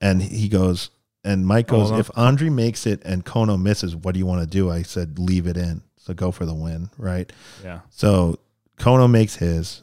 and 0.00 0.22
he 0.22 0.48
goes, 0.48 0.90
and 1.24 1.44
Mike 1.46 1.66
goes, 1.68 1.90
if 1.90 2.10
Andre 2.16 2.48
makes 2.48 2.86
it 2.86 3.02
and 3.04 3.24
Kono 3.24 3.60
misses, 3.60 3.94
what 3.94 4.14
do 4.14 4.18
you 4.18 4.26
want 4.26 4.40
to 4.42 4.46
do? 4.46 4.70
I 4.70 4.82
said, 4.82 5.18
leave 5.18 5.46
it 5.46 5.56
in. 5.56 5.82
So 5.98 6.14
go 6.14 6.30
for 6.30 6.46
the 6.46 6.54
win, 6.54 6.88
right? 6.96 7.30
Yeah. 7.62 7.80
So 7.90 8.38
Kono 8.78 9.10
makes 9.10 9.36
his, 9.36 9.82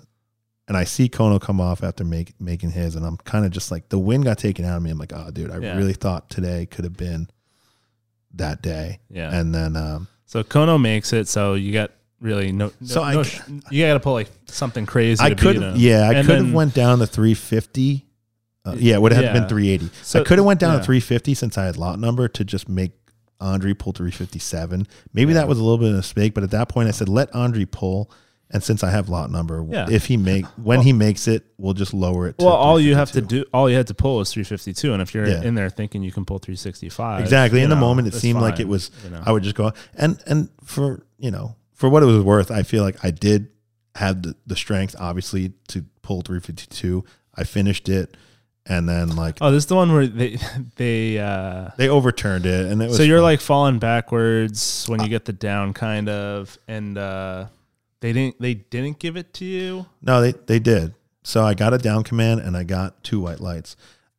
and 0.68 0.76
I 0.76 0.84
see 0.84 1.08
Kono 1.10 1.40
come 1.40 1.62
off 1.62 1.84
after 1.84 2.04
make, 2.04 2.34
making 2.42 2.72
his, 2.72 2.96
and 2.96 3.06
I'm 3.06 3.18
kind 3.18 3.46
of 3.46 3.52
just 3.52 3.70
like 3.72 3.90
the 3.90 4.00
wind 4.00 4.24
got 4.24 4.40
taken 4.40 4.66
out 4.66 4.78
of 4.78 4.84
me. 4.84 4.90
I'm 4.90 4.98
like, 4.98 5.14
oh, 5.14 5.30
dude, 5.32 5.52
I 5.52 5.60
Yeah. 5.60 5.78
really 5.78 5.94
thought 5.94 6.30
today 6.32 6.66
could 6.66 6.86
have 6.86 6.98
been 6.98 7.30
that 8.34 8.64
day. 8.64 9.00
Yeah. 9.12 9.32
And 9.32 9.54
then, 9.54 9.76
um, 9.76 10.08
so 10.26 10.44
Kono 10.44 10.82
makes 10.82 11.14
it. 11.14 11.28
So 11.28 11.54
you 11.54 11.72
got 11.72 11.92
really 12.20 12.52
no. 12.52 12.68
no 12.80 12.88
So 12.88 13.02
I- 13.04 13.14
no 13.14 13.24
you 13.72 13.86
got 13.86 13.94
to 13.94 14.00
pull 14.00 14.14
like 14.14 14.30
something 14.48 14.86
crazy. 14.86 15.22
I 15.24 15.34
could, 15.34 15.78
yeah, 15.78 16.10
I 16.10 16.14
And 16.16 16.28
could 16.28 16.38
have 16.38 16.54
went 16.54 16.74
down 16.74 17.00
to 17.00 17.08
350. 17.08 18.06
Uh, 18.66 18.76
yeah, 18.78 18.96
it 18.96 19.02
would 19.02 19.14
have 19.14 19.24
Yeah. 19.24 19.34
been 19.34 19.48
380. 19.48 19.90
So- 20.04 20.22
I 20.22 20.24
could 20.24 20.38
have 20.38 20.46
went 20.46 20.60
down 20.60 20.74
yeah. 20.74 20.80
to 20.80 20.86
350 20.86 21.34
since 21.34 21.58
I 21.58 21.66
had 21.66 21.78
lot 21.78 22.00
number 22.00 22.28
to 22.28 22.44
just 22.44 22.68
make 22.68 22.92
Andre 23.40 23.74
pull 23.74 23.94
357. 23.94 24.88
Maybe 25.14 25.32
Yeah. 25.32 25.40
that 25.42 25.48
was 25.48 25.60
a 25.60 25.64
little 25.64 25.78
bit 25.78 25.90
of 25.90 25.94
a 25.94 25.98
mistake, 25.98 26.34
but 26.34 26.44
at 26.44 26.52
that 26.52 26.70
point 26.70 26.88
I 26.88 26.92
said 26.92 27.08
let 27.08 27.34
Andre 27.36 27.66
pull. 27.66 28.12
And 28.50 28.64
since 28.64 28.82
I 28.82 28.92
have 28.92 29.10
lot 29.10 29.30
number, 29.30 29.66
Yeah. 29.70 29.88
if 29.90 30.06
he 30.06 30.16
make 30.16 30.46
when 30.56 30.80
he 30.82 30.94
makes 30.94 31.28
it, 31.28 31.44
we'll 31.58 31.74
just 31.74 31.94
lower 31.94 32.28
it. 32.30 32.36
Well, 32.40 32.48
all 32.48 32.80
you 32.80 32.96
have 32.96 33.12
to 33.12 33.22
do, 33.22 33.44
all 33.54 33.70
you 33.70 33.76
had 33.76 33.88
to 33.88 33.94
pull 33.94 34.18
was 34.20 34.32
352, 34.32 34.94
and 34.94 35.02
if 35.02 35.14
you're 35.14 35.28
Yeah. 35.28 35.42
in 35.44 35.56
there 35.56 35.70
thinking 35.70 36.02
you 36.02 36.14
can 36.14 36.24
pull 36.24 36.40
365, 36.40 37.20
Exactly. 37.22 37.62
In 37.62 37.70
the 37.70 37.76
moment, 37.76 38.08
it 38.08 38.14
seemed 38.14 38.40
like 38.40 38.62
it 38.62 38.68
was. 38.70 38.90
you 39.04 39.10
know. 39.10 39.22
I 39.26 39.34
would 39.34 39.44
just 39.44 39.56
go 39.56 39.74
and 39.98 40.18
and 40.26 40.48
for 40.64 41.04
you 41.20 41.30
know 41.30 41.58
for 41.78 41.88
what 41.90 42.04
it 42.04 42.08
was 42.08 42.22
worth, 42.24 42.52
I 42.52 42.64
feel 42.64 42.84
like 42.84 42.98
I 43.06 43.12
did 43.12 43.48
have 43.96 44.22
the, 44.24 44.36
the 44.46 44.56
strength, 44.56 44.96
obviously, 45.00 45.54
to 45.70 45.86
pull 46.02 46.22
352. 46.22 47.06
I 47.36 47.44
finished 47.46 47.88
it, 47.88 48.18
and 48.66 48.90
then 48.90 49.16
like 49.16 49.38
Oh, 49.42 49.52
this 49.52 49.64
is 49.64 49.68
the 49.68 49.76
one 49.76 49.94
where 49.94 50.08
they 50.08 50.38
they. 50.76 51.20
uh 51.20 51.70
they 51.78 51.88
overturned 51.88 52.46
it, 52.46 52.66
and 52.72 52.82
it 52.82 52.88
was. 52.90 52.98
So 52.98 53.04
you're 53.04 53.20
fun. 53.20 53.24
like 53.24 53.40
falling 53.42 53.80
backwards 53.80 54.86
when 54.88 55.02
you 55.02 55.08
get 55.08 55.26
the 55.26 55.34
down, 55.34 55.74
kind 55.74 56.10
of, 56.10 56.58
and 56.68 56.98
uh 56.98 57.46
they 58.02 58.12
didn't 58.14 58.42
they 58.42 58.56
didn't 58.56 59.00
give 59.00 59.16
it 59.18 59.34
to 59.36 59.46
you. 59.46 59.86
no, 60.02 60.22
they 60.22 60.32
they 60.34 60.60
did. 60.60 60.94
So 61.24 61.44
I 61.44 61.54
got 61.54 61.74
a 61.74 61.78
down 61.78 62.04
command, 62.04 62.40
and 62.42 62.56
I 62.58 62.64
got 62.64 63.04
two 63.04 63.20
white 63.20 63.40
lights. 63.40 63.76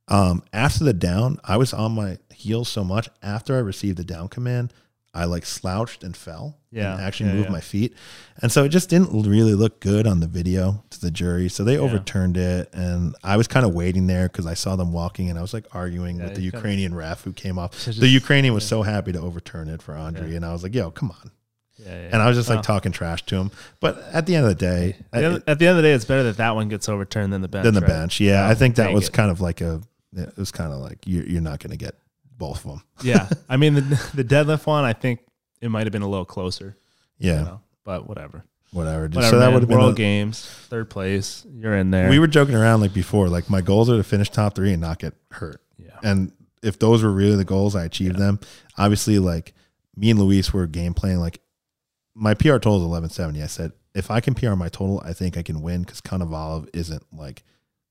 Um, 0.08 0.42
after 0.52 0.84
the 0.84 0.92
down, 0.94 1.38
I 1.44 1.56
was 1.58 1.72
on 1.74 1.92
my 1.92 2.18
heels 2.34 2.68
so 2.68 2.82
much. 2.84 3.08
After 3.22 3.56
I 3.56 3.60
received 3.60 3.98
the 3.98 4.04
down 4.04 4.28
command, 4.28 4.72
I 5.18 5.24
like 5.24 5.44
slouched 5.44 6.04
and 6.04 6.16
fell. 6.16 6.56
Yeah, 6.70 6.92
and 6.94 7.02
actually 7.02 7.30
yeah, 7.30 7.36
moved 7.36 7.46
yeah. 7.48 7.52
my 7.52 7.60
feet, 7.60 7.94
and 8.42 8.52
so 8.52 8.64
it 8.64 8.68
just 8.68 8.90
didn't 8.90 9.10
really 9.26 9.54
look 9.54 9.80
good 9.80 10.06
on 10.06 10.20
the 10.20 10.26
video 10.26 10.84
to 10.90 11.00
the 11.00 11.10
jury. 11.10 11.48
So 11.48 11.64
they 11.64 11.78
overturned 11.78 12.36
it, 12.36 12.68
and 12.74 13.14
I 13.24 13.38
was 13.38 13.48
kind 13.48 13.64
of 13.64 13.72
waiting 13.74 14.06
there 14.06 14.28
because 14.28 14.46
I 14.46 14.52
saw 14.54 14.76
them 14.76 14.92
walking, 14.92 15.30
and 15.30 15.38
I 15.38 15.42
was 15.42 15.54
like 15.54 15.64
arguing 15.72 16.18
Yeah, 16.18 16.24
with 16.24 16.34
the 16.34 16.42
you 16.42 16.50
kinda- 16.50 16.58
Ukrainian 16.58 16.94
ref 16.94 17.24
who 17.24 17.32
came 17.32 17.58
off. 17.58 17.74
So 17.78 17.92
the 17.92 18.08
Ukrainian 18.08 18.52
was 18.52 18.66
so 18.66 18.82
happy 18.82 19.12
to 19.12 19.20
overturn 19.20 19.68
it 19.68 19.80
for 19.80 19.94
Andre, 19.94 20.28
Yeah. 20.30 20.36
and 20.36 20.44
I 20.44 20.52
was 20.52 20.62
like, 20.62 20.74
"Yo, 20.74 20.90
come 20.90 21.10
on!" 21.10 21.30
Yeah, 21.78 21.86
yeah. 21.88 22.08
And 22.12 22.20
I 22.22 22.28
was 22.28 22.36
just 22.36 22.50
like 22.50 22.62
talking 22.62 22.92
trash 22.92 23.24
to 23.26 23.36
him. 23.36 23.50
But 23.80 24.02
at 24.12 24.26
the 24.26 24.36
end 24.36 24.44
of 24.44 24.50
the 24.50 24.54
day, 24.56 24.96
at, 25.12 25.20
the 25.20 25.24
end, 25.26 25.42
at 25.46 25.58
the 25.58 25.66
end 25.68 25.70
of 25.78 25.82
the 25.82 25.88
day, 25.88 25.92
it's 25.94 26.04
better 26.04 26.24
that 26.24 26.36
that 26.36 26.54
one 26.54 26.68
gets 26.68 26.86
overturned 26.88 27.32
than 27.32 27.40
the 27.40 27.48
bench. 27.48 27.64
than 27.64 27.74
the 27.74 27.80
right? 27.80 27.88
bench, 27.88 28.20
yeah, 28.20 28.46
I 28.48 28.54
think 28.54 28.76
that 28.76 28.92
was 28.92 29.08
it. 29.08 29.12
kind 29.14 29.30
of 29.30 29.40
like 29.40 29.60
a. 29.62 29.80
It 30.14 30.36
was 30.36 30.50
kind 30.50 30.72
of 30.72 30.80
like 30.80 30.98
you're 31.06 31.24
you're 31.24 31.40
not 31.40 31.60
going 31.60 31.70
to 31.70 31.76
get 31.76 31.94
both 32.38 32.64
of 32.64 32.70
them. 32.70 32.82
yeah, 33.02 33.28
I 33.48 33.56
mean 33.56 33.74
the 33.74 34.10
the 34.14 34.24
deadlift 34.24 34.66
one, 34.66 34.84
I 34.84 34.92
think 34.92 35.20
it 35.60 35.70
might 35.70 35.84
have 35.84 35.92
been 35.92 36.02
a 36.02 36.08
little 36.08 36.24
closer. 36.24 36.76
Yeah, 37.18 37.40
you 37.40 37.44
know, 37.44 37.60
but 37.84 38.08
whatever. 38.08 38.44
whatever. 38.72 39.08
Whatever. 39.08 39.30
so 39.30 39.38
that 39.38 39.52
would 39.52 39.62
have 39.62 39.68
been 39.68 39.78
World 39.78 39.94
a- 39.94 39.96
Games, 39.96 40.46
third 40.68 40.88
place. 40.88 41.44
You're 41.52 41.76
in 41.76 41.90
there. 41.90 42.08
We 42.08 42.18
were 42.18 42.26
joking 42.26 42.54
around 42.54 42.80
like 42.80 42.94
before. 42.94 43.28
Like 43.28 43.50
my 43.50 43.60
goals 43.60 43.90
are 43.90 43.96
to 43.96 44.04
finish 44.04 44.30
top 44.30 44.54
three 44.54 44.72
and 44.72 44.80
not 44.80 44.98
get 44.98 45.14
hurt. 45.32 45.60
yeah. 45.76 45.98
And 46.02 46.32
if 46.62 46.78
those 46.78 47.02
were 47.02 47.12
really 47.12 47.36
the 47.36 47.44
goals, 47.44 47.76
I 47.76 47.84
achieved 47.84 48.16
them. 48.16 48.40
Obviously, 48.76 49.18
like 49.18 49.54
me 49.96 50.10
and 50.10 50.18
Luis 50.18 50.52
were 50.52 50.66
game 50.66 50.94
playing. 50.94 51.18
Like 51.18 51.40
my 52.14 52.34
PR 52.34 52.58
total 52.58 52.78
is 52.78 52.82
eleven 52.84 53.10
seventy. 53.10 53.42
I 53.42 53.46
said 53.46 53.72
if 53.94 54.10
I 54.10 54.20
can 54.20 54.34
PR 54.34 54.54
my 54.54 54.68
total, 54.68 55.00
I 55.04 55.12
think 55.12 55.36
I 55.36 55.42
can 55.42 55.62
win 55.62 55.82
because 55.82 56.00
Konovalov 56.00 56.68
isn't 56.72 57.02
like 57.12 57.42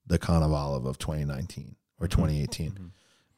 the 0.06 0.20
Konovalov 0.20 0.86
of 0.86 0.98
twenty 0.98 1.26
nineteen 1.26 1.76
or 2.00 2.08
mm-hmm. 2.08 2.20
twenty 2.20 2.42
eighteen. 2.42 2.72
Mm-hmm. 2.72 2.86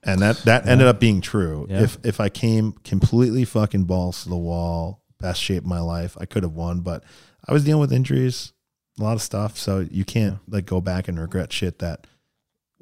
And 0.03 0.21
that 0.21 0.37
that 0.45 0.67
ended 0.67 0.87
up 0.87 0.99
being 0.99 1.19
true. 1.21 1.67
Yeah. 1.69 1.81
If 1.83 1.97
if 2.03 2.19
I 2.19 2.29
came 2.29 2.71
completely 2.83 3.43
fucking 3.45 3.83
balls 3.83 4.23
to 4.23 4.29
the 4.29 4.37
wall, 4.37 5.01
best 5.19 5.41
shape 5.41 5.63
of 5.63 5.69
my 5.69 5.81
life, 5.81 6.15
I 6.19 6.25
could 6.25 6.43
have 6.43 6.53
won. 6.53 6.79
But 6.81 7.03
I 7.47 7.51
was 7.53 7.65
dealing 7.65 7.81
with 7.81 7.91
injuries, 7.91 8.53
a 8.99 9.03
lot 9.03 9.13
of 9.13 9.21
stuff. 9.21 9.57
So 9.57 9.79
you 9.91 10.05
can't 10.05 10.39
like 10.47 10.65
go 10.65 10.79
back 10.79 11.07
and 11.09 11.19
regret 11.19 11.51
shit 11.51 11.79
that 11.79 12.07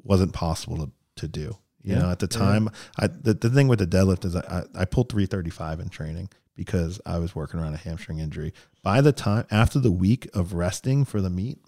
wasn't 0.02 0.32
possible 0.32 0.76
to, 0.76 0.90
to 1.16 1.28
do. 1.28 1.56
You 1.82 1.94
Yeah. 1.94 1.98
know, 2.02 2.10
at 2.10 2.20
the 2.20 2.28
Yeah. 2.30 2.38
time, 2.38 2.70
I 2.98 3.08
the, 3.08 3.34
the 3.34 3.50
thing 3.50 3.66
with 3.66 3.80
the 3.80 3.86
deadlift 3.86 4.24
is 4.24 4.36
I, 4.36 4.40
I, 4.76 4.82
I 4.82 4.84
pulled 4.84 5.08
335 5.10 5.80
in 5.80 5.88
training 5.88 6.28
because 6.54 7.00
I 7.04 7.18
was 7.18 7.34
working 7.34 7.58
around 7.58 7.74
a 7.74 7.78
hamstring 7.78 8.20
injury. 8.20 8.52
By 8.84 9.00
the 9.00 9.12
time 9.12 9.44
after 9.50 9.80
the 9.80 9.90
week 9.92 10.28
of 10.34 10.54
resting 10.54 11.04
for 11.04 11.20
the 11.20 11.30
meet 11.30 11.58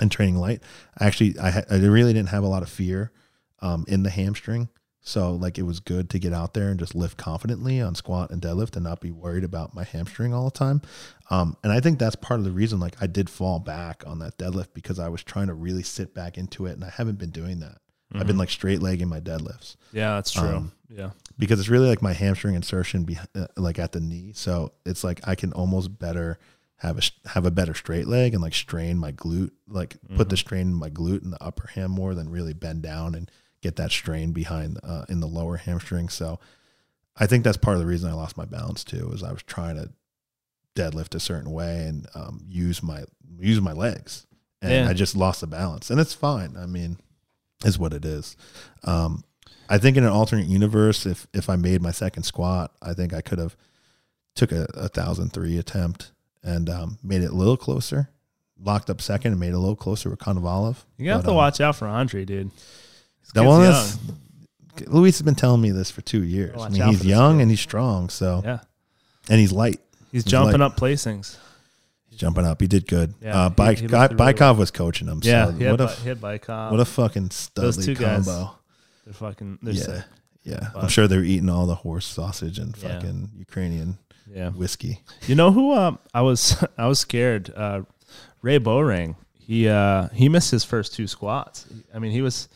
and 0.00 0.10
training 0.10 0.36
light, 0.36 0.62
I 0.98 1.06
actually 1.06 1.38
I, 1.38 1.50
had, 1.50 1.66
I 1.70 1.76
really 1.76 2.12
didn't 2.12 2.30
have 2.30 2.42
a 2.42 2.48
lot 2.48 2.62
of 2.64 2.68
fear 2.68 3.12
um, 3.62 3.84
in 3.88 4.02
the 4.02 4.10
hamstring. 4.10 4.68
So 5.04 5.32
like 5.32 5.58
it 5.58 5.62
was 5.62 5.80
good 5.80 6.10
to 6.10 6.18
get 6.18 6.32
out 6.32 6.54
there 6.54 6.68
and 6.68 6.78
just 6.78 6.94
lift 6.94 7.16
confidently 7.16 7.80
on 7.80 7.96
squat 7.96 8.30
and 8.30 8.40
deadlift 8.40 8.76
and 8.76 8.84
not 8.84 9.00
be 9.00 9.10
worried 9.10 9.42
about 9.42 9.74
my 9.74 9.82
hamstring 9.82 10.32
all 10.32 10.44
the 10.44 10.56
time. 10.56 10.80
Um, 11.28 11.56
and 11.64 11.72
I 11.72 11.80
think 11.80 11.98
that's 11.98 12.14
part 12.14 12.38
of 12.38 12.44
the 12.44 12.52
reason 12.52 12.78
like 12.78 12.94
I 13.00 13.08
did 13.08 13.28
fall 13.28 13.58
back 13.58 14.04
on 14.06 14.20
that 14.20 14.38
deadlift 14.38 14.68
because 14.74 15.00
I 15.00 15.08
was 15.08 15.24
trying 15.24 15.48
to 15.48 15.54
really 15.54 15.82
sit 15.82 16.14
back 16.14 16.38
into 16.38 16.66
it 16.66 16.74
and 16.74 16.84
I 16.84 16.90
haven't 16.90 17.18
been 17.18 17.30
doing 17.30 17.60
that. 17.60 17.78
I've 18.14 18.26
been 18.26 18.36
like 18.36 18.50
straight 18.50 18.82
legging 18.82 19.08
my 19.08 19.20
deadlifts 19.20 19.76
Yeah, 19.90 20.16
that's 20.16 20.32
true. 20.32 20.46
Um, 20.46 20.72
yeah. 20.90 21.12
because 21.38 21.58
it's 21.58 21.70
really 21.70 21.88
like 21.88 22.02
my 22.02 22.12
hamstring 22.12 22.54
insertion 22.54 23.04
be, 23.04 23.18
uh, 23.34 23.46
like 23.56 23.78
at 23.78 23.92
the 23.92 24.00
knee. 24.00 24.32
So 24.34 24.72
it's 24.84 25.02
like 25.02 25.26
I 25.26 25.34
can 25.34 25.52
almost 25.54 25.98
better 25.98 26.38
have 26.76 26.98
a 26.98 27.28
have 27.28 27.46
a 27.46 27.50
better 27.50 27.72
straight 27.72 28.06
leg 28.06 28.34
and 28.34 28.42
like 28.42 28.54
strain 28.54 28.98
my 28.98 29.12
glute, 29.12 29.52
like 29.66 29.96
put 30.14 30.28
the 30.28 30.36
strain 30.36 30.62
in 30.62 30.74
my 30.74 30.90
glute 30.90 31.22
and 31.22 31.32
the 31.32 31.42
upper 31.42 31.68
ham 31.68 31.90
more 31.90 32.14
than 32.14 32.28
really 32.28 32.52
bend 32.52 32.82
down 32.82 33.14
and 33.14 33.30
get 33.62 33.76
that 33.76 33.90
strain 33.90 34.32
behind 34.32 34.78
uh, 34.84 35.04
in 35.08 35.20
the 35.20 35.26
lower 35.26 35.56
hamstring. 35.56 36.08
So 36.10 36.38
I 37.16 37.26
think 37.26 37.44
that's 37.44 37.56
part 37.56 37.76
of 37.76 37.80
the 37.80 37.86
reason 37.86 38.10
I 38.10 38.14
lost 38.14 38.36
my 38.36 38.44
balance 38.44 38.84
too. 38.84 39.10
Is 39.14 39.22
I 39.22 39.32
was 39.32 39.42
trying 39.42 39.76
to 39.76 39.90
deadlift 40.74 41.14
a 41.14 41.20
certain 41.20 41.50
way 41.50 41.86
and 41.86 42.06
um, 42.14 42.44
use 42.48 42.82
my 42.82 43.04
use 43.38 43.60
my 43.60 43.72
legs, 43.72 44.26
and 44.60 44.72
Yeah. 44.72 44.88
I 44.88 44.92
just 44.92 45.16
lost 45.16 45.40
the 45.40 45.46
balance. 45.46 45.90
And 45.90 45.98
it's 46.00 46.14
fine. 46.14 46.56
I 46.58 46.66
mean, 46.66 46.98
is 47.64 47.78
what 47.78 47.92
it 47.94 48.04
is. 48.04 48.36
Um, 48.84 49.24
I 49.68 49.78
think 49.78 49.96
in 49.96 50.04
an 50.04 50.10
alternate 50.10 50.46
universe, 50.46 51.06
if 51.06 51.26
if 51.32 51.48
I 51.48 51.56
made 51.56 51.80
my 51.82 51.92
second 51.92 52.24
squat, 52.24 52.72
I 52.82 52.92
think 52.94 53.14
I 53.14 53.20
could 53.20 53.38
have 53.38 53.56
took 54.34 54.50
a, 54.52 54.66
a 54.74 54.88
thousand 54.88 55.32
three 55.32 55.58
attempt 55.58 56.12
and 56.42 56.68
um, 56.68 56.98
made 57.02 57.22
it 57.22 57.30
a 57.30 57.34
little 57.34 57.56
closer. 57.56 58.08
Locked 58.58 58.90
up 58.90 59.00
second 59.00 59.32
and 59.32 59.40
made 59.40 59.48
it 59.50 59.54
a 59.54 59.58
little 59.58 59.76
closer 59.76 60.08
with 60.08 60.18
Konovalov. 60.20 60.84
You 60.96 61.10
have 61.10 61.20
But, 61.22 61.26
to 61.26 61.30
um, 61.30 61.36
watch 61.36 61.60
out 61.60 61.76
for 61.76 61.86
Andre, 61.88 62.24
dude. 62.24 62.50
That 63.34 63.44
one 63.44 63.62
is 63.64 63.98
Luis 64.86 65.16
has 65.18 65.22
been 65.22 65.34
telling 65.34 65.60
me 65.60 65.70
this 65.70 65.90
for 65.90 66.00
two 66.02 66.22
years. 66.24 66.56
I 66.60 66.68
mean, 66.68 66.82
out 66.82 66.88
he's 66.90 66.98
this 67.00 67.08
young 67.08 67.36
kid. 67.36 67.42
and 67.42 67.50
he's 67.50 67.60
strong, 67.60 68.08
so 68.08 68.42
Yeah, 68.44 68.60
and 69.28 69.38
he's 69.40 69.52
light. 69.52 69.80
he's 70.10 70.24
jumping 70.24 70.60
up 70.62 70.76
placings. 70.76 71.36
He's 72.08 72.18
jumping 72.18 72.44
up. 72.46 72.60
He 72.60 72.66
did 72.66 72.86
good. 72.86 73.14
Yeah, 73.22 73.38
uh, 73.38 73.48
he- 73.48 73.54
Baik- 73.54 73.78
he 73.78 73.88
looked 73.88 74.12
really 74.18 74.34
well. 74.38 74.54
Was 74.56 74.70
coaching 74.70 75.08
him. 75.08 75.20
Yeah, 75.22 75.46
so 75.46 75.52
he 75.52 75.64
had, 75.64 75.70
what 75.72 75.80
a 75.80 75.86
Bi- 75.86 75.94
he 75.94 76.08
had 76.08 76.20
Bicom. 76.20 76.70
what 76.70 76.80
a 76.80 76.84
fucking 76.84 77.30
Those 77.54 77.78
studly 77.78 77.84
two 77.84 77.94
guys, 77.94 78.24
combo. 78.26 78.50
They're 79.04 79.14
fucking. 79.14 79.58
They're 79.62 79.74
Yeah, 79.74 79.82
sick. 79.82 80.04
yeah. 80.44 80.68
I'm 80.74 80.82
But- 80.82 80.90
sure 80.90 81.08
they're 81.08 81.24
eating 81.24 81.48
all 81.48 81.66
the 81.66 81.74
horse 81.76 82.06
sausage 82.06 82.58
and 82.58 82.76
Yeah. 82.76 82.94
fucking 82.94 83.30
Ukrainian 83.38 83.98
Yeah. 84.32 84.50
whiskey. 84.50 85.00
You 85.26 85.34
know 85.34 85.52
who? 85.52 85.72
Um, 85.74 85.98
I 86.14 86.20
was 86.22 86.62
I 86.78 86.86
was 86.86 86.98
scared. 87.00 87.52
Uh, 87.54 87.82
Ray 88.42 88.58
Bowring. 88.58 89.16
He 89.38 89.68
uh 89.68 90.08
he 90.12 90.28
missed 90.28 90.50
his 90.50 90.64
first 90.64 90.94
two 90.94 91.06
squats. 91.06 91.66
I 91.94 91.98
mean, 91.98 92.12
he 92.12 92.22
was. 92.22 92.48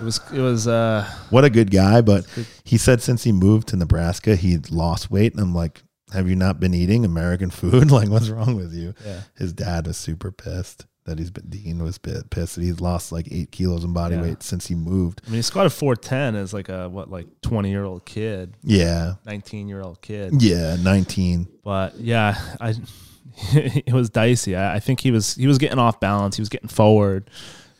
It 0.00 0.04
was 0.04 0.20
it 0.32 0.40
was 0.40 0.66
uh 0.66 1.04
What 1.30 1.44
a 1.44 1.50
good 1.50 1.70
guy, 1.70 2.00
but 2.00 2.26
Good. 2.34 2.46
he 2.64 2.78
said 2.78 3.02
since 3.02 3.24
he 3.24 3.32
moved 3.32 3.68
to 3.68 3.76
Nebraska, 3.76 4.36
he 4.36 4.56
lost 4.70 5.10
weight. 5.10 5.32
And 5.34 5.42
I'm 5.42 5.54
like, 5.54 5.82
have 6.12 6.28
you 6.28 6.36
not 6.36 6.58
been 6.58 6.74
eating 6.74 7.04
American 7.04 7.50
food? 7.50 7.90
like, 7.98 8.08
what's 8.08 8.28
wrong 8.30 8.56
with 8.56 8.72
you? 8.72 8.94
yeah 9.04 9.20
His 9.36 9.52
dad 9.52 9.86
was 9.86 9.96
super 9.96 10.32
pissed. 10.32 10.86
that 11.04 11.18
he's 11.18 11.30
been 11.30 11.48
Dean 11.48 11.82
was 11.82 11.98
bit 11.98 12.30
pissed 12.30 12.56
that 12.56 12.62
he's 12.64 12.80
lost 12.80 13.12
like 13.12 13.28
eight 13.30 13.50
kilos 13.52 13.84
in 13.84 13.92
body 13.92 14.16
Yeah. 14.16 14.22
weight 14.22 14.42
since 14.42 14.66
he 14.68 14.74
moved. 14.74 15.20
I 15.26 15.30
mean, 15.30 15.36
he 15.36 15.42
squatted 15.42 15.72
410 15.72 16.34
as 16.36 16.52
like 16.54 16.68
a, 16.68 16.88
what, 16.88 17.10
like 17.10 17.26
20 17.42 17.70
year 17.70 17.84
old 17.84 18.04
kid, 18.06 18.54
Yeah, 18.62 19.14
19 19.26 19.68
year 19.68 19.82
old 19.82 20.00
kid. 20.02 20.40
yeah, 20.42 20.76
nineteen. 20.82 21.46
But 21.64 21.98
yeah, 22.00 22.36
I, 22.60 22.74
it 23.52 23.92
was 23.92 24.10
dicey. 24.10 24.56
I, 24.56 24.76
I 24.76 24.80
think 24.80 25.00
he 25.00 25.10
was, 25.10 25.34
he 25.34 25.46
was 25.46 25.58
getting 25.58 25.78
off 25.78 26.00
balance. 26.00 26.36
He 26.36 26.42
was 26.42 26.48
getting 26.48 26.68
forward. 26.68 27.30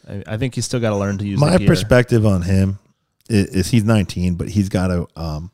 I, 0.08 0.22
I 0.26 0.36
think 0.36 0.54
he's 0.54 0.64
still 0.64 0.80
got 0.80 0.90
to 0.90 0.96
learn 0.96 1.18
to 1.18 1.26
use 1.26 1.38
My 1.40 1.52
the 1.52 1.58
gear. 1.58 1.68
perspective 1.68 2.24
on 2.26 2.42
him 2.42 2.78
is, 3.28 3.46
is 3.46 3.68
he's 3.70 3.84
nineteen, 3.84 4.34
but 4.34 4.48
he's 4.48 4.68
got 4.68 4.88
to 4.88 5.06
um, 5.16 5.50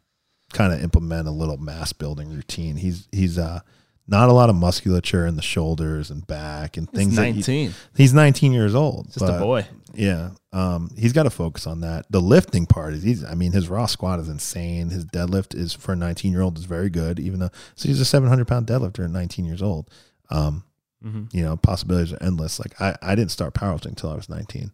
kind 0.52 0.72
of 0.72 0.82
implement 0.82 1.28
a 1.28 1.32
little 1.32 1.56
mass 1.56 1.92
building 1.92 2.30
routine. 2.30 2.76
He's 2.76 3.08
he's 3.12 3.38
uh 3.38 3.60
not 4.08 4.28
a 4.28 4.32
lot 4.32 4.48
of 4.48 4.54
musculature 4.54 5.26
in 5.26 5.34
the 5.34 5.42
shoulders 5.42 6.10
and 6.12 6.24
back 6.28 6.76
and 6.76 6.88
He's 6.92 6.96
things. 6.98 7.16
that 7.16 7.26
he- 7.26 7.32
19. 7.32 7.74
he's 7.96 8.14
nineteen 8.14 8.52
years 8.52 8.74
old. 8.74 9.06
Just 9.12 9.22
a 9.24 9.38
boy. 9.38 9.66
Yeah. 9.94 10.30
Um, 10.52 10.90
he's 10.96 11.12
got 11.14 11.22
to 11.24 11.30
focus 11.30 11.66
on 11.66 11.80
that. 11.80 12.04
The 12.10 12.20
lifting 12.20 12.66
part 12.66 12.94
is 12.94 13.02
he's 13.02 13.24
I 13.24 13.34
mean, 13.34 13.52
his 13.52 13.68
raw 13.68 13.86
squat 13.86 14.20
is 14.20 14.28
insane. 14.28 14.90
His 14.90 15.04
deadlift 15.06 15.54
is 15.56 15.72
for 15.72 15.92
a 15.94 15.96
19 15.96 16.30
year 16.32 16.42
old 16.42 16.56
is 16.58 16.66
very 16.66 16.88
good, 16.90 17.18
even 17.18 17.40
though 17.40 17.50
so 17.74 17.88
he's 17.88 18.00
a 18.00 18.04
700 18.04 18.46
pound 18.46 18.66
deadlifter 18.68 19.04
at 19.04 19.10
19 19.10 19.44
years 19.44 19.60
old. 19.62 19.90
Um, 20.30 20.62
hmm 21.02 21.24
you 21.32 21.42
know, 21.42 21.56
possibilities 21.56 22.12
are 22.12 22.22
endless. 22.22 22.58
Like 22.58 22.80
I, 22.80 22.96
I 23.02 23.14
didn't 23.14 23.30
start 23.30 23.54
powerlifting 23.54 23.86
until 23.90 24.10
I 24.10 24.14
was 24.16 24.28
19. 24.28 24.70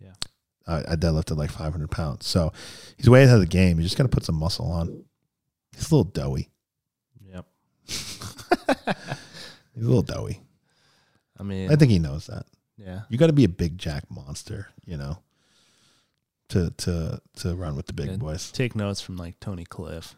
Yeah. 0.00 0.12
I, 0.66 0.78
I 0.92 0.96
deadlifted 0.96 1.36
like 1.36 1.50
500 1.50 1.90
pounds. 1.90 2.26
So 2.26 2.52
he's 2.96 3.08
way 3.10 3.22
ahead 3.24 3.34
of 3.36 3.40
the 3.40 3.46
game. 3.46 3.76
You 3.78 3.82
just 3.84 3.96
got 3.96 4.04
to 4.04 4.08
put 4.08 4.24
some 4.24 4.36
muscle 4.36 4.70
on. 4.70 5.04
He's 5.74 5.90
a 5.90 5.94
little 5.94 6.10
doughy. 6.10 6.48
Yep. 7.30 7.46
He's 9.74 9.84
a 9.84 9.88
little 9.88 10.02
doughy. 10.02 10.40
I 11.38 11.42
mean, 11.42 11.70
I 11.70 11.76
think 11.76 11.90
he 11.90 11.98
knows 11.98 12.26
that. 12.28 12.46
yeah. 12.78 13.02
You 13.10 13.18
got 13.18 13.26
to 13.26 13.32
be 13.34 13.44
a 13.44 13.48
big 13.48 13.76
jack 13.76 14.04
monster, 14.10 14.68
you 14.86 14.96
know, 14.96 15.18
to 16.48 16.70
to 16.78 17.20
to 17.40 17.54
run 17.54 17.76
with 17.76 17.86
the 17.86 17.92
big 17.92 18.08
Yeah. 18.08 18.16
boys. 18.16 18.50
Take 18.50 18.74
notes 18.74 19.00
from 19.02 19.16
like 19.18 19.38
Tony 19.40 19.64
Cliffe. 19.64 20.14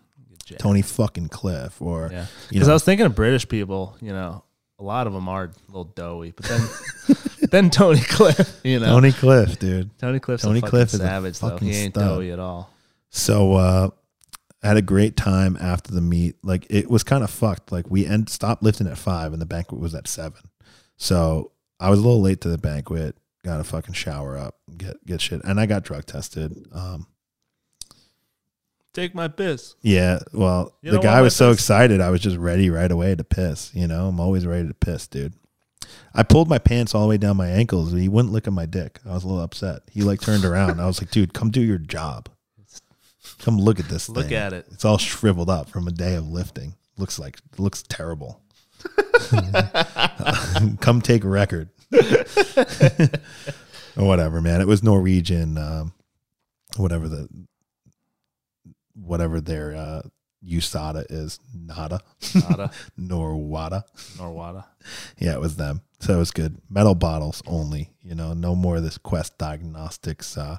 Tony 0.58 0.80
fucking 0.80 1.28
Cliffe, 1.28 1.82
or 1.82 2.10
Because 2.48 2.68
I 2.68 2.72
was 2.72 2.82
thinking 2.84 3.04
of 3.04 3.14
British 3.14 3.46
people, 3.48 3.96
you 4.00 4.12
know, 4.12 4.44
a 4.78 4.82
lot 4.84 5.06
of 5.06 5.12
them 5.12 5.28
are 5.28 5.44
a 5.44 5.50
little 5.68 5.84
doughy, 5.84 6.32
but 6.32 6.46
then 6.46 6.68
then 7.50 7.70
Tony 7.70 8.00
Cliffe, 8.00 8.60
you 8.64 8.78
know, 8.78 8.86
Tony 8.86 9.12
Cliffe, 9.12 9.58
dude. 9.58 9.96
Tony 9.98 10.20
Cliffe's 10.20 10.42
Tony 10.44 10.60
Cliffe 10.60 10.94
is 10.94 11.00
savage 11.00 11.38
though. 11.38 11.56
He 11.56 11.72
ain't 11.72 11.94
stud. 11.94 12.04
doughy 12.04 12.30
at 12.30 12.38
all. 12.38 12.70
So 13.10 13.54
uh 13.54 13.90
I 14.62 14.68
had 14.68 14.76
a 14.76 14.82
great 14.82 15.16
time 15.16 15.56
after 15.60 15.92
the 15.92 16.00
meet. 16.00 16.36
Like 16.42 16.66
it 16.68 16.90
was 16.90 17.04
kind 17.04 17.22
of 17.22 17.30
fucked. 17.30 17.70
Like 17.70 17.90
we 17.90 18.06
end 18.06 18.28
stopped 18.28 18.62
lifting 18.62 18.88
at 18.88 18.98
five 18.98 19.32
and 19.32 19.40
the 19.40 19.46
banquet 19.46 19.80
was 19.80 19.94
at 19.94 20.08
seven. 20.08 20.42
So 20.96 21.52
I 21.80 21.90
was 21.90 22.00
a 22.00 22.02
little 22.02 22.20
late 22.20 22.40
to 22.42 22.48
the 22.48 22.58
banquet. 22.58 23.16
Got 23.44 23.58
to 23.58 23.64
fucking 23.64 23.94
shower 23.94 24.36
up, 24.36 24.56
get 24.76 25.04
get 25.06 25.20
shit, 25.20 25.42
and 25.44 25.60
I 25.60 25.66
got 25.66 25.84
drug 25.84 26.06
tested. 26.06 26.66
Um, 26.72 27.06
Take 28.98 29.14
my 29.14 29.28
piss. 29.28 29.76
yeah, 29.80 30.18
well, 30.32 30.74
You 30.82 30.90
the 30.90 30.98
guy 30.98 31.20
was 31.22 31.36
so 31.36 31.50
piss? 31.50 31.58
excited. 31.60 32.00
I 32.00 32.10
was 32.10 32.20
just 32.20 32.36
ready 32.36 32.68
right 32.68 32.90
away 32.90 33.14
to 33.14 33.22
piss. 33.22 33.70
You 33.72 33.86
know, 33.86 34.08
I'm 34.08 34.18
always 34.18 34.44
ready 34.44 34.66
to 34.66 34.74
piss, 34.74 35.06
dude. 35.06 35.34
I 36.12 36.24
pulled 36.24 36.48
my 36.48 36.58
pants 36.58 36.96
all 36.96 37.02
the 37.02 37.08
way 37.08 37.16
down 37.16 37.36
my 37.36 37.46
ankles. 37.48 37.92
and 37.92 38.02
He 38.02 38.08
wouldn't 38.08 38.32
look 38.32 38.48
at 38.48 38.52
my 38.52 38.66
dick. 38.66 38.98
I 39.08 39.12
was 39.14 39.22
a 39.22 39.28
little 39.28 39.42
upset. 39.42 39.82
He 39.88 40.02
like 40.02 40.20
turned 40.20 40.44
around. 40.44 40.80
I 40.80 40.86
was 40.86 41.00
like, 41.00 41.12
dude, 41.12 41.32
come 41.32 41.50
do 41.50 41.60
your 41.60 41.78
job. 41.78 42.28
Come 43.38 43.56
look 43.58 43.78
at 43.78 43.88
this. 43.88 44.08
Look 44.08 44.26
thing. 44.26 44.34
at 44.34 44.52
it. 44.52 44.66
It's 44.72 44.84
all 44.84 44.98
shriveled 44.98 45.48
up 45.48 45.68
from 45.68 45.86
a 45.86 45.92
day 45.92 46.16
of 46.16 46.26
lifting. 46.26 46.74
Looks 46.96 47.20
like 47.20 47.38
looks 47.56 47.84
terrible. 47.84 48.40
Come 50.80 51.00
take 51.02 51.22
a 51.24 51.28
record. 51.28 51.68
or 51.92 52.00
whatever, 54.06 54.40
man. 54.40 54.60
It 54.60 54.66
was 54.66 54.82
Norwegian, 54.82 55.56
um, 55.58 55.92
whatever 56.76 57.08
the 57.08 57.28
whatever 59.00 59.40
their 59.40 59.74
uh 59.74 60.02
USADA 60.44 61.06
is. 61.10 61.40
Nada. 61.52 62.00
Nada. 62.48 62.70
Norwada. 62.98 63.82
Norwada. 64.16 64.64
Yeah, 65.18 65.32
it 65.34 65.40
was 65.40 65.56
them. 65.56 65.82
So 65.98 66.14
it 66.14 66.18
was 66.18 66.30
good. 66.30 66.58
Metal 66.70 66.94
bottles 66.94 67.42
only. 67.46 67.90
You 68.02 68.14
know, 68.14 68.34
no 68.34 68.54
more 68.54 68.76
of 68.76 68.84
this 68.84 68.98
Quest 68.98 69.36
Diagnostics. 69.36 70.38
Uh, 70.38 70.58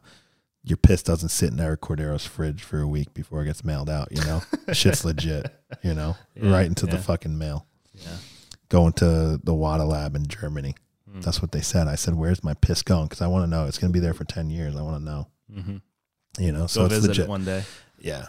your 0.66 0.76
piss 0.76 1.02
doesn't 1.02 1.30
sit 1.30 1.52
in 1.54 1.60
Eric 1.62 1.80
Cordero's 1.80 2.26
fridge 2.26 2.62
for 2.62 2.80
a 2.82 2.88
week 2.88 3.14
before 3.14 3.42
it 3.42 3.46
gets 3.46 3.64
mailed 3.64 3.90
out. 3.90 4.10
You 4.12 4.22
know, 4.26 4.42
shit's 4.74 5.06
legit. 5.06 5.48
You 5.82 5.94
know, 5.94 6.18
Yeah, 6.36 6.52
right 6.52 6.66
into 6.66 6.86
the 6.86 6.98
fucking 6.98 7.38
mail. 7.38 7.66
Yeah. 7.94 8.18
Going 8.68 8.92
to 8.94 9.40
the 9.42 9.54
WADA 9.54 9.86
lab 9.86 10.16
in 10.18 10.28
Germany. 10.28 10.76
Mm. 11.10 11.24
That's 11.24 11.42
what 11.42 11.54
they 11.54 11.62
said. 11.62 11.88
I 11.88 11.96
said, 11.96 12.16
"Where's 12.16 12.44
my 12.44 12.54
piss 12.56 12.84
going?" 12.84 13.06
Because 13.06 13.22
I 13.22 13.28
want 13.28 13.44
to 13.44 13.50
know. 13.50 13.66
It's 13.66 13.78
going 13.78 13.92
to 13.94 13.98
be 13.98 14.02
there 14.02 14.14
for 14.14 14.26
ten 14.26 14.50
years. 14.50 14.76
I 14.76 14.82
want 14.82 14.98
to 14.98 15.04
know. 15.04 15.28
Mm-hmm. 15.52 15.78
You 16.44 16.52
know, 16.52 16.68
so 16.68 16.82
Go 16.82 16.86
it's 16.88 16.96
visit 16.96 17.08
legit. 17.10 17.26
it 17.26 17.30
one 17.30 17.46
day. 17.46 17.64
Yeah. 18.00 18.28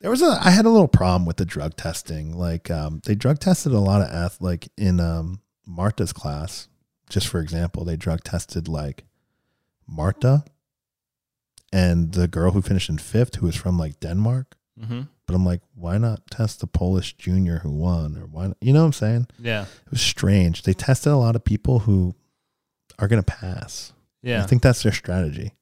There 0.00 0.10
was 0.10 0.22
a 0.22 0.38
I 0.40 0.50
had 0.50 0.64
a 0.64 0.70
little 0.70 0.88
problem 0.88 1.26
with 1.26 1.36
the 1.36 1.44
drug 1.44 1.76
testing. 1.76 2.36
Like 2.36 2.70
um 2.70 3.00
they 3.04 3.14
drug 3.14 3.38
tested 3.40 3.72
a 3.72 3.80
lot 3.80 4.02
of 4.02 4.08
ath 4.08 4.40
like 4.40 4.68
in 4.76 5.00
um 5.00 5.40
Marta's 5.66 6.12
class, 6.12 6.68
just 7.10 7.28
for 7.28 7.40
example, 7.40 7.84
they 7.84 7.96
drug 7.96 8.24
tested 8.24 8.68
like 8.68 9.04
Marta 9.86 10.44
and 11.72 12.12
the 12.12 12.28
girl 12.28 12.52
who 12.52 12.62
finished 12.62 12.88
in 12.88 12.98
fifth 12.98 13.36
who 13.36 13.46
was 13.46 13.56
from 13.56 13.78
like 13.78 14.00
Denmark. 14.00 14.56
Mm-hmm. 14.80 15.02
But 15.26 15.34
I'm 15.34 15.44
like, 15.44 15.60
why 15.74 15.98
not 15.98 16.30
test 16.30 16.60
the 16.60 16.66
Polish 16.66 17.14
junior 17.16 17.58
who 17.58 17.70
won? 17.70 18.16
Or 18.16 18.26
why 18.26 18.46
not, 18.46 18.56
you 18.62 18.72
know 18.72 18.80
what 18.80 18.86
I'm 18.86 18.92
saying? 18.92 19.26
Yeah. 19.38 19.62
It 19.62 19.90
was 19.90 20.00
strange. 20.00 20.62
They 20.62 20.72
tested 20.72 21.12
a 21.12 21.16
lot 21.16 21.36
of 21.36 21.44
people 21.44 21.80
who 21.80 22.14
are 22.98 23.08
gonna 23.08 23.22
pass. 23.22 23.92
Yeah. 24.22 24.42
I 24.42 24.46
think 24.46 24.62
that's 24.62 24.82
their 24.82 24.92
strategy. 24.92 25.52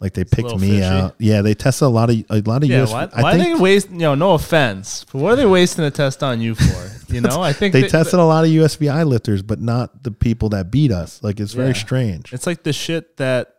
Like 0.00 0.14
they 0.14 0.24
picked 0.24 0.56
me 0.58 0.70
fishy. 0.70 0.82
out. 0.82 1.14
Yeah, 1.18 1.42
they 1.42 1.52
tested 1.54 1.84
a 1.86 1.88
lot 1.90 2.08
of 2.08 2.16
a 2.30 2.40
lot 2.40 2.62
of 2.62 2.70
yeah. 2.70 2.84
US. 2.84 2.92
Why, 2.92 3.08
I 3.12 3.22
why 3.22 3.32
think 3.36 3.44
are 3.54 3.56
they 3.56 3.62
waste? 3.62 3.90
You 3.90 3.98
know, 3.98 4.14
no 4.14 4.32
offense, 4.32 5.04
but 5.12 5.18
what 5.20 5.34
are 5.34 5.36
they 5.36 5.44
wasting 5.46 5.84
a 5.84 5.90
test 5.90 6.22
on 6.22 6.40
you 6.40 6.54
for? 6.54 7.12
You 7.12 7.20
know, 7.26 7.42
I 7.42 7.52
think 7.52 7.74
they 7.74 7.82
that- 7.82 7.90
tested 7.90 8.18
a 8.18 8.24
lot 8.24 8.44
of 8.44 8.50
USVI 8.50 9.06
lifters, 9.06 9.42
but 9.42 9.60
not 9.60 10.02
the 10.02 10.10
people 10.10 10.48
that 10.50 10.70
beat 10.70 10.90
us. 10.90 11.22
Like 11.22 11.38
it's 11.38 11.52
very 11.52 11.68
Yeah. 11.68 11.74
strange. 11.74 12.32
It's 12.32 12.46
like 12.46 12.62
the 12.62 12.72
shit 12.72 13.18
that 13.18 13.56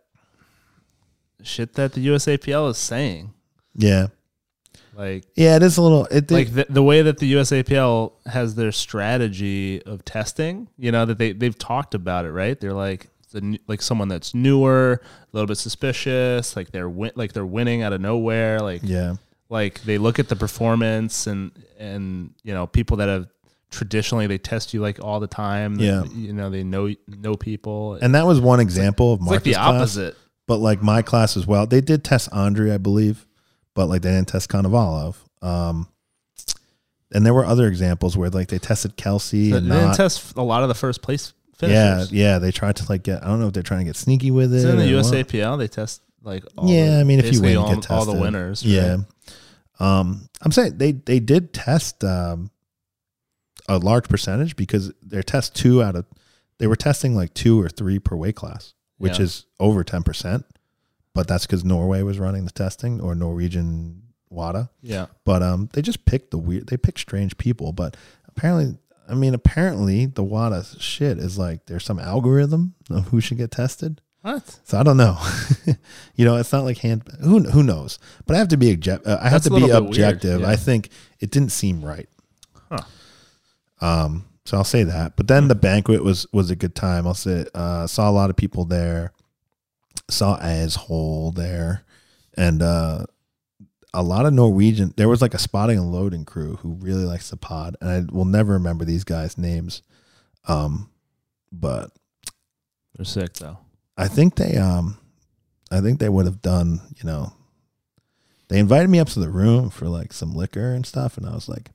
shit 1.42 1.74
that 1.74 1.92
the 1.92 2.06
USAPL 2.08 2.70
is 2.70 2.78
saying. 2.78 3.32
Yeah, 3.74 4.08
Like 4.94 5.24
yeah, 5.34 5.56
it 5.56 5.62
is 5.62 5.76
a 5.78 5.82
little. 5.82 6.06
It, 6.06 6.30
like 6.30 6.52
the, 6.52 6.66
the 6.68 6.82
way 6.82 7.02
that 7.02 7.18
the 7.18 7.32
USAPL 7.34 8.12
has 8.26 8.54
their 8.54 8.72
strategy 8.72 9.82
of 9.84 10.04
testing, 10.04 10.68
you 10.76 10.92
know, 10.92 11.06
that 11.06 11.18
they 11.18 11.32
they've 11.32 11.56
talked 11.58 11.94
about 11.94 12.24
it, 12.26 12.32
right? 12.32 12.60
They're 12.60 12.74
like 12.74 13.08
the 13.32 13.58
like 13.66 13.82
someone 13.82 14.08
that's 14.08 14.34
newer, 14.34 15.00
a 15.02 15.26
little 15.32 15.46
bit 15.46 15.58
suspicious, 15.58 16.54
like 16.56 16.70
they're 16.70 16.88
win- 16.88 17.12
like 17.16 17.32
they're 17.32 17.44
winning 17.46 17.82
out 17.82 17.92
of 17.92 18.00
nowhere, 18.00 18.60
like 18.60 18.80
yeah, 18.84 19.14
like 19.48 19.82
they 19.82 19.98
look 19.98 20.18
at 20.18 20.28
the 20.28 20.36
performance 20.36 21.26
and 21.26 21.50
and 21.78 22.34
you 22.44 22.54
know 22.54 22.66
people 22.66 22.96
that 22.98 23.08
have 23.08 23.26
traditionally 23.70 24.26
they 24.26 24.38
test 24.38 24.74
you 24.74 24.80
like 24.80 25.02
all 25.02 25.18
the 25.18 25.26
time. 25.26 25.76
Yeah. 25.80 26.04
you 26.04 26.32
know 26.32 26.50
they 26.50 26.62
know 26.62 26.94
know 27.08 27.34
people. 27.34 27.94
and 27.94 28.14
that 28.14 28.26
was 28.26 28.40
one 28.40 28.60
example 28.60 29.14
of 29.14 29.20
it's 29.20 29.26
like 29.30 29.30
Marcus 29.30 29.44
the 29.44 29.52
class, 29.54 29.74
opposite. 29.80 30.16
but 30.46 30.58
like 30.58 30.82
my 30.82 31.02
class 31.02 31.36
as 31.36 31.46
well. 31.46 31.66
They 31.66 31.80
did 31.80 32.04
test 32.04 32.28
Andre, 32.32 32.70
I 32.72 32.78
believe, 32.78 33.26
but 33.74 33.86
like 33.88 34.02
they 34.02 34.10
didn't 34.10 34.28
test 34.28 34.50
Konovalov. 34.50 35.16
Um, 35.40 35.88
and 37.14 37.26
there 37.26 37.34
were 37.34 37.44
other 37.44 37.66
examples 37.66 38.16
where 38.16 38.30
like 38.30 38.48
they 38.48 38.58
tested 38.58 38.96
Kelsey 38.96 39.50
They 39.50 39.58
and 39.58 39.68
didn't 39.68 39.84
not. 39.88 39.96
test 39.96 40.34
a 40.36 40.42
lot 40.42 40.62
of 40.62 40.68
the 40.68 40.74
first 40.74 41.02
place 41.02 41.32
finishers. 41.68 42.12
yeah, 42.12 42.38
they 42.38 42.50
tried 42.50 42.76
to 42.76 42.86
like 42.88 43.02
get. 43.02 43.22
I 43.22 43.26
don't 43.28 43.40
know 43.40 43.46
if 43.48 43.52
they're 43.52 43.62
trying 43.62 43.80
to 43.80 43.84
get 43.86 43.96
sneaky 43.96 44.30
with 44.30 44.52
it. 44.52 44.58
Isn't 44.58 44.76
the 44.78 44.92
or 44.92 44.96
what. 45.02 45.04
USAPL 45.06 45.58
they 45.58 45.68
test 45.68 46.02
like 46.22 46.44
all 46.56 46.68
yeah, 46.68 46.94
the- 46.96 47.00
I 47.00 47.04
mean, 47.04 47.18
if 47.18 47.32
you 47.32 47.40
win, 47.42 47.56
all, 47.56 47.68
get 47.68 47.82
tested. 47.82 47.90
all 47.96 48.04
the 48.04 48.20
winners. 48.20 48.62
Yeah. 48.64 48.98
Um, 49.80 50.28
I'm 50.40 50.52
saying 50.52 50.78
they 50.78 50.92
they 50.92 51.18
did 51.20 51.52
test 51.52 52.04
um 52.04 52.50
a 53.68 53.78
large 53.78 54.08
percentage 54.08 54.56
because 54.56 54.92
they're 55.02 55.22
test 55.22 55.54
two 55.54 55.82
out 55.82 55.96
of 55.96 56.04
they 56.58 56.66
were 56.66 56.76
testing 56.76 57.14
like 57.16 57.34
two 57.34 57.60
or 57.60 57.68
three 57.68 57.98
per 57.98 58.14
weight 58.16 58.36
class, 58.36 58.74
which 58.98 59.18
Yeah. 59.18 59.24
is 59.24 59.46
over 59.58 59.82
ten 59.84 60.02
percent. 60.02 60.44
But 61.14 61.28
that's 61.28 61.44
because 61.46 61.64
Norway 61.64 62.02
was 62.02 62.18
running 62.18 62.44
the 62.46 62.50
testing 62.52 63.00
or 63.00 63.14
Norwegian 63.14 64.02
WADA. 64.30 64.70
yeah. 64.80 65.06
But 65.26 65.42
um, 65.42 65.68
they 65.74 65.82
just 65.82 66.06
picked 66.06 66.30
the 66.30 66.38
weird. 66.38 66.68
They 66.68 66.76
picked 66.78 67.00
strange 67.00 67.36
people. 67.36 67.72
But 67.72 67.96
apparently, 68.28 68.78
I 69.08 69.14
mean, 69.14 69.34
apparently 69.34 70.06
the 70.06 70.22
WADA 70.22 70.64
shit 70.80 71.18
is 71.18 71.38
like 71.38 71.66
there's 71.66 71.84
some 71.84 71.98
algorithm 71.98 72.74
of 72.90 73.08
who 73.08 73.20
should 73.20 73.38
get 73.38 73.50
tested. 73.50 74.00
What? 74.22 74.60
So 74.64 74.78
I 74.78 74.84
don't 74.84 74.96
know. 74.96 75.18
you 76.14 76.24
know, 76.24 76.36
it's 76.36 76.52
not 76.52 76.64
like 76.64 76.78
hand. 76.78 77.02
Who 77.22 77.40
who 77.40 77.62
knows? 77.62 77.98
But 78.24 78.36
I 78.36 78.38
have 78.38 78.48
to 78.48 78.56
be 78.56 78.72
object. 78.72 79.06
Uh, 79.06 79.18
I 79.20 79.28
have 79.28 79.42
to 79.42 79.50
be 79.50 79.54
little 79.54 79.68
bit 79.68 79.82
weird, 79.82 79.88
objective. 79.88 80.40
yeah. 80.42 80.48
I 80.48 80.56
think 80.56 80.90
it 81.18 81.30
didn't 81.30 81.50
seem 81.50 81.84
right. 81.84 82.08
Huh. 82.70 82.82
Um. 83.80 84.26
So 84.44 84.56
I'll 84.56 84.64
say 84.64 84.84
that. 84.84 85.16
But 85.16 85.28
then 85.28 85.48
the 85.48 85.54
banquet 85.56 86.04
was 86.04 86.26
was 86.32 86.50
a 86.50 86.56
good 86.56 86.74
time. 86.74 87.06
I'll 87.06 87.14
say 87.14 87.46
uh, 87.54 87.86
saw 87.88 88.08
a 88.08 88.12
lot 88.12 88.30
of 88.30 88.36
people 88.36 88.64
there. 88.64 89.12
Saw 90.08 90.36
as 90.38 90.76
whole 90.76 91.32
there, 91.32 91.84
and 92.36 92.62
uh, 92.62 93.06
a 93.94 94.02
lot 94.02 94.26
of 94.26 94.32
Norwegian. 94.32 94.94
There 94.96 95.08
was 95.08 95.20
like 95.22 95.34
a 95.34 95.38
spotting 95.38 95.78
and 95.78 95.92
loading 95.92 96.24
crew 96.24 96.56
who 96.56 96.74
really 96.74 97.04
likes 97.04 97.30
the 97.30 97.36
pod, 97.36 97.76
and 97.80 97.90
I 97.90 98.12
will 98.12 98.24
never 98.24 98.54
remember 98.54 98.84
these 98.84 99.04
guys' 99.04 99.36
names. 99.36 99.82
Um, 100.48 100.90
but 101.52 101.90
They're 102.96 103.04
sick 103.04 103.34
though. 103.34 103.58
I 103.96 104.08
think 104.08 104.36
they 104.36 104.56
um 104.56 104.98
I 105.70 105.80
think 105.80 106.00
they 106.00 106.08
would 106.08 106.26
have 106.26 106.42
done, 106.42 106.80
you 106.96 107.04
know, 107.04 107.32
they 108.48 108.58
invited 108.58 108.88
me 108.88 108.98
up 108.98 109.08
to 109.10 109.20
the 109.20 109.30
room 109.30 109.70
for 109.70 109.86
like 109.88 110.12
some 110.12 110.34
liquor 110.34 110.72
and 110.72 110.84
stuff 110.86 111.16
and 111.16 111.26
I 111.26 111.34
was 111.34 111.48
like 111.48 111.70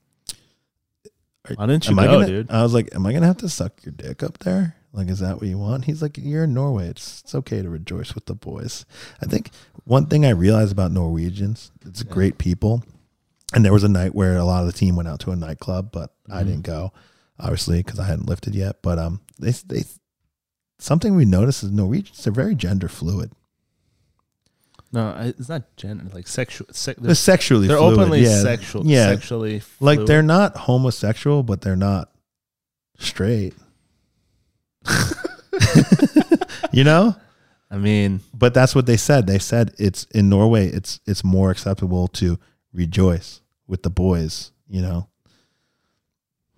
Why 1.54 1.66
didn't 1.66 1.86
you 1.86 1.92
am 1.92 1.98
I 2.00 2.04
go, 2.06 2.12
gonna, 2.12 2.26
dude? 2.26 2.50
I 2.50 2.62
was 2.62 2.74
like, 2.74 2.94
Am 2.94 3.06
I 3.06 3.12
gonna 3.12 3.26
have 3.26 3.38
to 3.38 3.48
suck 3.48 3.84
your 3.84 3.92
dick 3.92 4.22
up 4.22 4.38
there? 4.38 4.74
Like, 4.92 5.08
is 5.08 5.20
that 5.20 5.36
what 5.36 5.46
you 5.46 5.58
want? 5.58 5.84
He's 5.84 6.02
like, 6.02 6.18
You're 6.18 6.44
in 6.44 6.54
Norway. 6.54 6.88
It's 6.88 7.22
it's 7.22 7.34
okay 7.34 7.62
to 7.62 7.68
rejoice 7.70 8.14
with 8.14 8.26
the 8.26 8.34
boys. 8.34 8.84
I 9.22 9.26
think 9.26 9.50
one 9.88 10.06
thing 10.06 10.24
I 10.26 10.30
realized 10.30 10.70
about 10.72 10.92
Norwegians, 10.92 11.70
it's 11.86 12.02
Yeah. 12.04 12.12
great 12.12 12.38
people. 12.38 12.82
And 13.54 13.64
there 13.64 13.72
was 13.72 13.82
a 13.84 13.88
night 13.88 14.14
where 14.14 14.36
a 14.36 14.44
lot 14.44 14.60
of 14.60 14.66
the 14.66 14.72
team 14.78 14.94
went 14.94 15.08
out 15.08 15.20
to 15.20 15.30
a 15.30 15.36
nightclub, 15.36 15.90
but 15.90 16.14
I 16.30 16.42
Mhm. 16.42 16.46
didn't 16.46 16.62
go, 16.64 16.92
obviously, 17.40 17.78
because 17.82 17.98
I 17.98 18.04
hadn't 18.06 18.28
lifted 18.28 18.54
yet. 18.54 18.82
But 18.82 18.98
um, 18.98 19.20
they 19.38 19.52
they 19.66 19.84
something 20.78 21.14
we 21.16 21.24
noticed 21.24 21.64
is 21.64 21.70
Norwegians 21.72 22.26
are 22.26 22.30
very 22.30 22.54
gender 22.54 22.88
fluid. 22.88 23.32
No, 24.92 25.14
it's 25.18 25.48
not 25.48 25.62
gender 25.76 26.04
like 26.14 26.28
sexual. 26.28 26.66
Se- 26.72 26.94
They're 26.98 27.06
they're 27.08 27.14
sexually 27.14 27.66
they're 27.68 27.78
fluid. 27.78 27.98
openly 27.98 28.22
yeah. 28.24 28.42
sexual. 28.42 28.86
Yeah. 28.86 29.08
sexually 29.08 29.60
fluid. 29.60 29.98
Like 29.98 30.06
they're 30.06 30.22
not 30.22 30.56
homosexual, 30.56 31.42
but 31.42 31.62
they're 31.62 31.76
not 31.76 32.10
straight. 32.98 33.54
you 36.72 36.84
know? 36.84 37.16
I 37.70 37.76
mean, 37.76 38.20
But 38.32 38.54
that's 38.54 38.74
what 38.74 38.86
they 38.86 38.96
said. 38.96 39.26
They 39.26 39.38
said 39.38 39.72
it's 39.78 40.04
in 40.14 40.28
Norway 40.28 40.68
it's 40.68 41.00
it's 41.06 41.22
more 41.22 41.50
acceptable 41.50 42.08
to 42.08 42.38
rejoice 42.72 43.40
with 43.66 43.82
the 43.82 43.90
boys, 43.90 44.52
you 44.68 44.80
know. 44.82 45.08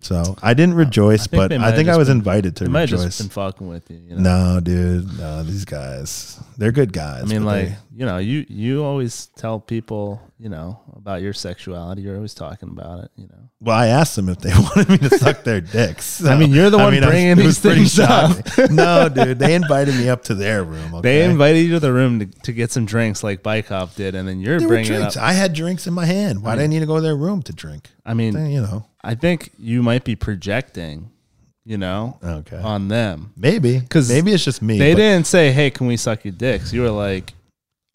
So 0.03 0.35
I 0.43 0.55
didn't 0.55 0.77
rejoice, 0.77 1.27
think 1.27 1.51
but 1.51 1.53
I 1.53 1.73
think 1.77 1.89
I 1.91 1.97
was 1.99 2.09
been- 2.09 2.19
invited 2.19 2.57
to 2.57 2.65
they 2.65 2.71
might 2.71 2.89
have 2.89 2.93
rejoice. 2.93 3.19
just 3.19 3.21
been 3.21 3.29
fucking 3.29 3.69
with 3.69 3.91
you. 3.91 3.99
you 3.99 4.17
know? 4.17 4.55
No, 4.55 4.61
dude. 4.61 5.19
No, 5.19 5.43
these 5.43 5.67
guys. 5.67 6.41
They're 6.57 6.73
good 6.73 6.93
guys. 6.93 7.23
I 7.25 7.27
mean, 7.27 7.45
like 7.45 7.73
you 8.01 8.07
know, 8.07 8.17
you 8.17 8.47
you 8.49 8.83
always 8.83 9.27
tell 9.37 9.61
people, 9.61 10.23
you 10.39 10.49
know, 10.49 10.81
about 10.97 11.21
your 11.21 11.35
sexuality. 11.35 12.01
You're 12.01 12.17
always 12.17 12.33
talking 12.33 12.71
about 12.71 13.05
it. 13.05 13.11
You 13.15 13.27
know. 13.27 13.51
well, 13.61 13.77
I 13.77 13.89
asked 13.89 14.17
them 14.17 14.31
if 14.31 14.39
they 14.39 14.49
wanted 14.55 14.89
me 14.89 14.97
to 15.07 15.19
suck 15.19 15.45
their 15.45 15.61
dicks. 15.61 16.25
I 16.25 16.39
mean, 16.39 16.51
you're 16.51 16.71
the 16.71 16.79
one 16.79 16.95
I 16.95 17.07
bringing 17.07 17.33
it 17.33 17.35
these 17.35 17.59
things 17.59 17.99
up. 17.99 18.39
no, 18.71 19.11
dude. 19.11 19.39
They 19.39 19.55
invited 19.55 19.97
me 19.97 20.09
up 20.09 20.23
to 20.25 20.35
their 20.35 20.65
room. 20.65 20.95
Okay? 20.95 21.03
They 21.03 21.25
invited 21.31 21.59
you 21.59 21.73
to 21.73 21.81
the 21.81 21.93
room 21.93 22.21
to, 22.21 22.27
to 22.45 22.53
get 22.55 22.71
some 22.71 22.87
drinks, 22.87 23.23
like 23.23 23.43
Bykov 23.43 23.95
did, 23.97 24.15
and 24.15 24.27
then 24.27 24.41
you're 24.41 24.61
There 24.61 24.69
bringing 24.69 24.93
drinks. 24.93 25.19
up. 25.19 25.23
I 25.23 25.35
had 25.35 25.53
drinks 25.53 25.87
in 25.87 25.93
my 25.93 26.07
hand. 26.07 26.43
Why 26.43 26.53
I 26.53 26.57
did 26.57 26.63
I 26.63 26.67
need 26.69 26.81
to 26.81 26.87
go 26.87 26.97
to 26.97 27.03
their 27.03 27.17
room 27.17 27.43
to 27.43 27.53
drink? 27.53 27.91
I 28.07 28.15
mean, 28.15 28.33
Then, 28.33 28.51
you 28.51 28.63
know. 28.63 28.87
I 29.05 29.15
think 29.15 29.51
you 29.59 29.83
might 29.83 30.05
be 30.05 30.17
projecting, 30.17 31.11
you 31.67 31.77
know, 31.77 32.19
Okay. 32.25 32.57
on 32.57 32.89
them. 32.89 33.35
Maybe 33.37 33.79
because 33.79 34.09
maybe 34.09 34.33
it's 34.33 34.43
just 34.47 34.63
me. 34.63 34.79
They 34.79 34.95
didn't 34.95 35.27
say, 35.27 35.53
"Hey, 35.53 35.69
can 35.69 35.87
we 35.87 35.99
suck 35.99 36.25
your 36.25 36.33
dicks?" 36.33 36.73
You 36.73 36.81
were 36.81 36.91
like, 36.91 37.35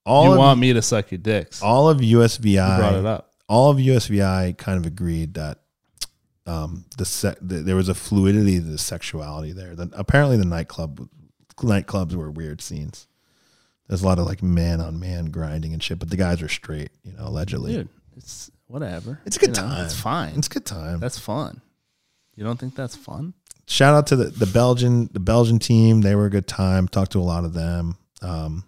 all 0.06 0.26
"You 0.26 0.32
of, 0.34 0.38
want 0.38 0.60
me 0.60 0.74
to 0.74 0.82
suck 0.82 1.12
your 1.12 1.18
dicks?" 1.20 1.62
all 1.62 1.90
of 1.90 2.04
you 2.04 2.18
brought 2.18 2.26
it 2.42 2.42
USVI 2.42 3.06
up. 3.06 3.34
all 3.50 3.72
of 3.72 3.78
USVI 3.78 4.58
kind 4.58 4.78
of 4.78 4.86
agreed 4.86 5.34
that 5.36 5.60
um 6.48 6.86
the, 6.98 7.06
se- 7.06 7.38
the 7.42 7.56
there 7.56 7.76
was 7.76 7.90
a 7.90 7.96
fluidity 7.96 8.60
to 8.60 8.66
the 8.66 8.78
sexuality 8.78 9.52
there. 9.52 9.76
That 9.76 9.90
apparently 9.94 10.38
the 10.38 10.46
nightclub 10.46 11.08
nightclubs 11.58 12.14
were 12.14 12.30
weird 12.30 12.62
scenes. 12.62 13.08
There's 13.88 14.02
a 14.02 14.06
lot 14.06 14.20
of 14.20 14.26
like 14.26 14.42
man 14.44 14.82
on 14.82 15.00
man 15.00 15.26
grinding 15.26 15.74
and 15.74 15.82
shit, 15.82 16.00
but 16.00 16.10
the 16.10 16.18
guys 16.18 16.42
are 16.42 16.48
straight, 16.50 16.90
you 17.04 17.14
know, 17.14 17.28
allegedly. 17.28 17.74
Dude, 17.74 17.90
it's 18.18 18.50
whatever. 18.68 19.22
It's 19.26 19.38
a 19.38 19.40
good 19.40 19.56
You 19.56 19.62
know, 19.64 19.70
time. 19.70 19.86
It's 19.86 20.00
fine. 20.00 20.34
It's 20.38 20.48
a 20.48 20.50
good 20.50 20.66
time. 20.66 21.00
That's 21.00 21.20
fun. 21.20 21.62
You 22.36 22.44
don't 22.44 22.60
think 22.60 22.76
that's 22.76 22.96
fun? 22.96 23.34
shout 23.68 23.96
out 23.96 24.06
to 24.08 24.16
the, 24.16 24.26
the 24.26 24.46
Belgian 24.46 25.10
the 25.14 25.20
Belgian 25.20 25.58
team. 25.60 26.02
They 26.02 26.14
were 26.16 26.26
a 26.28 26.30
good 26.30 26.48
time. 26.48 26.88
Talked 26.88 27.14
to 27.14 27.20
a 27.20 27.22
lot 27.22 27.46
of 27.46 27.54
them. 27.54 27.98
Um, 28.22 28.64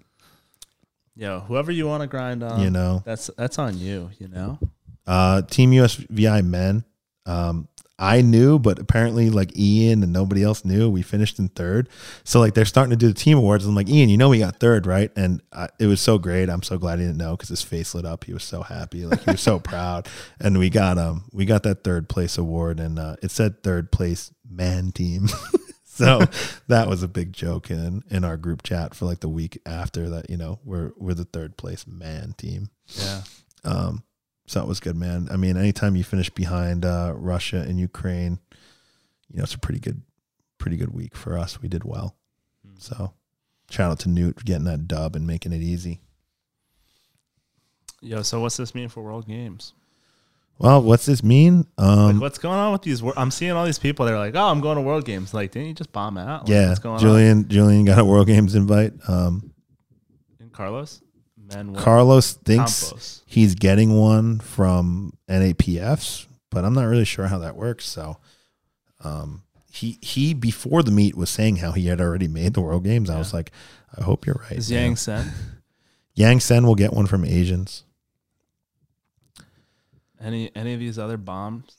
Yo, 1.17 1.39
whoever 1.41 1.71
you 1.71 1.87
want 1.87 2.01
to 2.01 2.07
grind 2.07 2.43
on, 2.43 2.61
you 2.61 2.69
know, 2.69 3.01
that's 3.03 3.31
that's 3.37 3.57
on 3.57 3.77
you. 3.79 4.11
You 4.19 4.27
know, 4.27 4.59
uh, 5.07 5.41
Team 5.41 5.71
USVI 5.71 6.45
men. 6.45 6.83
Um, 7.25 7.67
I 7.99 8.21
knew, 8.21 8.59
but 8.59 8.77
apparently, 8.77 9.31
like 9.31 9.57
Ian 9.57 10.03
and 10.03 10.13
nobody 10.13 10.43
else 10.43 10.63
knew. 10.63 10.87
We 10.87 11.01
finished 11.01 11.39
in 11.39 11.49
third, 11.49 11.89
so 12.23 12.39
like 12.39 12.53
they're 12.53 12.65
starting 12.65 12.91
to 12.91 12.95
do 12.95 13.07
the 13.07 13.15
team 13.15 13.39
awards. 13.39 13.65
I'm 13.65 13.73
like, 13.73 13.89
Ian, 13.89 14.09
you 14.09 14.17
know 14.17 14.29
we 14.29 14.37
got 14.37 14.59
third, 14.59 14.85
right? 14.85 15.11
And 15.15 15.41
I, 15.51 15.69
it 15.79 15.87
was 15.87 15.99
so 15.99 16.19
great. 16.19 16.51
I'm 16.51 16.61
so 16.61 16.77
glad 16.77 16.99
he 16.99 17.05
didn't 17.05 17.17
know 17.17 17.31
because 17.31 17.49
his 17.49 17.63
face 17.63 17.95
lit 17.95 18.05
up. 18.05 18.25
He 18.25 18.33
was 18.33 18.43
so 18.43 18.61
happy, 18.61 19.07
like 19.07 19.23
he 19.23 19.31
was 19.31 19.41
so 19.41 19.57
proud. 19.59 20.07
And 20.39 20.59
we 20.59 20.69
got 20.69 20.99
um 20.99 21.23
we 21.33 21.45
got 21.45 21.63
that 21.63 21.83
third 21.83 22.07
place 22.09 22.37
award, 22.37 22.79
and 22.79 22.99
uh, 22.99 23.15
it 23.23 23.31
said 23.31 23.63
third 23.63 23.91
place 23.91 24.31
man 24.47 24.91
team. 24.91 25.29
so 26.03 26.19
that 26.67 26.87
was 26.87 27.01
a 27.01 27.07
big 27.07 27.33
joke 27.33 27.71
in 27.71 28.03
in 28.09 28.23
our 28.23 28.37
group 28.37 28.61
chat 28.61 28.93
for 28.93 29.05
like 29.05 29.19
the 29.19 29.29
week 29.29 29.59
after 29.65 30.09
that. 30.09 30.29
You 30.29 30.37
know, 30.37 30.59
we're 30.63 30.91
we're 30.95 31.15
the 31.15 31.25
third 31.25 31.57
place 31.57 31.87
man 31.87 32.33
team. 32.37 32.69
yeah. 32.95 33.23
Um, 33.63 34.03
so 34.45 34.61
it 34.61 34.67
was 34.67 34.79
good, 34.79 34.95
man. 34.95 35.27
I 35.31 35.37
mean, 35.37 35.57
anytime 35.57 35.95
you 35.95 36.03
finish 36.03 36.29
behind 36.29 36.85
uh, 36.85 37.13
Russia 37.15 37.57
and 37.57 37.79
Ukraine, 37.79 38.39
you 39.29 39.37
know, 39.37 39.43
it's 39.43 39.55
a 39.55 39.59
pretty 39.59 39.79
good, 39.79 40.03
pretty 40.57 40.77
good 40.77 40.93
week 40.93 41.15
for 41.15 41.37
us. 41.37 41.61
We 41.61 41.67
did 41.67 41.83
well. 41.83 42.15
So 42.77 43.13
shout 43.69 43.91
out 43.91 43.99
to 43.99 44.09
Newt 44.09 44.39
for 44.39 44.45
getting 44.45 44.65
that 44.65 44.87
dub 44.87 45.15
and 45.15 45.25
making 45.25 45.51
it 45.51 45.61
easy. 45.61 45.99
Yo, 48.01 48.21
so 48.21 48.39
what's 48.39 48.57
this 48.57 48.75
mean 48.75 48.87
for 48.87 49.01
World 49.01 49.27
Games? 49.27 49.73
Well, 50.59 50.81
what's 50.81 51.05
this 51.05 51.23
mean? 51.23 51.67
Like, 51.77 51.87
Um, 51.87 52.19
what's 52.19 52.39
going 52.39 52.57
on 52.57 52.71
with 52.71 52.81
these? 52.81 53.01
wor- 53.03 53.17
I'm 53.17 53.29
seeing 53.31 53.51
all 53.51 53.65
these 53.65 53.77
people. 53.79 54.05
They're 54.05 54.17
like, 54.17 54.35
"Oh, 54.35 54.47
I'm 54.47 54.59
going 54.59 54.75
to 54.77 54.81
World 54.81 55.05
Games." 55.05 55.33
Like, 55.33 55.51
didn't 55.51 55.67
you 55.67 55.73
just 55.75 55.91
bomb 55.91 56.17
out? 56.17 56.41
Like, 56.41 56.49
yeah, 56.49 56.67
what's 56.69 56.79
going 56.79 56.99
Julian, 56.99 57.47
Julian 57.47 57.85
got 57.85 57.99
a 57.99 58.05
World 58.05 58.27
Games 58.27 58.55
invite. 58.55 58.93
Um. 59.07 59.51
And 60.39 60.51
Carlos, 60.51 61.01
Manuel 61.53 61.79
Carlos 61.81 62.33
thinks 62.33 62.83
Campos. 62.85 63.23
he's 63.27 63.53
getting 63.55 63.95
one 63.99 64.39
from 64.39 65.13
NAPFs, 65.29 66.25
but 66.49 66.65
I'm 66.65 66.73
not 66.73 66.85
really 66.85 67.05
sure 67.05 67.27
how 67.27 67.37
that 67.39 67.55
works. 67.55 67.85
So, 67.85 68.17
um, 69.03 69.43
he 69.71 69.99
he 70.01 70.33
before 70.33 70.81
the 70.81 70.91
meet 70.91 71.15
was 71.15 71.29
saying 71.29 71.57
how 71.57 71.71
he 71.73 71.85
had 71.87 72.01
already 72.01 72.27
made 72.27 72.55
the 72.55 72.61
World 72.61 72.83
Games. 72.83 73.09
I 73.11 73.17
was 73.19 73.31
like, 73.33 73.51
I 73.95 74.03
hope 74.03 74.25
you're 74.25 74.41
right. 74.49 74.57
Is. 74.57 74.71
Yang 74.71 74.95
Sen? 74.95 75.31
Yang 76.15 76.39
Sen 76.39 76.65
will 76.65 76.73
get 76.75 76.93
one 76.93 77.05
from 77.05 77.23
Asians. 77.23 77.83
Any 80.21 80.51
any 80.55 80.73
of 80.73 80.79
these 80.79 80.97
other 80.99 81.17
bombs? 81.17 81.75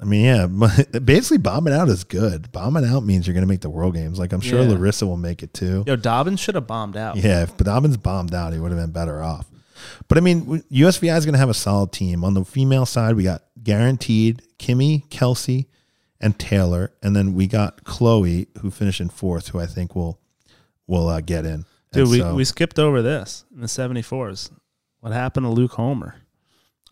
I 0.00 0.04
mean, 0.04 0.24
yeah, 0.24 0.46
basically 1.04 1.38
bombing 1.38 1.74
out 1.74 1.88
is 1.88 2.04
good. 2.04 2.50
Bombing 2.52 2.84
out 2.86 3.04
means 3.04 3.26
you're 3.26 3.34
going 3.34 3.44
to 3.44 3.48
make 3.48 3.60
the 3.60 3.68
World 3.70 3.94
Games. 3.94 4.18
Like 4.18 4.32
I'm 4.32 4.40
sure 4.40 4.62
Yeah. 4.62 4.68
Larissa 4.70 5.06
will 5.06 5.16
make 5.18 5.42
it 5.42 5.52
too. 5.52 5.84
Yo, 5.86 5.96
Dobbins 5.96 6.40
should 6.40 6.54
have 6.54 6.66
bombed 6.66 6.96
out. 6.96 7.16
Yeah, 7.16 7.42
if 7.42 7.56
Dobbins 7.56 7.96
bombed 7.98 8.34
out, 8.34 8.52
he 8.52 8.58
would 8.58 8.70
have 8.70 8.80
been 8.80 8.92
better 8.92 9.22
off. 9.22 9.46
But 10.08 10.18
I 10.18 10.20
mean, 10.22 10.62
USVI 10.70 11.16
is 11.16 11.24
going 11.24 11.32
to 11.34 11.38
have 11.38 11.48
a 11.50 11.54
solid 11.54 11.92
team. 11.92 12.22
On 12.24 12.34
the 12.34 12.44
female 12.44 12.84
side, 12.86 13.14
we 13.16 13.22
got 13.24 13.42
guaranteed 13.62 14.42
Kimmy, 14.58 15.08
Kelsey, 15.10 15.68
and 16.20 16.38
Taylor, 16.38 16.92
and 17.02 17.16
then 17.16 17.32
we 17.34 17.46
got 17.46 17.84
Chloe, 17.84 18.48
who 18.60 18.70
finished 18.70 19.00
in 19.00 19.08
fourth, 19.08 19.48
who 19.48 19.58
I 19.58 19.64
think 19.66 19.94
will 19.94 20.18
will 20.86 21.08
uh, 21.08 21.20
get 21.20 21.46
in. 21.46 21.64
Dude, 21.92 22.02
And 22.02 22.10
we, 22.10 22.18
so- 22.18 22.34
we 22.34 22.44
skipped 22.44 22.78
over 22.78 23.00
this 23.02 23.44
in 23.54 23.60
the 23.60 23.66
74s. 23.68 24.50
What 25.00 25.12
happened 25.12 25.44
to 25.44 25.50
Luke 25.50 25.72
Homer? 25.72 26.16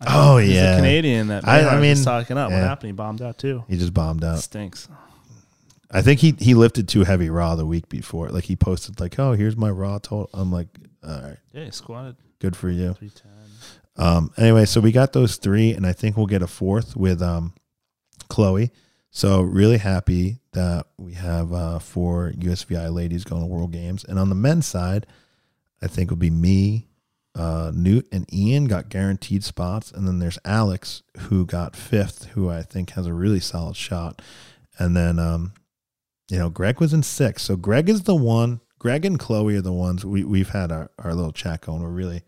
Oh, 0.07 0.37
He's 0.37 0.51
yeah. 0.53 0.73
a 0.73 0.77
Canadian 0.77 1.27
that 1.27 1.47
I- 1.47 1.67
I, 1.77 1.81
mean, 1.81 1.95
talking 2.03 2.37
up. 2.37 2.51
What 2.51 2.59
happened? 2.59 2.87
He 2.89 2.93
bombed 2.93 3.21
out 3.21 3.37
too. 3.37 3.63
he 3.67 3.77
just 3.77 3.93
bombed 3.93 4.23
out. 4.23 4.39
Stinks. 4.39 4.87
I 5.91 6.01
think 6.03 6.19
he 6.19 6.35
he 6.39 6.53
lifted 6.53 6.87
too 6.87 7.03
heavy 7.03 7.29
raw 7.31 7.55
the 7.55 7.65
week 7.65 7.89
before. 7.89 8.29
Like 8.29 8.43
he 8.43 8.55
posted 8.55 8.99
like, 8.99 9.17
"Oh, 9.17 9.33
here's 9.33 9.57
my 9.57 9.71
raw 9.71 9.97
total." 9.97 10.29
I'm 10.35 10.51
like, 10.51 10.67
"All 11.03 11.09
right, 11.21 11.37
Yeah, 11.51 11.65
he 11.65 11.71
squatted 11.71 12.15
good 12.39 12.55
for 12.55 12.69
you." 12.69 12.93
310. 12.93 13.31
Um, 13.97 14.31
anyway, 14.37 14.65
so 14.65 14.81
we 14.81 14.91
got 14.91 15.13
those 15.13 15.37
three, 15.37 15.73
and 15.73 15.85
I 15.87 15.93
think 15.93 16.15
we'll 16.15 16.27
get 16.27 16.43
a 16.43 16.47
fourth 16.47 16.95
with 16.95 17.21
um, 17.23 17.53
Chloe. 18.29 18.69
So 19.09 19.41
really 19.41 19.79
happy 19.79 20.37
that 20.53 20.85
we 20.99 21.13
have 21.13 21.51
uh, 21.51 21.79
four 21.79 22.33
USVI 22.37 22.93
ladies 22.93 23.23
going 23.23 23.41
to 23.41 23.47
World 23.47 23.71
Games, 23.71 24.03
and 24.05 24.19
on 24.19 24.29
the 24.29 24.35
men's 24.35 24.67
side, 24.67 25.07
I 25.81 25.87
think 25.87 26.09
it'll 26.09 26.17
be 26.17 26.29
me, 26.29 26.87
uh, 27.39 27.71
Newt, 27.73 28.05
and 28.11 28.31
Ian 28.33 28.65
got 28.65 28.89
guaranteed 28.89 29.45
spots, 29.45 29.91
and 29.91 30.05
then 30.05 30.19
there's 30.19 30.37
Alex 30.43 31.03
who 31.17 31.45
got 31.45 31.75
fifth, 31.75 32.25
who 32.33 32.49
I 32.49 32.63
think 32.63 32.91
has 32.91 33.05
a 33.05 33.13
really 33.13 33.39
solid 33.39 33.77
shot, 33.77 34.21
and 34.77 34.95
then 34.95 35.19
um, 35.19 35.53
you 36.29 36.37
know 36.37 36.49
Greg 36.49 36.81
was 36.81 36.93
in 36.93 37.01
sixth, 37.01 37.45
so 37.45 37.55
Greg 37.55 37.87
is 37.87 38.03
the 38.03 38.15
one. 38.15 38.59
Greg 38.77 39.05
and 39.05 39.17
Chloe 39.17 39.55
are 39.55 39.61
the 39.61 39.71
ones 39.71 40.05
we 40.05 40.23
we've 40.23 40.49
had 40.49 40.71
our, 40.71 40.91
our 40.99 41.13
little 41.13 41.31
chat 41.31 41.61
going. 41.61 41.81
We're 41.81 41.89
really 41.89 42.23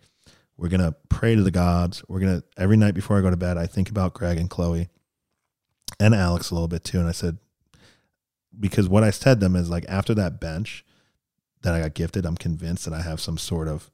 we're 0.56 0.70
gonna 0.70 0.96
pray 1.10 1.36
to 1.36 1.44
the 1.44 1.52
gods. 1.52 2.04
We're 2.08 2.20
gonna 2.22 2.44
every 2.58 2.78
night 2.78 2.94
before 2.94 3.18
I 3.18 3.22
go 3.22 3.30
to 3.30 3.38
bed, 3.38 3.58
I 3.58 3.68
think 3.68 3.90
about 3.90 4.14
Greg 4.14 4.38
and 4.38 4.50
Chloe 4.50 4.88
and 6.00 6.16
Alex 6.16 6.52
a 6.52 6.54
little 6.54 6.68
bit 6.68 6.84
too. 6.86 7.00
And 7.00 7.08
I 7.10 7.12
said, 7.12 7.38
because 8.58 8.88
what 8.88 9.04
I 9.04 9.12
said 9.12 9.40
to 9.40 9.46
them 9.46 9.56
is 9.56 9.70
like 9.70 9.86
after 9.90 10.14
that 10.16 10.40
bench 10.40 10.86
that 11.64 11.74
I 11.74 11.82
got 11.82 11.94
gifted, 11.94 12.26
I'm 12.26 12.38
convinced 12.38 12.86
that 12.86 12.94
I 12.94 13.02
have 13.02 13.20
some 13.20 13.38
sort 13.38 13.68
of, 13.68 13.92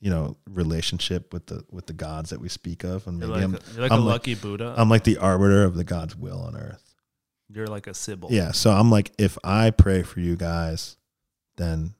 you 0.00 0.10
know, 0.10 0.36
relationship 0.48 1.32
with 1.32 1.46
the 1.46 1.64
with 1.70 1.86
the 1.86 1.92
gods 1.92 2.30
that 2.30 2.40
we 2.40 2.48
speak 2.48 2.84
of, 2.84 3.06
and 3.06 3.18
You're 3.20 3.28
maybe 3.30 3.40
like, 3.40 3.44
I'm 3.44 3.74
you're 3.74 3.82
like 3.82 3.92
I'm 3.92 3.98
a 4.00 4.02
like- 4.04 4.12
lucky 4.12 4.34
Buddha. 4.34 4.74
I'm 4.76 4.88
like 4.90 5.04
the 5.04 5.18
arbiter 5.18 5.64
of 5.64 5.74
the 5.74 5.84
God's 5.84 6.14
will 6.16 6.40
on 6.40 6.56
earth. 6.56 6.94
you're 7.48 7.66
like 7.66 7.86
a 7.86 7.94
Sybil. 7.94 8.28
Yeah. 8.30 8.52
So 8.52 8.70
I'm 8.70 8.90
like, 8.90 9.12
if 9.18 9.38
I 9.44 9.70
pray 9.70 10.02
for 10.02 10.20
you 10.20 10.36
guys, 10.36 10.96
then 11.56 11.94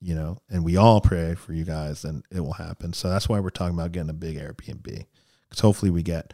you 0.00 0.14
know, 0.14 0.38
and 0.48 0.64
we 0.64 0.76
all 0.76 1.00
pray 1.00 1.34
for 1.34 1.52
you 1.52 1.64
guys, 1.64 2.02
then 2.02 2.22
it 2.30 2.40
will 2.40 2.54
happen. 2.54 2.92
So 2.94 3.10
that's 3.10 3.28
why 3.28 3.38
we're 3.38 3.50
talking 3.50 3.74
about 3.78 3.92
getting 3.92 4.08
a 4.10 4.14
big 4.14 4.38
Airbnb 4.38 4.84
because 5.48 5.60
hopefully 5.60 5.90
we 5.90 6.02
get 6.02 6.32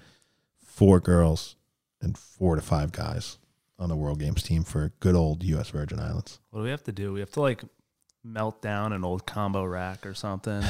four 0.64 1.00
girls 1.00 1.56
and 2.00 2.16
four 2.16 2.54
to 2.56 2.62
five 2.62 2.92
guys 2.92 3.38
on 3.78 3.88
the 3.88 3.96
World 3.96 4.20
Games 4.20 4.42
team 4.42 4.62
for 4.64 4.92
good 5.00 5.14
old 5.16 5.42
U.S. 5.42 5.70
Virgin 5.70 5.98
Islands. 5.98 6.38
What 6.50 6.60
do 6.60 6.64
we 6.64 6.70
have 6.70 6.84
to 6.84 6.92
do? 6.92 7.12
We 7.12 7.20
have 7.20 7.32
to 7.32 7.40
like 7.40 7.62
melt 8.26 8.60
down 8.60 8.92
an 8.92 9.04
old 9.04 9.26
combo 9.26 9.64
rack 9.64 10.04
or 10.04 10.14
something. 10.14 10.62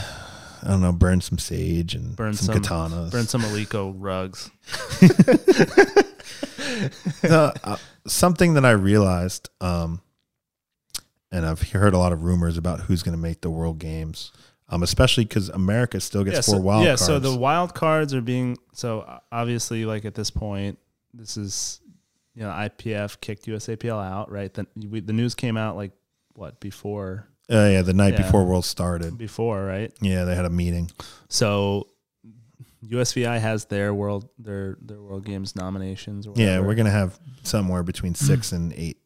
I 0.62 0.68
don't 0.68 0.80
know, 0.80 0.92
burn 0.92 1.20
some 1.20 1.38
sage 1.38 1.94
and 1.94 2.16
Burn 2.16 2.34
some, 2.34 2.54
some- 2.54 2.62
katanas. 2.62 3.10
Burn 3.10 3.26
some 3.26 3.42
Eleiko 3.42 3.94
rugs. 3.96 4.50
No, 7.22 7.52
uh, 7.64 7.76
something 8.06 8.54
that 8.54 8.64
I 8.64 8.72
realized, 8.72 9.48
um, 9.60 10.00
and 11.30 11.46
I've 11.46 11.62
heard 11.70 11.94
a 11.94 11.98
lot 11.98 12.12
of 12.12 12.24
rumors 12.24 12.58
about 12.58 12.80
who's 12.80 13.02
going 13.02 13.16
to 13.16 13.20
make 13.20 13.40
the 13.40 13.50
World 13.50 13.78
Games, 13.78 14.32
um, 14.68 14.82
especially 14.82 15.24
because 15.24 15.48
America 15.48 16.00
still 16.00 16.24
gets 16.24 16.36
yeah, 16.36 16.42
four 16.42 16.56
so, 16.56 16.60
wild 16.60 16.82
yeah, 16.84 16.90
cards. 16.90 17.06
so 17.06 17.18
the 17.18 17.36
wild 17.36 17.74
cards 17.74 18.14
are 18.14 18.20
being 18.20 18.58
so 18.72 19.20
obviously 19.32 19.84
like 19.84 20.04
at 20.04 20.14
this 20.14 20.30
point, 20.30 20.78
this 21.14 21.36
is 21.36 21.80
you 22.34 22.42
know 22.42 22.50
IPF 22.50 23.20
kicked 23.20 23.46
USAPL 23.46 24.04
out, 24.04 24.30
right? 24.30 24.52
Then 24.52 24.66
the 24.76 25.12
news 25.12 25.34
came 25.34 25.56
out 25.56 25.76
like 25.76 25.92
what 26.34 26.60
before 26.60 27.28
uh, 27.51 27.55
yeah, 27.70 27.82
the 27.82 27.93
night 27.94 28.14
Yeah. 28.14 28.23
before 28.23 28.44
World 28.44 28.64
started. 28.64 29.16
before, 29.18 29.64
right? 29.64 29.93
Yeah, 30.01 30.24
they 30.24 30.35
had 30.35 30.44
a 30.44 30.51
meeting. 30.51 30.90
So 31.28 31.89
USVI 32.85 33.40
has 33.40 33.64
their 33.66 33.93
world 33.94 34.28
their 34.39 34.77
their 34.81 35.01
World 35.01 35.24
Games 35.24 35.56
nominations. 35.56 36.27
Or 36.27 36.35
Yeah, 36.36 36.60
we're 36.60 36.74
gonna 36.74 36.90
have 36.90 37.18
somewhere 37.43 37.82
between 37.82 38.14
six 38.28 38.52
and 38.52 38.73
eight 38.74 38.98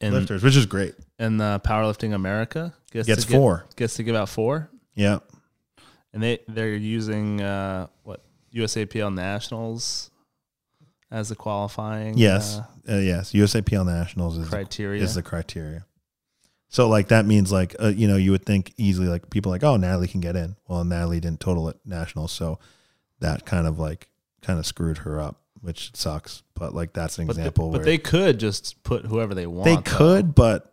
and 0.00 0.14
lifters, 0.14 0.42
which 0.42 0.56
is 0.56 0.66
great. 0.66 0.94
and 1.18 1.40
the 1.40 1.60
Powerlifting 1.64 2.14
America 2.14 2.74
gets, 2.90 3.06
Gets 3.06 3.24
to 3.24 3.32
four. 3.32 3.66
gets 3.76 3.94
to 3.96 4.02
give 4.02 4.14
out 4.16 4.28
four, 4.28 4.70
Yeah, 4.94 5.20
and 6.12 6.22
they 6.22 6.40
they're 6.48 6.74
using 6.76 7.40
uh, 7.40 7.86
what 8.02 8.24
USAPL 8.54 9.14
Nationals 9.14 10.10
as 11.10 11.30
the 11.30 11.36
qualifying 11.36 12.18
yes, 12.18 12.58
uh, 12.58 12.92
uh, 12.92 12.96
yes. 12.98 13.32
USAPL 13.32 13.86
Nationals 13.86 14.36
is 14.36 14.48
criteria. 14.48 15.02
is 15.02 15.14
the 15.14 15.22
criteria. 15.22 15.86
So 16.68 16.88
like 16.88 17.08
that 17.08 17.24
means 17.26 17.50
like 17.50 17.74
uh, 17.82 17.88
you 17.88 18.06
know 18.08 18.16
you 18.16 18.30
would 18.30 18.44
think 18.44 18.74
easily 18.76 19.08
like 19.08 19.30
people 19.30 19.50
like 19.50 19.64
oh 19.64 19.76
Natalie 19.76 20.08
can 20.08 20.20
get 20.20 20.36
in. 20.36 20.56
Well, 20.68 20.84
Natalie 20.84 21.20
didn't 21.20 21.40
total 21.40 21.68
at 21.70 21.76
nationals, 21.84 22.30
so 22.32 22.58
that 23.20 23.46
kind 23.46 23.66
of 23.66 23.78
like 23.78 24.08
kind 24.42 24.58
of 24.58 24.66
screwed 24.66 24.98
her 24.98 25.18
up, 25.20 25.40
which 25.60 25.90
sucks. 25.96 26.42
But 26.54 26.74
like 26.74 26.92
that's 26.92 27.18
an 27.18 27.26
but, 27.26 27.36
the- 27.36 27.40
example 27.42 27.70
but 27.70 27.78
where 27.78 27.84
they 27.86 27.98
could 27.98 28.38
just 28.38 28.82
put 28.82 29.06
whoever 29.06 29.34
they 29.34 29.46
want. 29.46 29.64
they 29.64 29.76
though. 29.76 29.82
could, 29.82 30.34
but 30.34 30.72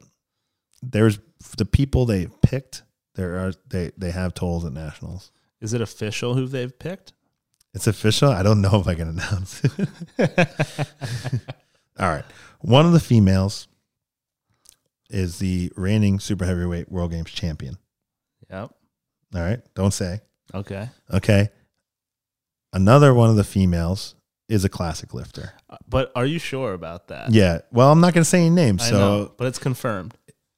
there's 0.83 1.19
the 1.57 1.65
people 1.65 2.05
they 2.05 2.27
picked. 2.41 2.83
There 3.15 3.37
are 3.39 3.53
they 3.69 3.91
they 3.97 4.11
have 4.11 4.33
totals 4.33 4.65
at 4.65 4.73
nationals. 4.73 5.31
Is 5.61 5.73
it 5.73 5.79
official 5.81 6.33
who 6.35 6.45
they've 6.47 6.77
picked? 6.77 7.13
It's 7.73 7.87
official. 7.87 8.29
I 8.29 8.43
don't 8.43 8.61
know 8.61 8.79
if 8.81 8.87
I 8.87 8.95
can 8.95 9.07
announce. 9.17 9.61
All 11.99 12.09
right. 12.09 12.25
One 12.61 12.85
of 12.85 12.91
the 12.91 12.99
females 12.99 13.67
is 15.15 15.39
the 15.39 15.71
reigning 15.77 16.19
super 16.19 16.45
heavyweight 16.45 16.91
world 16.91 17.11
games 17.11 17.31
champion. 17.31 17.77
Yep. 18.49 18.69
All 19.33 19.41
right. 19.41 19.61
Don't 19.73 19.91
say. 19.93 20.19
Okay. 20.53 20.89
Okay. 21.13 21.49
Another 22.73 23.13
one 23.13 23.29
of 23.29 23.35
the 23.37 23.43
females 23.43 24.15
is 24.49 24.65
a 24.65 24.69
classic 24.69 25.13
lifter. 25.13 25.53
Uh, 25.69 25.77
But 25.87 26.11
are 26.15 26.25
you 26.25 26.37
sure 26.37 26.73
about 26.73 27.07
that? 27.07 27.31
Yeah. 27.31 27.59
Well, 27.71 27.91
I'm 27.91 28.01
not 28.01 28.13
going 28.13 28.23
to 28.23 28.29
say 28.29 28.39
any 28.41 28.49
names. 28.49 28.83
I 28.83 28.89
So 28.89 28.97
know, 28.97 29.31
but 29.37 29.47
it's 29.47 29.57
confirmed. 29.57 30.15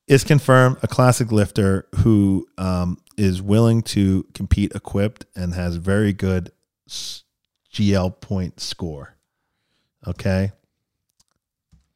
it's 0.07 0.23
confirmed 0.23 0.77
a 0.81 0.87
classic 0.87 1.31
lifter 1.31 1.87
who 1.97 2.47
um, 2.57 2.97
is 3.17 3.41
willing 3.41 3.83
to 3.83 4.23
compete 4.33 4.73
equipped 4.73 5.25
and 5.35 5.53
has 5.53 5.75
very 5.77 6.11
good 6.13 6.51
GL 6.89 8.19
point 8.19 8.59
score. 8.59 9.15
Okay. 10.07 10.51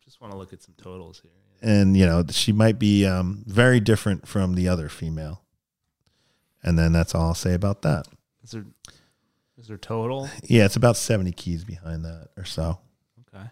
Just 0.05 0.21
want 0.21 0.31
to 0.31 0.37
look 0.37 0.53
at 0.53 0.61
some 0.61 0.75
totals 0.77 1.19
here. 1.21 1.31
And 1.61 1.95
you 1.95 2.05
know 2.05 2.23
she 2.29 2.51
might 2.51 2.79
be 2.79 3.05
um, 3.05 3.43
very 3.45 3.79
different 3.79 4.27
from 4.27 4.55
the 4.55 4.67
other 4.67 4.89
female. 4.89 5.41
And 6.63 6.77
then 6.77 6.91
that's 6.91 7.15
all 7.15 7.27
i'll 7.27 7.33
say 7.33 7.53
about 7.53 7.81
that. 7.83 8.07
Is 8.43 8.51
there 8.51 8.65
is 9.57 9.67
there 9.67 9.77
total? 9.77 10.29
yeah 10.43 10.65
it's 10.65 10.75
about 10.75 10.97
70 10.97 11.31
keys 11.33 11.63
behind 11.63 12.03
that 12.05 12.29
or 12.37 12.45
so. 12.45 12.79
Okay. 13.33 13.45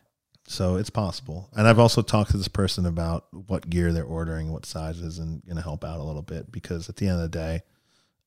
so 0.48 0.76
it's 0.76 0.90
possible. 0.90 1.50
And 1.56 1.68
i've 1.68 1.80
also 1.80 2.02
talked 2.02 2.32
to 2.32 2.38
this 2.38 2.48
person 2.48 2.86
about 2.86 3.28
what 3.32 3.70
gear 3.70 3.94
they're 3.94 4.04
ordering 4.04 4.52
what 4.52 4.66
sizes 4.66 5.20
and 5.20 5.44
going 5.46 5.58
to 5.58 5.64
help 5.64 5.84
out 5.84 6.00
a 6.00 6.04
little 6.04 6.22
bit 6.22 6.52
because 6.52 6.90
at 6.90 6.96
the 6.96 7.08
end 7.08 7.18
of 7.18 7.32
the 7.32 7.38
day 7.38 7.62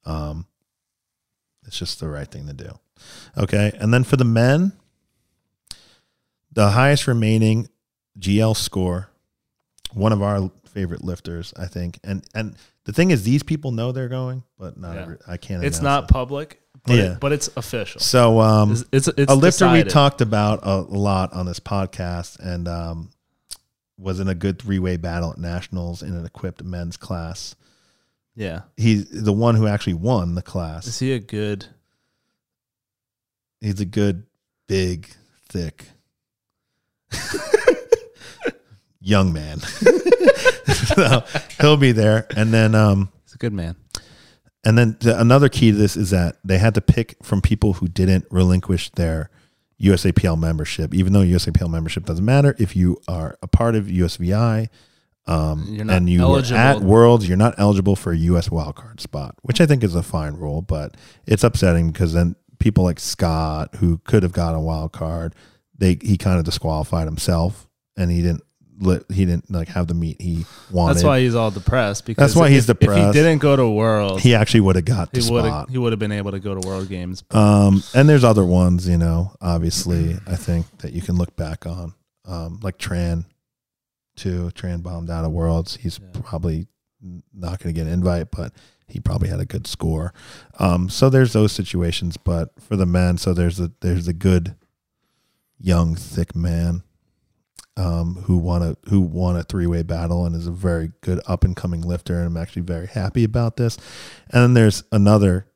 um, 0.05 0.47
it's 1.65 1.79
just 1.79 2.01
the 2.01 2.09
right 2.09 2.29
thing 2.29 2.49
to 2.49 2.53
do. 2.53 2.71
Okay. 3.39 3.71
And 3.79 3.95
then 3.95 4.05
for 4.05 4.17
the 4.17 4.25
men 4.25 4.73
the 6.53 6.71
highest 6.71 7.07
remaining 7.07 7.69
gl 8.19 8.55
score 8.57 9.12
one 9.95 10.13
of 10.13 10.23
our 10.23 10.51
favorite 10.67 11.05
lifters, 11.05 11.53
I 11.57 11.67
think. 11.67 11.99
And 12.05 12.25
and 12.35 12.57
the 12.85 12.93
thing 12.93 13.11
is, 13.11 13.23
these 13.23 13.43
people 13.43 13.71
know 13.73 13.93
they're 13.93 14.09
going, 14.09 14.43
but 14.59 14.77
not 14.77 14.95
Yeah. 14.97 15.03
every, 15.03 15.17
I 15.27 15.37
can't. 15.37 15.65
It's 15.65 15.81
not 15.81 16.05
it. 16.05 16.09
public, 16.11 16.61
but, 16.85 16.95
Yeah. 16.97 17.13
it, 17.13 17.21
but 17.21 17.33
it's 17.33 17.49
official. 17.57 18.01
So 18.01 18.41
um, 18.41 18.73
it's, 18.73 18.85
it's, 18.93 19.09
it's 19.09 19.33
a 19.33 19.35
lifter 19.35 19.71
we 19.71 19.85
talked 19.85 20.21
about 20.21 20.61
a 20.63 20.77
lot 20.81 21.33
on 21.33 21.47
this 21.47 21.61
podcast, 21.61 22.39
and 22.41 22.67
um, 22.69 23.11
was 23.99 24.19
in 24.21 24.29
a 24.29 24.35
good 24.35 24.59
three 24.61 24.79
way 24.79 24.97
battle 24.97 25.31
at 25.33 25.39
nationals 25.39 26.03
in 26.03 26.15
an 26.15 26.25
equipped 26.25 26.63
men's 26.65 26.97
class. 26.97 27.55
Yeah. 28.35 28.63
He's 28.79 29.09
the 29.11 29.33
one 29.33 29.55
who 29.57 29.67
actually 29.67 29.95
won 29.95 30.35
the 30.35 30.43
class. 30.43 30.87
Is 30.87 30.99
he 30.99 31.13
a 31.13 31.19
good? 31.19 31.67
He's 33.61 33.79
a 33.81 33.85
good, 33.85 34.25
big, 34.67 35.09
thick, 35.49 35.87
young 39.03 39.33
man. 39.33 39.59
so 40.69 41.25
he'll 41.61 41.77
be 41.77 41.93
there, 41.93 42.27
and 42.37 42.53
then 42.53 42.75
um, 42.75 43.11
He's 43.25 43.35
a 43.35 43.39
good 43.39 43.53
man. 43.53 43.77
And 44.65 44.79
then 44.79 44.97
the, 45.01 45.21
another 45.21 45.49
key 45.49 45.73
to 45.73 45.77
this 45.77 45.97
is 45.97 46.11
that 46.11 46.37
they 46.45 46.59
had 46.59 46.75
to 46.75 46.81
pick 46.81 47.17
from 47.23 47.41
people 47.41 47.75
who 47.75 47.89
didn't 47.89 48.27
relinquish 48.31 48.91
their 48.91 49.29
USAPL 49.81 50.39
membership, 50.39 50.95
even 50.95 51.13
though 51.13 51.23
USAPL 51.23 51.69
membership 51.69 52.05
doesn't 52.05 52.25
matter. 52.25 52.55
If 52.59 52.77
you 52.77 52.99
are 53.09 53.37
a 53.43 53.49
part 53.49 53.75
of 53.75 53.87
USVI 53.87 54.69
um, 55.27 55.67
You're 55.69 55.85
not 55.85 55.97
and 55.97 56.11
you 56.11 56.21
were 56.21 56.27
eligible. 56.27 56.59
at 56.59 56.81
Worlds, 56.81 57.29
you're 57.29 57.37
not 57.37 57.55
eligible 57.59 57.95
for 57.95 58.13
a 58.13 58.17
US 58.17 58.49
wildcard 58.49 59.01
spot, 59.01 59.37
which 59.43 59.61
I 59.61 59.67
think 59.67 59.85
is 59.85 59.95
a 59.95 60.03
fine 60.03 60.35
rule, 60.35 60.63
but 60.63 60.97
it's 61.27 61.45
upsetting 61.45 61.91
because 61.91 62.13
then 62.13 62.35
people 62.59 62.85
like 62.85 62.99
Scott, 62.99 63.77
who 63.77 63.99
could 63.99 64.23
have 64.25 64.33
got 64.33 64.55
a 64.55 64.61
wild 64.61 64.93
card, 64.93 65.35
they 65.79 65.97
he 66.01 66.17
kind 66.19 66.39
of 66.39 66.45
disqualified 66.45 67.07
himself 67.07 67.69
and 67.97 68.11
he 68.11 68.23
didn't 68.23 68.43
li- 68.81 69.01
he 69.13 69.25
didn't 69.25 69.51
like 69.51 69.69
have 69.69 69.87
the 69.87 69.95
meet 69.95 70.21
he 70.21 70.45
wanted. 70.71 70.95
That's 70.95 71.05
why 71.05 71.21
he's 71.21 71.35
all 71.35 71.51
depressed. 71.51 72.07
Because 72.07 72.23
That's 72.33 72.37
why 72.41 72.51
he's 72.51 72.65
if, 72.69 72.77
If 72.77 72.81
depressed. 72.81 73.15
he 73.17 73.23
didn't 73.23 73.39
go 73.41 73.57
to 73.57 73.69
Worlds, 73.69 74.23
he 74.23 74.35
actually 74.35 74.61
would 74.61 74.77
have 74.77 74.85
got 74.85 75.13
the 75.13 75.21
he 75.21 75.31
would 75.31 75.45
have 75.45 75.53
spot. 75.53 75.71
he 75.71 75.79
would 75.79 75.93
have 75.93 75.99
been 76.01 76.13
able 76.13 76.31
to 76.33 76.41
go 76.41 76.55
to 76.59 76.67
World 76.67 76.89
Games. 76.89 77.23
Um, 77.31 77.83
and 77.95 78.09
there's 78.09 78.25
other 78.25 78.45
ones, 78.45 78.89
you 78.89 78.99
know, 78.99 79.33
obviously, 79.41 80.17
I 80.27 80.37
think 80.37 80.67
that 80.79 80.93
you 80.93 81.03
can 81.03 81.17
look 81.17 81.35
back 81.37 81.67
on, 81.67 81.95
um, 82.25 82.61
like 82.63 82.79
Tran, 82.79 83.25
too. 84.17 84.51
Tran 84.55 84.83
bombed 84.83 85.11
out 85.11 85.25
of 85.25 85.33
Worlds. 85.33 85.77
He's 85.77 85.99
Yeah. 86.03 86.21
probably 86.23 86.67
not 87.35 87.59
going 87.61 87.75
to 87.75 87.79
get 87.81 87.87
an 87.87 87.93
invite, 87.93 88.31
but 88.31 88.53
he 88.87 89.01
probably 89.01 89.29
had 89.29 89.41
a 89.41 89.45
good 89.47 89.67
score. 89.67 90.13
Um, 90.59 90.89
so 90.89 91.09
there's 91.11 91.33
those 91.33 91.51
situations, 91.53 92.17
but 92.17 92.51
for 92.61 92.77
the 92.77 92.87
men, 92.87 93.17
so 93.19 93.33
there's 93.35 93.59
a 93.59 93.73
there's 93.81 94.07
a 94.07 94.13
good, 94.13 94.55
young, 95.59 95.95
thick 95.97 96.35
man, 96.37 96.83
um, 97.77 98.17
who 98.25 98.37
won 98.37 98.63
a 98.63 98.77
who 98.89 99.01
won 99.01 99.37
a 99.37 99.43
three 99.43 99.67
way 99.67 99.83
battle 99.83 100.27
and 100.27 100.37
is 100.37 100.47
a 100.47 100.51
very 100.53 100.93
good 101.01 101.21
up 101.27 101.45
and 101.45 101.57
coming 101.57 101.81
lifter, 101.83 102.17
and 102.19 102.27
I'm 102.27 102.37
actually 102.37 102.63
very 102.63 102.87
happy 102.87 103.25
about 103.25 103.57
this. 103.57 103.77
And 104.31 104.43
then 104.43 104.55
there's 104.55 104.85
another 104.93 105.47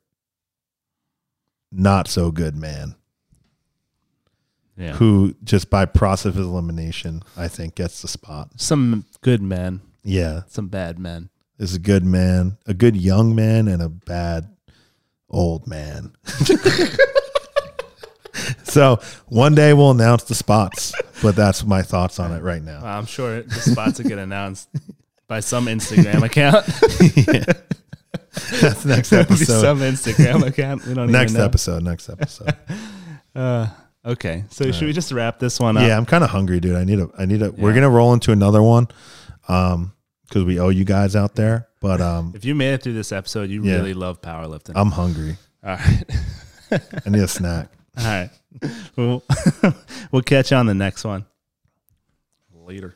not 1.71 2.07
so 2.07 2.31
good 2.31 2.55
man 2.55 2.95
Yeah. 4.77 4.93
who 4.93 5.35
just 5.43 5.69
by 5.69 5.85
process 5.85 6.35
of 6.35 6.37
elimination, 6.39 7.21
I 7.35 7.47
think 7.49 7.75
gets 7.75 8.01
the 8.01 8.07
spot. 8.07 8.51
Some 8.59 9.05
good 9.21 9.41
men, 9.41 9.81
Yeah, 10.03 10.41
some 10.47 10.69
bad 10.69 10.97
men. 10.97 11.29
is 11.59 11.75
a 11.75 11.79
good 11.79 12.05
man, 12.05 12.57
a 12.65 12.73
good 12.73 12.95
young 12.95 13.35
man, 13.35 13.67
and 13.67 13.81
a 13.81 13.89
bad 13.89 14.47
old 15.29 15.67
man. 15.67 16.13
so 18.63 18.99
one 19.27 19.55
day 19.55 19.73
we'll 19.73 19.91
announce 19.91 20.23
the 20.23 20.35
spots, 20.35 20.93
but 21.21 21.35
that's 21.35 21.63
my 21.63 21.81
thoughts 21.81 22.19
on 22.19 22.31
it 22.31 22.41
right 22.41 22.61
now. 22.61 22.81
I'm 22.83 23.05
sure 23.05 23.41
the 23.41 23.55
spots 23.55 23.99
will 23.99 24.09
get 24.09 24.17
announced 24.17 24.69
by 25.27 25.39
some 25.39 25.65
Instagram 25.65 26.23
account. 26.23 26.65
yeah. 27.27 27.53
That's 28.61 28.85
next 28.85 29.13
episode. 29.13 29.61
Some 29.61 29.79
Instagram 29.79 30.45
account. 30.45 30.85
We 30.85 30.93
don't 30.93 31.11
next 31.11 31.35
episode. 31.35 31.83
Next 31.83 32.09
episode. 32.09 32.55
Uh, 33.35 33.67
okay, 34.05 34.45
so 34.49 34.65
All 34.65 34.71
should 34.71 34.81
right. 34.81 34.87
we 34.87 34.93
just 34.93 35.11
wrap 35.11 35.39
this 35.39 35.59
one 35.59 35.77
up? 35.77 35.83
Yeah, 35.83 35.97
I'm 35.97 36.05
kind 36.05 36.23
of 36.23 36.29
hungry, 36.29 36.59
dude. 36.59 36.75
I 36.75 36.83
need 36.83 36.99
a. 36.99 37.09
I 37.17 37.25
need 37.25 37.41
a. 37.41 37.45
Yeah. 37.45 37.51
We're 37.57 37.73
gonna 37.73 37.89
roll 37.89 38.13
into 38.13 38.31
another 38.31 38.61
one, 38.61 38.87
um, 39.47 39.93
because 40.27 40.43
we 40.43 40.59
owe 40.59 40.69
you 40.69 40.85
guys 40.85 41.15
out 41.15 41.35
there. 41.35 41.67
But 41.81 42.01
um, 42.01 42.33
if 42.35 42.45
you 42.45 42.55
made 42.55 42.73
it 42.73 42.83
through 42.83 42.93
this 42.93 43.11
episode, 43.11 43.49
you 43.49 43.63
yeah. 43.63 43.75
really 43.75 43.93
love 43.93 44.21
powerlifting. 44.21 44.73
I'm 44.75 44.91
hungry. 44.91 45.37
All 45.63 45.75
right. 45.75 46.03
I 47.05 47.09
need 47.09 47.21
a 47.21 47.27
snack. 47.27 47.69
All 47.97 48.03
right. 48.03 48.29
we'll, 48.95 49.23
we'll 50.11 50.21
catch 50.21 50.51
you 50.51 50.57
on 50.57 50.65
the 50.65 50.73
next 50.73 51.03
one. 51.03 51.25
Later. 52.53 52.95